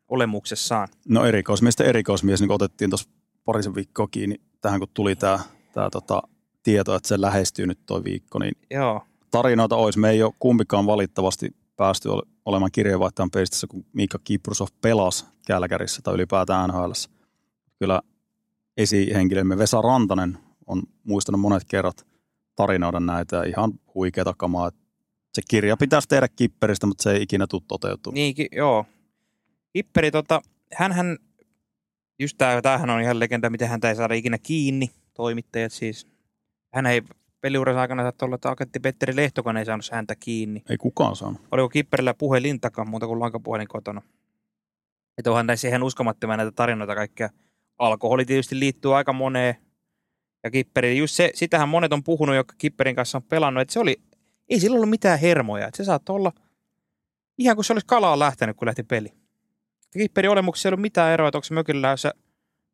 olemuksessaan. 0.08 0.88
No 1.08 1.24
erikoismies 1.24 1.74
ja 1.78 1.84
erikoismies, 1.84 2.40
niin 2.40 2.48
kun 2.48 2.54
otettiin 2.54 2.90
tuossa 2.90 3.10
parisen 3.44 3.74
viikkoa 3.74 4.08
kiinni 4.10 4.36
tähän, 4.60 4.80
kun 4.80 4.88
tuli 4.94 5.16
tämä, 5.16 5.38
tämä 5.72 5.90
tota, 5.90 6.22
tieto, 6.62 6.94
että 6.94 7.08
se 7.08 7.20
lähestyy 7.20 7.66
nyt 7.66 7.78
toi 7.86 8.04
viikko, 8.04 8.38
niin 8.38 8.52
Joo. 8.70 9.02
tarinoita 9.30 9.76
olisi. 9.76 9.98
Me 9.98 10.10
ei 10.10 10.22
ole 10.22 10.32
kumpikaan 10.38 10.86
valittavasti 10.86 11.56
päästy 11.76 12.08
ole- 12.08 12.22
olemaan 12.44 12.72
kirjeenvaihtajan 12.72 13.30
pestissä, 13.30 13.66
kun 13.66 13.84
Mika 13.92 14.18
Kiprusov 14.24 14.68
pelasi 14.80 15.24
Kälkärissä 15.46 16.02
tai 16.02 16.14
ylipäätään 16.14 16.70
NHL. 16.70 16.92
Kyllä 17.78 18.00
esihenkilömme 18.76 19.58
Vesa 19.58 19.82
Rantanen 19.82 20.38
on 20.66 20.82
muistanut 21.04 21.40
monet 21.40 21.62
kerrat 21.68 22.06
tarinoida 22.60 23.00
näitä 23.00 23.42
ihan 23.42 23.72
huikeata 23.94 24.34
kamaa. 24.36 24.70
Se 25.34 25.42
kirja 25.50 25.76
pitäisi 25.76 26.08
tehdä 26.08 26.28
kipperistä, 26.28 26.86
mutta 26.86 27.02
se 27.02 27.12
ei 27.12 27.22
ikinä 27.22 27.46
tule 27.46 27.62
toteutumaan. 27.68 28.14
Niin, 28.14 28.34
ki- 28.34 28.48
joo. 28.52 28.86
Kipperi, 29.72 30.10
tota, 30.10 30.40
hänhän, 30.74 31.18
just 32.18 32.38
tää, 32.38 32.62
tämähän 32.62 32.90
on 32.90 33.00
ihan 33.00 33.20
legenda, 33.20 33.50
miten 33.50 33.68
häntä 33.68 33.88
ei 33.88 33.96
saada 33.96 34.14
ikinä 34.14 34.38
kiinni, 34.38 34.90
toimittajat 35.14 35.72
siis. 35.72 36.06
Hän 36.74 36.86
ei 36.86 37.02
peliuransa 37.40 37.80
aikana 37.80 38.02
saattaa 38.02 38.26
olla, 38.26 38.34
että 38.34 38.50
agentti 38.50 38.80
Petteri 38.80 39.16
Lehtokan 39.16 39.56
ei 39.56 39.64
saanut 39.64 39.90
häntä 39.92 40.14
kiinni. 40.20 40.62
Ei 40.70 40.76
kukaan 40.76 41.16
saanut. 41.16 41.40
Oliko 41.50 41.68
Kipperillä 41.68 42.14
puhelintakaan 42.14 42.90
muuta 42.90 43.06
kuin 43.06 43.20
lankapuhelin 43.20 43.68
kotona? 43.68 44.02
Että 45.18 45.30
onhan 45.30 45.46
näissä 45.46 45.68
ihan 45.68 45.82
uskomattomia 45.82 46.36
näitä 46.36 46.52
tarinoita 46.52 46.94
kaikkea. 46.94 47.28
Alkoholi 47.78 48.24
tietysti 48.24 48.58
liittyy 48.58 48.96
aika 48.96 49.12
moneen. 49.12 49.54
Ja 50.44 50.50
Kipperi, 50.50 50.98
just 50.98 51.14
se, 51.14 51.30
sitähän 51.34 51.68
monet 51.68 51.92
on 51.92 52.02
puhunut, 52.02 52.36
jotka 52.36 52.54
Kipperin 52.58 52.96
kanssa 52.96 53.18
on 53.18 53.22
pelannut, 53.22 53.60
että 53.60 53.72
se 53.72 53.80
oli, 53.80 54.02
ei 54.48 54.60
sillä 54.60 54.74
ollut 54.74 54.90
mitään 54.90 55.18
hermoja. 55.18 55.66
Että 55.66 55.76
se 55.76 55.84
saattoi 55.84 56.16
olla 56.16 56.32
ihan 57.38 57.56
kuin 57.56 57.64
se 57.64 57.72
olisi 57.72 57.86
kalaa 57.86 58.18
lähtenyt, 58.18 58.56
kun 58.56 58.66
lähti 58.66 58.82
peli. 58.82 59.12
Kipperin 59.92 60.30
olemuksessa 60.30 60.68
ei 60.68 60.70
ollut 60.70 60.82
mitään 60.82 61.12
eroa, 61.12 61.28
että 61.28 61.38
onko 61.38 61.44
se 61.44 61.54
mökillä 61.54 61.82
lähdössä 61.82 62.14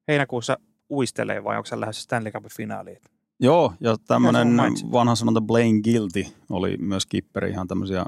heinäkuussa 0.09 0.59
uistelee 0.91 1.45
vai 1.45 1.57
onko 1.57 1.67
se 1.67 1.81
lähdössä 1.81 2.03
Stanley 2.03 2.33
Cupin 2.33 2.51
finaaliin. 2.57 2.99
Joo, 3.41 3.73
ja 3.81 3.97
tämmöinen 4.07 4.49
vanha 4.93 5.15
sanonta 5.15 5.41
Blaine 5.41 5.81
Guilty 5.83 6.27
oli 6.51 6.77
myös 6.77 7.07
kipperi, 7.07 7.51
ihan 7.51 7.69
tämmöisiä 7.69 8.05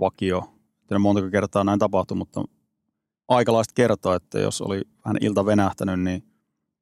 vakio. 0.00 0.38
En 0.38 0.88
tiedä 0.88 0.98
montako 0.98 1.30
kertaa 1.30 1.64
näin 1.64 1.78
tapahtui, 1.78 2.16
mutta 2.16 2.44
aikalaista 3.28 3.72
kertoa, 3.74 4.16
että 4.16 4.38
jos 4.38 4.60
oli 4.60 4.82
vähän 5.04 5.16
ilta 5.20 5.46
venähtänyt, 5.46 6.00
niin 6.00 6.24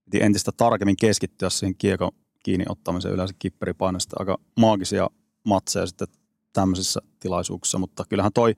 piti 0.05 0.23
entistä 0.23 0.53
tarkemmin 0.57 0.97
keskittyä 0.97 1.51
siihen 1.51 1.75
kiekon 1.77 2.11
kiinni 2.43 2.65
ottamiseen 2.69 3.15
yleensä 3.15 3.35
kipperipainosta. 3.39 4.17
Aika 4.19 4.39
maagisia 4.61 5.11
matseja 5.45 5.87
sitten 5.87 6.09
tämmöisissä 6.53 7.01
tilaisuuksissa, 7.21 7.79
mutta 7.79 8.05
kyllähän 8.09 8.33
toi 8.33 8.55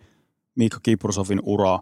Mika 0.57 0.79
Kiprusovin 0.83 1.41
ura, 1.43 1.79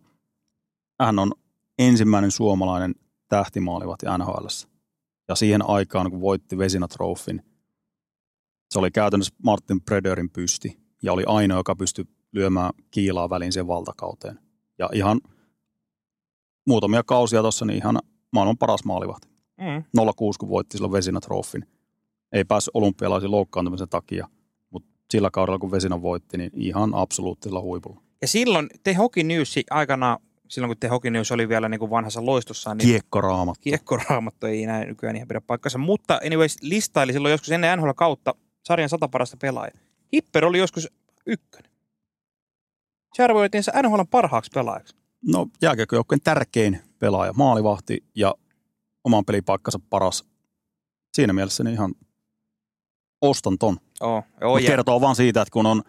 hän 1.01 1.19
on 1.19 1.33
ensimmäinen 1.79 2.31
suomalainen 2.31 2.95
tähtimaalivahti 3.29 4.07
NHLssä. 4.19 4.69
Ja 5.29 5.35
siihen 5.35 5.69
aikaan, 5.69 6.11
kun 6.11 6.21
voitti 6.21 6.59
Vesina 6.59 6.89
Trophyn, 6.89 7.43
se 8.71 8.79
oli 8.79 8.91
käytännössä 8.91 9.35
Martin 9.43 9.81
Prederin 9.81 10.31
pysti 10.31 10.79
ja 11.03 11.13
oli 11.13 11.25
ainoa, 11.27 11.59
joka 11.59 11.77
pystyi 11.77 12.05
lyömään 12.33 12.73
kiilaa 12.91 13.31
väliin 13.31 13.53
siihen 13.53 13.67
valtakauteen. 13.67 14.41
Ja 14.79 14.91
ihan 14.93 15.21
muutamia 16.67 17.03
kausia 17.03 17.41
tuossa, 17.43 17.65
niin 17.65 17.77
ihan 17.77 17.99
maailman 18.33 18.59
paras 18.59 18.85
maalivahti. 18.85 19.34
Mm. 19.61 19.85
06, 20.17 20.39
kun 20.39 20.49
voitti 20.49 20.77
silloin 20.77 20.93
Vesina 20.93 21.21
Trophyn. 21.21 21.67
Ei 22.33 22.45
päässyt 22.45 22.75
olympialaisiin 22.75 23.31
loukkaantumisen 23.31 23.89
takia, 23.89 24.29
mutta 24.71 24.89
sillä 25.11 25.31
kaudella, 25.31 25.59
kun 25.59 25.71
Vesina 25.71 26.03
voitti, 26.03 26.39
niin 26.39 26.51
ihan 26.55 26.95
absoluuttisella 26.95 27.61
huipulla. 27.61 28.01
Ja 28.23 28.29
silloin 28.29 28.69
The 28.83 28.95
Hockey 28.95 29.23
News 29.23 29.55
aikana, 29.71 30.19
silloin 30.49 30.69
kun 30.69 30.77
The 30.81 30.89
Hockey 30.89 31.11
News 31.11 31.33
oli 31.33 31.49
vielä 31.49 31.69
niin 31.69 31.79
kuin 31.79 31.91
vanhassa 31.91 32.27
loistossaan, 32.27 32.77
niin 32.77 32.89
Kiekkoraamat. 32.89 33.59
kiekkoraamattu 33.59 34.47
ei 34.47 34.63
enää 34.63 34.85
nykyään 34.85 35.17
ihan 35.17 35.29
pidä 35.29 35.41
paikkansa. 35.41 35.79
Mutta 35.79 36.21
anyways, 36.27 36.57
listaili 36.63 37.13
silloin 37.13 37.33
joskus 37.33 37.51
ennen 37.51 37.79
NHL 37.79 37.91
kautta 37.97 38.35
sarjan 38.63 38.89
sata 38.89 39.09
parasta 39.09 39.37
pelaajaa. 39.41 39.79
Hipper 40.13 40.45
oli 40.45 40.59
joskus 40.59 40.89
ykkönen. 41.27 41.71
Se 43.15 43.23
arvioitiin 43.25 43.65
NHL 43.83 44.03
parhaaksi 44.11 44.51
pelaajaksi. 44.55 44.97
No 45.29 45.47
jääkiekkojoukkojen 45.63 46.21
tärkein 46.25 46.81
pelaaja, 46.99 47.33
maalivahti 47.33 48.05
ja 48.15 48.35
oman 49.05 49.25
pelipaikkansa 49.25 49.79
paras. 49.91 50.25
Siinä 51.15 51.33
mielessä 51.33 51.65
niin 51.65 51.75
ihan 51.75 51.95
ostan 53.21 53.59
ton. 53.59 53.77
Mut 54.45 54.63
ja, 54.63 54.67
kertoo 54.67 55.01
vaan 55.01 55.17
siitä, 55.17 55.43
että 55.43 55.53
kun 55.53 55.67
on 55.67 55.83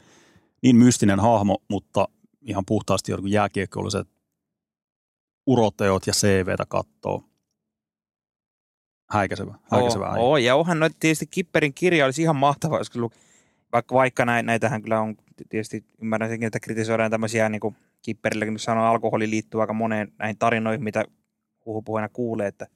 niin 0.63 0.75
mystinen 0.75 1.19
hahmo, 1.19 1.57
mutta 1.69 2.07
ihan 2.41 2.63
puhtaasti 2.65 3.11
jotkut 3.11 3.31
jääkiekkoilliset 3.31 4.07
uroteot 5.47 6.07
ja 6.07 6.13
CVtä 6.13 6.65
kattoo. 6.67 7.23
Häikäisevä, 9.11 9.55
häikäisevä 9.71 10.09
oo, 10.09 10.29
oo, 10.29 10.37
ja 10.37 10.55
onhan 10.55 10.79
noita 10.79 10.97
tietysti 10.99 11.27
Kipperin 11.27 11.73
kirja 11.73 12.05
olisi 12.05 12.21
ihan 12.21 12.35
mahtava, 12.35 12.77
jos 12.77 12.95
lu- 12.95 13.11
vaikka, 13.71 13.95
vaikka 13.95 14.25
näin, 14.25 14.45
näitähän 14.45 14.81
kyllä 14.81 15.01
on 15.01 15.15
tietysti, 15.49 15.85
ymmärrän 16.01 16.29
senkin, 16.29 16.47
että 16.47 16.59
kritisoidaan 16.59 17.11
tämmöisiä 17.11 17.49
niin 17.49 17.59
kuin 17.59 17.75
Kipperilläkin, 18.01 18.53
nyt 18.53 18.61
sanoo, 18.61 18.85
alkoholi 18.85 19.29
liittyy 19.29 19.61
aika 19.61 19.73
moneen 19.73 20.13
näihin 20.19 20.37
tarinoihin, 20.37 20.83
mitä 20.83 21.05
huhupuheena 21.65 22.09
kuulee, 22.09 22.47
että 22.47 22.67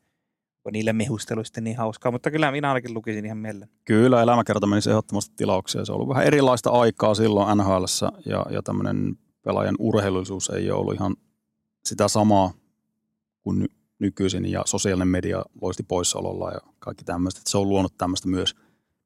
onko 0.60 0.72
niille 0.72 0.94
mehustelu 0.94 1.44
sitten 1.44 1.64
niin 1.64 1.78
hauskaa, 1.78 2.12
mutta 2.12 2.32
kyllä 2.32 2.52
minä 2.52 2.68
ainakin 2.68 2.94
lukisin 2.94 3.26
ihan 3.26 3.38
mielelläni. 3.38 3.72
Kyllä, 3.86 4.22
elämäkerta 4.22 4.68
menisi 4.68 4.90
ehdottomasti 4.90 5.34
tilauksia. 5.36 5.86
Se 5.86 5.92
on 5.92 5.96
ollut 5.96 6.10
vähän 6.10 6.26
erilaista 6.26 6.70
aikaa 6.70 7.16
silloin 7.16 7.58
nhl 7.58 7.84
ja, 8.26 8.46
ja 8.50 8.62
tämmöinen 8.64 9.18
pelaajan 9.42 9.76
urheilullisuus 9.80 10.50
ei 10.50 10.72
ole 10.72 10.80
ollut 10.80 10.94
ihan 10.94 11.16
sitä 11.86 12.08
samaa 12.08 12.52
kuin 13.42 13.60
ny, 13.60 13.66
nykyisin 14.00 14.46
ja 14.46 14.64
sosiaalinen 14.66 15.08
media 15.08 15.44
loisti 15.62 15.84
poissaololla 15.84 16.52
ja 16.52 16.60
kaikki 16.80 17.04
tämmöistä. 17.04 17.42
Se 17.46 17.58
on 17.58 17.70
luonut 17.70 17.98
tämmöistä 17.98 18.28
myös 18.28 18.56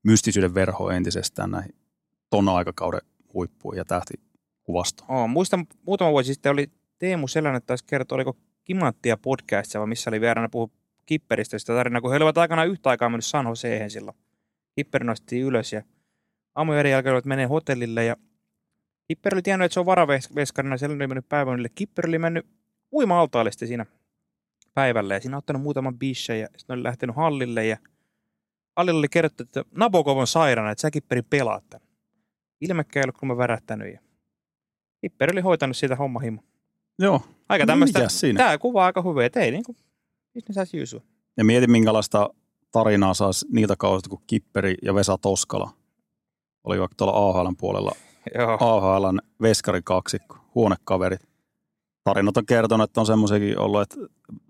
mystisyyden 0.03 0.53
verhoa 0.53 0.93
entisestään 0.93 1.51
näihin 1.51 1.75
ton 2.29 2.49
aikakauden 2.49 3.01
huippuun 3.33 3.77
ja 3.77 3.85
tähtikuvastoon. 3.85 5.11
Oo, 5.11 5.27
muistan 5.27 5.65
muutama 5.85 6.11
vuosi 6.11 6.33
sitten 6.33 6.51
oli 6.51 6.71
Teemu 6.99 7.27
Selänne 7.27 7.59
taisi 7.59 7.85
kertoa, 7.85 8.15
oliko 8.15 8.37
Kimanttia 8.63 9.17
podcastissa, 9.17 9.79
vai 9.79 9.87
missä 9.87 10.09
oli 10.09 10.21
vieraana 10.21 10.49
puhu 10.49 10.71
Kipperistä 11.05 11.59
sitä 11.59 11.73
tarinaa, 11.73 12.01
kun 12.01 12.11
he 12.11 12.17
olivat 12.17 12.37
aikanaan 12.37 12.67
yhtä 12.67 12.89
aikaa 12.89 13.09
mennyt 13.09 13.25
San 13.25 13.47
Joseen 13.47 13.89
silloin. 13.89 14.17
Kipperi 14.75 15.05
nosti 15.05 15.39
ylös 15.39 15.73
ja 15.73 15.83
aamujen 16.55 16.89
jälkeen 16.89 17.13
olivat 17.13 17.25
menneet 17.25 17.49
hotellille 17.49 18.05
ja 18.05 18.15
Kipperi 19.07 19.35
oli 19.35 19.41
tiennyt, 19.41 19.65
että 19.65 19.73
se 19.73 19.79
on 19.79 19.85
varaveskarina, 19.85 20.77
siellä 20.77 20.95
oli 20.95 21.07
mennyt 21.07 21.29
päivänille. 21.29 21.69
Kipperi 21.75 22.09
oli 22.09 22.19
mennyt 22.19 22.45
uima-altaalle 22.91 23.51
sitten 23.51 23.67
siinä 23.67 23.85
päivällä 24.73 25.13
ja 25.13 25.19
siinä 25.19 25.35
on 25.35 25.39
ottanut 25.39 25.61
muutaman 25.61 25.99
bishen 25.99 26.39
ja 26.39 26.47
sitten 26.57 26.73
oli 26.73 26.83
lähtenyt 26.83 27.15
hallille 27.15 27.65
ja 27.65 27.77
hallille 28.75 28.99
oli 28.99 29.09
kerrottu, 29.09 29.43
että 29.43 29.63
Nabokov 29.71 30.17
on 30.17 30.27
sairaana, 30.27 30.71
että 30.71 30.81
sä 30.81 30.91
Kipperi 30.91 31.21
pelaat 31.21 31.63
tämän. 31.69 31.87
Ilmekkä 32.61 32.99
ei 32.99 33.03
ollut 33.03 33.17
kun 33.17 33.27
mä 33.27 33.37
värähtänyt 33.37 33.93
ja 33.93 33.99
Kipperi 35.01 35.31
oli 35.31 35.41
hoitanut 35.41 35.77
siitä 35.77 35.95
hommahimo. 35.95 36.41
Joo, 36.99 37.21
Aika 37.49 37.65
No 37.65 37.67
tämmöistä, 37.67 38.07
tämä 38.37 38.57
kuvaa 38.57 38.85
aika 38.85 39.01
hyvin, 39.01 39.25
että 39.25 39.39
ei 39.39 39.51
niinku, 39.51 39.75
business 40.33 40.57
as 40.57 40.71
usual. 40.83 41.01
ja 41.37 41.43
mieti 41.43 41.67
minkälaista 41.67 42.29
tarinaa 42.71 43.13
saisi 43.13 43.45
niiltä 43.51 43.75
kausilta, 43.77 44.09
kun 44.09 44.21
Kipperi 44.27 44.75
ja 44.81 44.95
Vesa 44.95 45.17
Toskala 45.17 45.71
oli 46.63 46.79
vaikka 46.79 46.95
tuolla 46.97 47.29
AHLn 47.29 47.55
puolella 47.57 47.91
Joo. 48.35 48.57
AHLn 48.59 49.19
veskarikaksikko, 49.41 50.37
huonekaverit. 50.55 51.21
Tarinat 52.03 52.37
on 52.37 52.45
kertonut, 52.45 52.89
että 52.89 52.99
on 52.99 53.05
semmoisiakin 53.05 53.59
ollut, 53.59 53.81
että 53.81 53.95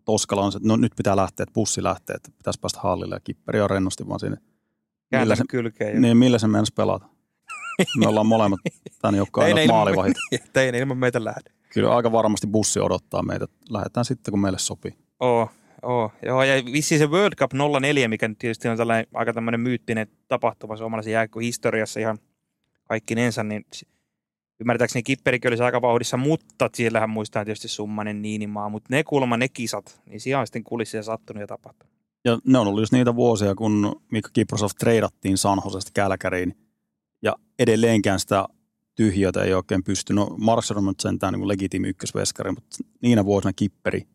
Toskala 0.05 0.41
on 0.41 0.51
se, 0.51 0.57
että 0.57 0.67
no 0.67 0.75
nyt 0.75 0.91
pitää 0.95 1.15
lähteä, 1.15 1.43
että 1.43 1.53
bussi 1.53 1.83
lähtee, 1.83 2.15
että 2.15 2.31
pitäisi 2.37 2.59
päästä 2.59 2.79
hallille 2.83 3.15
ja 3.15 3.19
Kipperi 3.19 3.61
on 3.61 3.69
rennosti 3.69 4.07
vaan 4.07 4.19
siinä. 4.19 4.37
Millä 5.19 5.35
se, 5.35 5.43
kylkeen. 5.49 6.01
Niin, 6.01 6.17
millä 6.17 6.39
se 6.39 6.47
meinasi 6.47 6.73
pelata? 6.73 7.05
Me 7.97 8.07
ollaan 8.07 8.27
molemmat 8.27 8.59
tän 9.01 9.15
joukkoon 9.15 9.47
ilman- 9.49 9.67
maalivahit. 9.67 10.17
Tein 10.53 10.75
ilman 10.75 10.97
meitä 10.97 11.23
lähde. 11.23 11.49
Kyllä 11.73 11.95
aika 11.95 12.11
varmasti 12.11 12.47
bussi 12.47 12.79
odottaa 12.79 13.23
meitä. 13.23 13.45
Lähdetään 13.69 14.05
sitten, 14.05 14.31
kun 14.31 14.41
meille 14.41 14.59
sopii. 14.59 14.97
Oo, 15.19 15.49
oo. 15.83 16.11
Joo, 16.25 16.43
ja 16.43 16.65
vissiin 16.65 16.99
se 16.99 17.07
World 17.07 17.35
Cup 17.35 17.51
04, 17.81 18.07
mikä 18.07 18.27
nyt 18.27 18.39
tietysti 18.39 18.67
on 18.67 18.77
tällainen 18.77 19.07
aika 19.13 19.33
tämmöinen 19.33 19.59
myyttinen 19.59 20.07
tapahtuma 20.27 20.77
suomalaisen 20.77 21.13
jääkön 21.13 21.41
historiassa 21.41 21.99
ihan 21.99 22.17
kaikkinensa, 22.83 23.43
niin 23.43 23.65
ymmärtääkseni 24.59 25.03
Kipperikin 25.03 25.51
olisi 25.51 25.63
aika 25.63 25.81
vauhdissa, 25.81 26.17
mutta 26.17 26.69
siellähän 26.73 27.09
muistaa 27.09 27.45
tietysti 27.45 27.67
Summanen, 27.67 28.21
Niinimaa, 28.21 28.69
mutta 28.69 28.87
ne 28.89 29.03
kuulemma 29.03 29.37
ne 29.37 29.49
kisat, 29.49 30.01
niin 30.05 30.21
siellä 30.21 30.39
on 30.39 30.47
sitten 30.47 30.63
kulissia 30.63 31.03
sattunut 31.03 31.41
ja 31.41 31.47
tapahtunut. 31.47 31.93
Ja 32.25 32.39
ne 32.47 32.57
on 32.57 32.67
ollut 32.67 32.81
just 32.81 32.93
niitä 32.93 33.15
vuosia, 33.15 33.55
kun 33.55 34.01
Mikko 34.11 34.29
Kiprosov 34.33 34.69
treidattiin 34.79 35.37
San 35.37 35.61
Josesta 35.65 35.91
Kälkäriin. 35.93 36.57
Ja 37.21 37.35
edelleenkään 37.59 38.19
sitä 38.19 38.45
tyhjötä 38.95 39.43
ei 39.43 39.53
oikein 39.53 39.83
pysty. 39.83 40.13
No 40.13 40.35
Markström 40.37 40.87
on 40.87 40.93
sentään 40.99 41.33
niin 41.33 41.47
legitiimi 41.47 41.87
ykkösveskari, 41.89 42.51
mutta 42.51 42.77
niinä 43.01 43.25
vuosina 43.25 43.53
Kipperi, 43.53 44.07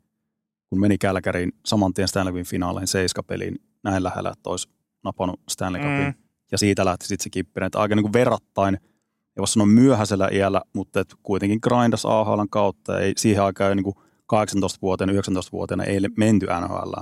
kun 0.69 0.81
meni 0.81 0.99
Kälkäriin 0.99 1.53
saman 1.67 1.95
tien 1.95 2.09
Stanley 2.09 2.33
Cupin 2.33 2.47
finaaleihin 2.47 2.89
seiskapeliin 2.89 3.59
näin 3.85 4.03
lähellä, 4.03 4.31
että 4.31 4.51
olisi 4.51 4.69
napannut 5.05 5.41
Stanley 5.49 5.81
Cupin. 5.81 6.05
Mm. 6.05 6.29
Ja 6.53 6.59
siitä 6.59 6.85
lähti 6.85 7.07
sitten 7.07 7.25
se 7.25 7.31
Kipperi. 7.31 7.67
Että 7.67 7.79
aika 7.79 7.95
niin 7.95 8.05
kuin 8.05 8.13
verrattain, 8.13 8.75
ei 8.75 9.39
voi 9.39 9.49
sanoa 9.49 9.67
myöhäisellä 9.67 10.29
iällä, 10.33 10.63
mutta 10.73 11.01
et 11.01 11.15
kuitenkin 11.23 11.59
grindas 11.63 12.07
AHLn 12.07 12.49
kautta. 12.51 13.01
Ei, 13.01 13.13
siihen 13.17 13.43
aikaan 13.43 13.77
niin 13.77 13.95
18-vuotiaana, 14.33 15.13
19-vuotiaana 15.13 15.85
ei 15.85 16.01
menty 16.17 16.47
NHL, 16.47 16.93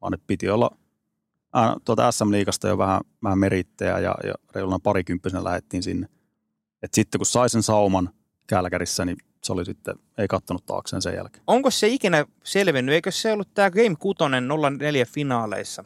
vaan 0.00 0.14
että 0.14 0.26
piti 0.26 0.48
olla 0.48 0.70
tuota 1.84 2.12
SM-liigasta 2.12 2.68
jo 2.68 2.78
vähän, 2.78 3.00
vähän 3.22 3.38
merittejä 3.38 3.98
ja, 3.98 4.14
ja 4.24 4.34
reiluna 4.54 4.78
parikymppisenä 4.78 5.44
lähdettiin 5.44 5.82
sinne. 5.82 6.08
Et 6.82 6.94
sitten 6.94 7.18
kun 7.18 7.26
sai 7.26 7.48
sen 7.48 7.62
sauman 7.62 8.10
Kälkärissä, 8.46 9.04
niin 9.04 9.16
se 9.42 9.52
oli 9.52 9.64
sitten, 9.64 9.94
ei 10.18 10.28
kattonut 10.28 10.66
taakseen 10.66 11.02
sen 11.02 11.14
jälkeen. 11.14 11.44
Onko 11.46 11.70
se 11.70 11.88
ikinä 11.88 12.26
selvinnyt? 12.44 12.94
Eikö 12.94 13.10
se 13.10 13.32
ollut 13.32 13.54
tämä 13.54 13.70
Game 13.70 13.94
6 13.98 14.18
04 14.78 15.04
finaaleissa, 15.04 15.84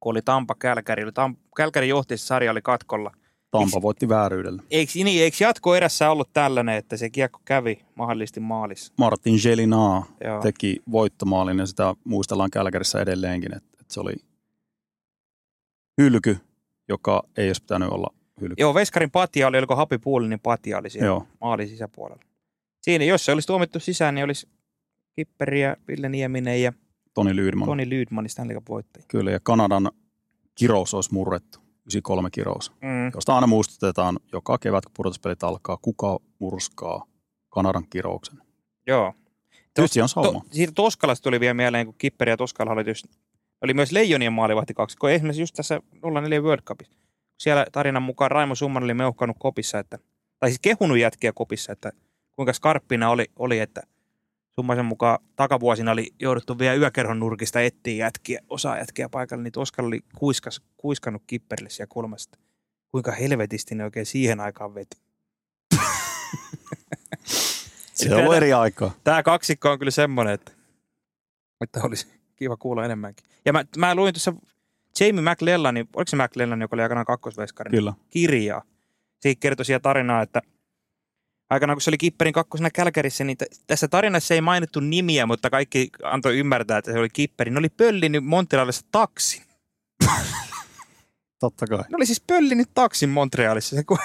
kun 0.00 0.10
oli 0.10 0.22
Tampa 0.22 0.54
Kälkäri? 0.54 1.02
Oli 1.04 1.10
Tam- 1.12 1.36
Kälkäri 1.56 1.88
johti, 1.88 2.16
se 2.16 2.26
sarja 2.26 2.50
oli 2.50 2.62
katkolla. 2.62 3.10
Tampa 3.50 3.66
Eikö- 3.76 3.82
voitti 3.82 4.08
vääryydellä. 4.08 4.62
Eikö, 4.70 4.92
niin, 4.94 5.22
eikö 5.22 5.36
jatkoerässä 5.40 6.10
ollut 6.10 6.32
tällainen, 6.32 6.76
että 6.76 6.96
se 6.96 7.10
kiekko 7.10 7.40
kävi 7.44 7.84
mahdollisesti 7.94 8.40
maalissa? 8.40 8.92
Martin 8.98 9.38
Jelina 9.44 10.02
Joo. 10.24 10.40
teki 10.42 10.82
voittomaalin 10.92 11.58
ja 11.58 11.66
sitä 11.66 11.94
muistellaan 12.04 12.50
Kälkärissä 12.50 13.00
edelleenkin, 13.00 13.56
että, 13.56 13.68
että 13.80 13.94
se 13.94 14.00
oli 14.00 14.14
hylky, 16.02 16.38
joka 16.88 17.22
ei 17.36 17.48
olisi 17.48 17.62
pitänyt 17.62 17.88
olla 17.88 18.14
hylky. 18.40 18.54
Joo, 18.58 18.74
Veskarin 18.74 19.10
patja 19.10 19.46
oli, 19.46 19.58
oliko 19.58 19.76
Happy 19.76 19.98
Poolinin 19.98 20.40
patja 20.40 20.78
oli 20.78 20.90
siellä 20.90 21.06
Joo. 21.06 21.26
maalin 21.40 21.68
sisäpuolella. 21.68 22.22
Siinä, 22.82 23.04
jos 23.04 23.24
se 23.24 23.32
olisi 23.32 23.46
tuomittu 23.46 23.80
sisään, 23.80 24.14
niin 24.14 24.24
olisi 24.24 24.48
Kipperi 25.12 25.62
ja 25.62 25.76
Ville 25.88 26.08
Nieminen 26.08 26.62
ja 26.62 26.72
Toni 27.14 27.36
Lydman. 27.36 27.68
Toni 27.68 27.88
Lydman 27.88 28.28
Stanley 28.28 28.54
Cup 28.54 28.68
voittajia. 28.68 29.06
Kyllä, 29.08 29.30
ja 29.30 29.40
Kanadan 29.42 29.90
kirous 30.54 30.94
olisi 30.94 31.14
murrettu. 31.14 31.58
93 31.58 32.30
kirous. 32.30 32.72
Mm. 32.82 33.10
josta 33.14 33.34
aina 33.34 33.46
muistutetaan 33.46 34.16
joka 34.32 34.58
kevät, 34.58 34.84
kun 34.84 34.92
pudotuspelit 34.96 35.42
alkaa, 35.42 35.76
kuka 35.76 36.18
murskaa 36.38 37.04
Kanadan 37.48 37.84
kirouksen. 37.90 38.38
Joo. 38.86 39.14
Tietysti 39.74 40.00
on 40.00 40.08
sauma. 40.08 40.40
To, 40.40 40.46
siitä 40.50 40.72
Toskalasta 40.74 41.22
tuli 41.22 41.40
vielä 41.40 41.54
mieleen, 41.54 41.86
kun 41.86 41.94
Kipperi 41.98 42.30
ja 42.30 42.36
Toskala 42.36 42.72
oli, 42.72 42.84
just, 42.86 43.06
oli 43.62 43.74
myös 43.74 43.92
Leijonien 43.92 44.32
maalivahti 44.32 44.74
kaksi, 44.74 44.96
kun 44.96 45.10
esimerkiksi 45.10 45.42
just 45.42 45.54
tässä 45.54 45.80
04 46.22 46.40
World 46.40 46.62
Cupissa. 46.62 46.94
Siellä 47.38 47.66
tarinan 47.72 48.02
mukaan 48.02 48.30
Raimo 48.30 48.54
Summan 48.54 48.84
oli 48.84 48.94
meuhkannut 48.94 49.36
kopissa, 49.40 49.78
että, 49.78 49.98
tai 50.38 50.50
siis 50.50 50.60
kehunut 50.62 50.98
jätkiä 50.98 51.32
kopissa, 51.32 51.72
että 51.72 51.92
kuinka 52.38 52.52
skarppina 52.52 53.10
oli, 53.10 53.26
oli 53.36 53.58
että 53.58 53.82
Summaisen 54.54 54.84
mukaan 54.84 55.18
takavuosina 55.36 55.92
oli 55.92 56.14
jouduttu 56.20 56.58
vielä 56.58 56.74
yökerhon 56.74 57.18
nurkista 57.18 57.60
etsiä 57.60 58.06
jätkiä, 58.06 58.40
osa 58.48 58.76
jätkiä 58.76 59.08
paikalle, 59.08 59.42
niin 59.42 59.52
Toskala 59.52 59.86
oli 59.86 60.00
kuiskas, 60.18 60.62
kuiskannut 60.76 61.22
Kipperille 61.26 61.70
siellä 61.70 61.88
kulmasta. 61.92 62.38
Kuinka 62.90 63.12
helvetisti 63.12 63.74
ne 63.74 63.84
oikein 63.84 64.06
siihen 64.06 64.40
aikaan 64.40 64.74
veti. 64.74 64.96
Se 67.94 68.14
on 68.14 68.36
eri 68.36 68.52
aikaa. 68.52 68.90
Tämä 69.04 69.22
kaksikko 69.22 69.70
on 69.70 69.78
kyllä 69.78 69.90
semmoinen, 69.90 70.34
että, 70.34 70.52
että 71.60 71.80
olisi 71.82 72.06
kiva 72.36 72.56
kuulla 72.56 72.84
enemmänkin. 72.84 73.26
Ja 73.44 73.52
mä, 73.52 73.64
mä 73.76 73.94
luin 73.94 74.14
tuossa 74.14 74.32
Jamie 75.00 75.32
McLellanin, 75.32 75.88
oliko 75.96 76.08
se 76.08 76.16
McLellan, 76.16 76.60
joka 76.60 76.76
oli 76.76 76.82
aikanaan 76.82 77.06
kakkosveskari, 77.06 77.70
Kyllä. 77.70 77.92
kirjaa. 78.10 78.62
Siitä 79.20 79.40
kertoi 79.40 79.64
siellä 79.64 79.80
tarinaa, 79.80 80.22
että 80.22 80.42
aikanaan 81.50 81.76
kun 81.76 81.82
se 81.82 81.90
oli 81.90 81.98
Kipperin 81.98 82.32
kakkosena 82.34 82.70
Kälkärissä, 82.70 83.24
niin 83.24 83.36
t- 83.38 83.66
tässä 83.66 83.88
tarinassa 83.88 84.34
ei 84.34 84.40
mainittu 84.40 84.80
nimiä, 84.80 85.26
mutta 85.26 85.50
kaikki 85.50 85.90
antoi 86.02 86.38
ymmärtää, 86.38 86.78
että 86.78 86.92
se 86.92 86.98
oli 86.98 87.08
Kipperi. 87.08 87.50
Ne 87.50 87.58
oli 87.58 87.68
pöllinyt 87.68 88.24
Montrealissa 88.24 88.86
taksin. 88.92 89.42
Totta 91.40 91.66
kai. 91.66 91.78
Ne 91.78 91.96
oli 91.96 92.06
siis 92.06 92.20
pöllinyt 92.20 92.68
taksin 92.74 93.08
Montrealissa. 93.08 93.76
Se, 93.76 93.84
kun, 93.84 93.98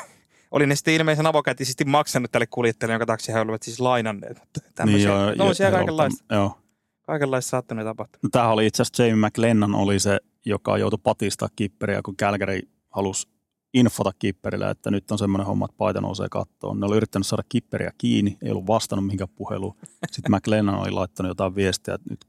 oli 0.52 0.68
ne 0.68 0.76
sitten 0.76 0.94
ilmeisen 0.94 1.26
avokätisesti 1.26 1.86
maksanut 1.86 2.32
tälle 2.32 2.48
kuljettajalle, 2.48 2.94
jonka 2.94 3.06
taksi 3.06 3.34
he 3.34 3.40
olivat 3.40 3.64
siis 3.64 3.80
lainanneet. 3.80 4.42
Tämmöisiä, 4.76 5.10
joo, 5.10 5.26
niin, 5.26 5.38
tämmöisiä 5.38 5.68
ja- 5.68 5.72
kaikenlaista, 5.72 6.36
Joo. 6.36 6.58
kaikenlaista 7.02 7.50
saattanut 7.50 7.86
tapahtua. 7.86 8.20
Tämähän 8.32 8.54
oli 8.54 8.66
itse 8.68 8.82
asiassa 8.82 9.04
Jamie 9.04 9.28
McLennan 9.30 9.76
oli 9.76 10.00
se, 10.00 10.20
joka 10.46 10.78
joutui 10.78 11.00
patistaa 11.04 11.50
kipperiä, 11.56 12.02
kun 12.02 12.18
Calgary 12.18 12.60
halusi 12.90 13.28
infota 13.74 14.12
kipperille, 14.20 14.70
että 14.70 14.92
nyt 14.92 15.12
on 15.12 15.18
semmoinen 15.18 15.48
homma, 15.48 15.66
että 15.66 15.78
paita 15.78 16.02
nousee 16.02 16.28
kattoon. 16.32 16.80
Ne 16.80 16.86
oli 16.86 16.98
yrittänyt 16.98 17.28
saada 17.28 17.44
kipperiä 17.50 17.92
kiinni, 17.98 18.38
ei 18.42 18.52
ollut 18.52 18.68
vastannut 18.68 19.06
mihinkään 19.06 19.30
puheluun. 19.36 19.76
Sitten 20.12 20.36
McLennan 20.36 20.76
oli 20.76 20.92
laittanut 20.92 21.30
jotain 21.30 21.56
viestiä, 21.56 21.94
että 21.94 22.10
nyt 22.10 22.26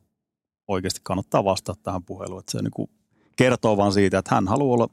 oikeasti 0.68 1.00
kannattaa 1.02 1.44
vastata 1.44 1.80
tähän 1.82 2.02
puheluun. 2.02 2.40
Että 2.40 2.52
se 2.52 2.62
niin 2.62 2.90
kertoo 3.36 3.76
vaan 3.76 3.92
siitä, 3.92 4.18
että 4.18 4.34
hän 4.34 4.48
haluaa 4.48 4.74
olla 4.74 4.88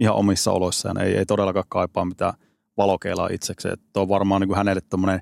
ihan 0.00 0.16
omissa 0.16 0.52
oloissaan, 0.52 0.98
ei, 0.98 1.16
ei 1.16 1.26
todellakaan 1.26 1.64
kaipaa 1.68 2.04
mitään 2.04 2.34
valokeilaa 2.76 3.28
itsekseen. 3.32 3.74
Että 3.74 4.00
on 4.00 4.08
varmaan 4.08 4.40
niin 4.40 4.48
kuin 4.48 4.56
hänelle 4.56 4.80
tuommoinen 4.80 5.20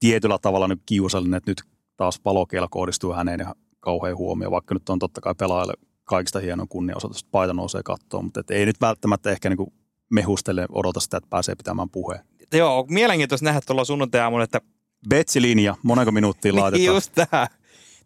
tietyllä 0.00 0.38
tavalla 0.38 0.68
nyt 0.68 0.82
kiusallinen, 0.86 1.36
että 1.36 1.50
nyt 1.50 1.62
taas 1.96 2.20
valokeila 2.24 2.68
kohdistuu 2.70 3.12
häneen 3.12 3.40
ja 3.40 3.54
kauhean 3.80 4.16
huomio, 4.16 4.50
vaikka 4.50 4.74
nyt 4.74 4.88
on 4.88 4.98
totta 4.98 5.20
kai 5.20 5.34
pelaajalle 5.34 5.74
kaikista 6.06 6.40
hieno 6.40 6.66
kunnianosoitus, 6.68 7.20
että 7.20 7.30
paita 7.30 7.54
nousee 7.54 7.82
kattoon, 7.84 8.24
mutta 8.24 8.40
et 8.40 8.50
ei 8.50 8.66
nyt 8.66 8.80
välttämättä 8.80 9.30
ehkä 9.30 9.48
niin 9.48 9.56
kuin 9.56 9.72
mehustele 10.10 10.66
odota 10.72 11.00
sitä, 11.00 11.16
että 11.16 11.30
pääsee 11.30 11.54
pitämään 11.54 11.90
puheen. 11.90 12.20
Joo, 12.52 12.86
mielenkiintoista 12.90 13.44
nähdä 13.44 13.60
tuolla 13.66 13.84
sunnuntai-aamulla, 13.84 14.44
että 14.44 14.60
Betsi-linja, 15.08 15.74
monenko 15.82 16.12
minuuttia 16.12 16.52
niin 16.52 16.62
laitetaan? 16.62 16.94
just 16.94 17.12
tämä. 17.14 17.46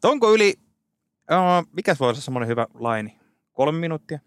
Onko 0.05 0.35
yli, 0.35 0.55
uh, 1.31 1.69
mikäs 1.73 2.01
voisi 2.01 2.17
olla 2.17 2.21
semmoinen 2.25 2.49
hyvä 2.49 2.67
laini? 2.75 3.21
Kolme 3.53 3.79
minuuttia? 3.79 4.19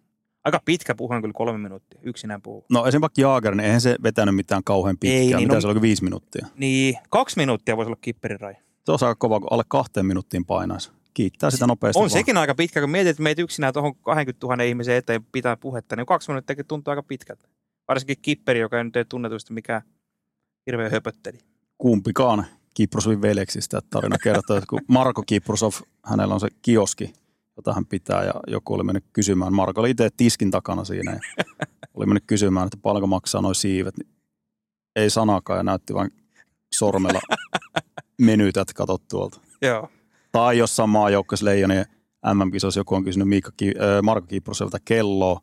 Aika 0.43 0.59
pitkä 0.65 0.95
puhe 0.95 1.15
on 1.15 1.21
kyllä 1.21 1.33
kolme 1.33 1.57
minuuttia, 1.57 1.99
yksinään 2.03 2.41
puhuu. 2.41 2.65
No 2.69 2.85
esimerkiksi 2.85 3.21
Jaager, 3.21 3.55
niin 3.55 3.65
eihän 3.65 3.81
se 3.81 3.95
vetänyt 4.03 4.35
mitään 4.35 4.63
kauhean 4.63 4.97
pitkään. 4.99 5.21
Ei, 5.21 5.27
niin 5.27 5.39
Mitä 5.39 5.53
no- 5.55 5.61
se 5.61 5.67
oli, 5.67 5.81
viisi 5.81 6.03
minuuttia? 6.03 6.47
Niin, 6.55 6.97
kaksi 7.09 7.37
minuuttia 7.37 7.77
voisi 7.77 7.87
olla 7.87 7.97
kipperin 8.01 8.39
raja. 8.39 8.57
Se 8.85 8.91
on 8.91 8.97
aika 9.01 9.15
kova, 9.15 9.39
kun 9.39 9.47
alle 9.51 9.63
kahteen 9.67 10.05
minuuttiin 10.05 10.45
painaisi. 10.45 10.91
Kiittää 11.13 11.51
sitä 11.51 11.67
nopeasti 11.67 11.99
On 11.99 12.01
vaan. 12.01 12.09
sekin 12.09 12.37
aika 12.37 12.55
pitkä, 12.55 12.81
kun 12.81 12.89
mietit, 12.89 13.09
että 13.09 13.23
meitä 13.23 13.41
yksinään 13.41 13.73
tuohon 13.73 13.95
20 13.95 14.47
000 14.47 14.63
ihmisen 14.63 14.95
eteen 14.95 15.25
pitää 15.31 15.57
puhetta, 15.57 15.95
niin 15.95 16.05
kaksi 16.05 16.31
minuuttia 16.31 16.63
tuntuu 16.67 16.91
aika 16.91 17.03
pitkältä. 17.03 17.47
Varsinkin 17.87 18.17
kipperi, 18.21 18.59
joka 18.59 18.77
ei 18.77 18.83
nyt 18.83 18.95
ei 18.95 19.05
tunnetusti 19.05 19.53
mikään 19.53 19.81
hirveä 20.67 20.89
höpötteli. 20.89 21.37
kumpikaan 21.77 22.45
Kiprosovin 22.73 23.21
veljeksistä. 23.21 23.81
Tarina 23.89 24.17
kertoo, 24.23 24.57
että 24.57 24.67
kun 24.69 24.79
Marko 24.87 25.23
Kiprosov, 25.25 25.71
hänellä 26.05 26.33
on 26.33 26.39
se 26.39 26.47
kioski, 26.61 27.13
jota 27.57 27.73
hän 27.73 27.85
pitää, 27.85 28.23
ja 28.23 28.33
joku 28.47 28.73
oli 28.73 28.83
mennyt 28.83 29.05
kysymään. 29.13 29.53
Marko 29.53 29.81
oli 29.81 29.89
itse 29.89 30.09
tiskin 30.17 30.51
takana 30.51 30.83
siinä, 30.83 31.11
ja 31.11 31.19
oli 31.93 32.05
mennyt 32.05 32.23
kysymään, 32.27 32.65
että 32.65 32.77
paljonko 32.81 33.07
maksaa 33.07 33.41
noin 33.41 33.55
siivet. 33.55 33.97
Niin 33.97 34.09
ei 34.95 35.09
sanakaan, 35.09 35.59
ja 35.59 35.63
näytti 35.63 35.93
vain 35.93 36.11
sormella 36.73 37.21
menytä, 38.21 38.61
että 38.61 38.73
katot 38.73 39.07
tuolta. 39.09 39.39
Joo. 39.61 39.89
Tai 40.33 40.57
jossain 40.57 40.89
maajoukkueessa 40.89 41.45
Leijonien 41.45 41.85
MM-kisoissa 42.33 42.79
joku 42.79 42.95
on 42.95 43.03
kysynyt 43.03 43.27
Miikka, 43.27 43.51
Ki- 43.57 43.73
äh, 43.81 44.01
Marko 44.03 44.27
Kiprosovilta 44.27 44.77
kelloa, 44.85 45.39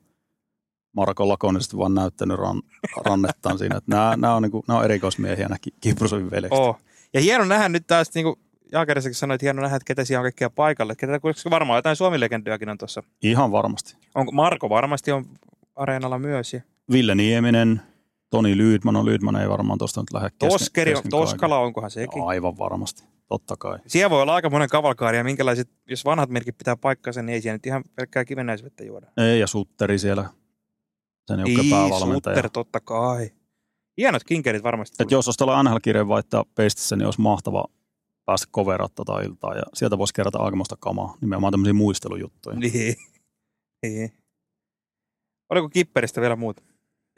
Marko 0.93 1.29
lakonisesti 1.29 1.77
vaan 1.77 1.95
näyttänyt 1.95 2.39
ran, 2.39 2.63
rannettaan 3.07 3.59
siinä. 3.59 3.77
Että 3.77 3.91
nämä, 3.91 4.17
nämä, 4.17 4.35
on, 4.35 4.43
niin 4.43 4.51
kuin, 4.51 4.63
nämä 4.69 4.79
on 4.79 4.85
erikoismiehiä, 4.85 5.49
nämä 5.49 5.57
Kiprusovin 5.81 6.31
veljekset. 6.31 6.59
Oh. 6.59 6.79
Ja 7.15 7.21
hieno 7.21 7.45
nähdä 7.45 7.69
nyt 7.69 7.87
taas, 7.87 8.15
niin 8.15 8.25
kuin 8.25 8.37
Jaakerissakin 8.73 9.15
sanoi, 9.15 9.35
että 9.35 9.45
hieno 9.45 9.63
nähdä, 9.63 9.77
että 9.77 9.87
ketä 9.87 10.05
siellä 10.05 10.21
on 10.21 10.25
kaikkia 10.25 10.51
paikalle. 10.51 10.97
Ketä, 10.97 11.21
varmaan 11.51 11.79
jotain 11.79 11.97
Suomi-legendojakin 11.97 12.69
on 12.69 12.79
tuossa. 12.79 13.03
Ihan 13.23 13.53
varmasti. 13.53 13.97
Onko 14.15 14.33
Marko 14.33 14.69
varmasti 14.69 15.13
on 15.13 15.25
areenalla 15.77 16.19
myös. 16.19 16.55
Ja 16.55 16.61
Ville 16.93 17.15
Nieminen, 17.15 17.83
Toni 18.31 18.57
Lydman, 18.57 18.95
no 18.95 19.05
Lydman 19.05 19.37
ei 19.37 19.49
varmaan 19.49 19.79
tuosta 19.79 20.01
nyt 20.01 20.13
lähde 20.13 20.31
kesken, 20.31 20.49
Toskeri, 20.49 20.93
kesken 20.93 21.11
Toskala, 21.11 21.59
onkohan 21.59 21.91
sekin? 21.91 22.23
Aivan 22.23 22.59
varmasti, 22.59 23.03
totta 23.31 23.57
kai. 23.57 23.79
Siellä 23.87 24.11
voi 24.11 24.23
olla 24.23 24.35
aika 24.35 24.51
monen 24.51 24.69
kavalkaari 24.69 25.17
ja 25.17 25.25
minkälaiset, 25.25 25.71
jos 25.89 26.05
vanhat 26.05 26.31
merkit 26.31 26.59
pitää 26.59 26.77
paikkansa, 26.77 27.23
niin 27.23 27.35
ei 27.35 27.41
siellä 27.41 27.55
nyt 27.55 27.67
ihan 27.67 27.85
pelkkää 27.95 28.25
kivennäisvettä 28.25 28.85
juoda. 28.85 29.07
Ei, 29.17 29.41
ja 29.41 29.47
Sutteri 29.47 29.99
siellä, 29.99 30.31
sen 31.29 31.39
päävalmentaja. 31.71 32.37
Sutter, 32.37 32.51
totta 32.51 32.81
kai. 32.81 33.31
Hienot 33.99 34.25
kinkerit 34.25 34.63
varmasti. 34.63 34.97
Et 35.01 35.11
jos 35.11 35.29
olisi 35.29 35.39
tuolla 35.39 35.63
NHL-kirjeen 35.63 36.09
vaihtaa 36.09 36.45
pestissä, 36.55 36.97
niin 36.97 37.05
olisi 37.07 37.21
mahtava 37.21 37.65
päästä 38.25 38.47
coverat 38.55 38.95
tota 38.95 39.21
iltaa 39.21 39.55
ja 39.55 39.63
sieltä 39.75 39.99
voisi 39.99 40.15
kerätä 40.15 40.39
aikamoista 40.39 40.77
kamaa, 40.81 41.17
nimenomaan 41.21 41.53
tämmöisiä 41.53 41.73
muistelujuttuja. 41.73 42.57
Niin. 42.57 42.97
niin. 43.83 44.13
Oliko 45.51 45.69
kipperistä 45.69 46.21
vielä 46.21 46.37
muuta? 46.37 46.63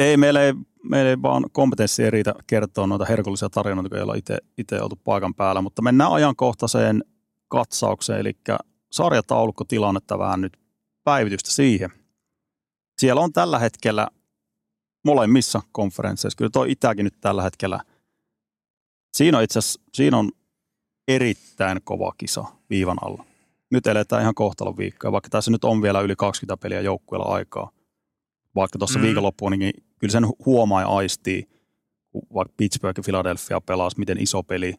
Ei, 0.03 0.17
meillä 0.17 0.43
ei, 0.43 0.53
meillä 0.83 1.11
ei 1.11 1.23
vaan 1.23 1.45
kompetenssi 1.53 2.05
ei 2.05 2.11
riitä 2.11 2.35
kertoa 2.47 2.87
noita 2.87 3.05
herkullisia 3.05 3.51
tarinoita, 3.51 3.89
kun 3.89 3.99
ei 3.99 4.03
olla 4.03 4.15
itse, 4.57 4.81
oltu 4.81 4.97
paikan 5.05 5.35
päällä, 5.35 5.63
mutta 5.63 5.83
mennään 5.83 6.13
ajankohtaiseen 6.13 7.05
katsaukseen, 7.49 8.21
eli 8.21 8.33
sarjataulukkotilannetta 8.93 10.19
vähän 10.19 10.41
nyt 10.41 10.57
päivitystä 11.05 11.53
siihen. 11.53 11.91
Siellä 12.99 13.21
on 13.21 13.33
tällä 13.33 13.59
hetkellä 13.59 14.09
molemmissa 15.05 15.63
konferensseissa, 15.73 16.37
kyllä 16.37 16.51
tuo 16.53 16.65
Itäkin 16.65 17.05
nyt 17.05 17.21
tällä 17.21 17.43
hetkellä, 17.43 17.81
siinä 19.13 19.39
on 19.39 19.45
itse 19.45 19.59
asiassa, 19.59 19.81
siinä 19.95 20.19
on 20.19 20.31
erittäin 21.09 21.81
kova 21.85 22.13
kisa 22.19 22.45
viivan 22.71 22.99
alla. 23.03 23.25
Nyt 23.71 23.87
eletään 23.87 24.23
ihan 24.23 24.35
kohtalon 24.35 24.77
viikkoa, 24.77 25.13
vaikka 25.13 25.29
tässä 25.31 25.51
nyt 25.51 25.65
on 25.65 25.83
vielä 25.83 26.01
yli 26.01 26.17
20 26.17 26.63
peliä 26.63 26.81
joukkueella 26.81 27.35
aikaa 27.35 27.71
vaikka 28.55 28.79
tuossa 28.79 28.99
Mm. 28.99 29.03
viikonloppuun, 29.03 29.53
niin 29.53 29.73
kyllä 29.99 30.13
sen 30.13 30.27
huomaa 30.47 30.81
ja 30.81 30.89
aistii, 30.89 31.49
kun 32.13 32.23
vaikka 32.35 32.55
Pittsburgh 32.57 32.99
ja 32.99 33.03
Philadelphia 33.03 33.61
pelasi, 33.61 33.99
miten 33.99 34.19
iso 34.23 34.43
peli, 34.43 34.75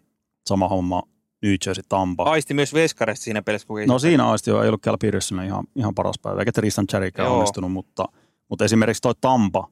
sama 0.49 0.67
homma 0.67 1.03
New 1.43 1.55
Jersey, 1.65 1.84
Tampa. 1.89 2.24
Aisti 2.24 2.53
myös 2.53 2.74
Veskaresta 2.74 3.24
siinä 3.24 3.41
pelissä, 3.41 3.67
kun 3.67 3.80
no 3.88 3.99
siinä 3.99 4.30
aisti 4.30 4.49
jo, 4.49 4.61
ei 4.61 4.67
ollut 4.67 4.82
Cal 4.82 4.97
Peterson 4.97 5.43
ihan, 5.43 5.63
ihan 5.76 5.95
paras 5.95 6.19
päivä, 6.21 6.39
eikä 6.39 6.51
Tristan 6.51 6.88
Cherrykään 6.88 7.32
onnistunut, 7.32 7.71
mutta, 7.71 8.05
mutta 8.49 8.65
esimerkiksi 8.65 9.01
toi 9.01 9.13
Tampa, 9.21 9.67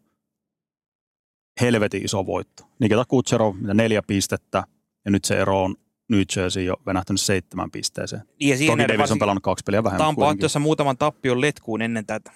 helvetin 1.62 2.06
iso 2.06 2.26
voitto. 2.26 2.64
Nikita 2.80 3.06
Kucherov, 3.08 3.56
mitä 3.56 3.74
neljä 3.74 4.02
pistettä, 4.08 4.64
ja 5.06 5.12
nyt 5.12 5.26
se 5.26 5.40
ero 5.42 5.64
on 5.64 5.76
New 6.10 6.22
Jersey 6.36 6.64
jo 6.64 6.76
venähtänyt 6.86 7.22
seitsemän 7.22 7.72
pisteeseen. 7.72 8.22
Ja 8.40 8.58
siinä 8.58 8.84
Toki 8.84 8.98
Davis 8.98 9.12
on 9.12 9.20
pelannut 9.20 9.44
kaksi 9.44 9.64
peliä 9.64 9.84
vähemmän 9.84 10.06
Tampa 10.06 10.20
kuitenkin. 10.20 10.40
tuossa 10.40 10.60
muutaman 10.60 10.98
tappion 10.98 11.42
letkuun 11.42 11.82
ennen 11.82 12.06
tätä. 12.06 12.32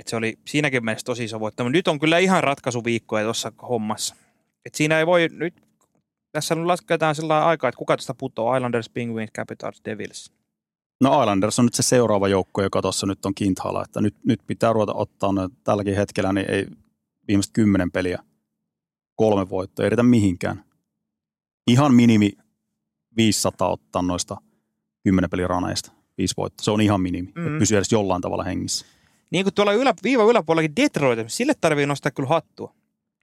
Et 0.00 0.08
se 0.08 0.16
oli 0.16 0.38
siinäkin 0.46 0.84
mielessä 0.84 1.04
tosi 1.04 1.24
iso 1.24 1.40
voitto. 1.40 1.64
Mutta 1.64 1.72
nyt 1.72 1.88
on 1.88 1.98
kyllä 1.98 2.18
ihan 2.18 2.44
ratkaisuviikkoja 2.44 3.24
tuossa 3.24 3.52
hommassa. 3.68 4.16
Et 4.64 4.74
siinä 4.74 4.98
ei 4.98 5.06
voi 5.06 5.28
nyt, 5.32 5.54
tässä 6.32 6.54
nyt 6.54 6.64
lasketaan 6.64 7.14
sillä 7.14 7.46
aikaa, 7.46 7.68
että 7.68 7.78
kuka 7.78 7.96
tästä 7.96 8.14
putoaa. 8.14 8.56
Islanders, 8.56 8.88
Penguins, 8.90 9.30
Capitals, 9.36 9.80
Devils. 9.84 10.32
No 11.00 11.20
Islanders 11.22 11.58
on 11.58 11.64
nyt 11.64 11.74
se 11.74 11.82
seuraava 11.82 12.28
joukko, 12.28 12.62
joka 12.62 12.82
tuossa 12.82 13.06
nyt 13.06 13.24
on 13.26 13.34
kinthala, 13.34 13.84
että 13.84 14.00
nyt, 14.00 14.14
nyt 14.24 14.40
pitää 14.46 14.72
ruveta 14.72 14.94
ottaa 14.94 15.32
no, 15.32 15.48
tälläkin 15.64 15.96
hetkellä, 15.96 16.32
niin 16.32 16.50
ei 16.50 16.66
viimeiset 17.28 17.52
kymmenen 17.52 17.90
peliä 17.90 18.18
kolme 19.16 19.48
voittoa, 19.50 19.84
ei 19.84 19.90
riitä 19.90 20.02
mihinkään. 20.02 20.64
Ihan 21.66 21.94
minimi 21.94 22.32
500 23.16 23.68
ottaa 23.68 24.02
noista 24.02 24.36
kymmenen 25.04 25.30
pelin 25.30 25.50
raneista, 25.50 25.92
viisi 26.18 26.34
voittoa. 26.36 26.64
Se 26.64 26.70
on 26.70 26.80
ihan 26.80 27.00
minimi, 27.00 27.32
Mm. 27.34 27.40
mm. 27.40 27.46
että 27.46 27.58
pysyy 27.58 27.76
edes 27.76 27.92
jollain 27.92 28.22
tavalla 28.22 28.44
hengissä. 28.44 28.86
Niin 29.30 29.44
kuin 29.44 29.54
tuolla 29.54 29.72
ylä, 29.72 29.94
viiva 30.02 30.24
yläpuolellakin 30.24 30.76
Detroit, 30.76 31.18
sille 31.26 31.52
tarvii 31.60 31.86
nostaa 31.86 32.12
kyllä 32.12 32.28
hattua. 32.28 32.74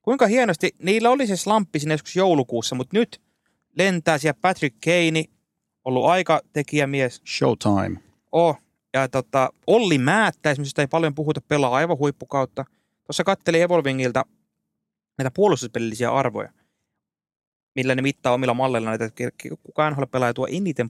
Kuinka 0.01 0.28
hienosti, 0.28 0.76
niillä 0.80 1.10
oli 1.10 1.28
se 1.28 1.36
slamppi 1.36 1.80
sinne 1.80 1.93
joskus 1.93 2.16
joulukuussa, 2.16 2.76
mutta 2.76 2.97
nyt 2.97 3.22
lentää 3.78 4.18
siellä 4.18 4.39
Patrick 4.41 4.78
Kane, 4.86 5.24
ollut 5.86 6.05
aikatekijämies, 6.05 7.22
Showtime. 7.38 7.99
Oh, 8.32 8.58
ja 8.93 9.08
tota, 9.08 9.49
Olli 9.68 9.97
Määttä, 9.97 10.51
esimerkiksi 10.51 10.70
josta 10.70 10.82
ei 10.82 10.88
paljon 10.88 11.16
puhuta, 11.16 11.41
pelaa 11.41 11.76
aivan 11.76 11.97
huippukautta. 11.97 12.66
Tuossa 13.05 13.24
katteli 13.24 13.62
Evolvingilta 13.62 14.26
näitä 15.18 15.32
puolustuspelillisiä 15.32 16.12
arvoja, 16.12 16.51
millä 17.76 17.95
ne 17.95 18.01
mittaa 18.01 18.34
omilla 18.34 18.53
malleilla 18.53 18.89
näitä, 18.89 19.05
että 19.05 19.24
kuka 19.64 19.89
NHL-pelaaja 19.89 20.34
tuo 20.34 20.47
eniten 20.51 20.89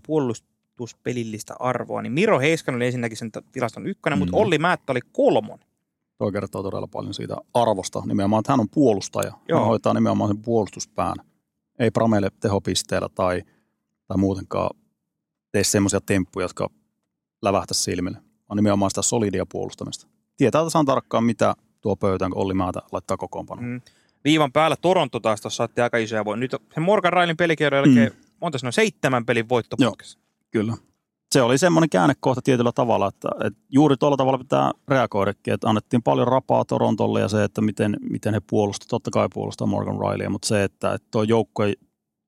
puolustuspelillistä 0.78 1.56
arvoa. 1.60 2.02
Niin 2.02 2.14
Miro 2.14 2.40
Heiskanen 2.40 2.76
oli 2.78 2.86
ensinnäkin 2.86 3.18
sen 3.18 3.32
tilaston 3.52 3.88
ykkönen, 3.88 4.18
mm. 4.18 4.20
mutta 4.20 4.36
Mhm. 4.36 4.42
Olli 4.42 4.58
Määttä 4.58 4.92
oli 4.92 5.00
kolmon. 5.12 5.60
Toi 6.18 6.32
kertoo 6.32 6.64
todella 6.64 6.88
paljon 6.88 7.14
siitä 7.14 7.36
arvosta. 7.54 8.04
Nimenomaan, 8.06 8.40
että 8.40 8.52
hän 8.52 8.60
on 8.60 8.70
puolustaja. 8.70 9.32
Joo. 9.48 9.60
Hän 9.60 9.68
hoitaa 9.68 9.94
nimenomaan 9.94 10.30
sen 10.30 10.42
puolustuspään. 10.42 11.16
Ei 11.80 11.92
prameile 11.92 12.30
tehopisteellä 12.40 13.10
tai, 13.16 13.44
tai 14.08 14.18
muutenkaan 14.18 14.70
tee 15.52 15.64
semmoisia 15.64 16.02
temppuja, 16.02 16.44
jotka 16.44 16.70
lävähtäisi 17.42 17.84
silmille, 17.84 18.18
vaan 18.50 18.56
nimenomaan 18.56 18.92
sitä 18.92 19.02
solidia 19.02 19.46
puolustamista. 19.52 20.08
Tietää 20.38 20.64
tasan 20.64 20.86
tarkkaan, 20.86 21.24
mitä 21.24 21.56
tuo 21.82 21.96
pöytään, 21.96 22.32
kun 22.32 22.42
Olli 22.42 22.54
Määtä 22.54 22.82
laittaa 22.92 23.18
kokoonpano. 23.18 23.62
Mm. 23.62 23.82
Viivan 24.24 24.52
päällä 24.52 24.76
Toronto 24.82 25.20
taas 25.20 25.42
tuossa 25.42 25.64
otti 25.64 25.82
aika 25.82 25.98
isoja 25.98 26.26
voin. 26.26 26.40
Nyt 26.40 26.56
se 26.74 26.80
Morgan 26.80 27.14
Railin 27.14 27.38
pelikirjan 27.38 27.86
jälkeen, 27.86 28.12
mm. 28.12 28.30
monta 28.42 28.58
on 28.66 28.74
seitsemän 28.74 29.26
pelin 29.26 29.50
voittoputkessa. 29.50 30.20
Kyllä. 30.52 30.78
Se 31.32 31.42
oli 31.42 31.58
semmoinen 31.58 31.90
käännekohta 31.90 32.42
tietyllä 32.42 32.72
tavalla, 32.72 33.08
että, 33.08 33.30
että 33.44 33.60
juuri 33.70 33.98
tuolla 33.98 34.18
tavalla 34.18 34.38
pitää 34.38 34.72
reagoidakin, 34.88 35.54
että 35.54 35.70
annettiin 35.70 36.04
paljon 36.04 36.28
rapaa 36.28 36.66
Torontolle 36.66 37.20
ja 37.22 37.28
se, 37.28 37.44
että 37.44 37.62
miten, 37.62 37.98
miten 38.10 38.34
he 38.34 38.40
puolustivat, 38.50 38.90
totta 38.90 39.12
kai 39.12 39.28
puolustaa 39.34 39.68
Morgan 39.68 40.00
Rileya, 40.12 40.30
mutta 40.30 40.48
se, 40.48 40.64
että, 40.64 40.94
että 40.94 41.08
tuo 41.12 41.24
joukko 41.24 41.64
ei 41.64 41.76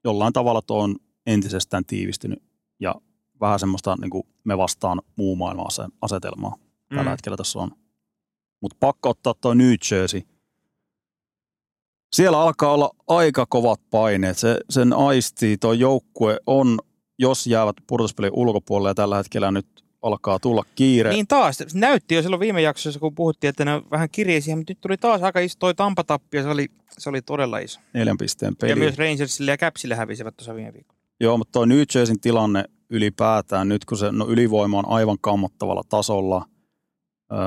jollain 0.04 0.34
tavalla 0.34 0.62
tuo 0.62 0.84
on 0.84 0.96
entisestään 1.26 1.86
tiivistynyt 1.86 2.44
ja 2.80 2.96
vähän 3.42 3.60
semmoista 3.60 3.96
niin 4.02 4.10
kuin 4.10 4.24
me 4.44 4.58
vastaan 4.58 5.02
muu 5.16 5.36
maailman 5.36 5.66
ase- 5.68 5.96
asetelmaa 6.02 6.56
tällä 6.90 7.04
Mm. 7.04 7.10
hetkellä 7.10 7.38
tässä 7.38 7.60
on. 7.60 7.72
Mutta 8.62 8.78
pakko 8.80 9.10
ottaa 9.10 9.34
tuo 9.42 9.54
New 9.54 9.74
Jersey. 9.92 10.22
Siellä 12.16 12.42
alkaa 12.42 12.72
olla 12.74 12.90
aika 13.08 13.46
kovat 13.46 13.82
paineet. 13.90 14.38
Se, 14.38 14.60
sen 14.70 14.94
aistii, 14.94 15.58
tuo 15.58 15.74
joukkue 15.74 16.40
on, 16.48 16.80
jos 17.20 17.48
jäävät 17.48 17.76
pudotuspelin 17.88 18.32
ulkopuolelle 18.34 18.90
ja 18.90 18.96
tällä 18.96 19.18
hetkellä 19.18 19.52
nyt 19.52 19.68
alkaa 20.02 20.40
tulla 20.40 20.64
kiire. 20.76 21.10
Niin 21.10 21.28
taas, 21.28 21.64
näytti 21.74 22.16
jo 22.16 22.22
silloin 22.22 22.40
viime 22.40 22.62
jaksossa, 22.62 23.00
kun 23.00 23.16
puhuttiin, 23.16 23.50
että 23.50 23.66
ne 23.66 23.74
on 23.74 23.86
vähän 23.92 24.10
kirjeisiä, 24.12 24.56
mutta 24.56 24.72
nyt 24.72 24.82
tuli 24.82 24.98
taas 24.98 25.24
aika 25.24 25.40
iso 25.40 25.56
toi 25.60 25.76
Tampatappio, 25.76 26.44
se 26.44 26.50
oli, 26.50 26.68
se 26.98 27.10
oli 27.10 27.22
todella 27.22 27.58
iso. 27.58 27.80
Neljän 27.94 28.18
pisteen 28.18 28.56
Peli. 28.56 28.72
Ja 28.72 28.76
myös 28.76 28.98
Rangersille 28.98 29.52
ja 29.52 29.58
Capsille 29.58 29.96
hävisivät 29.96 30.38
tuossa 30.38 30.56
viime 30.56 30.74
viikolla. 30.74 31.00
Joo, 31.20 31.38
mutta 31.38 31.52
tuo 31.52 31.66
New 31.66 31.84
Jerseyn 31.96 32.20
tilanne 32.20 32.64
ylipäätään, 32.90 33.70
nyt 33.70 33.86
kun 33.86 33.98
se 33.98 34.12
no, 34.12 34.28
ylivoima 34.28 34.80
on 34.80 34.88
aivan 34.88 35.18
kammottavalla 35.22 35.84
tasolla, 35.90 36.46
öö, 37.32 37.40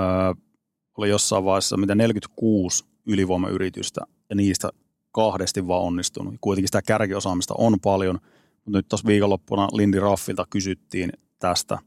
oli 0.98 1.08
jossain 1.08 1.44
vaiheessa 1.44 1.76
mitä 1.76 1.94
46 1.94 2.84
ylivoimayritystä 3.06 4.00
ja 4.30 4.36
niistä 4.36 4.70
kahdesti 5.12 5.66
vaan 5.66 5.82
onnistunut. 5.82 6.34
Kuitenkin 6.40 6.68
sitä 6.68 6.82
kärkiosaamista 6.82 7.54
on 7.58 7.80
paljon, 7.80 8.18
mutta 8.64 8.78
nyt 8.78 8.88
tuossa 8.88 9.06
viikonloppuna 9.06 9.68
Lindy 9.72 10.00
Raffilta 10.00 10.46
kysyttiin 10.50 11.12
tästä 11.38 11.78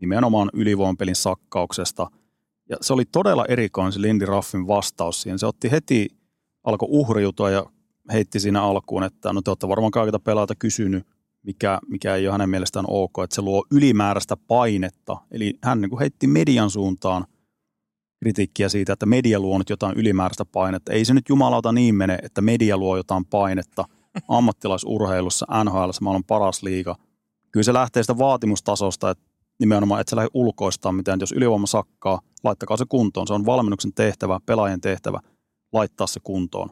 nimenomaan 0.00 0.50
ylivoimapelin 0.52 1.16
sakkauksesta. 1.16 2.10
Ja 2.68 2.76
se 2.80 2.92
oli 2.92 3.04
todella 3.04 3.44
erikoinen 3.48 3.92
se 3.92 4.00
Lindy 4.00 4.26
Raffin 4.26 4.66
vastaus 4.66 5.22
siihen. 5.22 5.38
Se 5.38 5.46
otti 5.46 5.70
heti, 5.70 6.08
alkoi 6.64 6.88
uhriutua 6.90 7.50
ja 7.50 7.66
heitti 8.12 8.40
siinä 8.40 8.62
alkuun, 8.62 9.04
että 9.04 9.32
no 9.32 9.42
te 9.42 9.50
olette 9.50 9.68
varmaan 9.68 9.90
kaikilta 9.90 10.18
pelaajilta 10.18 10.54
kysynyt, 10.54 11.06
mikä, 11.42 11.78
mikä 11.88 12.14
ei 12.14 12.26
ole 12.26 12.32
hänen 12.32 12.50
mielestään 12.50 12.84
ok, 12.88 13.18
että 13.24 13.34
se 13.34 13.42
luo 13.42 13.64
ylimääräistä 13.70 14.36
painetta. 14.36 15.16
Eli 15.30 15.58
hän 15.62 15.80
niin 15.80 15.98
heitti 15.98 16.26
median 16.26 16.70
suuntaan 16.70 17.24
kritiikkiä 18.18 18.68
siitä, 18.68 18.92
että 18.92 19.06
media 19.06 19.40
luo 19.40 19.58
nyt 19.58 19.70
jotain 19.70 19.96
ylimääräistä 19.96 20.44
painetta. 20.44 20.92
Ei 20.92 21.04
se 21.04 21.14
nyt 21.14 21.28
jumalauta 21.28 21.72
niin 21.72 21.94
mene, 21.94 22.18
että 22.22 22.40
media 22.40 22.76
luo 22.76 22.96
jotain 22.96 23.24
painetta 23.24 23.84
ammattilaisurheilussa, 24.28 25.46
NHL, 25.64 25.90
maailman 26.00 26.24
paras 26.24 26.62
liiga. 26.62 26.96
Kyllä 27.52 27.64
se 27.64 27.72
lähtee 27.72 28.02
sitä 28.02 28.18
vaatimustasosta, 28.18 29.10
että 29.10 29.24
nimenomaan, 29.60 30.00
että 30.00 30.10
se 30.10 30.16
lähde 30.16 30.28
ulkoistaa 30.34 30.92
mitään. 30.92 31.20
Jos 31.20 31.32
ylivoima 31.32 31.66
sakkaa, 31.66 32.20
laittakaa 32.44 32.76
se 32.76 32.84
kuntoon. 32.88 33.26
Se 33.26 33.34
on 33.34 33.46
valmennuksen 33.46 33.92
tehtävä, 33.94 34.40
pelaajien 34.46 34.80
tehtävä, 34.80 35.20
laittaa 35.72 36.06
se 36.06 36.20
kuntoon. 36.22 36.70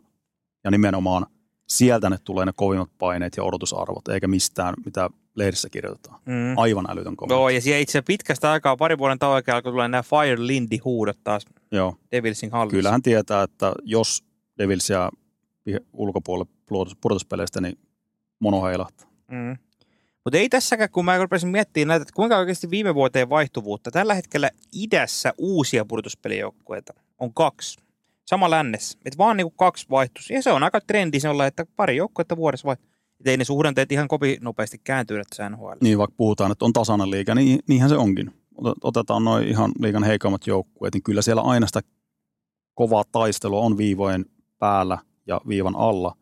Ja 0.64 0.70
nimenomaan 0.70 1.26
sieltä 1.68 2.10
ne 2.10 2.18
tulee 2.24 2.46
ne 2.46 2.52
kovimmat 2.56 2.90
paineet 2.98 3.36
ja 3.36 3.44
odotusarvot, 3.44 4.08
eikä 4.08 4.28
mistään, 4.28 4.74
mitä 4.84 5.10
lehdissä 5.34 5.68
kirjoitetaan. 5.70 6.20
Mm. 6.26 6.58
Aivan 6.58 6.90
älytön 6.90 7.16
kommentti. 7.16 7.40
Joo, 7.40 7.48
ja 7.48 7.60
siellä 7.60 7.78
itse 7.78 8.02
pitkästä 8.02 8.52
aikaa, 8.52 8.76
pari 8.76 8.98
vuoden 8.98 9.18
tauon 9.18 9.42
alkoi 9.46 9.72
tulla 9.72 9.88
nämä 9.88 10.02
Fire 10.02 10.46
Lindy-huudot 10.46 11.18
taas 11.24 11.46
Joo. 11.72 11.96
Devilsin 12.12 12.50
hallissa. 12.50 12.76
Kyllä 12.76 12.90
hän 12.90 13.02
tietää, 13.02 13.42
että 13.42 13.72
jos 13.82 14.24
Devils 14.58 14.90
jää 14.90 15.10
pih- 15.70 15.84
ulkopuolelle 15.92 16.57
pudotuspeleistä, 17.00 17.60
niin 17.60 17.78
mono 18.40 18.64
heilahtaa. 18.64 19.08
Mm. 19.30 19.56
Mutta 20.24 20.38
ei 20.38 20.48
tässäkään, 20.48 20.90
kun 20.90 21.04
mä 21.04 21.18
rupesin 21.18 21.48
miettimään 21.48 21.88
näitä, 21.88 22.02
että 22.02 22.14
kuinka 22.14 22.38
oikeasti 22.38 22.70
viime 22.70 22.94
vuoteen 22.94 23.28
vaihtuvuutta. 23.28 23.90
Tällä 23.90 24.14
hetkellä 24.14 24.50
idässä 24.72 25.32
uusia 25.38 25.84
pudotuspelijoukkueita 25.84 26.94
on 27.18 27.34
kaksi. 27.34 27.78
Sama 28.26 28.50
lännessä. 28.50 28.98
Että 29.04 29.18
vaan 29.18 29.36
niinku 29.36 29.50
kaksi 29.50 29.86
vaihtus. 29.90 30.30
Ja 30.30 30.42
se 30.42 30.52
on 30.52 30.62
aika 30.62 30.80
trendi 30.80 31.20
se 31.20 31.28
olla, 31.28 31.46
että 31.46 31.66
pari 31.76 31.96
joukkuetta 31.96 32.36
vuodessa 32.36 32.66
vai. 32.66 32.76
Että 33.20 33.30
ei 33.30 33.36
ne 33.36 33.44
suhdanteet 33.44 33.92
ihan 33.92 34.08
kovin 34.08 34.38
nopeasti 34.40 34.78
kääntyy 34.84 35.22
tässä 35.28 35.48
NHL. 35.50 35.72
Niin 35.82 35.98
vaikka 35.98 36.14
puhutaan, 36.16 36.52
että 36.52 36.64
on 36.64 36.72
tasainen 36.72 37.10
liiga, 37.10 37.34
niin 37.34 37.58
niinhän 37.68 37.90
se 37.90 37.96
onkin. 37.96 38.32
Ot- 38.62 38.78
Otetaan 38.82 39.24
noin 39.24 39.48
ihan 39.48 39.72
liigan 39.80 40.04
heikommat 40.04 40.46
joukkueet, 40.46 40.94
niin 40.94 41.02
kyllä 41.02 41.22
siellä 41.22 41.42
aina 41.42 41.66
sitä 41.66 41.80
kovaa 42.74 43.04
taistelua 43.12 43.60
on 43.60 43.78
viivojen 43.78 44.24
päällä 44.58 44.98
ja 45.26 45.40
viivan 45.48 45.76
alla. 45.76 46.16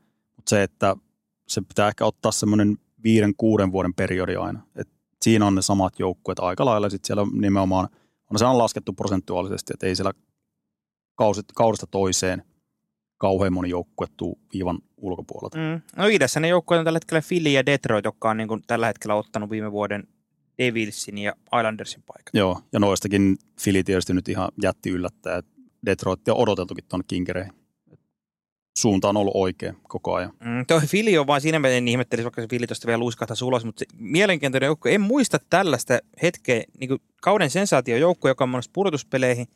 Mutta 0.47 0.57
se, 0.57 0.63
että 0.63 0.97
se 1.49 1.61
pitää 1.61 1.89
ehkä 1.89 2.05
ottaa 2.05 2.33
semmoinen 2.33 2.79
viiden, 3.05 3.35
kuuden 3.37 3.73
vuoden 3.73 3.95
periodi 3.95 4.37
aina. 4.37 4.63
Et 4.77 4.89
siinä 5.23 5.47
on 5.47 5.55
ne 5.55 5.63
samat 5.63 5.99
joukkueet 5.99 6.39
aika 6.39 6.65
lailla. 6.65 6.91
Sitten 6.91 7.07
siellä 7.07 7.27
nimenomaan, 7.33 7.89
on 8.31 8.39
se 8.39 8.45
on 8.45 8.59
laskettu 8.59 8.93
prosentuaalisesti, 8.93 9.73
että 9.75 9.87
ei 9.87 9.97
siellä 9.97 10.13
kausit, 11.15 11.47
kaudesta 11.55 11.87
toiseen 11.87 12.43
kauhean 13.19 13.53
moni 13.53 13.71
joukkue 13.71 14.07
tuu 14.17 14.39
viivan 14.53 14.79
ulkopuolelta. 14.97 15.59
Mm. 15.59 15.81
No 15.97 16.07
idässä 16.07 16.41
ne 16.41 16.49
joukkueet 16.49 16.79
on 16.79 16.85
tällä 16.85 16.97
hetkellä 16.97 17.23
Philly 17.29 17.49
ja 17.49 17.67
Detroit, 17.67 18.05
jotka 18.05 18.31
on 18.31 18.37
niin 18.37 18.49
kuin 18.49 18.63
tällä 18.67 18.87
hetkellä 18.87 19.15
ottanut 19.15 19.51
viime 19.51 19.73
vuoden 19.73 20.09
Devilsin 20.59 21.19
ja 21.19 21.33
Islandersin 21.59 22.03
paikan. 22.07 22.31
Joo, 22.35 22.61
ja 22.73 22.81
noistakin 22.81 23.37
Fili 23.61 23.85
tietysti 23.85 24.15
nyt 24.15 24.29
ihan 24.29 24.49
jätti 24.63 24.91
yllättää, 24.91 25.37
että 25.37 25.53
Detroit 25.87 26.29
on 26.29 26.37
odoteltukin 26.37 26.85
tuonne 26.89 27.05
kinkereihin. 27.09 27.66
Suunta 28.77 29.09
on 29.09 29.17
ollut 29.17 29.35
oikea 29.37 29.75
koko 29.83 30.15
ajan. 30.15 30.33
Mm, 30.41 30.67
toi 30.67 30.81
Fili 30.81 31.19
on 31.19 31.27
vaan 31.27 31.41
siinä 31.41 31.59
mielessä, 31.59 31.79
en 31.79 31.89
ihmettelisi, 31.89 32.25
vaikka 32.25 32.43
se 32.43 32.49
Fili 32.49 32.67
tuosta 32.67 32.87
vielä 32.87 32.99
luiskahtaisi 32.99 33.45
ulos, 33.45 33.65
mutta 33.65 33.79
se 33.79 33.87
mielenkiintoinen 33.99 34.67
joukko. 34.67 34.89
En 34.89 35.01
muista 35.01 35.39
tällaista 35.51 35.99
hetkeä, 36.23 36.63
niin 36.81 36.89
kuin 36.89 37.01
kauden 37.23 37.51
sensaatiojoukko, 37.51 38.29
joka 38.29 38.45
on 38.45 38.51
menossa 38.51 38.71
pudotuspeleihin, 38.75 39.47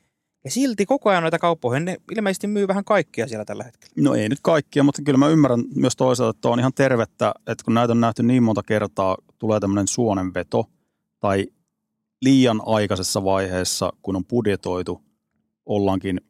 ja 0.44 0.50
silti 0.50 0.86
koko 0.86 1.10
ajan 1.10 1.22
noita 1.22 1.38
kauppoja, 1.38 1.80
ne 1.80 1.96
ilmeisesti 2.16 2.46
myy 2.46 2.68
vähän 2.68 2.84
kaikkia 2.84 3.28
siellä 3.28 3.44
tällä 3.44 3.64
hetkellä. 3.64 3.92
No 3.96 4.14
ei 4.14 4.28
nyt 4.28 4.38
kaikkia, 4.42 4.82
mutta 4.82 5.02
kyllä 5.02 5.18
mä 5.18 5.28
ymmärrän 5.28 5.64
myös 5.74 5.96
toisaalta, 5.96 6.36
että 6.36 6.48
on 6.48 6.60
ihan 6.60 6.72
tervettä, 6.74 7.34
että 7.46 7.64
kun 7.64 7.74
näitä 7.74 7.92
on 7.92 8.00
nähty 8.00 8.22
niin 8.22 8.42
monta 8.42 8.62
kertaa, 8.62 9.16
tulee 9.38 9.60
tämmöinen 9.60 9.88
suonenveto 9.88 10.64
tai 11.20 11.46
liian 12.22 12.60
aikaisessa 12.66 13.24
vaiheessa, 13.24 13.92
kun 14.02 14.16
on 14.16 14.24
budjetoitu, 14.24 15.02
ollaankin 15.66 16.20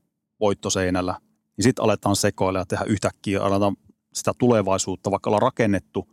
voittoseinällä, 0.40 1.14
niin 1.60 1.64
sitten 1.64 1.84
aletaan 1.84 2.16
sekoilla 2.16 2.58
ja 2.58 2.66
tehdä 2.66 2.84
yhtäkkiä, 2.84 3.42
aletaan 3.42 3.76
sitä 4.12 4.32
tulevaisuutta, 4.38 5.10
vaikka 5.10 5.30
ollaan 5.30 5.42
rakennettu 5.42 6.08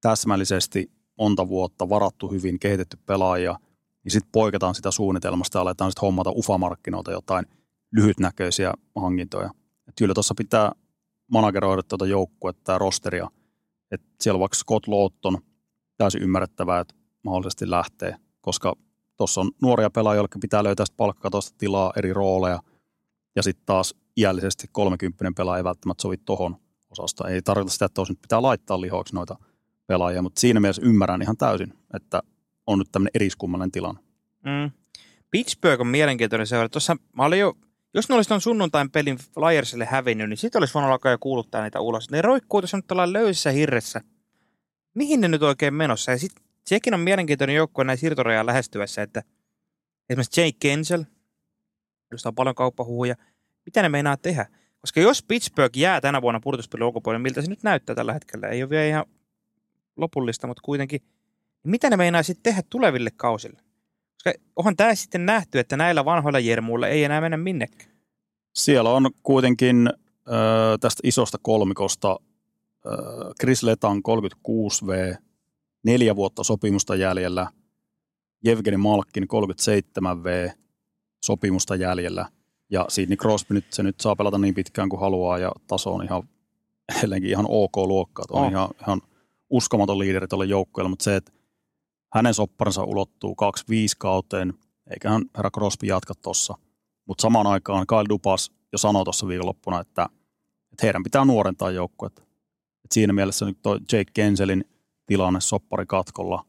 täsmällisesti 0.00 0.90
monta 1.18 1.48
vuotta, 1.48 1.88
varattu 1.88 2.28
hyvin, 2.28 2.58
kehitetty 2.58 2.98
pelaajia, 3.06 3.58
niin 4.04 4.12
sitten 4.12 4.30
poiketaan 4.32 4.74
sitä 4.74 4.90
suunnitelmasta 4.90 5.58
ja 5.58 5.62
aletaan 5.62 5.90
sitten 5.90 6.06
hommata 6.06 6.30
ufamarkkinoilta 6.30 7.12
jotain 7.12 7.46
lyhytnäköisiä 7.92 8.74
hankintoja. 8.96 9.50
Et 9.88 9.94
kyllä 9.98 10.14
tuossa 10.14 10.34
pitää 10.34 10.72
manageroida 11.32 11.82
tuota 11.82 12.06
joukkuetta 12.06 12.72
ja 12.72 12.78
rosteria. 12.78 13.28
Et 13.90 14.02
siellä 14.20 14.36
on 14.36 14.40
vaikka 14.40 14.58
Scott 14.58 14.86
Lawton, 14.86 15.38
täysin 15.98 16.22
ymmärrettävää, 16.22 16.80
että 16.80 16.94
mahdollisesti 17.24 17.70
lähtee, 17.70 18.16
koska 18.40 18.74
tuossa 19.16 19.40
on 19.40 19.50
nuoria 19.62 19.90
pelaajia, 19.90 20.16
joille 20.16 20.40
pitää 20.40 20.64
löytää 20.64 20.86
palkkakatosta 20.96 21.58
tilaa, 21.58 21.92
eri 21.96 22.12
rooleja, 22.12 22.60
ja 23.38 23.42
sitten 23.42 23.66
taas 23.66 23.94
iällisesti 24.16 24.66
30 24.72 25.32
pelaaja 25.36 25.58
ei 25.58 25.64
välttämättä 25.64 26.02
sovi 26.02 26.16
tohon 26.16 26.56
osasta. 26.90 27.28
Ei 27.28 27.42
tarkoita 27.42 27.72
sitä, 27.72 27.84
että 27.84 28.02
nyt 28.08 28.22
pitää 28.22 28.42
laittaa 28.42 28.80
lihoiksi 28.80 29.14
noita 29.14 29.36
pelaajia, 29.86 30.22
mutta 30.22 30.40
siinä 30.40 30.60
mielessä 30.60 30.82
ymmärrän 30.84 31.22
ihan 31.22 31.36
täysin, 31.36 31.74
että 31.94 32.22
on 32.66 32.78
nyt 32.78 32.88
tämmöinen 32.92 33.10
eriskummallinen 33.14 33.70
tilanne. 33.70 34.00
Mm. 34.44 34.70
Pittsburgh 35.30 35.80
on 35.80 35.86
mielenkiintoinen 35.86 36.46
seura. 36.46 36.68
Tuossa 36.68 36.96
mä 37.12 37.24
olin 37.24 37.38
jo, 37.38 37.54
jos 37.94 38.08
ne 38.08 38.14
olisi 38.14 38.28
tuon 38.28 38.40
sunnuntain 38.40 38.90
pelin 38.90 39.18
Flyersille 39.34 39.84
hävinnyt, 39.84 40.28
niin 40.28 40.36
sitten 40.36 40.60
olisi 40.60 40.74
voinut 40.74 40.90
alkaa 40.90 41.12
jo 41.12 41.18
kuuluttaa 41.18 41.62
niitä 41.62 41.80
ulos. 41.80 42.10
Ne 42.10 42.22
roikkuu 42.22 42.60
tuossa 42.60 42.76
nyt 42.76 42.90
löysässä 43.06 43.50
hirressä. 43.50 44.00
Mihin 44.94 45.20
ne 45.20 45.28
nyt 45.28 45.42
oikein 45.42 45.74
menossa? 45.74 46.10
Ja 46.10 46.18
sitten 46.18 46.44
sekin 46.66 46.94
on 46.94 47.00
mielenkiintoinen 47.00 47.56
joukkue 47.56 47.84
näin 47.84 47.98
siirtorajaa 47.98 48.46
lähestyessä, 48.46 49.02
että 49.02 49.22
esimerkiksi 50.10 50.40
Jake 50.40 50.56
Kensel, 50.60 51.04
josta 52.10 52.28
on 52.28 52.34
paljon 52.34 52.54
kauppahuhuja, 52.54 53.14
mitä 53.66 53.82
ne 53.82 53.88
meinaa 53.88 54.16
tehdä? 54.16 54.46
Koska 54.80 55.00
jos 55.00 55.22
Pittsburgh 55.22 55.78
jää 55.78 56.00
tänä 56.00 56.22
vuonna 56.22 56.40
pudotuspelin 56.40 56.84
ulkopuolelle, 56.84 57.22
miltä 57.22 57.42
se 57.42 57.50
nyt 57.50 57.62
näyttää 57.62 57.94
tällä 57.94 58.12
hetkellä, 58.12 58.48
ei 58.48 58.62
ole 58.62 58.70
vielä 58.70 58.86
ihan 58.86 59.04
lopullista, 59.96 60.46
mutta 60.46 60.60
kuitenkin, 60.64 61.00
mitä 61.64 61.90
ne 61.90 61.96
meinaa 61.96 62.22
sitten 62.22 62.42
tehdä 62.42 62.62
tuleville 62.70 63.10
kausille? 63.16 63.60
Koska 64.14 64.32
onhan 64.56 64.76
tämä 64.76 64.94
sitten 64.94 65.26
nähty, 65.26 65.58
että 65.58 65.76
näillä 65.76 66.04
vanhoilla 66.04 66.38
jermuilla 66.38 66.88
ei 66.88 67.04
enää 67.04 67.20
mennä 67.20 67.36
minnekään. 67.36 67.90
Siellä 68.54 68.90
on 68.90 69.10
kuitenkin 69.22 69.88
äh, 69.88 70.78
tästä 70.80 71.00
isosta 71.04 71.38
kolmikosta 71.42 72.10
äh, 72.10 72.92
Chris 73.40 73.62
Letan 73.62 74.02
36V, 74.08 75.16
neljä 75.82 76.16
vuotta 76.16 76.44
sopimusta 76.44 76.96
jäljellä, 76.96 77.46
Jevgeni 78.44 78.76
Malkin 78.76 79.24
37V, 79.24 80.52
sopimusta 81.24 81.76
jäljellä, 81.76 82.28
ja 82.70 82.86
Sidney 82.88 83.16
Crosby 83.16 83.54
nyt, 83.54 83.72
se 83.72 83.82
nyt 83.82 84.00
saa 84.00 84.16
pelata 84.16 84.38
niin 84.38 84.54
pitkään 84.54 84.88
kuin 84.88 85.00
haluaa, 85.00 85.38
ja 85.38 85.52
taso 85.66 85.94
on 85.94 86.04
ihan 86.04 86.22
edelleenkin 86.98 87.30
ihan 87.30 87.46
ok 87.48 87.76
luokkaa, 87.76 88.24
on 88.30 88.44
Oh. 88.44 88.50
ihan, 88.50 88.68
ihan 88.80 89.00
uskomaton 89.50 89.98
liideri 89.98 90.28
tuolle 90.28 90.44
joukkueelle, 90.46 90.90
mutta 90.90 91.02
se, 91.02 91.16
että 91.16 91.32
hänen 92.14 92.34
sopparinsa 92.34 92.84
ulottuu 92.84 93.36
2-5 93.60 93.64
kauteen, 93.98 94.54
eikä 94.90 95.10
hän 95.10 95.22
herra 95.36 95.50
Crosby 95.50 95.86
jatka 95.86 96.14
tuossa. 96.14 96.54
Mutta 97.06 97.22
samaan 97.22 97.46
aikaan 97.46 97.86
Kyle 97.86 98.08
Dupas 98.08 98.52
jo 98.72 98.78
sanoi 98.78 99.04
tuossa 99.04 99.28
viikonloppuna, 99.28 99.80
että, 99.80 100.08
että 100.72 100.86
heidän 100.86 101.02
pitää 101.02 101.24
nuorentaa 101.24 101.70
joukkuetta. 101.70 102.22
Et 102.84 102.92
siinä 102.92 103.12
mielessä 103.12 103.46
nyt 103.46 103.58
toi 103.62 103.78
Jake 103.92 104.10
Kenselin 104.14 104.64
tilanne 105.06 105.40
soppari 105.40 105.86
katkolla, 105.86 106.44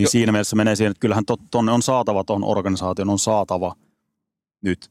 niin 0.00 0.06
Jo- 0.06 0.10
siinä 0.10 0.32
mielessä 0.32 0.56
menee 0.56 0.76
siihen, 0.76 0.90
että 0.90 1.00
kyllähän 1.00 1.24
tuonne 1.50 1.72
on 1.72 1.82
saatava, 1.82 2.24
tuon 2.24 2.44
organisaation 2.44 3.10
on 3.10 3.18
saatava 3.18 3.74
nyt 4.62 4.90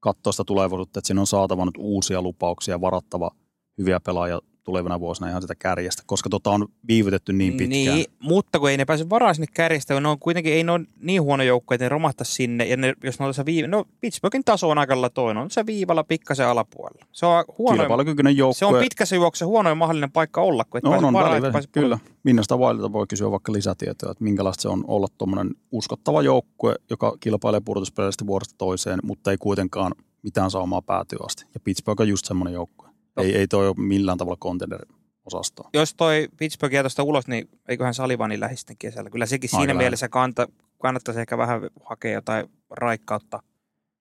katsoa 0.00 0.32
sitä 0.32 0.44
tulevaisuutta, 0.44 0.98
että 0.98 1.06
siinä 1.06 1.20
on 1.20 1.26
saatava 1.26 1.64
nyt 1.64 1.74
uusia 1.78 2.22
lupauksia, 2.22 2.80
varattava 2.80 3.30
hyviä 3.78 4.00
pelaajia 4.00 4.40
tulevina 4.64 5.00
vuosina 5.00 5.28
ihan 5.28 5.42
sitä 5.42 5.54
kärjestä, 5.54 6.02
koska 6.06 6.30
tota 6.30 6.50
on 6.50 6.68
viivytetty 6.88 7.32
niin 7.32 7.56
pitkään. 7.56 7.70
Niin, 7.70 8.06
mutta 8.20 8.58
kun 8.58 8.70
ei 8.70 8.76
ne 8.76 8.84
pääse 8.84 9.10
varaan 9.10 9.34
sinne 9.34 9.46
kärjestä, 9.54 10.00
ne 10.00 10.08
on 10.08 10.18
kuitenkin, 10.18 10.52
ei 10.52 10.64
ne 10.64 10.72
ole 10.72 10.80
niin 11.00 11.22
huono 11.22 11.42
joukko, 11.42 11.74
että 11.74 11.84
ne 11.84 11.88
romahtaa 11.88 12.24
sinne. 12.24 12.64
Ja 12.64 12.76
ne, 12.76 12.94
jos 13.04 13.18
ne 13.18 13.24
on 13.24 13.28
tässä 13.28 13.44
viiva, 13.44 13.68
no 13.68 13.84
Pittsburghin 14.00 14.44
taso 14.44 14.68
on 14.68 14.78
aika 14.78 15.10
toinen, 15.14 15.42
on 15.42 15.50
se 15.50 15.66
viivalla 15.66 16.04
pikkasen 16.04 16.46
alapuolella. 16.46 17.06
Se 17.12 17.26
on 17.26 17.44
huono, 17.58 17.78
Kilpailukykyinen 17.78 18.36
joukkue. 18.36 18.58
se 18.58 18.64
on 18.64 18.74
pitkässä 18.74 19.16
juoksussa 19.16 19.46
huonoin 19.46 19.78
mahdollinen 19.78 20.12
paikka 20.12 20.40
olla, 20.42 20.64
kun 20.64 20.78
et 20.78 20.84
No 20.84 20.90
pääse 20.90 21.06
on, 21.06 21.14
välillä, 21.14 21.48
et 21.48 21.52
pääse 21.52 21.68
kyllä. 21.72 21.98
Minnasta 22.22 22.56
Wildilta 22.56 22.92
voi 22.92 23.06
kysyä 23.06 23.30
vaikka 23.30 23.52
lisätietoja, 23.52 24.12
että 24.12 24.24
minkälaista 24.24 24.62
se 24.62 24.68
on 24.68 24.84
olla 24.86 25.06
tuommoinen 25.18 25.50
uskottava 25.72 26.22
joukkue, 26.22 26.74
joka 26.90 27.16
kilpailee 27.20 27.60
pudotuspeleistä 27.64 28.26
vuodesta 28.26 28.54
toiseen, 28.58 28.98
mutta 29.02 29.30
ei 29.30 29.36
kuitenkaan 29.36 29.92
mitään 30.22 30.50
saumaa 30.50 30.82
päätyä 30.82 31.18
asti. 31.26 31.44
Ja 31.54 31.60
Pittsburgh 31.60 32.00
on 32.00 32.08
just 32.08 32.26
semmoinen 32.26 32.54
joukkue. 32.54 32.89
No. 33.20 33.26
Ei, 33.26 33.36
ei 33.36 33.48
toi 33.48 33.68
ole 33.68 33.76
millään 33.78 34.18
tavalla 34.18 34.38
contender-osastoa. 34.44 35.70
jos 35.74 35.94
toi 35.94 36.28
Pittsburgh 36.36 36.74
jää 36.74 36.82
tuosta 36.82 37.02
ulos, 37.02 37.28
niin 37.28 37.48
eiköhän 37.68 37.94
Salivani 37.94 38.40
lähde 38.40 38.56
sitten 38.56 38.76
kesällä. 38.78 39.10
Kyllä 39.10 39.26
sekin 39.26 39.50
siinä 39.50 39.60
Aika 39.60 39.74
mielessä 39.74 40.08
kanta, 40.08 40.46
kannattaisi 40.82 41.20
ehkä 41.20 41.38
vähän 41.38 41.60
hakea 41.84 42.12
jotain 42.12 42.46
raikkautta. 42.70 43.42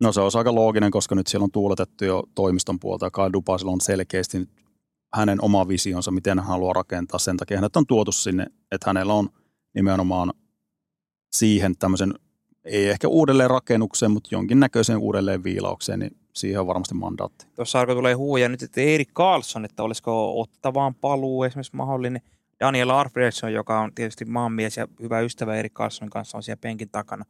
No 0.02 0.12
se 0.12 0.22
on 0.22 0.32
aika 0.38 0.56
looginen, 0.56 0.92
koska 0.92 1.16
nyt 1.16 1.28
siellä 1.28 1.44
on 1.44 1.52
tuuletettu 1.52 2.06
jo 2.06 2.24
toimiston 2.36 2.80
puolta 2.80 3.06
ja 3.06 3.12
Kai 3.12 3.34
Dupasilla 3.34 3.72
on 3.72 3.82
selkeästi 3.82 4.40
nyt 4.40 4.50
hänen 5.14 5.44
oma 5.44 5.68
visionsa, 5.68 6.12
miten 6.12 6.40
hän 6.40 6.48
haluaa 6.48 6.74
rakentaa. 6.74 7.20
Sen 7.20 7.38
takia 7.38 7.58
hänet 7.58 7.76
on 7.76 7.88
tuotu 7.88 8.12
sinne, 8.12 8.46
että 8.72 8.90
hänellä 8.90 9.14
on 9.14 9.30
nimenomaan 9.76 10.34
siihen 11.32 11.78
tämmöisen, 11.78 12.14
ei 12.66 12.90
ehkä 12.90 13.08
uudelleen 13.08 13.50
rakennukseen, 13.50 14.12
mutta 14.12 14.30
jonkinnäköiseen 14.32 15.00
uudelleen 15.00 15.44
viilaukseen, 15.44 16.00
niin 16.00 16.18
siihen 16.40 16.60
on 16.60 16.68
varmasti 16.68 16.96
mandaatti. 16.96 17.48
Tuossa 17.56 17.80
alkoi 17.80 17.96
tulee 17.96 18.14
huuja 18.14 18.50
nyt, 18.50 18.64
että 18.64 18.82
Erik 18.82 19.10
Karlsson, 19.14 19.66
että 19.66 19.84
olisiko 19.84 20.42
ottavaan 20.42 20.96
paluu 20.96 21.44
esimerkiksi 21.44 21.76
mahdollinen. 21.76 22.22
Daniel 22.60 22.90
Arfredson, 22.90 23.54
joka 23.54 23.80
on 23.80 23.96
tietysti 23.96 24.26
maanmies 24.26 24.78
ja 24.78 24.88
hyvä 25.02 25.20
ystävä 25.20 25.56
Erik 25.56 25.74
Karlssonin 25.74 26.10
kanssa, 26.10 26.38
on 26.38 26.44
siellä 26.44 26.62
penkin 26.62 26.90
takana. 26.90 27.26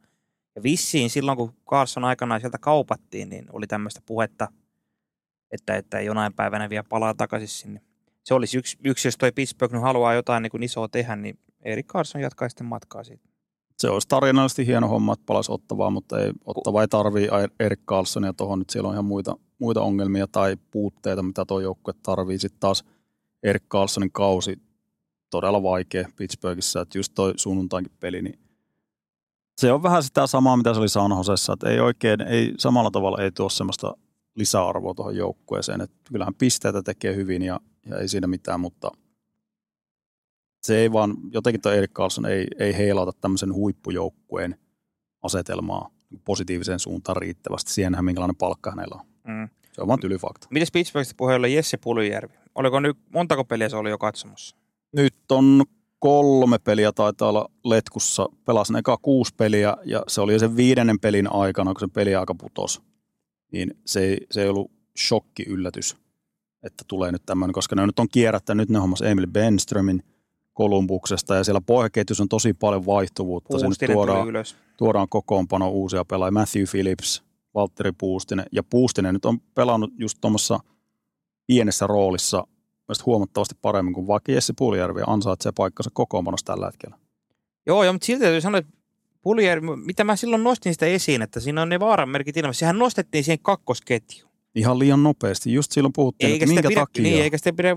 Ja 0.56 0.62
vissiin 0.62 1.10
silloin, 1.10 1.38
kun 1.38 1.52
Carlson 1.68 2.04
aikanaan 2.04 2.40
sieltä 2.40 2.58
kaupattiin, 2.58 3.28
niin 3.28 3.46
oli 3.52 3.66
tämmöistä 3.66 4.00
puhetta, 4.06 4.48
että, 5.50 5.76
että 5.76 6.00
jonain 6.00 6.32
päivänä 6.32 6.70
vielä 6.70 6.84
palaa 6.88 7.14
takaisin 7.14 7.48
sinne. 7.48 7.80
Se 8.24 8.34
olisi 8.34 8.58
yksi, 8.58 8.78
yksi 8.84 9.08
jos 9.08 9.16
toi 9.16 9.32
Pittsburgh 9.32 9.80
haluaa 9.80 10.14
jotain 10.14 10.42
niin 10.42 10.50
kuin 10.50 10.62
isoa 10.62 10.88
tehdä, 10.88 11.16
niin 11.16 11.38
Erik 11.62 11.86
Carson 11.86 12.20
jatkaa 12.20 12.48
sitten 12.48 12.66
matkaa 12.66 13.04
siitä. 13.04 13.29
Se 13.80 13.90
olisi 13.90 14.08
tarinallisesti 14.08 14.66
hieno 14.66 14.88
homma, 14.88 15.12
että 15.12 15.26
palasi 15.26 15.52
Ottavaa, 15.52 15.90
mutta 15.90 16.20
ei, 16.20 16.32
Ottava 16.44 16.80
ei 16.80 16.88
tarvii 16.88 17.28
Erik 17.60 17.80
Carlsonia 17.88 18.32
tuohon. 18.32 18.58
Nyt 18.58 18.70
siellä 18.70 18.88
on 18.88 18.94
ihan 18.94 19.04
muita, 19.04 19.36
muita 19.58 19.82
ongelmia 19.82 20.26
tai 20.26 20.56
puutteita, 20.70 21.22
mitä 21.22 21.44
tuo 21.44 21.60
joukkue 21.60 21.94
tarvii. 22.02 22.38
Sitten 22.38 22.60
taas 22.60 22.84
Erik 23.42 23.68
Carlsonin 23.68 24.12
kausi 24.12 24.62
todella 25.30 25.62
vaikea 25.62 26.08
Pittsburghissa, 26.16 26.80
että 26.80 26.98
just 26.98 27.12
toi 27.14 27.32
sunnuntainkin 27.36 27.92
peli, 28.00 28.22
niin 28.22 28.38
se 29.60 29.72
on 29.72 29.82
vähän 29.82 30.02
sitä 30.02 30.26
samaa, 30.26 30.56
mitä 30.56 30.74
se 30.74 30.80
oli 30.80 30.88
San 30.88 31.10
Josessa, 31.10 31.52
että 31.52 31.68
ei 31.68 31.80
oikein, 31.80 32.20
ei 32.20 32.54
samalla 32.58 32.90
tavalla 32.90 33.22
ei 33.22 33.32
tuo 33.32 33.48
semmoista 33.48 33.94
lisäarvoa 34.34 34.94
tuohon 34.94 35.16
joukkueeseen, 35.16 35.80
että 35.80 35.96
kyllähän 36.12 36.34
pisteitä 36.34 36.82
tekee 36.82 37.16
hyvin 37.16 37.42
ja, 37.42 37.60
ja 37.86 37.98
ei 37.98 38.08
siinä 38.08 38.26
mitään, 38.26 38.60
mutta 38.60 38.90
se 40.62 40.78
ei 40.78 40.92
vaan, 40.92 41.16
jotenkin 41.32 41.60
tuo 41.60 41.72
Erik 41.72 41.92
Carlson 41.92 42.26
ei, 42.26 42.46
ei 42.58 42.76
heilauta 42.76 43.12
tämmöisen 43.20 43.54
huippujoukkueen 43.54 44.56
asetelmaa 45.22 45.90
positiiviseen 46.24 46.78
suuntaan 46.78 47.16
riittävästi. 47.16 47.72
Siihenhän 47.72 48.04
minkälainen 48.04 48.36
palkka 48.36 48.70
hänellä 48.70 49.00
on. 49.00 49.06
Mm. 49.24 49.48
Se 49.72 49.82
on 49.82 49.88
vaan 49.88 50.00
tyly 50.00 50.18
fakta. 50.18 50.46
Mites 50.50 50.70
Pittsburghista 50.70 51.14
puheella 51.16 51.46
Jesse 51.46 51.76
Puljärvi? 51.76 52.34
Oliko 52.54 52.80
nyt, 52.80 52.98
montako 53.12 53.44
peliä 53.44 53.68
se 53.68 53.76
oli 53.76 53.90
jo 53.90 53.98
katsomassa? 53.98 54.56
Nyt 54.96 55.14
on 55.32 55.64
kolme 55.98 56.58
peliä 56.58 56.92
taitaa 56.92 57.28
olla 57.28 57.50
letkussa. 57.64 58.28
Pelasin 58.44 58.76
eka 58.76 58.96
kuusi 59.02 59.34
peliä 59.36 59.76
ja 59.84 60.02
se 60.08 60.20
oli 60.20 60.32
jo 60.32 60.38
sen 60.38 60.56
viidennen 60.56 61.00
pelin 61.00 61.32
aikana, 61.32 61.72
kun 61.74 61.80
se 61.80 61.92
peliaika 61.94 62.34
putosi. 62.34 62.80
Niin 63.52 63.74
se 63.86 64.00
ei, 64.00 64.26
se 64.30 64.42
ei 64.42 64.48
ollut 64.48 64.70
shokki 64.98 65.42
yllätys, 65.48 65.96
että 66.62 66.84
tulee 66.88 67.12
nyt 67.12 67.22
tämmöinen, 67.26 67.52
koska 67.52 67.76
ne 67.76 67.86
nyt 67.86 67.98
on 67.98 68.08
kierrättänyt, 68.12 68.68
nyt 68.68 68.72
ne 68.72 68.78
hommas 68.78 69.02
Emil 69.02 69.26
Benströmin 69.26 70.02
Kolumbuksesta 70.60 71.34
ja 71.34 71.44
siellä 71.44 71.60
pohjaketjussa 71.60 72.22
on 72.24 72.28
tosi 72.28 72.54
paljon 72.54 72.86
vaihtuvuutta. 72.86 73.58
Se 73.58 73.64
nyt 73.64 73.68
Puustinen 73.68 73.96
tuli 73.96 74.06
tuodaan, 74.06 74.28
ylös. 74.28 74.56
tuodaan 74.76 75.08
kokoonpano 75.08 75.68
uusia 75.70 76.04
pelaajia. 76.04 76.30
Matthew 76.30 76.64
Phillips, 76.70 77.22
Valtteri 77.54 77.92
Puustinen. 77.92 78.46
Ja 78.52 78.62
Puustinen 78.62 79.14
nyt 79.14 79.24
on 79.24 79.40
pelannut 79.54 79.90
just 79.98 80.18
tuommoissa 80.20 80.60
pienessä 81.46 81.86
roolissa 81.86 82.46
huomattavasti 83.06 83.54
paremmin 83.62 83.94
kuin 83.94 84.06
vaikka 84.06 84.32
Jesse 84.32 84.52
Puljärvi 84.58 85.00
ansaitsee 85.06 85.52
paikkansa 85.56 85.90
kokoonpanossa 85.92 86.46
tällä 86.46 86.66
hetkellä. 86.66 86.98
Joo, 87.66 87.84
joo, 87.84 87.92
mutta 87.92 88.06
silti 88.06 88.20
täytyy 88.20 88.40
sanoa, 88.40 88.58
että 88.58 88.72
Puljärvi, 89.22 89.66
mitä 89.76 90.04
mä 90.04 90.16
silloin 90.16 90.44
nostin 90.44 90.72
sitä 90.72 90.86
esiin, 90.86 91.22
että 91.22 91.40
siinä 91.40 91.62
on 91.62 91.68
ne 91.68 91.80
vaaranmerkit 91.80 92.36
ilmassa. 92.36 92.60
Sehän 92.60 92.78
nostettiin 92.78 93.24
siihen 93.24 93.38
kakkosketjuun. 93.42 94.30
Ihan 94.54 94.78
liian 94.78 95.02
nopeasti. 95.02 95.52
Just 95.52 95.72
silloin 95.72 95.92
puhuttiin, 95.92 96.32
Eikä 96.32 96.44
että 96.44 96.54
minkä 96.54 96.68
pidä, 96.68 96.80
takia. 96.80 97.02
niin, 97.02 97.22
eikä 97.22 97.38
sitä 97.38 97.52
pidä 97.52 97.76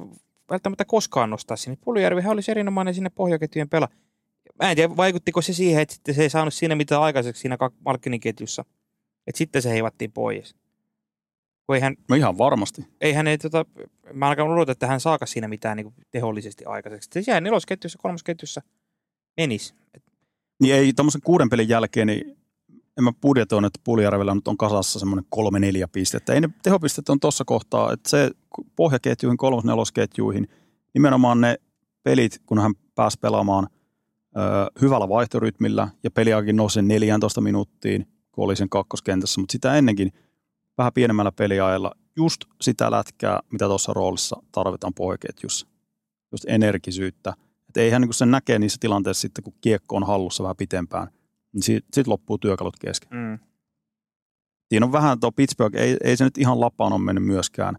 välttämättä 0.50 0.86
koskaan 0.86 1.30
nostaa 1.30 1.58
sinne. 1.58 1.78
Puljärvihän 1.82 2.32
olisi 2.32 2.52
erinomainen 2.52 2.94
sinne 2.94 3.10
pohjaketjujen 3.10 3.70
pela. 3.70 3.90
Mä 4.64 4.70
en 4.70 4.76
tiedä, 4.76 4.98
vaikuttiko 4.98 5.42
se 5.42 5.54
siihen, 5.54 5.82
että 5.82 5.96
sitten 5.96 6.16
se 6.16 6.22
ei 6.22 6.30
saanut 6.30 6.54
siinä 6.54 6.76
mitään 6.76 7.02
aikaiseksi 7.02 7.42
siinä 7.42 7.58
Malkkinin-ketjussa. 7.86 8.66
Että 9.28 9.38
sitten 9.38 9.62
se 9.62 9.70
heivattiin 9.70 10.12
pois. 10.12 10.56
Kun 11.66 11.76
eihän, 11.76 11.96
No 12.10 12.16
ihan 12.16 12.38
varmasti. 12.38 12.86
eihän 13.02 13.28
ei, 13.28 13.38
tota, 13.38 13.66
mä 14.14 14.28
alkan 14.30 14.48
odottaa, 14.48 14.72
että 14.72 14.88
hän 14.88 15.00
saakas 15.00 15.32
siinä 15.32 15.48
mitään 15.48 15.78
niin 15.78 15.94
tehollisesti 16.12 16.66
aikaiseksi. 16.66 17.10
Se 17.14 17.22
siellä 17.22 17.42
nelosketjussa, 17.42 18.00
kolmosketjussa 18.02 18.62
menisi. 19.38 19.74
Niin 20.62 20.76
ei 20.76 20.94
tämmöisen 20.94 21.22
kuuden 21.22 21.50
pelin 21.50 21.70
jälkeen, 21.70 22.08
niin 22.08 22.38
en 22.98 23.04
mä 23.04 23.12
budjetoin, 23.22 23.66
että 23.66 23.80
Puljärvellä 23.84 24.36
nyt 24.36 24.48
on 24.48 24.58
kasassa 24.58 25.00
semmoinen 25.00 25.26
kolme 25.30 25.60
neljä 25.60 25.88
pistettä. 25.88 26.34
Ei 26.34 26.42
ne 26.42 26.50
tehopistet 26.64 27.10
on 27.10 27.20
tuossa 27.20 27.46
kohtaa, 27.46 27.94
että 27.94 28.10
se 28.10 28.32
pohjaketjuihin, 28.76 29.38
kolmos 29.38 29.64
nelosketjuihin, 29.64 30.48
nimenomaan 30.94 31.42
ne 31.42 31.58
pelit, 32.04 32.42
kun 32.46 32.60
hän 32.60 32.74
pääsi 32.96 33.20
pelaamaan 33.22 33.68
ö, 34.38 34.40
hyvällä 34.82 35.10
vaihtorytmillä 35.10 35.88
ja 36.04 36.12
peliakin 36.12 36.56
nousi 36.56 36.74
sen 36.74 36.88
14 36.88 37.42
minuuttiin, 37.42 38.08
kun 38.32 38.44
oli 38.44 38.56
sen 38.56 38.70
kakkoskentässä, 38.70 39.42
mutta 39.42 39.52
sitä 39.52 39.76
ennenkin 39.76 40.12
vähän 40.78 40.94
pienemmällä 40.94 41.32
peliajalla 41.32 41.92
just 42.16 42.46
sitä 42.62 42.92
lätkää, 42.92 43.40
mitä 43.52 43.66
tuossa 43.66 43.94
roolissa 43.94 44.44
tarvitaan 44.52 44.94
pohjaketjussa. 44.94 45.68
Just 46.32 46.46
energisyyttä. 46.48 47.34
Että 47.68 47.82
eihän 47.82 48.02
niin 48.02 48.14
sen 48.14 48.32
näkee 48.32 48.60
niissä 48.60 48.78
tilanteissa 48.80 49.22
sitten, 49.22 49.44
kun 49.44 49.54
kiekko 49.62 49.96
on 49.96 50.08
hallussa 50.08 50.44
vähän 50.44 50.56
pitempään, 50.56 51.08
niin 51.54 51.64
sitten 51.64 51.94
sit 51.94 52.08
loppuu 52.08 52.38
työkalut 52.38 52.80
kesken. 52.80 53.10
Mm. 53.12 53.40
Siinä 54.70 54.86
on 54.86 54.92
vähän 54.92 55.20
tuo 55.20 55.32
Pittsburgh, 55.32 55.76
ei, 55.76 55.98
ei 56.04 56.18
se 56.18 56.24
nyt 56.24 56.38
ihan 56.38 56.60
lapaan 56.60 56.94
ole 56.94 57.02
mennyt 57.02 57.26
myöskään 57.26 57.76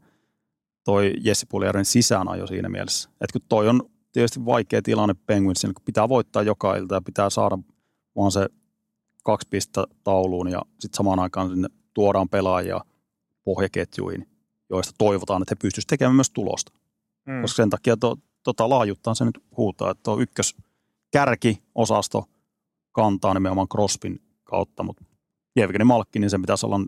toi 0.84 1.12
Jesse 1.20 1.46
Puljärven 1.48 1.84
sisäänajo 1.84 2.46
siinä 2.46 2.68
mielessä. 2.68 3.08
Että 3.20 3.32
kun 3.32 3.40
toi 3.48 3.68
on 3.68 3.90
tietysti 4.12 4.44
vaikea 4.44 4.82
tilanne 4.82 5.14
Penguinsille, 5.26 5.74
kun 5.74 5.84
pitää 5.84 6.08
voittaa 6.08 6.42
joka 6.42 6.76
ilta 6.76 6.94
ja 6.94 7.00
pitää 7.00 7.30
saada 7.30 7.58
vaan 8.16 8.32
se 8.32 8.48
kaksi 9.22 9.48
pistettä 9.50 9.84
tauluun 10.04 10.50
ja 10.50 10.62
sitten 10.80 10.96
samaan 10.96 11.18
aikaan 11.18 11.50
sinne 11.50 11.68
tuodaan 11.94 12.28
pelaajia 12.28 12.80
pohjaketjuihin, 13.44 14.28
joista 14.70 14.94
toivotaan, 14.98 15.42
että 15.42 15.52
he 15.52 15.62
pystyisivät 15.62 15.88
tekemään 15.88 16.14
myös 16.14 16.30
tulosta. 16.30 16.72
Mm. 17.26 17.40
Koska 17.40 17.56
sen 17.56 17.70
takia 17.70 17.96
to, 17.96 18.16
tota 18.42 18.68
laajuuttaan 18.68 19.16
se 19.16 19.24
nyt 19.24 19.38
huutaa, 19.56 19.90
että 19.90 20.02
tuo 20.02 20.20
ykkös 20.20 20.56
kärkiosasto 21.12 22.24
kantaa 22.94 23.34
nimenomaan 23.34 23.68
Crospin 23.68 24.20
kautta, 24.44 24.82
mutta 24.82 25.04
Jevgeni 25.56 25.84
Malkki, 25.84 26.18
niin 26.18 26.30
sen 26.30 26.42
pitäisi 26.42 26.66
olla, 26.66 26.80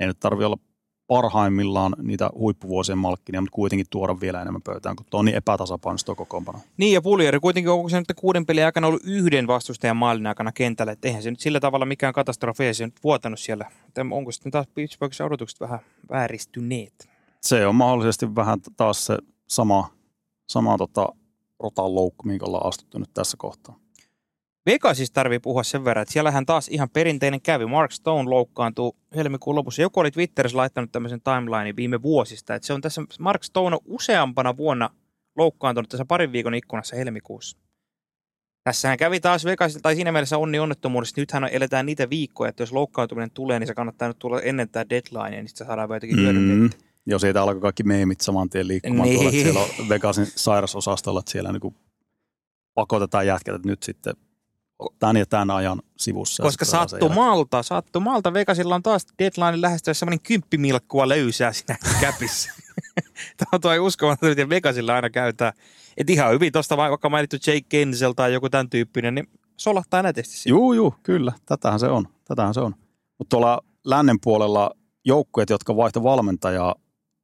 ei 0.00 0.06
nyt 0.06 0.20
tarvitse 0.20 0.46
olla 0.46 0.58
parhaimmillaan 1.06 1.96
niitä 2.02 2.30
huippuvuosien 2.34 2.98
malkkinia, 2.98 3.40
mutta 3.40 3.54
kuitenkin 3.54 3.86
tuoda 3.90 4.20
vielä 4.20 4.42
enemmän 4.42 4.62
pöytään, 4.62 4.96
kun 4.96 5.06
tuo 5.10 5.20
on 5.20 5.24
niin 5.24 5.36
epätasapainoista 5.36 6.14
kokoonpano. 6.14 6.58
Niin, 6.76 6.92
ja 6.92 7.02
Puljärvi 7.02 7.40
kuitenkin 7.40 7.70
onko 7.70 7.88
se 7.88 7.98
nyt 7.98 8.12
kuuden 8.16 8.46
pelin 8.46 8.64
aikana 8.64 8.86
ollut 8.86 9.02
yhden 9.04 9.46
vastustajan 9.46 9.96
maalin 9.96 10.26
aikana 10.26 10.52
kentällä, 10.52 10.92
että 10.92 11.08
eihän 11.08 11.22
se 11.22 11.30
nyt 11.30 11.40
sillä 11.40 11.60
tavalla 11.60 11.86
mikään 11.86 12.12
katastrofi, 12.12 12.64
ei 12.64 12.74
se 12.74 12.86
nyt 12.86 13.04
vuotanut 13.04 13.40
siellä. 13.40 13.70
Että 13.88 14.06
onko 14.10 14.32
sitten 14.32 14.52
taas 14.52 14.66
Pittsburghissa 14.74 15.24
odotukset 15.24 15.60
vähän 15.60 15.80
vääristyneet? 16.10 17.08
Se 17.40 17.66
on 17.66 17.74
mahdollisesti 17.74 18.34
vähän 18.34 18.58
taas 18.76 19.06
se 19.06 19.18
sama, 19.48 19.90
sama 20.48 20.78
tota, 20.78 21.08
rotan 21.60 21.94
loukku, 21.94 22.26
minkä 22.26 22.46
ollaan 22.46 22.66
astuttu 22.66 22.98
nyt 22.98 23.10
tässä 23.14 23.36
kohtaa. 23.36 23.81
Vegasissa 24.66 25.14
tarvii 25.14 25.38
puhua 25.38 25.62
sen 25.62 25.84
verran, 25.84 26.02
että 26.02 26.12
siellähän 26.12 26.46
taas 26.46 26.68
ihan 26.68 26.90
perinteinen 26.90 27.40
kävi. 27.40 27.66
Mark 27.66 27.92
Stone 27.92 28.30
loukkaantui 28.30 28.92
helmikuun 29.16 29.56
lopussa. 29.56 29.82
Joku 29.82 30.00
oli 30.00 30.10
Twitterissä 30.10 30.58
laittanut 30.58 30.92
tämmöisen 30.92 31.20
timelinein 31.20 31.76
viime 31.76 32.02
vuosista, 32.02 32.54
että 32.54 32.66
se 32.66 32.72
on 32.72 32.80
tässä, 32.80 33.02
Mark 33.18 33.44
Stone 33.44 33.76
on 33.76 33.82
useampana 33.86 34.56
vuonna 34.56 34.90
loukkaantunut 35.36 35.88
tässä 35.88 36.04
parin 36.04 36.32
viikon 36.32 36.54
ikkunassa 36.54 36.96
helmikuussa. 36.96 37.58
Tässähän 38.64 38.98
kävi 38.98 39.20
taas 39.20 39.44
Vegasilla, 39.44 39.82
tai 39.82 39.94
siinä 39.94 40.12
mielessä 40.12 40.38
onni 40.38 40.58
onnettomuudessa. 40.58 41.20
Nythän 41.20 41.48
eletään 41.52 41.86
niitä 41.86 42.10
viikkoja, 42.10 42.48
että 42.48 42.62
jos 42.62 42.72
loukkaantuminen 42.72 43.30
tulee, 43.30 43.58
niin 43.58 43.66
se 43.66 43.74
kannattaa 43.74 44.08
nyt 44.08 44.18
tulla 44.18 44.40
ennen 44.40 44.68
tämä 44.68 44.84
deadline, 44.90 45.30
niin 45.30 45.48
sitten 45.48 45.66
saadaan 45.66 45.90
jotenkin 45.90 46.18
hyödynnettyä. 46.18 46.78
Mm. 46.78 46.84
Jo 47.06 47.18
siitä 47.18 47.42
alkoi 47.42 47.60
kaikki 47.60 47.82
meemit 47.82 48.20
saman 48.20 48.50
tien 48.50 48.68
liikkumaan 48.68 49.08
Niin. 49.08 49.14
tuolla, 49.14 49.30
että 49.30 49.42
siellä 49.42 49.60
on 49.60 49.88
Vegasin 49.88 50.26
sairasosastolla, 50.26 51.20
että 51.20 51.32
siellä 51.32 51.52
niin 51.52 51.76
pakotetaan 52.74 53.26
jätkät, 53.26 53.54
että 53.54 53.68
nyt 53.68 53.82
sitten 53.82 54.14
tämän 54.98 55.16
ja 55.16 55.26
tämän 55.26 55.50
ajan 55.50 55.82
sivussa. 55.96 56.42
Koska 56.42 56.64
sen 56.64 56.78
jälkeen. 56.78 57.00
sattumalta, 57.00 57.62
sattumalta 57.62 58.32
Vegasilla 58.32 58.74
on 58.74 58.82
taas 58.82 59.06
deadline 59.18 59.60
lähestyessä 59.60 59.98
semmoinen 59.98 60.22
kymppimilkkua 60.22 61.08
löysää 61.08 61.52
siinä 61.52 61.76
käpissä. 62.00 62.52
Tämä 63.36 63.48
on 63.52 63.60
tuo 63.60 63.72
uskomaton, 63.80 64.30
että 64.30 64.48
Vegasilla 64.48 64.94
aina 64.94 65.10
käytetään. 65.10 65.52
Että 65.96 66.12
ihan 66.12 66.32
hyvin 66.32 66.52
tuosta 66.52 66.76
vaikka 66.76 67.08
mainittu 67.08 67.36
Jake 67.36 67.66
Kensel 67.68 68.12
tai 68.12 68.32
joku 68.32 68.50
tämän 68.50 68.70
tyyppinen, 68.70 69.14
niin 69.14 69.28
solahtaa 69.56 70.02
nätisti 70.02 70.36
siinä. 70.36 70.56
Juu, 70.56 70.72
juu, 70.72 70.94
kyllä. 71.02 71.32
Tätähän 71.46 71.80
se 71.80 71.86
on. 71.86 72.08
Tätähän 72.24 72.54
se 72.54 72.60
on. 72.60 72.74
Mutta 73.18 73.30
tuolla 73.30 73.60
lännen 73.84 74.16
puolella 74.20 74.70
joukkueet, 75.04 75.50
jotka 75.50 75.76
vaihto 75.76 76.02
valmentajaa, 76.02 76.74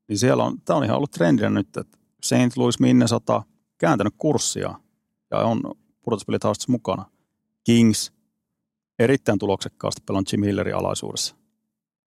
niin 0.09 0.18
siellä 0.18 0.44
on, 0.44 0.61
tämä 0.64 0.76
on 0.76 0.84
ihan 0.84 0.96
ollut 0.96 1.11
trendinä 1.11 1.50
nyt, 1.50 1.76
että 1.76 1.98
St. 2.22 2.56
Louis 2.56 2.80
Minnesota 2.80 3.42
kääntänyt 3.78 4.14
kurssia 4.18 4.74
ja 5.30 5.38
on 5.38 5.61
pudotuspelitaustassa 6.02 6.72
mukana. 6.72 7.04
Kings 7.68 8.12
erittäin 8.98 9.38
tuloksekkaasti 9.38 10.02
pelannut 10.06 10.32
Jim 10.32 10.42
Hillerin 10.42 10.74
alaisuudessa. 10.74 11.34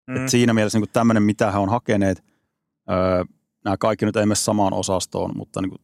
Mm. 0.07 0.15
Et 0.15 0.29
siinä 0.29 0.53
mielessä 0.53 0.79
niin 0.79 0.89
tämmöinen, 0.93 1.23
mitä 1.23 1.51
he 1.51 1.57
on 1.57 1.69
hakeneet, 1.69 2.23
öö, 2.89 3.23
nämä 3.65 3.77
kaikki 3.77 4.05
nyt 4.05 4.15
ei 4.15 4.25
mene 4.25 4.35
samaan 4.35 4.73
osastoon, 4.73 5.31
mutta 5.37 5.61
niin 5.61 5.69
kuin 5.69 5.81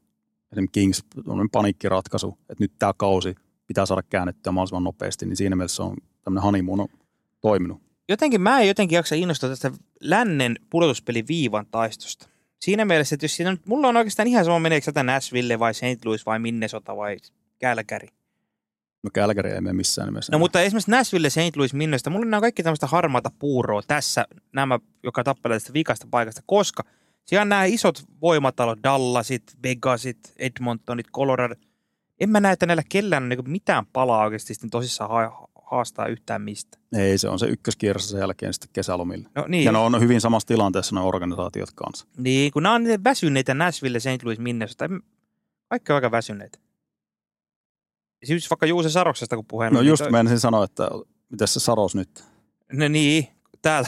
esimerkiksi 0.51 0.79
Kings, 0.79 1.03
tämmöinen 1.15 1.49
paniikkiratkaisu, 1.49 2.37
että 2.49 2.63
nyt 2.63 2.71
tämä 2.79 2.93
kausi 2.97 3.35
pitää 3.67 3.85
saada 3.85 4.03
käännettyä 4.03 4.51
mahdollisimman 4.51 4.83
nopeasti, 4.83 5.25
niin 5.25 5.35
siinä 5.35 5.55
mielessä 5.55 5.83
on 5.83 5.97
tämmöinen 6.23 6.43
honeymoon 6.43 6.79
on 6.79 6.87
toiminut. 7.41 7.81
Jotenkin 8.09 8.41
mä 8.41 8.59
en 8.59 8.67
jotenkin 8.67 8.95
jaksa 8.95 9.15
innostua 9.15 9.49
tästä 9.49 9.71
lännen 10.01 10.55
pudotuspelin 10.69 11.27
viivan 11.27 11.65
taistosta. 11.71 12.29
Siinä 12.59 12.85
mielessä, 12.85 13.15
että 13.15 13.23
jos 13.23 13.35
siinä 13.35 13.51
nyt, 13.51 13.65
mulla 13.65 13.87
on 13.87 13.97
oikeastaan 13.97 14.27
ihan 14.27 14.45
sama, 14.45 14.59
meneekö 14.59 14.85
tätä 14.85 15.03
Nashville 15.03 15.59
vai 15.59 15.73
St. 15.73 16.05
Louis 16.05 16.25
vai 16.25 16.39
Minnesota 16.39 16.97
vai 16.97 17.17
Calgary. 17.63 18.07
No 19.05 19.09
Calgary 19.13 19.49
ei 19.49 19.61
mene 19.61 19.73
missään 19.73 20.07
nimessä. 20.07 20.31
No 20.31 20.39
mutta 20.39 20.61
esimerkiksi 20.61 20.91
Nashville, 20.91 21.29
St. 21.29 21.55
Louis, 21.55 21.73
Minnesota, 21.73 22.09
mulla 22.09 22.23
on 22.25 22.29
nämä 22.31 22.41
kaikki 22.41 22.63
tämmöistä 22.63 22.87
harmaata 22.87 23.31
puuroa 23.39 23.81
tässä, 23.87 24.25
nämä, 24.53 24.79
joka 25.03 25.23
tappelee 25.23 25.55
tästä 25.55 25.73
vikasta 25.73 26.07
paikasta, 26.11 26.41
koska 26.45 26.83
siellä 27.25 27.41
on 27.41 27.49
nämä 27.49 27.65
isot 27.65 28.03
voimatalot, 28.21 28.79
Dallasit, 28.83 29.43
Vegasit, 29.63 30.17
Edmontonit, 30.37 31.11
Colorado, 31.11 31.55
en 32.19 32.29
mä 32.29 32.39
näe, 32.39 32.53
että 32.53 32.65
näillä 32.65 32.83
kellään 32.89 33.23
on 33.23 33.29
niin 33.29 33.49
mitään 33.49 33.85
palaa 33.93 34.23
oikeasti 34.23 34.53
sitten 34.53 34.69
tosissaan 34.69 35.09
ha- 35.09 35.47
haastaa 35.65 36.07
yhtään 36.07 36.41
mistä. 36.41 36.77
Ei, 36.97 37.17
se 37.17 37.29
on 37.29 37.39
se 37.39 37.45
ykköskierros 37.45 38.09
sen 38.09 38.19
jälkeen 38.19 38.53
sitten 38.53 38.69
kesälomille. 38.73 39.29
No 39.35 39.45
niin, 39.47 39.63
Ja 39.65 39.71
ne 39.71 39.77
on 39.77 39.99
hyvin 40.01 40.21
samassa 40.21 40.47
tilanteessa 40.47 40.95
ne 40.95 41.01
organisaatiot 41.01 41.69
kanssa. 41.75 42.07
niin 42.17 42.51
kun 42.51 42.63
nämä 42.63 42.75
on 42.75 42.83
niitä 42.83 43.03
väsyneitä 43.03 43.53
Nashville, 43.53 43.99
St. 43.99 44.23
Louis, 44.23 44.39
Minnesota. 44.39 44.89
Kaikki 45.67 45.91
on 45.91 45.95
aika 45.95 46.11
väsyneitä. 46.11 46.59
Siis 48.25 48.49
vaikka 48.49 48.65
Juuse 48.65 48.89
Saroksesta, 48.89 49.35
kun 49.35 49.45
puheen 49.45 49.73
No 49.73 49.79
oli, 49.79 49.87
just 49.87 50.03
niin 50.03 50.11
meinasin 50.11 50.39
sanoa, 50.39 50.63
että 50.63 50.89
miten 51.29 51.47
se 51.47 51.59
Saros 51.59 51.95
nyt? 51.95 52.23
No 52.73 52.87
niin, 52.87 53.27
tää, 53.61 53.83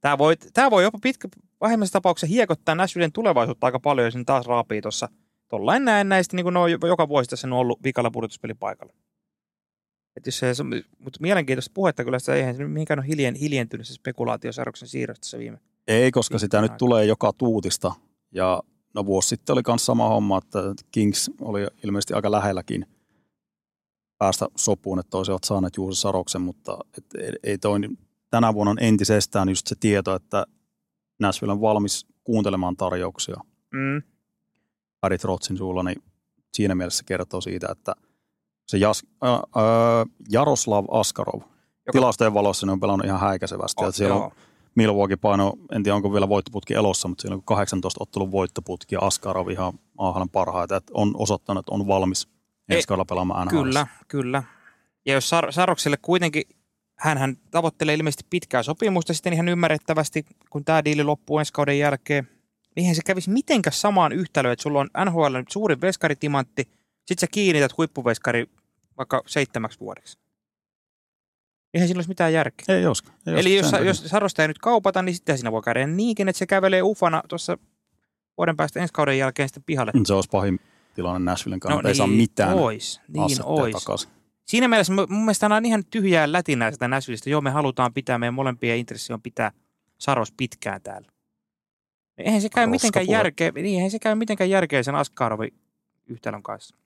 tää, 0.00 0.18
voi, 0.18 0.36
tää 0.52 0.70
voi 0.70 0.82
jopa 0.82 0.98
pitkä, 1.02 1.28
pahimmassa 1.58 1.92
tapauksessa 1.92 2.32
hiekottaa 2.32 2.74
Nashvillen 2.74 3.12
tulevaisuutta 3.12 3.66
aika 3.66 3.80
paljon, 3.80 4.04
jos 4.04 4.16
ne 4.16 4.24
taas 4.24 4.46
raapii 4.46 4.82
tuossa 4.82 5.08
tollain 5.48 5.84
näin 5.84 6.08
näistä, 6.08 6.36
niin 6.36 6.44
kuin 6.44 6.54
ne 6.54 6.60
on 6.60 6.70
joka 6.70 7.08
vuosi 7.08 7.30
tässä 7.30 7.46
on 7.46 7.52
ollut 7.52 7.84
vikalla 7.84 8.10
pudotuspelipaikalla. 8.10 8.92
Et 10.16 10.26
jos 10.26 10.38
se, 10.38 10.52
mutta 10.98 11.18
mielenkiintoista 11.20 11.70
puhetta 11.74 12.04
kyllä, 12.04 12.16
että 12.16 12.34
eihän 12.34 12.56
se 12.56 12.64
mihinkään 12.64 12.98
ole 12.98 13.06
hiljen, 13.06 13.34
hiljentynyt 13.34 13.86
se 13.86 13.94
spekulaatio 13.94 14.52
Saroksen 14.52 14.88
siirrosta 14.88 15.20
tässä 15.20 15.38
viime. 15.38 15.58
Ei, 15.86 16.10
koska 16.10 16.38
sitä 16.38 16.60
Pitkä 16.60 16.72
nyt 16.72 16.78
tulee 16.78 17.04
joka 17.04 17.32
tuutista. 17.38 17.92
Ja 18.32 18.62
no 18.94 19.06
vuosi 19.06 19.28
sitten 19.28 19.52
oli 19.52 19.62
myös 19.66 19.86
sama 19.86 20.08
homma, 20.08 20.38
että 20.38 20.58
Kings 20.92 21.30
oli 21.40 21.66
ilmeisesti 21.84 22.14
aika 22.14 22.30
lähelläkin 22.30 22.86
päästä 24.20 24.46
sopuun, 24.56 24.98
että 24.98 25.16
olisivat 25.18 25.44
saaneet 25.44 25.76
juuri 25.76 25.94
Saroksen, 25.94 26.42
mutta 26.42 26.78
et, 26.98 27.04
ei, 27.18 27.32
ei 27.42 27.58
toi, 27.58 27.78
tänä 28.30 28.54
vuonna 28.54 28.70
on 28.70 28.78
entisestään 28.80 29.48
just 29.48 29.66
se 29.66 29.74
tieto, 29.80 30.14
että 30.14 30.46
Nashville 31.20 31.52
on 31.52 31.60
valmis 31.60 32.06
kuuntelemaan 32.24 32.76
tarjouksia 32.76 33.36
Mm. 33.72 34.02
Harry 35.02 35.18
Trotsin 35.18 35.56
suulla, 35.56 35.82
niin 35.82 36.02
siinä 36.54 36.74
mielessä 36.74 37.04
kertoo 37.06 37.40
siitä, 37.40 37.68
että 37.70 37.92
se 38.68 38.78
Jas, 38.78 39.02
äh, 39.24 39.34
äh, 39.34 39.40
Jaroslav 40.30 40.84
Askarov, 40.90 41.40
Joka- 41.40 41.92
tilastojen 41.92 42.34
valossa 42.34 42.66
ne 42.66 42.72
on 42.72 42.80
pelannut 42.80 43.06
ihan 43.06 43.20
häikäisevästi. 43.20 43.84
että 43.84 43.96
siellä 43.96 44.16
on. 44.16 44.30
Milwaukee 44.74 45.16
paino, 45.16 45.52
en 45.72 45.82
tiedä 45.82 45.96
onko 45.96 46.12
vielä 46.12 46.28
voittoputki 46.28 46.74
elossa, 46.74 47.08
mutta 47.08 47.22
siellä 47.22 47.34
on 47.34 47.42
18 47.42 48.02
ottelun 48.02 48.32
voittoputki 48.32 48.94
ja 48.94 48.98
Askarov 49.02 49.48
ihan 49.48 49.72
AHLn 49.98 50.28
parhaita. 50.28 50.76
Että 50.76 50.92
on 50.94 51.10
osoittanut, 51.14 51.62
että 51.62 51.74
on 51.74 51.86
valmis 51.86 52.28
ensi 52.76 52.88
kaudella 52.88 53.04
pelaamaan 53.04 53.46
NHL. 53.46 53.62
Kyllä, 53.62 53.86
kyllä. 54.08 54.42
Ja 55.06 55.14
jos 55.14 55.30
Sar- 55.30 55.52
Sarokselle 55.52 55.96
kuitenkin, 56.02 56.42
hän 56.96 57.36
tavoittelee 57.50 57.94
ilmeisesti 57.94 58.26
pitkää 58.30 58.62
sopimusta 58.62 59.14
sitten 59.14 59.32
ihan 59.32 59.48
ymmärrettävästi, 59.48 60.24
kun 60.50 60.64
tämä 60.64 60.84
diili 60.84 61.02
loppuu 61.02 61.38
ensi 61.38 61.52
kauden 61.52 61.78
jälkeen, 61.78 62.24
niin 62.76 62.82
eihän 62.82 62.94
se 62.94 63.02
kävisi 63.06 63.30
mitenkään 63.30 63.74
samaan 63.74 64.12
yhtälöön, 64.12 64.52
että 64.52 64.62
sulla 64.62 64.80
on 64.80 64.90
NHL 65.04 65.36
nyt 65.36 65.50
suuri 65.50 65.80
veskaritimantti, 65.80 66.68
sit 67.06 67.18
sä 67.18 67.26
kiinnität 67.30 67.76
huippuveskari 67.78 68.46
vaikka 68.98 69.22
seitsemäksi 69.26 69.80
vuodeksi. 69.80 70.18
Eihän 71.74 71.88
siinä 71.88 71.98
olisi 71.98 72.08
mitään 72.08 72.32
järkeä. 72.32 72.76
Ei 72.76 72.86
oska. 72.86 73.12
Ei 73.26 73.40
Eli 73.40 73.56
jos, 73.56 73.72
jos. 73.84 74.04
Sarosta 74.06 74.42
ei 74.42 74.48
nyt 74.48 74.58
kaupata, 74.58 75.02
niin 75.02 75.14
sitten 75.14 75.38
siinä 75.38 75.52
voi 75.52 75.62
käydä 75.62 75.86
niinkin, 75.86 76.28
että 76.28 76.38
se 76.38 76.46
kävelee 76.46 76.82
ufana 76.82 77.22
tuossa 77.28 77.58
vuoden 78.38 78.56
päästä 78.56 78.80
ensi 78.80 78.92
kauden 78.94 79.18
jälkeen 79.18 79.48
sitten 79.48 79.62
pihalle. 79.66 79.92
Se 80.04 80.14
olisi 80.14 80.28
pahin 80.32 80.60
tilanne 80.94 81.30
Nashvillen 81.30 81.60
kannalta. 81.60 81.88
ei 81.88 81.94
saa 81.94 82.06
mitään 82.06 82.54
ois, 82.54 83.00
niin 83.08 83.38
ois. 83.44 83.72
takaisin. 83.72 84.10
Siinä 84.44 84.68
mielessä 84.68 84.92
mun 84.92 85.24
mielestä 85.24 85.46
on 85.46 85.66
ihan 85.66 85.84
tyhjää 85.90 86.32
lätinää 86.32 86.70
sitä 86.70 86.88
Nashvillestä. 86.88 87.30
Joo, 87.30 87.40
me 87.40 87.50
halutaan 87.50 87.94
pitää, 87.94 88.18
meidän 88.18 88.34
molempien 88.34 88.78
intressi 88.78 89.12
on 89.12 89.22
pitää 89.22 89.52
Saros 89.98 90.32
pitkään 90.32 90.82
täällä. 90.82 91.08
Eihän 92.18 92.40
se 92.40 92.48
käy 92.48 92.64
Roska 92.64 92.70
mitenkään 92.70 93.08
järkeä, 93.08 93.50
niin 93.54 93.66
eihän 93.66 93.90
se 93.90 93.98
käy 93.98 94.14
mitenkään 94.14 94.50
järkeä 94.50 94.82
sen 94.82 94.94
Askarovin 94.94 95.54
yhtälön 96.06 96.42
kanssa. 96.42 96.76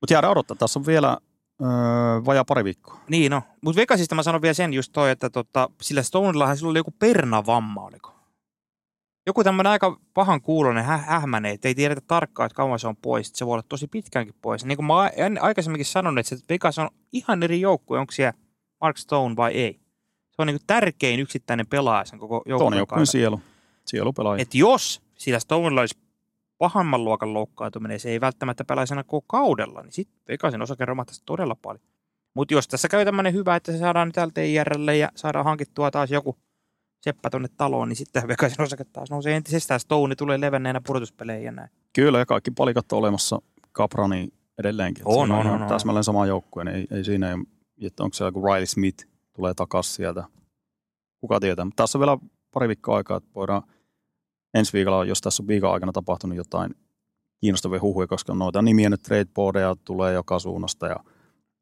Mutta 0.00 0.14
jäädä 0.14 0.28
odottaa. 0.28 0.56
Tässä 0.56 0.78
on 0.78 0.86
vielä 0.86 1.18
öö, 1.62 1.68
vajaa 2.24 2.44
pari 2.44 2.64
viikkoa. 2.64 3.00
Niin 3.08 3.30
no, 3.30 3.42
mutta 3.60 3.80
Vegasista 3.80 4.14
mä 4.14 4.22
sanon 4.22 4.42
vielä 4.42 4.54
sen 4.54 4.72
just 4.72 4.92
toi, 4.92 5.10
että 5.10 5.30
tota, 5.30 5.70
sillä 5.82 6.02
Stonellahan 6.02 6.56
sillä 6.56 6.70
oli 6.70 6.78
joku 6.78 6.94
pernavamma, 6.98 7.84
oliko? 7.84 8.19
Joku 9.30 9.44
tämmöinen 9.44 9.70
aika 9.72 9.96
pahan 10.14 10.40
kuulonen 10.42 10.84
hä- 10.84 10.98
hähmäinen, 10.98 11.52
että 11.52 11.68
ei 11.68 11.74
tiedetä 11.74 12.00
tarkkaan, 12.06 12.46
että 12.46 12.56
kauan 12.56 12.78
se 12.78 12.88
on 12.88 12.96
pois. 12.96 13.26
että 13.26 13.38
Se 13.38 13.46
voi 13.46 13.52
olla 13.52 13.62
tosi 13.68 13.86
pitkäänkin 13.86 14.34
pois. 14.42 14.64
Niin 14.64 14.76
kuin 14.76 14.86
mä 14.86 15.08
en- 15.16 15.42
aikaisemminkin 15.42 15.86
sanonut, 15.86 16.18
että 16.18 16.36
se 16.36 16.42
Vegas 16.48 16.78
on 16.78 16.88
ihan 17.12 17.42
eri 17.42 17.60
joukkue, 17.60 17.98
onko 17.98 18.12
siellä 18.12 18.32
Mark 18.80 18.96
Stone 18.96 19.36
vai 19.36 19.52
ei. 19.52 19.80
Se 20.30 20.34
on 20.38 20.46
niin 20.46 20.58
kuin 20.58 20.66
tärkein 20.66 21.20
yksittäinen 21.20 21.66
pelaaja 21.66 22.04
sen 22.04 22.18
koko 22.18 22.42
joukkueen 22.46 22.78
joukkueen 22.78 23.06
sielu. 23.06 23.40
Sielu 23.86 24.12
pelaaja. 24.12 24.42
Että 24.42 24.58
jos 24.58 25.02
sillä 25.18 25.38
Stonella 25.38 25.80
olisi 25.80 25.98
pahamman 26.58 27.04
luokan 27.04 27.34
loukkaantuminen, 27.34 28.00
se 28.00 28.10
ei 28.10 28.20
välttämättä 28.20 28.64
pelaisi 28.64 28.94
enää 28.94 29.04
koko 29.04 29.24
kaudella, 29.26 29.82
niin 29.82 29.92
sitten 29.92 30.20
Vegasin 30.28 30.62
osake 30.62 30.84
romahtaisi 30.84 31.22
todella 31.26 31.54
paljon. 31.62 31.84
Mutta 32.34 32.54
jos 32.54 32.68
tässä 32.68 32.88
käy 32.88 33.04
tämmöinen 33.04 33.34
hyvä, 33.34 33.56
että 33.56 33.72
se 33.72 33.78
saadaan 33.78 34.08
nyt 34.08 34.16
LTIRlle 34.16 34.96
ja 34.96 35.08
saadaan 35.14 35.44
hankittua 35.44 35.90
taas 35.90 36.10
joku 36.10 36.36
seppä 37.00 37.30
tonne 37.30 37.48
taloon, 37.56 37.88
niin 37.88 37.96
sitten 37.96 38.28
Vegasin 38.28 38.62
osake 38.62 38.84
taas 38.84 39.10
nousee 39.10 39.36
entisestään. 39.36 39.80
Stone 39.80 40.14
tulee 40.14 40.40
levenneenä 40.40 40.80
pudotuspeleihin 40.86 41.44
ja 41.44 41.52
näin. 41.52 41.70
Kyllä, 41.92 42.18
ja 42.18 42.26
kaikki 42.26 42.50
palikat 42.50 42.92
on 42.92 42.98
olemassa 42.98 43.42
Caprani 43.74 44.28
edelleenkin. 44.58 45.02
On, 45.06 45.32
on, 45.32 45.46
on, 45.46 45.62
on. 45.62 45.68
Täsmälleen 45.68 46.04
sama 46.04 46.26
joukkue, 46.26 46.64
niin 46.64 46.76
ei, 46.76 46.86
ei 46.90 47.04
siinä, 47.04 47.30
ei, 47.30 47.36
että 47.86 48.02
onko 48.04 48.14
siellä 48.14 48.28
joku 48.28 48.46
Riley 48.46 48.66
Smith 48.66 49.06
tulee 49.32 49.54
takaisin 49.54 49.94
sieltä. 49.94 50.24
Kuka 51.20 51.40
tietää. 51.40 51.64
Mutta 51.64 51.82
tässä 51.82 51.98
on 51.98 52.00
vielä 52.00 52.18
pari 52.52 52.68
viikkoa 52.68 52.96
aikaa, 52.96 53.16
että 53.16 53.30
voidaan 53.34 53.62
ensi 54.54 54.72
viikolla, 54.72 55.04
jos 55.04 55.20
tässä 55.20 55.42
on 55.42 55.46
viikon 55.46 55.72
aikana 55.72 55.92
tapahtunut 55.92 56.36
jotain 56.36 56.74
kiinnostavia 57.40 57.80
huhuja, 57.80 58.06
koska 58.06 58.34
noita 58.34 58.62
nimiä 58.62 58.90
nyt 58.90 59.02
tradeboardeja 59.02 59.76
tulee 59.84 60.12
joka 60.12 60.38
suunnasta 60.38 60.86
ja 60.86 60.96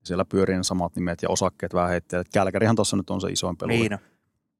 siellä 0.04 0.24
pyörii 0.24 0.56
ne 0.56 0.62
samat 0.62 0.96
nimet 0.96 1.22
ja 1.22 1.28
osakkeet 1.28 1.74
vähän 1.74 1.90
heittää. 1.90 2.22
Kälkärihän 2.32 2.76
tuossa 2.76 2.96
nyt 2.96 3.10
on 3.10 3.20
se 3.20 3.28
isoin 3.28 3.56
pelu, 3.56 3.68
Niin. 3.68 3.98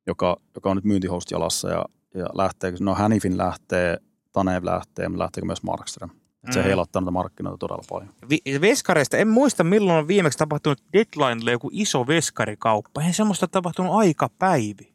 Joka, 0.09 0.36
joka 0.54 0.70
on 0.70 0.76
nyt 0.76 0.84
myyntihost 0.84 1.30
jalassa 1.30 1.68
ja, 1.68 1.84
ja 2.14 2.26
lähtee, 2.34 2.72
no 2.80 2.94
Hanifin 2.94 3.38
lähtee, 3.38 3.98
Tanev 4.32 4.64
lähtee, 4.64 5.09
mutta 5.09 5.22
lähteekö 5.22 5.46
myös 5.46 5.62
Markström. 5.62 6.11
Mm. 6.11 6.52
Se 6.52 6.64
heilottaa 6.64 7.00
noita 7.00 7.11
markkinoita 7.11 7.59
todella 7.59 7.84
paljon. 7.88 8.14
Vi- 8.30 8.61
veskareista, 8.61 9.16
en 9.16 9.28
muista 9.28 9.64
milloin 9.64 9.98
on 9.98 10.09
viimeksi 10.09 10.38
tapahtunut 10.38 10.82
deadlinelle 10.92 11.52
joku 11.52 11.70
iso 11.72 12.06
veskarikauppa. 12.06 13.00
Eihän 13.00 13.14
semmoista 13.14 13.48
tapahtunut 13.48 13.94
aika 13.94 14.30
päivi. 14.38 14.94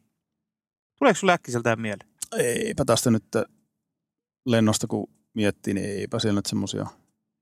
Tuleeko 0.98 1.18
sulle 1.18 1.32
äkkiseltään 1.32 1.80
mieleen? 1.80 2.10
Eipä 2.38 2.84
tästä 2.84 3.10
nyt 3.10 3.24
lennosta 4.46 4.86
kun 4.86 5.10
miettii, 5.34 5.74
niin 5.74 6.00
eipä 6.00 6.18
siellä 6.18 6.38
nyt 6.38 6.46
semmosia. 6.46 6.86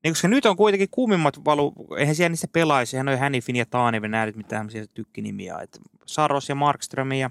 Niin, 0.03 0.11
koska 0.11 0.27
nyt 0.27 0.45
on 0.45 0.57
kuitenkin 0.57 0.89
kuumimmat 0.91 1.45
valu, 1.45 1.73
eihän 1.97 2.15
siellä 2.15 2.29
niissä 2.29 2.47
pelaisi, 2.47 2.95
eihän 2.95 3.07
ole 3.07 3.17
Hänifin 3.17 3.55
ja 3.55 3.65
Taanevin 3.65 4.11
nämä 4.11 4.25
nyt 4.25 4.35
mitään 4.35 4.59
tämmöisiä 4.59 4.85
tykkinimiä. 4.93 5.57
Et 5.57 5.79
Saros 6.05 6.49
ja 6.49 6.55
Markström 6.55 7.11
ja 7.11 7.29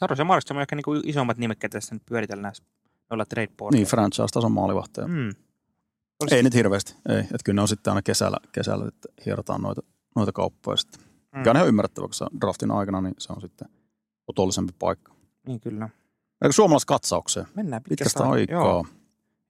Saros 0.00 0.18
ja 0.18 0.24
Markström 0.24 0.56
on 0.56 0.62
ehkä 0.62 0.76
niinku 0.76 0.94
isommat 1.04 1.38
nimet, 1.38 1.58
ketä 1.58 1.72
tässä 1.72 1.94
nyt 1.94 2.02
pyöritellään 2.06 2.42
näissä 2.42 2.64
noilla 3.10 3.24
trade 3.24 3.48
Niin, 3.72 3.86
franchise-tason 3.86 4.52
maalivahteja. 4.52 5.08
Mm. 5.08 5.14
Mm. 5.14 5.32
Ei 6.30 6.42
nyt 6.42 6.54
hirveästi. 6.54 6.94
Ei. 7.08 7.18
Että 7.18 7.38
kyllä 7.44 7.56
ne 7.56 7.62
on 7.62 7.68
sitten 7.68 7.90
aina 7.90 8.02
kesällä, 8.02 8.36
kesällä 8.52 8.88
että 8.88 9.08
hierotaan 9.26 9.62
noita, 9.62 9.82
noita 10.16 10.32
kauppoja 10.32 10.76
sitten. 10.76 11.00
Mm. 11.00 11.38
Mikä 11.38 11.50
on 11.50 11.56
ihan 11.56 11.68
ymmärrettävä, 11.68 12.06
koska 12.06 12.26
draftin 12.40 12.70
aikana 12.70 13.00
niin 13.00 13.14
se 13.18 13.32
on 13.32 13.40
sitten 13.40 13.68
otollisempi 14.26 14.72
paikka. 14.78 15.12
Niin 15.46 15.60
kyllä. 15.60 15.88
Eikö 16.42 16.52
suomalaiskatsaukseen? 16.52 17.46
Mennään 17.54 17.82
Pitkästä 17.82 18.18
pitkästä 18.18 18.32
aikaa. 18.32 18.64
Joo. 18.64 18.86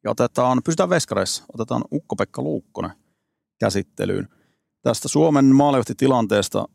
Ja 0.05 0.11
otetaan, 0.11 0.61
pysytään 0.65 0.91
veskareissa, 0.91 1.45
otetaan 1.55 1.85
Ukko-Pekka 1.93 2.43
Luukkonen 2.43 2.91
käsittelyyn. 3.61 4.29
Tästä 4.83 5.09
Suomen 5.09 5.45
maalivahtitilanteesta 5.45 6.69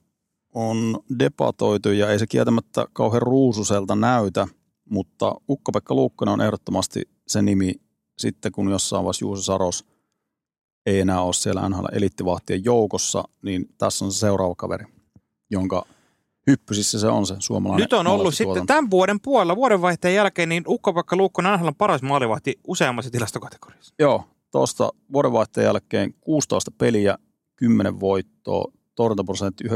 on 0.54 1.00
debatoitu 1.20 1.92
ja 1.92 2.12
ei 2.12 2.20
se 2.20 2.28
kieltämättä 2.28 2.86
kauhean 2.94 3.22
ruususelta 3.22 3.96
näytä, 3.96 4.48
mutta 4.90 5.36
Ukko-Pekka 5.50 5.96
Luukkonen 5.96 6.34
on 6.34 6.42
ehdottomasti 6.42 7.02
se 7.28 7.42
nimi 7.42 7.74
sitten, 8.18 8.52
kun 8.52 8.72
jossain 8.72 9.04
vaiheessa 9.04 9.26
Juuso 9.26 9.42
Saros 9.42 9.86
ei 10.86 11.00
enää 11.00 11.22
ole 11.22 11.34
siellä 11.34 11.70
NHL 11.70 11.86
elittivahtien 11.92 12.64
joukossa, 12.64 13.24
niin 13.42 13.66
tässä 13.78 14.06
on 14.06 14.12
se 14.12 14.20
seuraava 14.20 14.56
kaveri, 14.56 14.86
jonka 15.52 15.86
hyppysissä 16.48 17.00
se 17.00 17.08
on 17.08 17.28
se 17.28 17.36
suomalainen 17.40 17.84
Nyt 17.84 17.94
on 17.94 18.08
ollut 18.08 18.36
sitten 18.36 18.68
tämän 18.68 18.92
vuoden 18.92 19.20
puolella, 19.20 19.56
vuodenvaihteen 19.56 20.16
jälkeen, 20.16 20.50
niin 20.50 20.64
Ukkopakka 20.68 21.16
Luukkonen 21.16 21.64
on 21.64 21.76
paras 21.76 22.02
maalivahti 22.02 22.60
useammassa 22.68 23.12
tilastokategoriassa. 23.12 23.96
Joo, 24.00 24.24
tuosta 24.52 24.92
vuodenvaihteen 25.14 25.66
jälkeen 25.66 26.14
16 26.22 26.72
peliä, 26.72 27.18
10 27.56 28.00
voittoa, 28.00 28.72
torjuntaprosentti 28.96 29.64
93,6, 29.64 29.74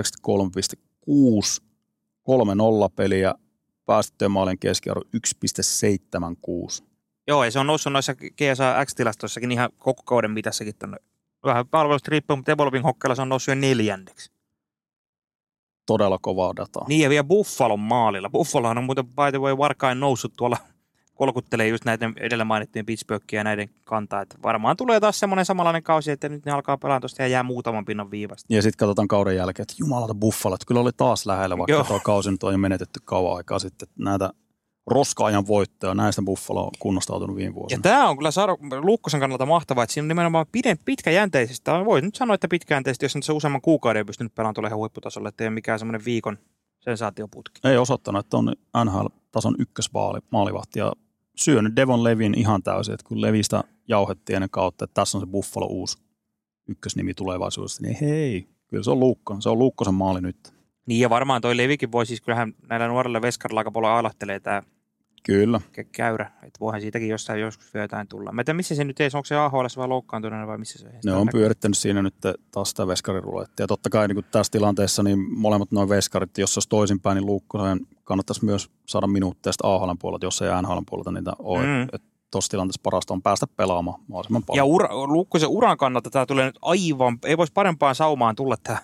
3-0 2.29 2.93
peliä, 2.95 3.33
päästettyjen 3.85 4.31
maalien 4.31 4.59
keskiarvo 4.59 5.03
1,76. 5.17 6.87
Joo, 7.27 7.43
ja 7.43 7.51
se 7.51 7.59
on 7.59 7.67
noussut 7.67 7.93
noissa 7.93 8.15
GSA 8.15 8.85
X-tilastoissakin 8.85 9.51
ihan 9.51 9.69
koko 9.77 10.03
kauden 10.03 10.31
mitassakin 10.31 10.75
tonne. 10.79 10.97
Vähän 11.45 11.67
palvelusta 11.67 12.09
riippuu, 12.09 12.37
mutta 12.37 12.51
Evolving 12.51 12.85
Hockella 12.85 13.15
se 13.15 13.21
on 13.21 13.29
noussut 13.29 13.51
jo 13.51 13.55
neljänneksi. 13.55 14.31
Todella 15.85 16.17
kovaa 16.21 16.55
dataa. 16.55 16.85
Niin 16.87 17.01
ja 17.01 17.09
vielä 17.09 17.23
Buffalon 17.23 17.79
maalilla. 17.79 18.29
Buffalohan 18.29 18.77
on 18.77 18.83
muuten 18.83 19.05
by 19.05 19.31
the 19.31 19.39
way 19.39 19.57
Varkain 19.57 19.99
noussut 19.99 20.33
tuolla 20.37 20.57
kolkuttelee 21.17 21.67
just 21.67 21.85
näiden 21.85 22.13
edellä 22.17 22.45
mainittujen 22.45 22.85
Pittsburghia 22.85 23.39
ja 23.39 23.43
näiden 23.43 23.69
kantaa. 23.83 24.21
Että 24.21 24.35
varmaan 24.43 24.77
tulee 24.77 24.99
taas 24.99 25.19
semmoinen 25.19 25.45
samanlainen 25.45 25.83
kausi, 25.83 26.11
että 26.11 26.29
nyt 26.29 26.45
ne 26.45 26.51
alkaa 26.51 26.77
pelaa 26.77 26.99
tuosta 26.99 27.21
ja 27.21 27.27
jää 27.27 27.43
muutaman 27.43 27.85
pinnan 27.85 28.11
viivasta. 28.11 28.53
Ja 28.53 28.61
sitten 28.61 28.77
katsotaan 28.77 29.07
kauden 29.07 29.35
jälkeen, 29.35 29.63
että 29.63 29.73
jumalata 29.79 30.15
Buffalo, 30.15 30.55
että 30.55 30.65
kyllä 30.67 30.81
oli 30.81 30.91
taas 30.97 31.25
lähellä, 31.25 31.57
vaikka 31.57 31.71
Joo. 31.71 31.83
tuo 31.83 31.99
kausi 32.03 32.31
nyt 32.31 32.43
on 32.43 32.51
jo 32.51 32.57
menetetty 32.57 32.99
kauan 33.05 33.37
aikaa 33.37 33.59
sitten. 33.59 33.87
Näitä 33.99 34.29
roska-ajan 34.87 35.47
voittoja, 35.47 35.93
näistä 35.93 36.21
Buffalo 36.21 36.63
on 36.63 36.71
kunnostautunut 36.79 37.35
viime 37.35 37.49
Ja 37.49 37.55
vuosina. 37.55 37.81
tämä 37.81 38.09
on 38.09 38.17
kyllä 38.17 38.31
Saro, 38.31 38.57
Luukkosen 38.81 39.19
kannalta 39.19 39.45
mahtavaa, 39.45 39.83
että 39.83 39.93
siinä 39.93 40.03
on 40.03 40.07
nimenomaan 40.07 40.45
piden, 40.51 40.77
pitkäjänteisesti. 40.85 41.63
Tai 41.63 41.85
Voi 41.85 42.01
nyt 42.01 42.15
sanoa, 42.15 42.33
että 42.35 42.47
pitkäjänteisesti, 42.47 43.05
jos 43.05 43.15
nyt 43.15 43.23
se 43.25 43.33
useamman 43.33 43.61
kuukauden 43.61 43.99
ei 43.99 44.05
pystynyt 44.05 44.35
pelaamaan 44.35 44.53
tuolle 44.53 44.67
ihan 44.67 44.77
huipputasolle, 44.79 45.29
että 45.29 45.43
ei 45.43 45.47
ole 45.47 45.53
mikään 45.53 45.79
semmoinen 45.79 46.05
viikon 46.05 46.37
sensaatioputki. 46.79 47.61
Ei 47.63 47.77
osoittanut, 47.77 48.25
että 48.25 48.37
on 48.37 48.53
NHL-tason 48.85 49.55
ykkösmaali 49.59 50.19
maalivahti 50.31 50.79
ja 50.79 50.93
syönyt 51.39 51.75
Devon 51.75 52.03
Levin 52.03 52.33
ihan 52.37 52.63
täysin, 52.63 52.93
että 52.93 53.07
kun 53.07 53.21
Levistä 53.21 53.63
jauhettiin 53.87 54.35
ennen 54.35 54.49
kautta, 54.49 54.85
että 54.85 54.93
tässä 54.93 55.17
on 55.17 55.21
se 55.21 55.31
Buffalo 55.31 55.65
uusi 55.65 55.97
ykkösnimi 56.67 57.13
tulevaisuudessa, 57.13 57.81
niin 57.81 57.97
hei, 58.01 58.47
kyllä 58.67 58.83
se 58.83 58.91
on 58.91 58.99
Luukko, 58.99 59.37
se 59.39 59.49
on 59.49 59.59
Luukkosen 59.59 59.93
maali 59.93 60.21
nyt. 60.21 60.53
Niin 60.85 60.99
ja 60.99 61.09
varmaan 61.09 61.41
toi 61.41 61.57
Levikin 61.57 61.91
voi 61.91 62.05
siis, 62.05 62.21
kyllähän 62.21 62.53
näillä 62.69 62.87
nuorilla 62.87 63.21
veskarilla 63.21 63.59
aika 63.59 63.71
paljon 63.71 63.93
ailahtelee 63.93 64.39
tämä 64.39 64.63
Kyllä. 65.23 65.61
käyrä. 65.91 66.31
Että 66.43 66.59
voihan 66.59 66.81
siitäkin 66.81 67.09
jossain 67.09 67.41
joskus 67.41 67.73
vielä 67.73 67.83
jotain 67.83 68.07
tulla. 68.07 68.31
Mä 68.31 68.41
en 68.41 68.45
tiedä, 68.45 68.57
missä 68.57 68.75
se 68.75 68.83
nyt 68.83 68.99
ei, 68.99 69.09
onko 69.13 69.25
se 69.25 69.35
AHL 69.35 69.65
vai 69.77 69.87
loukkaantuneena 69.87 70.47
vai 70.47 70.57
missä 70.57 70.79
se 70.79 70.89
Ne 71.05 71.13
on 71.13 71.27
pyörittänyt 71.31 71.77
siinä 71.77 72.01
nyt 72.01 72.15
taas 72.51 72.69
sitä 72.69 72.87
veskarirulettia. 72.87 73.63
Ja 73.63 73.67
totta 73.67 73.89
kai 73.89 74.07
niin 74.07 74.25
tässä 74.31 74.51
tilanteessa 74.51 75.03
niin 75.03 75.39
molemmat 75.39 75.71
noin 75.71 75.89
veskarit, 75.89 76.37
jos 76.37 76.57
olisi 76.57 76.69
toisinpäin, 76.69 77.15
niin 77.15 77.25
Luukkosen 77.25 77.79
kannattaisi 78.07 78.45
myös 78.45 78.69
saada 78.85 79.07
minuutteja 79.07 79.53
AHL 79.63 79.91
puolelta, 79.99 80.25
jos 80.25 80.41
ei 80.41 80.61
NHL 80.61 80.77
puolelta 80.89 81.11
niitä 81.11 81.33
ole. 81.39 81.63
Mm. 81.63 81.99
Tuossa 82.31 82.49
tilanteessa 82.49 82.81
parasta 82.83 83.13
on 83.13 83.21
päästä 83.21 83.47
pelaamaan 83.47 83.99
mahdollisimman 84.07 84.43
paljon. 84.43 84.57
Ja 84.57 84.65
ura, 84.65 84.89
Lukkosen 85.07 85.49
uran 85.49 85.77
kannalta 85.77 86.09
tämä 86.09 86.25
tulee 86.25 86.45
nyt 86.45 86.59
aivan, 86.61 87.19
ei 87.25 87.37
voisi 87.37 87.53
parempaan 87.53 87.95
saumaan 87.95 88.35
tulla 88.35 88.55
tämä, 88.63 88.79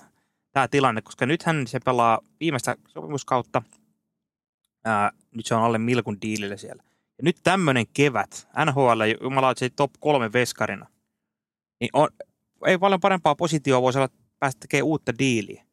tämä 0.51 0.67
tilanne, 0.67 1.01
koska 1.01 1.25
nythän 1.25 1.67
se 1.67 1.79
pelaa 1.79 2.19
viimeistä 2.39 2.75
sopimuskautta. 2.87 3.61
Ää, 4.85 5.11
nyt 5.35 5.45
se 5.45 5.55
on 5.55 5.63
alle 5.63 5.77
Milkun 5.77 6.17
diilillä 6.21 6.57
siellä. 6.57 6.83
Ja 7.17 7.23
nyt 7.23 7.37
tämmöinen 7.43 7.85
kevät, 7.93 8.47
NHL, 8.65 9.01
jumala, 9.21 9.53
se 9.57 9.69
top 9.69 9.91
kolme 9.99 10.33
veskarina, 10.33 10.87
niin 11.79 11.89
on, 11.93 12.09
ei 12.65 12.77
paljon 12.77 12.99
parempaa 12.99 13.35
positioa 13.35 13.81
voisi 13.81 13.99
olla 13.99 14.09
päästä 14.39 14.59
tekemään 14.59 14.85
uutta 14.85 15.17
diiliä. 15.19 15.65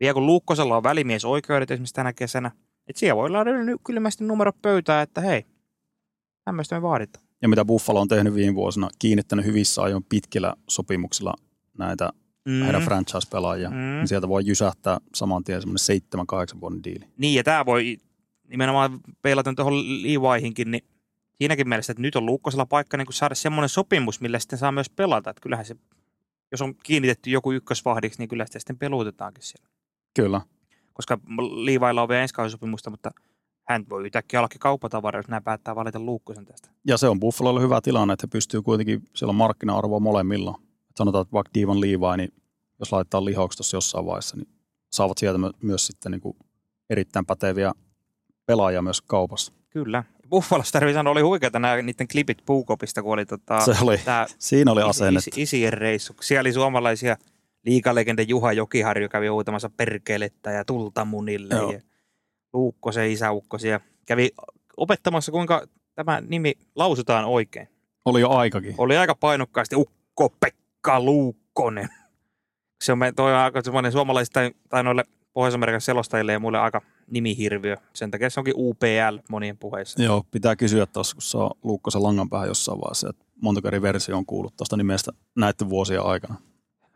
Vielä 0.00 0.14
kun 0.14 0.26
Luukkosella 0.26 0.76
on 0.76 0.82
välimiesoikeudet 0.82 1.70
esimerkiksi 1.70 1.94
tänä 1.94 2.12
kesänä, 2.12 2.50
että 2.88 3.00
siellä 3.00 3.16
voi 3.16 3.30
laittaa 3.30 3.54
kylmästi 3.86 4.24
numero 4.24 4.52
pöytään, 4.62 5.02
että 5.02 5.20
hei, 5.20 5.46
tämmöistä 6.44 6.74
me 6.74 6.82
vaaditaan. 6.82 7.24
Ja 7.42 7.48
mitä 7.48 7.64
Buffalo 7.64 8.00
on 8.00 8.08
tehnyt 8.08 8.34
viime 8.34 8.54
vuosina, 8.54 8.88
kiinnittänyt 8.98 9.44
hyvissä 9.44 9.82
ajoin 9.82 10.04
pitkillä 10.08 10.54
sopimuksilla 10.68 11.34
näitä 11.78 12.10
mm. 12.44 12.62
heidän 12.62 12.82
franchise-pelaajia, 12.82 13.70
Mm. 13.70 13.76
niin 13.76 14.08
sieltä 14.08 14.28
voi 14.28 14.46
jysähtää 14.46 14.98
saman 15.14 15.44
tien 15.44 15.60
semmoinen 15.60 16.56
7-8 16.56 16.60
vuoden 16.60 16.84
diili. 16.84 17.04
Niin, 17.18 17.34
ja 17.34 17.44
tämä 17.44 17.66
voi 17.66 17.98
nimenomaan 18.48 19.00
peilata 19.22 19.54
tuohon 19.54 20.02
Levihinkin, 20.02 20.70
niin 20.70 20.84
siinäkin 21.34 21.68
mielessä, 21.68 21.92
että 21.92 22.02
nyt 22.02 22.16
on 22.16 22.26
Luukkosella 22.26 22.66
paikka 22.66 22.96
niin 22.96 23.06
saada 23.10 23.34
semmoinen 23.34 23.68
sopimus, 23.68 24.20
millä 24.20 24.38
sitten 24.38 24.58
saa 24.58 24.72
myös 24.72 24.90
pelata. 24.90 25.30
Että 25.30 25.40
kyllähän 25.40 25.66
se, 25.66 25.76
jos 26.52 26.62
on 26.62 26.74
kiinnitetty 26.82 27.30
joku 27.30 27.52
ykkösvahdiksi, 27.52 28.18
niin 28.18 28.28
kyllä 28.28 28.46
sitä 28.46 28.58
sitten 28.58 28.78
peluutetaankin 28.78 29.44
siellä. 29.44 29.68
Kyllä. 30.14 30.40
Koska 30.98 31.18
Leviillä 31.50 32.02
on 32.02 32.08
vielä 32.08 32.22
ensi 32.22 32.34
sopimusta, 32.50 32.90
mutta 32.90 33.10
hän 33.68 33.84
voi 33.90 34.04
yhtäkkiä 34.06 34.40
ollakin 34.40 34.58
kauppatavara, 34.60 35.18
jos 35.18 35.28
nämä 35.28 35.40
päättää 35.40 35.74
valita 35.76 36.00
Luukkosen 36.00 36.44
tästä. 36.44 36.68
Ja 36.86 36.96
se 36.96 37.08
on 37.08 37.20
Buffalolle 37.20 37.60
hyvä 37.60 37.80
tilanne, 37.80 38.12
että 38.14 38.26
he 38.26 38.30
pystyy 38.32 38.62
kuitenkin, 38.62 39.02
siellä 39.14 39.30
on 39.30 39.34
markkina-arvoa 39.36 40.00
molemmilla. 40.00 40.58
Sanotaan, 40.96 41.22
että 41.22 41.32
vaikka 41.32 41.50
Divan 41.54 41.80
Levi, 41.80 42.16
niin 42.16 42.32
jos 42.78 42.92
laitetaan 42.92 43.24
lihoksi 43.24 43.56
tuossa 43.58 43.76
jossain 43.76 44.06
vaiheessa, 44.06 44.36
niin 44.36 44.48
saavat 44.92 45.18
sieltä 45.18 45.38
my- 45.38 45.50
myös 45.62 45.86
sitten 45.86 46.12
niin 46.12 46.20
kuin 46.20 46.36
erittäin 46.90 47.26
päteviä 47.26 47.72
pelaajia 48.46 48.82
myös 48.82 49.00
kaupassa. 49.00 49.52
Kyllä. 49.70 50.04
Buffalossa 50.30 50.72
tarvii 50.72 50.94
sanoa, 50.94 51.12
oli 51.12 51.20
huikeata 51.20 51.58
nämä 51.58 51.82
niiden 51.82 52.08
klipit 52.08 52.38
puukopista, 52.46 53.02
kun 53.02 53.12
oli 53.12 53.26
tota, 53.26 53.60
Se 53.60 53.74
oli, 53.82 53.98
tämä 53.98 54.26
siinä 54.38 54.72
oli 54.72 54.80
Isi- 54.80 54.88
asennettu. 54.90 55.30
isi- 55.32 55.42
Isien 55.42 55.72
reissu. 55.72 56.14
Siellä 56.20 56.40
oli 56.40 56.52
suomalaisia 56.52 57.16
liikalegende 57.68 58.22
Juha 58.22 58.52
Jokiharju 58.52 59.08
kävi 59.08 59.26
huutamassa 59.26 59.70
perkelettä 59.70 60.50
ja 60.50 60.64
tulta 60.64 61.04
munille. 61.04 61.54
Joo. 61.54 61.72
Ja 61.72 61.80
Luukkosen 62.52 63.10
isäukkosia. 63.10 63.80
Kävi 64.06 64.30
opettamassa, 64.76 65.32
kuinka 65.32 65.66
tämä 65.94 66.20
nimi 66.20 66.54
lausutaan 66.76 67.24
oikein. 67.24 67.68
Oli 68.04 68.20
jo 68.20 68.30
aikakin. 68.30 68.74
Oli 68.78 68.96
aika 68.96 69.14
painokkaasti 69.14 69.76
Ukko-Pekka 69.76 71.00
Luukkonen. 71.00 71.88
Se 72.84 72.92
on, 72.92 72.98
me- 72.98 73.12
toi 73.12 73.32
on 73.32 73.38
aika 73.38 73.62
semmoinen 73.62 73.92
suomalaisista 73.92 74.40
tai 74.68 74.84
noille 74.84 75.04
Pohjois-Amerikan 75.32 75.80
selostajille 75.80 76.32
ja 76.32 76.38
muille 76.40 76.58
aika 76.58 76.80
nimihirviö. 77.10 77.76
Sen 77.92 78.10
takia 78.10 78.30
se 78.30 78.40
onkin 78.40 78.54
UPL 78.56 79.18
monien 79.30 79.58
puheissa. 79.58 80.02
Joo, 80.02 80.24
pitää 80.30 80.56
kysyä 80.56 80.86
tuossa, 80.86 81.14
kun 81.14 81.22
saa 81.22 81.50
Luukkosen 81.62 82.02
langan 82.02 82.30
päähän 82.30 82.48
jossain 82.48 82.80
vaiheessa, 82.80 83.08
että 83.10 83.24
montako 83.42 83.68
eri 83.68 83.82
versio 83.82 84.16
on 84.16 84.26
kuullut 84.26 84.56
tuosta 84.56 84.76
nimestä 84.76 85.12
näiden 85.36 85.68
vuosien 85.68 86.02
aikana. 86.02 86.34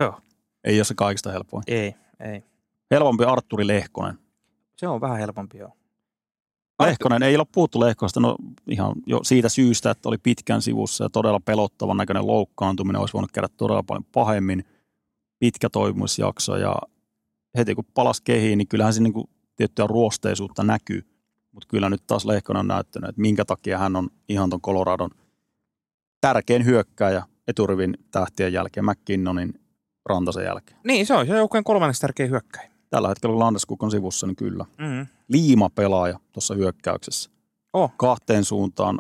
Joo. 0.00 0.20
Ei 0.64 0.78
ole 0.78 0.84
se 0.84 0.94
kaikista 0.94 1.32
helpoin. 1.32 1.62
Ei, 1.66 1.94
ei. 2.20 2.44
Helpompi 2.90 3.24
Arturi 3.24 3.66
Lehkonen. 3.66 4.18
Se 4.76 4.88
on 4.88 5.00
vähän 5.00 5.18
helpompi 5.18 5.58
joo. 5.58 5.72
Lehkonen, 6.82 7.22
ei 7.22 7.36
ole 7.36 7.46
puhuttu 7.52 7.80
Lehkosta, 7.80 8.20
no 8.20 8.36
ihan 8.70 8.94
jo 9.06 9.20
siitä 9.22 9.48
syystä, 9.48 9.90
että 9.90 10.08
oli 10.08 10.18
pitkän 10.18 10.62
sivussa 10.62 11.04
ja 11.04 11.10
todella 11.10 11.40
pelottavan 11.40 11.96
näköinen 11.96 12.26
loukkaantuminen, 12.26 13.00
olisi 13.00 13.12
voinut 13.12 13.32
käydä 13.32 13.48
todella 13.56 13.82
paljon 13.82 14.04
pahemmin. 14.04 14.64
Pitkä 15.38 15.70
toipumisjakso 15.70 16.56
ja 16.56 16.76
heti 17.58 17.74
kun 17.74 17.84
palasi 17.94 18.22
kehiin, 18.24 18.58
niin 18.58 18.68
kyllähän 18.68 18.92
siinä 18.92 19.10
niin 19.14 19.30
tiettyä 19.56 19.86
ruosteisuutta 19.86 20.62
näkyy. 20.62 21.06
Mutta 21.52 21.68
kyllä 21.68 21.90
nyt 21.90 22.02
taas 22.06 22.24
Lehkonen 22.24 22.60
on 22.60 22.68
näyttänyt, 22.68 23.08
että 23.08 23.20
minkä 23.20 23.44
takia 23.44 23.78
hän 23.78 23.96
on 23.96 24.08
ihan 24.28 24.50
ton 24.50 24.60
Coloradon 24.60 25.10
tärkein 26.20 26.64
hyökkääjä 26.64 27.22
eturivin 27.48 27.94
tähtien 28.10 28.52
jälkeen, 28.52 28.86
McKinnonin 28.86 29.61
Rantasen 30.06 30.44
jälkeen. 30.44 30.80
Niin, 30.84 31.06
se 31.06 31.14
on 31.14 31.26
se 31.26 31.36
joukkueen 31.36 31.64
kolmanneksi 31.64 32.00
tärkein 32.00 32.30
hyökkäin. 32.30 32.70
Tällä 32.90 33.08
hetkellä 33.08 33.38
Landeskuk 33.38 33.82
on 33.82 33.90
sivussa, 33.90 34.26
niin 34.26 34.36
kyllä. 34.36 34.64
Mm. 34.78 35.06
Liima 35.28 35.70
pelaaja 35.70 36.20
tuossa 36.32 36.54
hyökkäyksessä. 36.54 37.30
Oh. 37.72 37.92
Kahteen 37.96 38.44
suuntaan. 38.44 38.98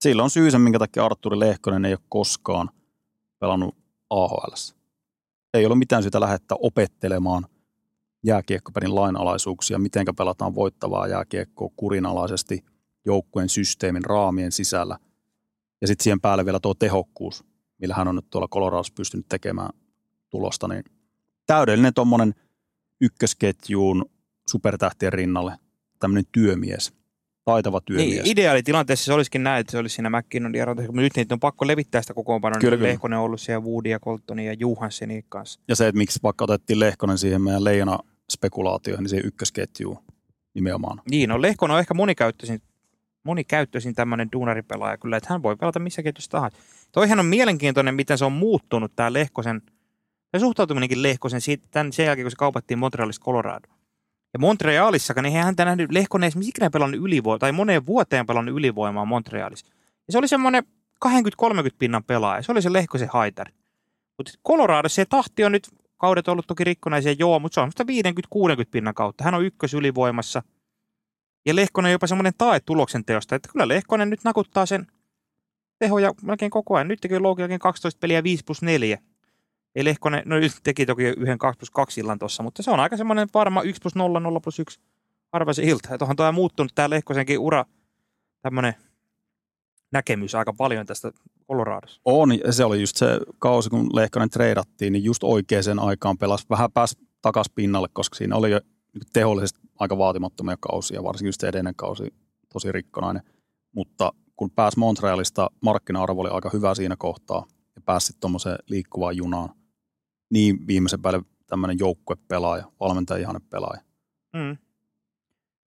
Sillä 0.00 0.22
on 0.22 0.30
syysä, 0.30 0.58
minkä 0.58 0.78
takia 0.78 1.04
Arturi 1.04 1.38
Lehkonen 1.38 1.84
ei 1.84 1.92
ole 1.92 2.00
koskaan 2.08 2.70
pelannut 3.38 3.74
AHL. 4.10 4.54
Ei 5.54 5.66
ole 5.66 5.74
mitään 5.74 6.02
syytä 6.02 6.20
lähettää 6.20 6.58
opettelemaan 6.60 7.46
jääkiekkopelin 8.22 8.94
lainalaisuuksia, 8.94 9.78
miten 9.78 10.06
pelataan 10.16 10.54
voittavaa 10.54 11.06
jääkiekkoa 11.06 11.70
kurinalaisesti 11.76 12.64
joukkueen 13.04 13.48
systeemin 13.48 14.04
raamien 14.04 14.52
sisällä. 14.52 14.98
Ja 15.80 15.86
sitten 15.86 16.04
siihen 16.04 16.20
päälle 16.20 16.44
vielä 16.44 16.60
tuo 16.60 16.74
tehokkuus, 16.74 17.44
millä 17.78 17.94
hän 17.94 18.08
on 18.08 18.16
nyt 18.16 18.30
tuolla 18.30 18.48
Coloradossa 18.48 18.92
pystynyt 18.96 19.26
tekemään 19.28 19.70
tulosta, 20.30 20.68
niin 20.68 20.84
täydellinen 21.46 21.94
tuommoinen 21.94 22.34
ykkösketjuun 23.00 24.10
supertähtien 24.48 25.12
rinnalle 25.12 25.52
tämmöinen 25.98 26.24
työmies, 26.32 26.92
taitava 27.44 27.80
työmies. 27.80 28.22
Niin, 28.22 28.26
ideaalitilanteessa 28.26 29.04
se 29.04 29.12
olisikin 29.12 29.42
näin, 29.42 29.60
että 29.60 29.70
se 29.70 29.78
olisi 29.78 29.94
siinä 29.94 30.10
McKinnon 30.10 30.54
ja 30.54 30.66
mutta 30.66 30.92
nyt 30.92 31.16
niitä 31.16 31.34
on 31.34 31.40
pakko 31.40 31.66
levittää 31.66 32.02
sitä 32.02 32.14
kokoonpanoa. 32.14 32.60
Kyllä. 32.60 32.82
Lehkonen 32.82 33.18
on 33.18 33.24
ollut 33.24 33.40
siellä 33.40 33.64
Woody 33.64 33.88
ja 33.88 34.00
Coltonin 34.00 34.46
ja 34.46 34.52
Johanssenin 34.52 35.24
kanssa. 35.28 35.60
Ja 35.68 35.76
se, 35.76 35.88
että 35.88 35.98
miksi 35.98 36.20
vaikka 36.22 36.44
otettiin 36.44 36.80
Lehkonen 36.80 37.18
siihen 37.18 37.42
meidän 37.42 37.64
leijona 37.64 37.98
spekulaatioihin, 38.32 39.02
niin 39.02 39.08
siihen 39.08 39.26
ykkösketjuun 39.26 39.98
nimenomaan. 40.54 41.02
Niin, 41.10 41.28
no 41.28 41.42
Lehkonen 41.42 41.74
on 41.74 41.80
ehkä 41.80 41.94
monikäyttöisin, 41.94 42.62
monikäyttöisin 43.22 43.94
tämmöinen 43.94 44.28
duunaripelaaja 44.32 44.96
kyllä, 44.96 45.16
että 45.16 45.32
hän 45.32 45.42
voi 45.42 45.56
pelata 45.56 45.78
missä 45.78 46.02
ketjussa 46.02 46.30
tahansa. 46.30 46.58
Toihan 46.92 47.20
on 47.20 47.26
mielenkiintoinen, 47.26 47.94
miten 47.94 48.18
se 48.18 48.24
on 48.24 48.32
muuttunut 48.32 48.92
tämä 48.96 49.12
Lehkosen, 49.12 49.62
se 50.32 50.38
suhtautuminenkin 50.38 51.02
Lehkosen 51.02 51.40
tämän, 51.70 51.92
sen 51.92 52.06
jälkeen, 52.06 52.24
kun 52.24 52.30
se 52.30 52.36
kaupattiin 52.36 52.78
Montrealista 52.78 53.24
Colorado. 53.24 53.68
Ja 54.32 54.38
Montrealissakaan, 54.38 55.22
niin 55.22 55.30
eihän 55.30 55.44
häntä 55.44 55.64
nähnyt 55.64 55.92
Lehkonen 55.92 56.26
esimerkiksi 56.26 56.50
ikinä 56.50 56.70
pelannut 56.70 57.00
ylivoimaa, 57.00 57.38
tai 57.38 57.52
moneen 57.52 57.86
vuoteen 57.86 58.26
pelannut 58.26 58.54
ylivoimaa 58.54 59.04
Montrealissa. 59.04 59.66
Ja 60.06 60.12
se 60.12 60.18
oli 60.18 60.28
semmoinen 60.28 60.64
20-30 61.06 61.08
pinnan 61.78 62.04
pelaaja, 62.04 62.42
se 62.42 62.52
oli 62.52 62.62
se 62.62 62.72
Lehkosen 62.72 63.08
haitari. 63.12 63.52
Mutta 64.18 64.32
Coloradossa 64.48 64.96
se 64.96 65.04
tahti 65.04 65.44
on 65.44 65.52
nyt 65.52 65.68
kaudet 65.96 66.28
ollut 66.28 66.46
toki 66.46 66.64
rikkonaisia, 66.64 67.14
joo, 67.18 67.38
mutta 67.38 67.54
se 67.54 67.60
on 67.60 67.70
sitä 67.70 67.84
50-60 68.64 68.66
pinnan 68.70 68.94
kautta. 68.94 69.24
Hän 69.24 69.34
on 69.34 69.44
ykkös 69.44 69.74
ylivoimassa. 69.74 70.42
Ja 71.46 71.56
Lehkonen 71.56 71.88
on 71.88 71.92
jopa 71.92 72.06
semmoinen 72.06 72.32
tae 72.38 72.60
tuloksen 72.60 73.04
teosta, 73.04 73.34
että 73.34 73.48
kyllä 73.52 73.68
Lehkonen 73.68 74.10
nyt 74.10 74.24
nakuttaa 74.24 74.66
sen 74.66 74.86
tehoja 75.78 76.12
melkein 76.22 76.50
koko 76.50 76.74
ajan. 76.74 76.88
Nyt 76.88 77.00
teki 77.00 77.18
Loukiakin 77.18 77.58
12 77.58 77.98
peliä 78.00 78.22
5 78.22 78.44
plus 78.44 78.62
4. 78.62 78.98
Ei 79.74 79.84
Lehkonen, 79.84 80.22
no 80.26 80.38
nyt 80.38 80.52
teki 80.62 80.86
toki 80.86 81.02
yhden 81.02 81.38
2 81.38 81.58
plus 81.58 81.70
2 81.70 82.00
illan 82.00 82.18
tuossa, 82.18 82.42
mutta 82.42 82.62
se 82.62 82.70
on 82.70 82.80
aika 82.80 82.96
semmoinen 82.96 83.28
varma 83.34 83.62
1 83.62 83.80
plus 83.82 83.94
0, 83.94 84.20
0 84.20 84.40
plus 84.40 84.58
1 84.58 84.80
arvaisen 85.32 85.64
ilta. 85.64 85.94
Että 85.94 86.04
onhan 86.04 86.16
toi 86.16 86.32
muuttunut 86.32 86.72
tämä 86.74 86.90
Lehkosenkin 86.90 87.38
ura 87.38 87.64
tämmöinen 88.42 88.74
näkemys 89.92 90.34
aika 90.34 90.52
paljon 90.52 90.86
tästä 90.86 91.12
Coloradossa. 91.48 92.00
On, 92.04 92.30
se 92.50 92.64
oli 92.64 92.80
just 92.80 92.96
se 92.96 93.06
kausi, 93.38 93.70
kun 93.70 93.90
Lehkonen 93.92 94.30
treidattiin, 94.30 94.92
niin 94.92 95.04
just 95.04 95.24
oikeaan 95.24 95.78
aikaan 95.78 96.18
pelasi 96.18 96.46
vähän 96.50 96.72
pääsi 96.72 96.96
takaisin 97.22 97.52
pinnalle, 97.54 97.88
koska 97.92 98.16
siinä 98.16 98.36
oli 98.36 98.50
jo 98.50 98.60
tehollisesti 99.12 99.60
aika 99.78 99.98
vaatimattomia 99.98 100.56
kausia, 100.60 101.02
varsinkin 101.02 101.28
just 101.28 101.40
se 101.40 101.48
edellinen 101.48 101.74
kausi 101.74 102.14
tosi 102.52 102.72
rikkonainen. 102.72 103.22
Mutta 103.72 104.12
kun 104.38 104.50
pääsi 104.50 104.78
Montrealista, 104.78 105.50
markkina-arvo 105.60 106.20
oli 106.20 106.30
aika 106.30 106.50
hyvä 106.52 106.74
siinä 106.74 106.96
kohtaa 106.98 107.46
ja 107.76 107.82
pääsi 107.84 108.12
tuommoiseen 108.20 108.58
liikkuvaan 108.66 109.16
junaan. 109.16 109.48
Niin 110.30 110.66
viimeisen 110.66 111.02
päälle 111.02 111.22
tämmöinen 111.46 111.78
joukkuepelaaja, 111.78 112.64
valmentaja 112.80 113.34
pelaaja. 113.50 113.80
Mm. 114.32 114.56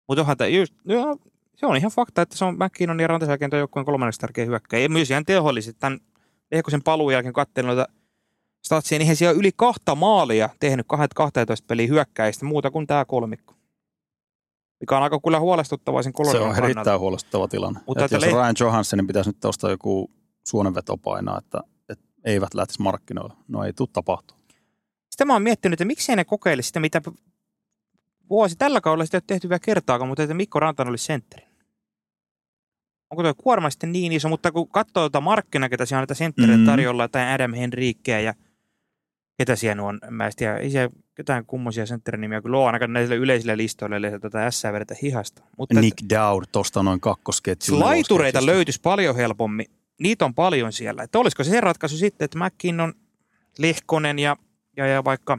Mutta 0.07 0.21
onhan 0.21 0.37
tämä 0.37 0.47
just, 0.47 0.73
joo, 0.85 1.17
se 1.55 1.65
on 1.65 1.77
ihan 1.77 1.91
fakta, 1.91 2.21
että 2.21 2.37
se 2.37 2.45
on 2.45 2.55
McKinnon 2.55 2.99
ja 2.99 3.07
Rantasen 3.07 3.31
jälkeen 3.31 3.59
joukkueen 3.59 3.85
kolmanneksi 3.85 4.19
tärkeä 4.19 4.45
hyökkäjä. 4.45 4.83
Ja 4.83 4.89
myös 4.89 5.11
ihan 5.11 5.25
tehollisesti 5.25 5.79
tämän 5.79 5.99
Lehkosen 6.51 6.83
paluun 6.83 7.13
jälkeen 7.13 7.33
katselin 7.33 7.67
noita 7.67 7.87
statsia, 8.65 8.99
niin 8.99 9.15
siellä 9.15 9.39
yli 9.39 9.51
kahta 9.55 9.95
maalia 9.95 10.49
tehnyt 10.59 10.85
12 10.87 11.65
peliä 11.67 11.87
hyökkäistä 11.87 12.45
muuta 12.45 12.71
kuin 12.71 12.87
tämä 12.87 13.05
kolmikko. 13.05 13.60
Mikä 14.81 14.97
on 14.97 15.03
aika 15.03 15.19
kyllä 15.23 15.39
huolestuttava 15.39 16.03
sen 16.03 16.13
Se 16.31 16.39
on 16.39 16.63
erittäin 16.63 16.99
huolestuttava 16.99 17.47
tilanne. 17.47 17.79
Mutta 17.87 18.05
että 18.05 18.15
jos 18.15 18.25
le- 18.25 18.31
Ryan 18.31 18.55
Johanssonin 18.59 19.07
pitäisi 19.07 19.29
nyt 19.29 19.45
ostaa 19.45 19.69
joku 19.69 20.11
suonenveto 20.47 20.97
painaa, 20.97 21.37
että, 21.37 21.61
että 21.89 22.05
eivät 22.25 22.53
lähtisi 22.53 22.81
markkinoille. 22.81 23.33
No 23.47 23.63
ei 23.63 23.73
tule 23.73 23.89
tapahtua. 23.93 24.37
Sitten 25.09 25.27
mä 25.27 25.33
oon 25.33 25.41
miettinyt, 25.41 25.73
että 25.73 25.85
miksei 25.85 26.15
ne 26.15 26.25
kokeile 26.25 26.61
sitä, 26.61 26.79
mitä 26.79 27.01
vuosi 28.29 28.55
tällä 28.55 28.81
kaudella 28.81 29.05
sitä 29.05 29.17
ei 29.17 29.19
ole 29.19 29.23
tehty 29.27 29.49
vielä 29.49 29.59
kertaakaan, 29.59 30.07
mutta 30.07 30.23
että 30.23 30.33
Mikko 30.33 30.59
Rantanen 30.59 30.89
oli 30.89 30.97
sentteri. 30.97 31.45
Onko 33.09 33.23
tuo 33.23 33.33
kuorma 33.37 33.69
sitten 33.69 33.91
niin 33.91 34.11
iso, 34.11 34.29
mutta 34.29 34.51
kun 34.51 34.67
katsoo 34.67 35.03
tuota 35.03 35.21
markkina, 35.21 35.69
ketä 35.69 35.85
siellä 35.85 35.99
on 35.99 36.01
näitä 36.01 36.13
sentteriä 36.13 36.57
mm-hmm. 36.57 36.71
tarjolla, 36.71 37.07
tai 37.07 37.33
Adam 37.33 37.53
Henrikkeä 37.53 38.19
ja 38.19 38.33
ketä 39.37 39.55
siellä 39.55 39.83
on, 39.83 39.99
mä 40.09 40.25
en 40.25 40.31
tiedä, 40.35 40.57
ei 40.57 40.69
ketään 41.21 41.45
kummosia 41.45 41.85
sentterin 41.85 42.41
kyllä 42.43 42.57
on 42.57 42.65
ainakaan 42.65 42.93
näille 42.93 43.15
yleisille 43.15 43.57
listoille, 43.57 43.97
eli 43.97 44.19
tätä 44.19 44.51
S 44.51 44.63
vedetä 44.63 44.95
hihasta. 45.01 45.41
Mutta 45.57 45.81
Nick 45.81 45.97
Dowd 46.09 46.43
tuosta 46.51 46.83
noin 46.83 46.99
kakkosketju. 46.99 47.79
Laitureita 47.79 48.45
löytyisi 48.45 48.79
paljon 48.83 49.15
helpommin. 49.15 49.65
Niitä 49.99 50.25
on 50.25 50.33
paljon 50.33 50.73
siellä. 50.73 51.03
Että 51.03 51.19
olisiko 51.19 51.43
se 51.43 51.61
ratkaisu 51.61 51.97
sitten, 51.97 52.25
että 52.25 52.39
McKinnon, 52.39 52.93
Lehkonen 53.57 54.19
ja, 54.19 54.37
ja, 54.77 54.87
ja 54.87 55.03
vaikka 55.03 55.37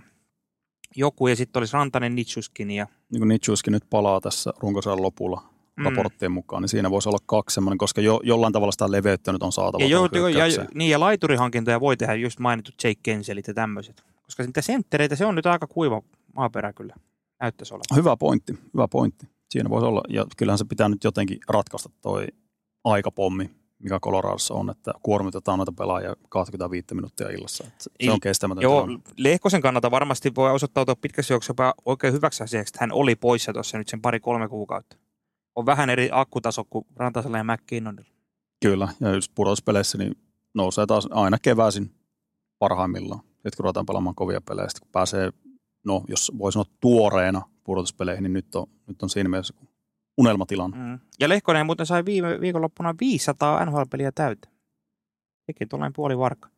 joku, 0.96 1.26
ja 1.26 1.36
sitten 1.36 1.60
olisi 1.60 1.72
Rantanen, 1.72 2.14
Nitschuskin. 2.14 2.70
Ja... 2.70 2.86
Niin 3.12 3.20
kuin 3.20 3.28
Nitschuskin 3.28 3.72
nyt 3.72 3.84
palaa 3.90 4.20
tässä 4.20 4.52
runkosarjan 4.58 5.02
lopulla 5.02 5.42
mm. 5.76 5.84
raporttien 5.84 6.32
mukaan, 6.32 6.62
niin 6.62 6.68
siinä 6.68 6.90
voisi 6.90 7.08
olla 7.08 7.18
kaksi 7.26 7.54
semmoinen, 7.54 7.78
koska 7.78 8.00
jo, 8.00 8.20
jollain 8.24 8.52
tavalla 8.52 8.72
sitä 8.72 8.90
leveyttä 8.90 9.32
nyt 9.32 9.42
on 9.42 9.52
saatava. 9.52 9.84
Ja, 9.84 9.90
jo, 9.90 10.08
jo, 10.12 10.28
ja, 10.28 10.44
niin, 10.74 10.90
ja 10.90 11.00
laiturihankintoja 11.00 11.80
voi 11.80 11.96
tehdä 11.96 12.14
just 12.14 12.38
mainitut 12.38 12.74
Jake 12.84 13.00
Kenselit 13.02 13.48
ja 13.48 13.54
tämmöiset. 13.54 14.11
Koska 14.32 14.42
niitä 14.42 14.62
senttereitä, 14.62 15.16
se 15.16 15.26
on 15.26 15.34
nyt 15.34 15.46
aika 15.46 15.66
kuiva 15.66 16.02
maaperä 16.36 16.72
kyllä, 16.72 16.94
näyttäisi 17.40 17.74
olla. 17.74 17.96
Hyvä 17.96 18.16
pointti, 18.16 18.58
hyvä 18.74 18.88
pointti. 18.88 19.26
Siinä 19.50 19.70
voisi 19.70 19.86
olla, 19.86 20.02
ja 20.08 20.26
kyllähän 20.36 20.58
se 20.58 20.64
pitää 20.64 20.88
nyt 20.88 21.04
jotenkin 21.04 21.38
ratkaista 21.48 21.90
toi 22.00 22.26
aikapommi, 22.84 23.50
mikä 23.78 24.00
Coloradossa 24.00 24.54
on, 24.54 24.70
että 24.70 24.92
kuormitetaan 25.02 25.58
noita 25.58 25.72
pelaajia 25.72 26.16
25 26.28 26.94
minuuttia 26.94 27.28
illassa. 27.28 27.64
Se 27.78 27.90
I, 28.02 28.10
on 28.10 28.20
kestämätöntä. 28.20 28.64
Joo, 28.64 28.88
Lehkosen 29.16 29.60
kannalta 29.60 29.90
varmasti 29.90 30.34
voi 30.34 30.50
osoittautua 30.50 30.96
pitkäksi 30.96 31.32
juoksuksi 31.32 31.62
oikein 31.84 32.14
hyväksi 32.14 32.42
asiaksi, 32.42 32.70
että 32.70 32.78
hän 32.80 32.92
oli 32.92 33.14
poissa 33.14 33.52
tuossa 33.52 33.78
nyt 33.78 33.88
sen 33.88 34.02
pari-kolme 34.02 34.48
kuukautta 34.48 34.96
on 35.56 35.66
vähän 35.66 35.90
eri 35.90 36.08
akkutaso 36.12 36.64
kuin 36.64 36.86
Rantasella 36.96 37.38
ja 37.38 37.44
McKinnonilla. 37.44 38.12
Kyllä, 38.62 38.88
ja 39.00 39.14
just 39.14 39.32
pudotuspeleissä 39.34 39.98
niin 39.98 40.14
nousee 40.54 40.86
taas 40.86 41.08
aina 41.10 41.38
keväisin 41.42 41.94
parhaimmillaan. 42.58 43.20
Sitten 43.42 43.56
kun 43.56 43.64
ruvetaan 43.64 43.86
pelaamaan 43.86 44.14
kovia 44.14 44.40
pelejä, 44.40 44.68
sitten 44.68 44.86
kun 44.86 44.92
pääsee, 44.92 45.30
no 45.86 46.02
jos 46.08 46.32
voi 46.38 46.52
sanoa 46.52 46.66
tuoreena 46.80 47.42
pudotuspeleihin, 47.64 48.22
niin 48.22 48.32
nyt 48.32 48.54
on, 48.54 48.66
nyt 48.86 49.02
on 49.02 49.10
siinä 49.10 49.28
mielessä 49.28 49.54
unelmatilanne. 50.18 50.76
Mm. 50.76 50.98
Ja 51.20 51.28
Lehkonen 51.28 51.66
muuten 51.66 51.86
sai 51.86 52.04
viime 52.04 52.40
viikonloppuna 52.40 52.94
500 53.00 53.64
NHL-peliä 53.64 54.12
täyteen. 54.12 54.54
Sekin 55.46 55.68
tuollainen 55.68 55.92
puoli 55.92 56.18
varkka. 56.18 56.48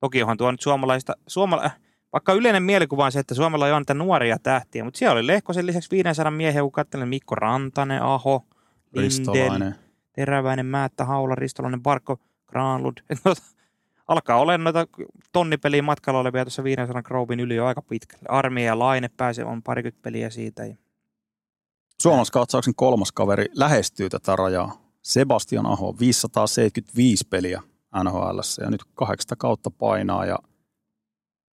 Toki 0.00 0.22
onhan 0.22 0.36
tuo 0.36 0.50
nyt 0.50 0.60
suomalaista, 0.60 1.16
suomala, 1.26 1.70
vaikka 2.12 2.32
yleinen 2.32 2.62
mielikuva 2.62 3.04
on 3.04 3.12
se, 3.12 3.18
että 3.18 3.34
Suomella 3.34 3.66
on 3.66 3.80
niitä 3.80 3.94
nuoria 3.94 4.38
tähtiä, 4.38 4.84
mutta 4.84 4.98
siellä 4.98 5.12
oli 5.12 5.26
Lehkosen 5.26 5.66
lisäksi 5.66 5.90
500 5.90 6.30
miehen, 6.30 6.62
kun 6.62 6.72
katselen 6.72 7.08
Mikko 7.08 7.34
Rantanen, 7.34 8.02
Aho, 8.02 8.46
Lindel, 8.94 9.72
Teräväinen, 10.12 10.66
Määttä, 10.66 11.04
Haula, 11.04 11.34
Ristolainen, 11.34 11.82
Barko, 11.82 12.18
Granlund. 12.46 12.98
Alkaa 14.08 14.40
olla 14.40 14.58
noita 14.58 14.86
tonnipeliä 15.32 15.82
matkalla 15.82 16.20
olevia 16.20 16.44
tuossa 16.44 16.64
500 16.64 17.02
Groubin 17.02 17.40
yli 17.40 17.54
jo 17.54 17.66
aika 17.66 17.82
pitkälle. 17.82 18.24
Armia 18.28 18.66
ja 18.66 18.78
Laine 18.78 19.08
pääsee, 19.08 19.44
on 19.44 19.62
parikymmentä 19.62 20.02
peliä 20.02 20.30
siitä. 20.30 20.62
Suomalaiskatsauksen 22.02 22.74
kolmas 22.74 23.12
kaveri 23.12 23.46
lähestyy 23.54 24.08
tätä 24.08 24.36
rajaa. 24.36 24.82
Sebastian 25.02 25.66
Aho, 25.66 25.96
575 26.00 27.26
peliä 27.30 27.62
NHL 28.04 28.38
ja 28.60 28.70
nyt 28.70 28.84
kahdeksan 28.94 29.38
kautta 29.38 29.70
painaa 29.70 30.26
ja– 30.26 30.38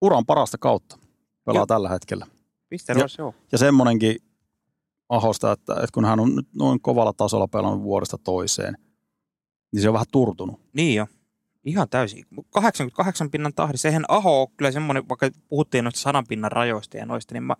uran 0.02 0.26
parasta 0.26 0.58
kautta 0.58 0.98
pelaa 1.46 1.60
Joo. 1.60 1.66
tällä 1.66 1.90
hetkellä. 1.90 2.28
ja, 2.72 3.08
joo. 3.18 3.34
Ja 3.52 3.58
semmoinenkin 3.58 4.18
ahosta, 5.10 5.52
että, 5.52 5.74
että 5.74 5.90
kun 5.94 6.06
hän 6.06 6.20
on 6.20 6.36
nyt 6.36 6.48
noin 6.56 6.82
kovalla 6.82 7.14
tasolla 7.14 7.48
pelannut 7.48 7.84
vuodesta 7.84 8.18
toiseen, 8.18 8.78
niin 9.74 9.82
se 9.82 9.90
on 9.90 9.94
vähän 9.94 10.06
turtunut. 10.12 10.60
Niin 10.74 10.96
jo. 10.96 11.08
Ihan 11.66 11.90
täysin. 11.90 12.26
88 12.50 13.32
pinnan 13.32 13.54
tahdissa. 13.54 13.82
Sehän 13.82 14.06
Aho 14.08 14.42
on 14.42 14.48
kyllä 14.58 14.72
semmoinen, 14.72 15.10
vaikka 15.10 15.30
puhuttiin 15.50 15.84
noista 15.84 16.00
sadan 16.00 16.28
pinnan 16.28 16.52
rajoista 16.52 16.98
ja 16.98 17.06
noista, 17.06 17.34
niin 17.36 17.44
mä, 17.44 17.56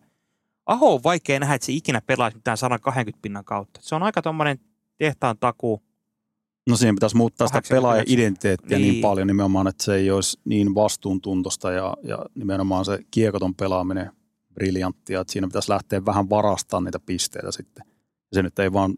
Aho 0.66 0.94
on 0.94 1.04
vaikea 1.04 1.40
nähdä, 1.40 1.56
että 1.56 1.66
se 1.66 1.72
ikinä 1.72 2.02
pelaisi 2.02 2.38
mitään 2.38 2.58
120 2.58 3.22
pinnan 3.22 3.46
kautta. 3.46 3.80
Se 3.84 3.96
on 3.96 4.04
aika 4.04 4.22
tuommoinen 4.22 4.60
tehtaan 4.98 5.38
takuu 5.38 5.82
No 6.70 6.78
siinä 6.78 6.94
pitäisi 6.94 7.16
muuttaa 7.16 7.48
sitä 7.48 7.62
pelaaja-identiteettiä 7.70 8.78
niin. 8.78 8.92
niin 8.92 9.02
paljon 9.02 9.28
nimenomaan, 9.28 9.68
että 9.68 9.84
se 9.84 9.96
ei 9.96 10.12
olisi 10.12 10.40
niin 10.46 10.76
vastuuntuntosta 10.76 11.72
ja, 11.72 11.98
ja 12.04 12.20
nimenomaan 12.36 12.86
se 12.86 13.00
kiekoton 13.12 13.56
pelaaminen 13.56 14.12
briljanttia, 14.54 15.22
että 15.22 15.34
siinä 15.34 15.48
pitäisi 15.48 15.72
lähteä 15.72 16.06
vähän 16.06 16.30
varastamaan 16.30 16.84
niitä 16.84 17.00
pisteitä 17.00 17.52
sitten. 17.52 17.86
Se 18.34 18.44
nyt 18.44 18.60
ei 18.60 18.74
vaan 18.74 18.96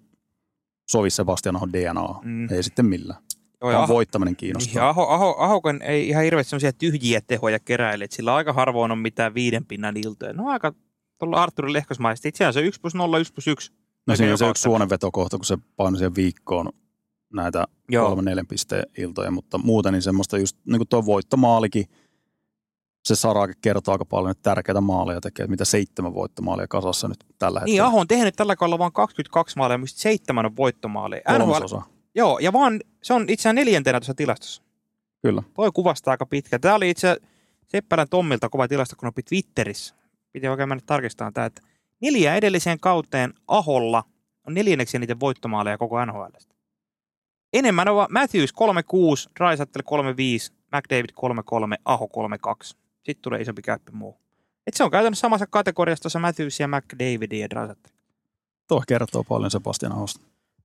sovi 0.90 1.10
Sebastian 1.10 1.74
DNA, 1.74 2.20
mm. 2.24 2.54
ei 2.54 2.64
sitten 2.64 2.86
millään. 2.86 3.22
Joo, 3.62 3.72
Aho, 3.72 3.94
voittaminen 3.94 4.36
kiinnostaa. 4.36 4.74
Niin, 4.74 4.90
Aho, 4.90 5.08
Aho, 5.08 5.36
Ahokon 5.40 5.82
ei 5.82 6.10
ihan 6.10 6.24
hirveästi 6.24 6.50
sellaisia 6.50 6.74
tyhjiä 6.74 7.22
tehoja 7.22 7.60
keräile, 7.60 8.04
että 8.04 8.16
sillä 8.16 8.36
aika 8.36 8.54
harvoin 8.54 8.92
on 8.92 9.00
mitään 9.00 9.34
viiden 9.34 9.66
pinnan 9.66 9.98
iltoja. 9.98 10.34
No 10.34 10.50
aika 10.50 10.74
tuolla 11.20 11.44
Arturin 11.44 11.74
lehkosmaisesti. 11.74 12.28
Itse 12.28 12.46
asiassa 12.46 12.68
1 12.68 12.82
plus 12.82 12.96
0, 12.96 13.20
1 13.20 13.34
plus 13.34 13.48
1. 13.48 13.72
No 14.08 14.16
siinä 14.16 14.32
on 14.32 14.38
se 14.38 14.50
yksi 14.50 14.64
suonenvetokohta, 14.64 15.38
kun 15.38 15.46
se 15.46 15.58
painoi 15.76 15.98
siihen 15.98 16.16
viikkoon 16.16 16.70
näitä 17.34 17.66
Joo. 17.90 18.08
kolme 18.08 18.22
neljän 18.22 18.48
pisteen 18.48 18.84
iltoja, 18.98 19.32
mutta 19.32 19.58
muuten 19.58 19.94
niin 19.94 20.02
semmoista 20.02 20.38
just 20.38 20.58
niin 20.66 20.80
kuin 20.80 20.88
tuo 20.88 21.06
voittomaalikin, 21.06 21.86
se 23.06 23.16
Sarake 23.16 23.54
kertoo 23.62 23.92
aika 23.92 24.06
paljon, 24.06 24.32
että 24.32 24.50
tärkeitä 24.50 24.82
maaleja 24.82 25.22
tekee, 25.22 25.48
mitä 25.48 25.66
seitsemän 25.66 26.14
voittomaalia 26.14 26.68
kasassa 26.68 27.08
nyt 27.08 27.18
tällä 27.40 27.60
hetkellä. 27.60 27.74
Niin, 27.74 27.84
Aho 27.84 28.00
on 28.00 28.08
tehnyt 28.08 28.36
tällä 28.36 28.56
kaudella 28.56 28.80
vain 28.80 28.94
22 28.94 29.58
maalia, 29.58 29.78
mistä 29.78 30.02
seitsemän 30.02 30.46
on 30.46 30.56
voittomaalia. 30.56 31.22
NHL, 31.40 31.78
joo, 32.18 32.40
ja 32.40 32.54
vaan 32.54 32.82
se 33.04 33.14
on 33.14 33.22
itse 33.22 33.34
asiassa 33.34 33.54
neljäntenä 33.54 34.00
tuossa 34.00 34.14
tilastossa. 34.14 34.64
Kyllä. 35.22 35.44
Toi 35.54 35.72
kuvastaa 35.74 36.12
aika 36.12 36.26
pitkä. 36.26 36.60
Tämä 36.60 36.76
oli 36.76 36.90
itse 36.90 37.18
Seppälän 37.68 38.10
Tommilta 38.10 38.50
kova 38.50 38.68
tilasto, 38.68 38.96
kun 38.96 39.10
opi 39.10 39.24
Twitterissä. 39.24 39.96
Piti 40.32 40.48
oikein 40.48 40.70
mennä 40.70 40.84
tarkistamaan 40.86 41.34
tämä, 41.34 41.46
että 41.46 41.62
neljä 42.02 42.36
edelliseen 42.36 42.80
kauteen 42.80 43.34
Aholla 43.48 44.04
on 44.48 44.54
neljänneksi 44.54 45.00
niiden 45.00 45.20
voittomaaleja 45.20 45.78
koko 45.78 46.06
NHLstä. 46.06 46.56
Enemmän 47.54 47.88
on 47.88 48.08
Matthews 48.10 48.54
36, 48.54 49.30
Drysattel 49.40 49.82
35, 49.86 50.52
McDavid 50.76 51.10
33, 51.16 51.78
Aho 51.86 52.08
32. 52.08 52.78
Sitten 53.04 53.22
tulee 53.22 53.42
isompi 53.42 53.62
käyppä 53.62 53.92
muu. 53.92 54.18
Et 54.68 54.74
se 54.74 54.84
on 54.84 54.92
käytännössä 54.92 55.22
samassa 55.22 55.48
kategoriassa 55.48 56.02
tuossa 56.02 56.20
Matthews 56.20 56.60
ja 56.60 56.68
McDavid 56.68 57.32
ja 57.32 57.50
Drysattel. 57.50 57.94
Tuo 58.68 58.84
kertoo 58.88 59.24
paljon 59.24 59.52
Sebastian 59.52 59.92
Ahosta. 59.92 60.22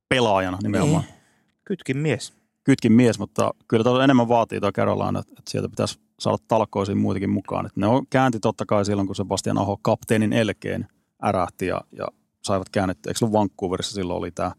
Pelaajana 0.09 0.57
nimenomaan. 0.63 1.03
Ei. 1.03 1.22
Kytkin 1.65 1.97
mies. 1.97 2.33
Kytkin 2.63 2.91
mies, 2.91 3.19
mutta 3.19 3.51
kyllä 3.67 3.83
tuo 3.83 4.01
enemmän 4.01 4.27
vaatii 4.27 4.59
tuo 4.59 4.71
Carolina, 4.71 5.19
että, 5.19 5.33
että 5.37 5.51
sieltä 5.51 5.69
pitäisi 5.69 5.99
saada 6.19 6.37
talkoisiin 6.47 6.97
muitakin 6.97 7.29
mukaan. 7.29 7.65
Että 7.65 7.79
ne 7.79 7.87
on 7.87 8.07
käänti 8.09 8.39
totta 8.39 8.65
kai 8.65 8.85
silloin, 8.85 9.07
kun 9.07 9.15
Sebastian 9.15 9.57
Aho 9.57 9.79
kapteenin 9.81 10.33
elkeen 10.33 10.87
ärähti 11.23 11.67
ja, 11.67 11.81
ja 11.91 12.07
saivat 12.43 12.69
käännettyä. 12.69 13.09
Eikö 13.09 13.25
ollut 13.25 13.39
Vancouverissa 13.39 13.93
silloin 13.93 14.17
oli 14.17 14.31
tämä 14.31 14.51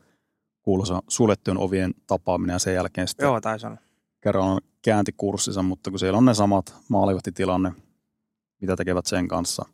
kuuluisa 0.62 1.02
suljettujen 1.08 1.58
ovien 1.58 1.94
tapaaminen 2.06 2.54
ja 2.54 2.58
sen 2.58 2.74
jälkeen 2.74 3.08
sitten 3.08 3.24
Joo, 3.24 3.40
taisi 3.40 3.66
olla. 3.66 3.76
kerran 4.20 4.60
käänti 4.82 5.12
kurssinsa, 5.16 5.62
mutta 5.62 5.90
kun 5.90 5.98
siellä 5.98 6.18
on 6.18 6.24
ne 6.24 6.34
samat 6.34 6.74
maalivahtitilanne, 6.88 7.72
mitä 8.60 8.76
tekevät 8.76 9.06
sen 9.06 9.28
kanssa. 9.28 9.64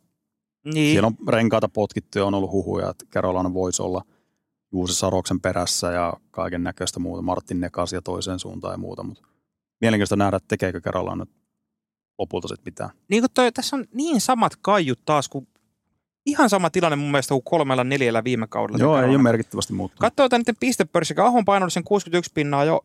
Niin. 0.73 0.91
Siellä 0.91 1.07
on 1.07 1.27
renkaita 1.27 1.69
potkittu 1.69 2.19
ja 2.19 2.25
on 2.25 2.33
ollut 2.33 2.51
huhuja, 2.51 2.89
että 2.89 3.05
Carolina 3.13 3.53
voisi 3.53 3.81
olla 3.81 4.01
Juuse 4.73 4.93
Saroksen 4.93 5.41
perässä 5.41 5.91
ja 5.91 6.13
kaiken 6.31 6.63
näköistä 6.63 6.99
muuta, 6.99 7.21
Martin 7.21 7.59
Nekasia 7.59 8.01
toiseen 8.01 8.39
suuntaan 8.39 8.73
ja 8.73 8.77
muuta, 8.77 9.03
mutta 9.03 9.27
mielenkiintoista 9.81 10.15
nähdä, 10.15 10.37
että 10.37 10.47
tekeekö 10.47 10.81
Caroline 10.81 11.15
nyt 11.15 11.29
lopulta 12.17 12.47
sitten 12.47 12.71
mitään. 12.71 12.89
Niin 13.09 13.21
kuin 13.21 13.31
toi, 13.33 13.51
tässä 13.51 13.75
on 13.75 13.85
niin 13.93 14.21
samat 14.21 14.55
kaiut 14.61 14.99
taas, 15.05 15.29
kuin 15.29 15.47
ihan 16.25 16.49
sama 16.49 16.69
tilanne 16.69 16.95
mun 16.95 17.11
mielestä 17.11 17.33
kuin 17.33 17.43
kolmella 17.43 17.83
neljällä 17.83 18.23
viime 18.23 18.47
kaudella. 18.47 18.79
Joo, 18.79 19.01
ei 19.01 19.09
ole 19.09 19.17
merkittävästi 19.17 19.73
muuttunut. 19.73 19.99
Katsoo 19.99 20.29
tämän 20.29 20.39
niiden 20.39 20.55
pistepörssi, 20.59 21.13
Ahon 21.17 21.45
painollisen 21.45 21.83
61 21.83 22.31
pinnaa 22.33 22.65
jo. 22.65 22.81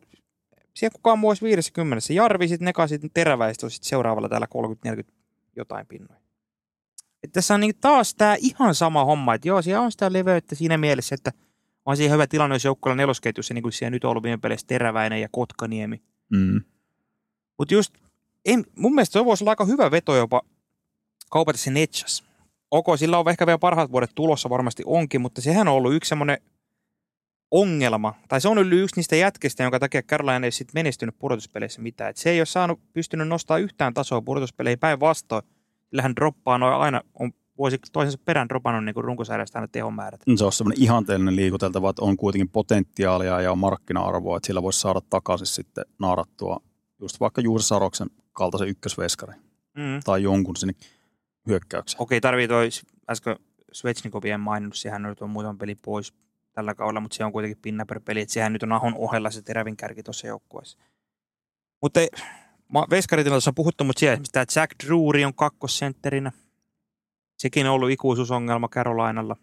Siellä 0.73 0.95
kukaan 0.95 1.19
muu 1.19 1.29
olisi 1.29 1.45
50. 1.45 2.13
Jarvi, 2.13 2.47
sitten 2.47 2.65
Neka, 2.65 2.87
sitten 2.87 3.09
Teräväistä, 3.13 3.69
sitten 3.69 3.89
seuraavalla 3.89 4.29
täällä 4.29 4.47
30-40 4.87 5.11
jotain 5.55 5.87
pinnoja. 5.87 6.19
Et 7.23 7.31
tässä 7.31 7.53
on 7.53 7.59
niin 7.59 7.75
taas 7.81 8.15
tämä 8.15 8.35
ihan 8.39 8.75
sama 8.75 9.05
homma, 9.05 9.33
että 9.33 9.47
joo, 9.47 9.61
siellä 9.61 9.81
on 9.81 9.91
sitä 9.91 10.13
leveyttä 10.13 10.55
siinä 10.55 10.77
mielessä, 10.77 11.15
että 11.15 11.31
on 11.87 11.97
siihen 11.97 12.13
hyvä 12.13 12.27
tilanne, 12.27 12.55
jos 12.55 12.65
joukkueella 12.65 12.95
nelosketjussa, 12.95 13.53
niin 13.53 13.61
kuin 13.61 13.73
siellä 13.73 13.91
nyt 13.91 14.03
on 14.03 14.09
ollut 14.09 14.23
viime 14.23 14.37
peleissä 14.37 14.67
Teräväinen 14.67 15.21
ja 15.21 15.27
Kotkaniemi. 15.31 16.01
Mm. 16.29 16.61
Mutta 17.57 17.73
just, 17.73 17.93
en, 18.45 18.65
mun 18.75 18.95
mielestä 18.95 19.13
se 19.13 19.25
voisi 19.25 19.43
olla 19.43 19.51
aika 19.51 19.65
hyvä 19.65 19.91
veto 19.91 20.15
jopa 20.15 20.41
kaupata 21.29 21.57
se 21.57 21.71
Netchas. 21.71 22.23
Ok, 22.71 22.85
sillä 22.95 23.17
on 23.17 23.29
ehkä 23.29 23.45
vielä 23.45 23.57
parhaat 23.57 23.91
vuodet 23.91 24.11
tulossa, 24.15 24.49
varmasti 24.49 24.83
onkin, 24.85 25.21
mutta 25.21 25.41
sehän 25.41 25.67
on 25.67 25.73
ollut 25.73 25.93
yksi 25.93 26.09
semmoinen 26.09 26.37
ongelma, 27.51 28.13
tai 28.27 28.41
se 28.41 28.47
on 28.47 28.57
ollut 28.57 28.73
yksi 28.73 28.95
niistä 28.95 29.15
jätkistä, 29.15 29.63
jonka 29.63 29.79
takia 29.79 30.01
Caroline 30.01 30.47
ei 30.47 30.51
sit 30.51 30.73
menestynyt 30.73 31.19
pudotuspeleissä 31.19 31.81
mitään. 31.81 32.09
Et 32.09 32.17
se 32.17 32.29
ei 32.29 32.39
ole 32.39 32.45
saanut, 32.45 32.79
pystynyt 32.93 33.27
nostaa 33.27 33.57
yhtään 33.57 33.93
tasoa 33.93 34.21
pudotuspeleihin 34.21 34.79
päinvastoin. 34.79 35.43
Sillä 35.89 36.01
hän 36.01 36.15
droppaa 36.15 36.57
noin 36.57 36.73
aina, 36.73 37.01
on 37.19 37.31
vuosi 37.57 37.79
toisensa 37.91 38.19
perään 38.25 38.49
dropannut 38.49 38.85
niin 38.85 38.95
runkosarjasta 38.95 39.59
aina 39.59 39.67
tehomäärät. 39.71 40.21
Se 40.35 40.45
on 40.45 40.51
semmoinen 40.51 40.83
ihanteellinen 40.83 41.35
liikuteltava, 41.35 41.89
että 41.89 42.05
on 42.05 42.17
kuitenkin 42.17 42.49
potentiaalia 42.49 43.41
ja 43.41 43.51
on 43.51 43.57
markkina-arvoa, 43.57 44.37
että 44.37 44.47
sillä 44.47 44.63
voisi 44.63 44.79
saada 44.79 45.01
takaisin 45.09 45.47
sitten 45.47 45.85
naarattua 45.99 46.59
just 47.01 47.19
vaikka 47.19 47.41
Juuse 47.41 47.67
Saroksen 47.67 48.09
kaltaisen 48.33 48.67
ykkösveskari 48.67 49.33
Mm. 49.77 49.99
tai 50.05 50.23
jonkun 50.23 50.55
sinne 50.55 50.73
hyökkäykseen. 51.47 52.01
Okei, 52.01 52.21
tarvii 52.21 52.47
toi 52.47 52.69
äsken 53.09 53.35
Svechnikovia 53.71 54.33
en 54.33 54.39
maininnut, 54.39 54.77
sehän 54.77 55.03
nyt 55.03 55.21
on 55.21 55.29
muutaman 55.29 55.57
peli 55.57 55.75
pois 55.75 56.13
tällä 56.53 56.75
kaudella, 56.75 56.99
mutta 56.99 57.17
se 57.17 57.25
on 57.25 57.31
kuitenkin 57.31 57.61
pinna 57.61 57.85
per 57.85 57.99
peli, 58.05 58.21
että 58.21 58.33
sehän 58.33 58.53
nyt 58.53 58.63
on 58.63 58.71
Ahon 58.71 58.95
ohella 58.95 59.31
se 59.31 59.41
terävin 59.41 59.77
kärki 59.77 60.03
tuossa 60.03 60.27
joukkueessa. 60.27 60.77
Mutta 61.81 61.99
Veskaritilanteessa 62.89 63.49
on 63.49 63.55
puhuttu, 63.55 63.83
mutta 63.83 63.99
siellä 63.99 64.13
esimerkiksi 64.13 64.31
tämä 64.31 64.45
Jack 64.55 64.71
Drury 64.85 65.23
on 65.23 65.33
kakkosentterinä. 65.33 66.31
Sekin 67.37 67.67
on 67.67 67.73
ollut 67.73 67.89
ikuisuusongelma 67.89 68.67
Carolinalla. 68.67 69.35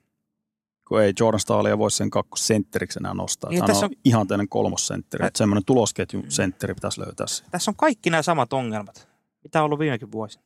kun 0.89 1.03
ei 1.03 1.13
Jordan 1.21 1.41
Stahlia 1.41 1.79
voi 1.79 1.91
sen 1.91 2.11
kakkosentteriksi 2.11 2.99
enää 2.99 3.15
nostaa. 3.15 3.51
Niin, 3.51 3.65
tässä 3.65 3.85
Hän 3.85 3.91
on, 3.91 4.01
ihanteinen 4.05 4.49
kolmosentteri. 4.49 5.27
Että 5.27 5.39
semmoinen 5.39 5.65
tulosketjun 5.65 6.25
sentteri 6.29 6.75
pitäisi 6.75 7.01
löytää 7.01 7.27
siihen. 7.27 7.51
Tässä 7.51 7.71
on 7.71 7.75
kaikki 7.77 8.11
nämä 8.11 8.23
samat 8.23 8.53
ongelmat, 8.53 9.09
mitä 9.43 9.59
on 9.61 9.65
ollut 9.65 9.79
viimekin 9.79 10.13
vuosi. 10.13 10.39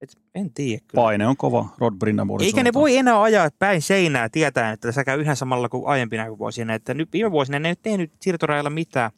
Et 0.00 0.16
en 0.34 0.52
tiedä 0.54 0.80
kyllä. 0.88 1.02
Paine 1.02 1.26
on 1.26 1.36
kova 1.36 1.68
Rod 1.78 1.94
Brindamourin 1.94 2.46
Eikä 2.46 2.62
ne 2.62 2.66
suuntaan. 2.66 2.80
voi 2.80 2.96
enää 2.96 3.22
ajaa 3.22 3.48
päin 3.58 3.82
seinää 3.82 4.28
tietäen, 4.28 4.72
että 4.72 4.88
tässä 4.88 5.04
käy 5.04 5.20
yhä 5.20 5.34
samalla 5.34 5.68
kuin 5.68 5.86
aiempina 5.86 6.38
vuosina. 6.38 6.74
Että 6.74 6.94
nyt 6.94 7.12
viime 7.12 7.30
vuosina 7.30 7.58
ne 7.58 7.68
ei 7.68 7.76
tehnyt 7.76 8.12
siirtorajalla 8.22 8.70
mitään. 8.70 9.10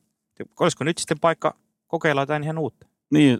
Olisiko 0.60 0.84
nyt 0.84 0.98
sitten 0.98 1.20
paikka 1.20 1.54
kokeilla 1.86 2.22
jotain 2.22 2.44
ihan 2.44 2.58
uutta? 2.58 2.86
Niin, 3.10 3.38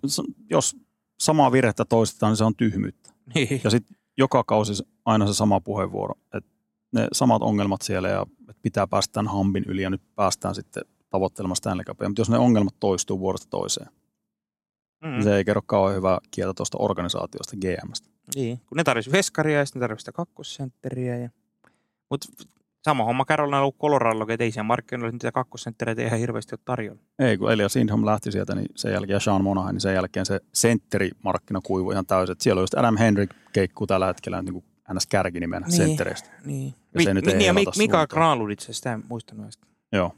jos 0.50 0.76
samaa 1.20 1.52
virhettä 1.52 1.84
toistetaan, 1.84 2.30
niin 2.30 2.36
se 2.36 2.44
on 2.44 2.56
tyhmyyttä. 2.56 3.09
Niin. 3.34 3.60
Ja 3.64 3.70
sitten 3.70 3.96
joka 4.18 4.44
kausi 4.44 4.82
aina 5.04 5.26
se 5.26 5.34
sama 5.34 5.60
puheenvuoro. 5.60 6.14
Että 6.34 6.50
ne 6.92 7.08
samat 7.12 7.42
ongelmat 7.42 7.82
siellä 7.82 8.08
ja 8.08 8.26
että 8.40 8.62
pitää 8.62 8.86
päästä 8.86 9.12
tämän 9.12 9.32
hampin 9.32 9.64
yli 9.66 9.82
ja 9.82 9.90
nyt 9.90 10.02
päästään 10.14 10.54
sitten 10.54 10.82
tavoittelemaan 11.10 11.56
Stanley 11.56 11.84
Cupia. 11.84 12.08
Mutta 12.08 12.20
jos 12.20 12.30
ne 12.30 12.38
ongelmat 12.38 12.74
toistuu 12.80 13.18
vuodesta 13.20 13.48
toiseen, 13.50 13.88
Mm. 15.04 15.10
niin 15.10 15.22
se 15.22 15.36
ei 15.36 15.44
kerro 15.44 15.62
kauan 15.66 15.94
hyvää 15.94 16.18
kieltä 16.30 16.54
tuosta 16.56 16.78
organisaatiosta 16.80 17.56
GMstä. 17.56 18.08
Niin. 18.34 18.58
Kun 18.66 18.76
ne 18.76 18.84
tarvitsisi 18.84 19.16
veskaria 19.16 19.58
ja 19.58 19.66
sitten 19.66 19.80
ne 19.80 19.84
tarvitsisi 19.84 20.02
sitä 20.04 20.16
kakkosentteriä. 20.16 21.16
Ja... 21.16 21.30
Mutta 22.10 22.28
sama 22.84 23.04
homma 23.04 23.24
Carolina 23.24 23.56
on 23.56 23.62
ollut 23.62 23.78
Colorado, 23.78 24.26
että 24.28 24.44
ei 24.44 24.50
siellä 24.50 24.66
markkinoilla 24.66 25.12
niitä 25.12 25.32
kakkosenttereitä 25.32 26.02
ihan 26.02 26.18
hirveästi 26.18 26.54
ole 26.54 26.60
tarjolla. 26.64 27.00
Ei, 27.18 27.38
kun 27.38 27.52
Elias 27.52 27.72
Sindholm 27.72 28.06
lähti 28.06 28.32
sieltä, 28.32 28.54
niin 28.54 28.66
sen 28.76 28.92
jälkeen 28.92 29.14
ja 29.16 29.20
Sean 29.20 29.44
Monahan, 29.44 29.74
niin 29.74 29.80
sen 29.80 29.94
jälkeen 29.94 30.26
se 30.26 30.40
sentterimarkkina 30.54 31.60
kuivui 31.62 31.92
ihan 31.94 32.06
täysin. 32.06 32.32
Et 32.32 32.40
siellä 32.40 32.60
on 32.60 32.62
just 32.62 32.74
Adam 32.74 32.96
Henrik 32.96 33.30
keikkuu 33.52 33.86
tällä 33.86 34.06
hetkellä 34.06 34.42
niin 34.42 34.52
kuin 34.52 34.64
ns. 34.94 35.06
kärkinimenä 35.06 35.66
Niin. 35.66 35.76
senttereistä. 35.76 36.30
Niin. 36.44 36.74
Ja 36.94 37.02
se 37.02 37.14
nyt 37.14 37.26
ei 37.26 37.34
niin, 37.34 37.46
ja 37.46 37.54
heilata 37.54 37.70
Mik- 37.70 37.78
Mika. 37.78 38.06
Granlund 38.06 38.52
itse 38.52 38.64
asiassa, 38.64 38.78
sitä 38.78 38.92
en 38.92 39.02
muistanut 39.08 39.44
edes. 39.44 39.58
Joo. 39.92 40.14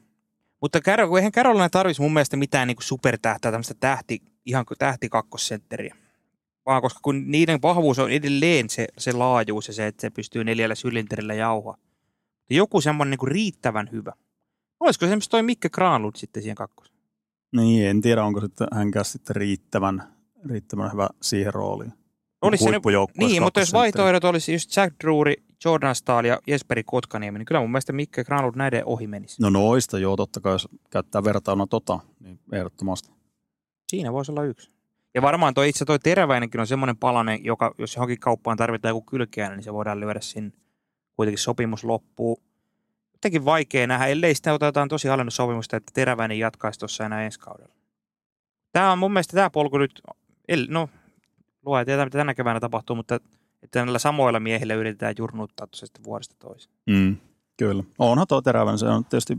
Mutta 0.60 0.80
kun 1.08 1.18
eihän 1.18 1.32
Carolina 1.32 1.68
tarvitsisi 1.70 2.02
mun 2.02 2.12
mielestä 2.12 2.36
mitään 2.36 2.68
niin 2.68 2.76
supertähtää, 2.80 3.50
tämmöistä 3.52 3.74
tähti, 3.80 4.22
ihan 4.46 4.66
kuin 4.66 4.78
tähti 4.78 5.08
kakkosentteriä. 5.08 5.96
Vaan 6.66 6.82
koska 6.82 7.00
kun 7.02 7.30
niiden 7.30 7.62
vahvuus 7.62 7.98
on 7.98 8.10
edelleen 8.10 8.70
se, 8.70 8.86
se 8.98 9.12
laajuus 9.12 9.68
ja 9.68 9.74
se, 9.74 9.86
että 9.86 10.00
se 10.00 10.10
pystyy 10.10 10.44
neljällä 10.44 10.74
sylinterillä 10.74 11.34
jauhaa. 11.34 11.76
Joku 12.56 12.80
semmoinen 12.80 13.18
niin 13.20 13.28
riittävän 13.28 13.88
hyvä. 13.92 14.12
Olisiko 14.80 15.06
se 15.06 15.06
esimerkiksi 15.06 15.30
toi 15.30 15.42
Mikke 15.42 15.68
Granlund 15.68 16.16
sitten 16.16 16.42
siihen 16.42 16.56
kakkos? 16.56 16.92
Niin, 17.56 17.86
en 17.86 18.00
tiedä, 18.00 18.24
onko 18.24 18.40
sitten 18.40 18.68
hänkään 18.72 19.04
sitten 19.04 19.36
riittävän, 19.36 20.02
riittävän 20.50 20.92
hyvä 20.92 21.08
siihen 21.22 21.54
rooliin. 21.54 21.92
Olisi 22.42 22.64
se 22.64 22.70
Niin, 23.18 23.42
mutta 23.42 23.60
jos 23.60 23.72
vaihtoehdot 23.72 24.24
olisi 24.24 24.52
just 24.52 24.76
Jack 24.76 24.94
Drury, 25.04 25.34
Jordan 25.64 25.94
Stahl 25.94 26.24
ja 26.24 26.38
Jesperi 26.46 26.84
Kotkaniemi, 26.84 27.38
niin 27.38 27.46
kyllä 27.46 27.60
mun 27.60 27.70
mielestä 27.70 27.92
Mikke 27.92 28.24
Granlund 28.24 28.56
näiden 28.56 28.86
ohi 28.86 29.06
menisi. 29.06 29.42
No 29.42 29.50
noista, 29.50 29.98
joo, 29.98 30.16
totta 30.16 30.40
kai 30.40 30.52
jos 30.52 30.68
käyttää 30.90 31.24
vertailuna 31.24 31.66
tota, 31.66 31.98
niin 32.20 32.40
ehdottomasti. 32.52 33.10
Siinä 33.88 34.12
voisi 34.12 34.32
olla 34.32 34.44
yksi. 34.44 34.70
Ja 35.14 35.22
varmaan 35.22 35.54
toi 35.54 35.68
itse 35.68 35.84
toi 35.84 35.98
teräväinenkin 35.98 36.60
on 36.60 36.66
semmoinen 36.66 36.96
palanen, 36.96 37.44
joka 37.44 37.74
jos 37.78 37.96
johonkin 37.96 38.20
kauppaan 38.20 38.56
tarvitaan 38.56 38.90
joku 38.90 39.02
kylkeäinen, 39.02 39.56
niin 39.56 39.64
se 39.64 39.72
voidaan 39.72 40.00
lyödä 40.00 40.20
sinne. 40.20 40.52
Kuitenkin 41.16 41.38
sopimus 41.38 41.84
loppuu. 41.84 42.42
Jotenkin 43.12 43.44
vaikea 43.44 43.86
nähdä, 43.86 44.06
ellei 44.06 44.34
sitä 44.34 44.52
otetaan 44.52 44.88
tosi 44.88 45.08
alennussopimusta, 45.08 45.76
että 45.76 45.90
teräväinen 45.94 46.38
jatkaisi 46.38 46.78
tuossa 46.78 47.06
enää 47.06 47.24
ensi 47.24 47.40
kaudella. 47.40 47.74
Tämä 48.72 48.92
on 48.92 48.98
mun 48.98 49.12
mielestä 49.12 49.36
tämä 49.36 49.50
polku 49.50 49.78
nyt, 49.78 50.02
no 50.68 50.88
luo 51.66 51.84
tietää 51.84 52.06
mitä 52.06 52.18
tänä 52.18 52.34
keväänä 52.34 52.60
tapahtuu, 52.60 52.96
mutta 52.96 53.20
että 53.62 53.84
näillä 53.84 53.98
samoilla 53.98 54.40
miehillä 54.40 54.74
yritetään 54.74 55.14
jurnuttaa 55.18 55.66
tuossa 55.66 55.86
sitten 55.86 56.04
vuodesta 56.04 56.36
toiseen. 56.38 56.74
Mm, 56.86 57.16
kyllä. 57.56 57.84
Onhan 57.98 58.26
tuo 58.26 58.42
teräväinen, 58.42 58.78
se 58.78 58.86
on 58.86 59.04
tietysti 59.04 59.38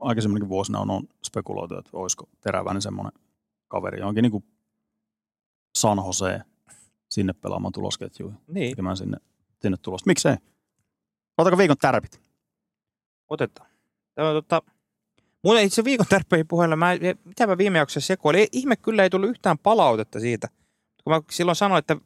aikaisemminkin 0.00 0.48
vuosina 0.48 0.78
on, 0.78 0.90
on 0.90 1.08
spekuloitu, 1.24 1.78
että 1.78 1.90
olisiko 1.92 2.28
teräväinen 2.40 2.82
semmoinen 2.82 3.12
kaveri, 3.68 3.98
johonkin 3.98 4.22
niin 4.22 4.32
kuin 4.32 4.44
San 5.78 5.98
Jose 6.06 6.40
sinne 7.08 7.32
pelaamaan 7.32 7.72
tulosketjuihin, 7.72 8.38
Niin, 8.46 8.70
tekemään 8.70 8.96
sinne, 8.96 9.16
sinne 9.62 9.76
tulosta. 9.82 10.10
Miksei? 10.10 10.36
Otetaanko 11.38 11.58
viikon 11.58 11.76
tärpit? 11.80 12.24
otetaan. 13.28 13.70
Tämä 14.14 14.28
on 14.28 14.34
tota, 14.34 14.62
Muuten 15.44 15.64
itse 15.64 15.84
viikon 15.84 16.06
tärppeihin 16.08 16.48
puheella, 16.48 16.76
mä, 16.76 16.90
mitä 17.24 17.46
mä 17.46 17.58
viime 17.58 17.78
jaksossa 17.78 18.06
sekoilin, 18.06 18.46
ihme 18.52 18.76
kyllä 18.76 19.02
ei 19.02 19.10
tullut 19.10 19.30
yhtään 19.30 19.58
palautetta 19.58 20.20
siitä. 20.20 20.48
Kun 21.04 21.12
mä 21.12 21.20
silloin 21.30 21.56
sanoin, 21.56 21.78
että 21.78 21.96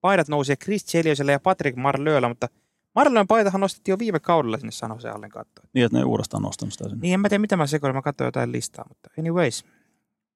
paidat 0.00 0.28
nousee 0.28 0.56
Chris 0.56 0.86
Chelioselle 0.86 1.32
ja 1.32 1.40
Patrick 1.40 1.76
Marlööllä, 1.76 2.28
mutta 2.28 2.48
Marlöön 2.94 3.26
paitahan 3.26 3.60
nostettiin 3.60 3.92
jo 3.92 3.98
viime 3.98 4.20
kaudella 4.20 4.58
sinne 4.58 4.72
San 4.72 4.90
Jose 4.90 5.08
Allen 5.08 5.30
kattoon. 5.30 5.68
Niin, 5.72 5.84
että 5.84 5.96
ne 5.96 6.00
ei 6.00 6.04
uudestaan 6.04 6.42
nostanut 6.42 6.72
sitä 6.72 6.88
sinne. 6.88 7.02
Niin 7.02 7.14
en 7.14 7.20
mä 7.20 7.28
tiedä, 7.28 7.40
mitä 7.40 7.56
mä 7.56 7.66
sekoilin, 7.66 7.96
mä 7.96 8.02
katsoin 8.02 8.26
jotain 8.26 8.52
listaa, 8.52 8.84
mutta 8.88 9.10
anyways, 9.18 9.64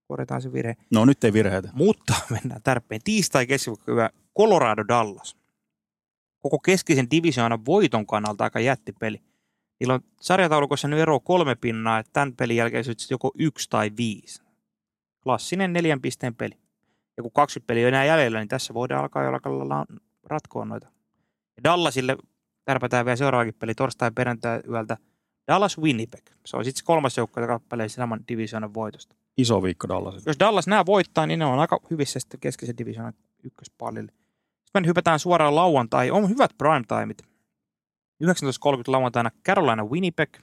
korjataan 0.08 0.42
se 0.42 0.52
virhe. 0.52 0.76
No 0.90 1.04
nyt 1.04 1.24
ei 1.24 1.32
virheitä. 1.32 1.68
Mutta 1.72 2.14
mennään 2.30 2.62
tärppeen. 2.62 3.00
Tiistai 3.04 3.46
keskiviikkoyö 3.46 4.08
Colorado 4.38 4.84
Dallas. 4.88 5.36
Koko 6.42 6.58
keskisen 6.58 7.10
divisioonan 7.10 7.66
voiton 7.66 8.06
kannalta 8.06 8.44
aika 8.44 8.60
jättipeli. 8.60 9.22
Niillä 9.80 9.94
on 9.94 10.00
sarjataulukossa 10.20 10.88
nyt 10.88 11.00
ero 11.00 11.20
kolme 11.20 11.54
pinnaa, 11.54 11.98
että 11.98 12.10
tämän 12.12 12.36
pelin 12.36 12.56
jälkeen 12.56 12.84
se 12.84 12.92
joko 13.10 13.32
yksi 13.38 13.70
tai 13.70 13.90
viisi. 13.96 14.42
Klassinen 15.22 15.72
neljän 15.72 16.00
pisteen 16.00 16.34
peli. 16.34 16.54
Ja 17.16 17.22
kun 17.22 17.32
20 17.32 17.66
peliä 17.66 17.84
on 17.84 17.88
enää 17.88 18.04
jäljellä, 18.04 18.38
niin 18.38 18.48
tässä 18.48 18.74
voidaan 18.74 19.02
alkaa 19.02 19.22
jo 19.22 19.28
alkaa 19.28 19.86
ratkoa 20.24 20.64
noita. 20.64 20.86
Ja 21.56 21.64
Dallasille 21.64 22.16
tärpätään 22.64 23.06
vielä 23.06 23.16
seuraavakin 23.16 23.54
peli 23.54 23.74
torstai 23.74 24.10
perjantai 24.10 24.60
yöltä. 24.68 24.96
Dallas 25.48 25.78
Winnipeg. 25.78 26.26
Se 26.46 26.56
on 26.56 26.64
sitten 26.64 26.84
kolmas 26.84 27.16
joukko, 27.16 27.40
joka 27.40 27.52
kappelee 27.52 27.88
saman 27.88 28.20
divisioonan 28.28 28.74
voitosta 28.74 29.16
Iso 29.36 29.62
viikko 29.62 29.88
Dallasille. 29.88 30.24
jos 30.26 30.38
Dallas 30.38 30.66
nämä 30.66 30.86
voittaa, 30.86 31.26
niin 31.26 31.38
ne 31.38 31.44
on 31.44 31.58
aika 31.58 31.80
hyvissä 31.90 32.20
sitten 32.20 32.40
keskeisen 32.40 32.78
divisioonan 32.78 33.14
ykköspallille. 33.42 34.12
Sitten 34.72 34.82
me 34.82 34.88
hypätään 34.88 35.18
suoraan 35.18 35.54
lauantai. 35.54 36.10
On 36.10 36.28
hyvät 36.28 36.50
prime 36.58 36.82
timeit. 36.88 37.22
19.30 37.22 38.28
lauantaina 38.86 39.30
Carolina 39.46 39.84
Winnipeg, 39.84 40.36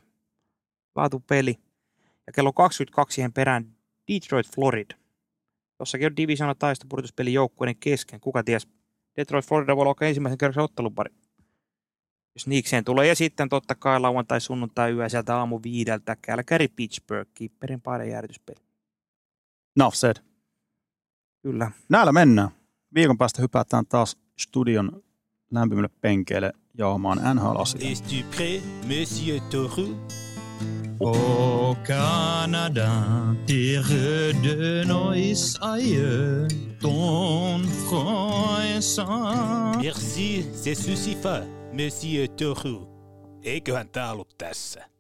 laatupeli. 0.96 1.56
Ja 2.28 2.34
kello 2.34 2.54
22 2.54 3.16
siihen 3.16 3.34
perään 3.34 3.76
Detroit 4.08 4.56
Florida. 4.56 4.96
Tossakin 5.78 6.08
on 6.08 6.18
divisioona 6.18 6.56
taista 6.56 6.86
purituspeli 6.90 7.34
joukkueiden 7.34 7.76
kesken. 7.80 8.20
Kuka 8.20 8.44
ties? 8.44 8.68
Detroit 9.18 9.46
Florida 9.46 9.76
voi 9.76 9.82
olla 9.82 10.08
ensimmäisen 10.08 10.38
kerroksen 10.38 10.64
ottelupari. 10.64 11.14
jos 12.36 12.48
niikseen 12.48 12.84
tulee. 12.84 13.08
Ja 13.08 13.16
sitten 13.16 13.50
totta 13.50 13.76
kai 13.76 14.00
lauantai, 14.00 14.42
sunnuntai 14.42 14.92
yö 14.92 15.10
sieltä 15.10 15.38
aamu 15.38 15.60
viideltä 15.64 16.16
Calgary 16.28 16.68
Pittsburgh, 16.68 17.32
Kipperin 17.34 17.82
paiden 17.82 18.10
jäädytyspeli. 18.10 18.60
Enough 19.78 19.96
said. 19.96 20.16
Kyllä. 21.42 21.72
Näillä 21.90 22.12
mennään. 22.12 22.59
Viikon 22.95 23.18
päästä 23.18 23.41
hypätään 23.41 23.86
taas 23.86 24.18
studion 24.40 25.03
lämpimille 25.52 25.90
penkeille 26.02 26.53
jauhamaan 26.78 27.36
NHL-asiaa. 27.36 27.91
Es-tu 27.91 28.16
prêt, 28.36 28.64
monsieur 28.88 29.41
Toru? 29.41 29.95
Au 30.99 31.76
Canada, 31.88 32.91
terre 33.45 34.34
de 34.44 34.84
nos 34.86 35.57
aïeux, 35.61 36.48
ton 36.82 37.61
français. 37.88 39.82
Merci, 39.84 40.45
c'est 40.53 40.76
suffisant, 40.76 41.45
monsieur 41.74 42.28
Toru. 42.28 42.88
Eiköhän 43.44 43.90
tää 43.90 44.11
ollut 44.11 44.36
tässä. 44.38 44.99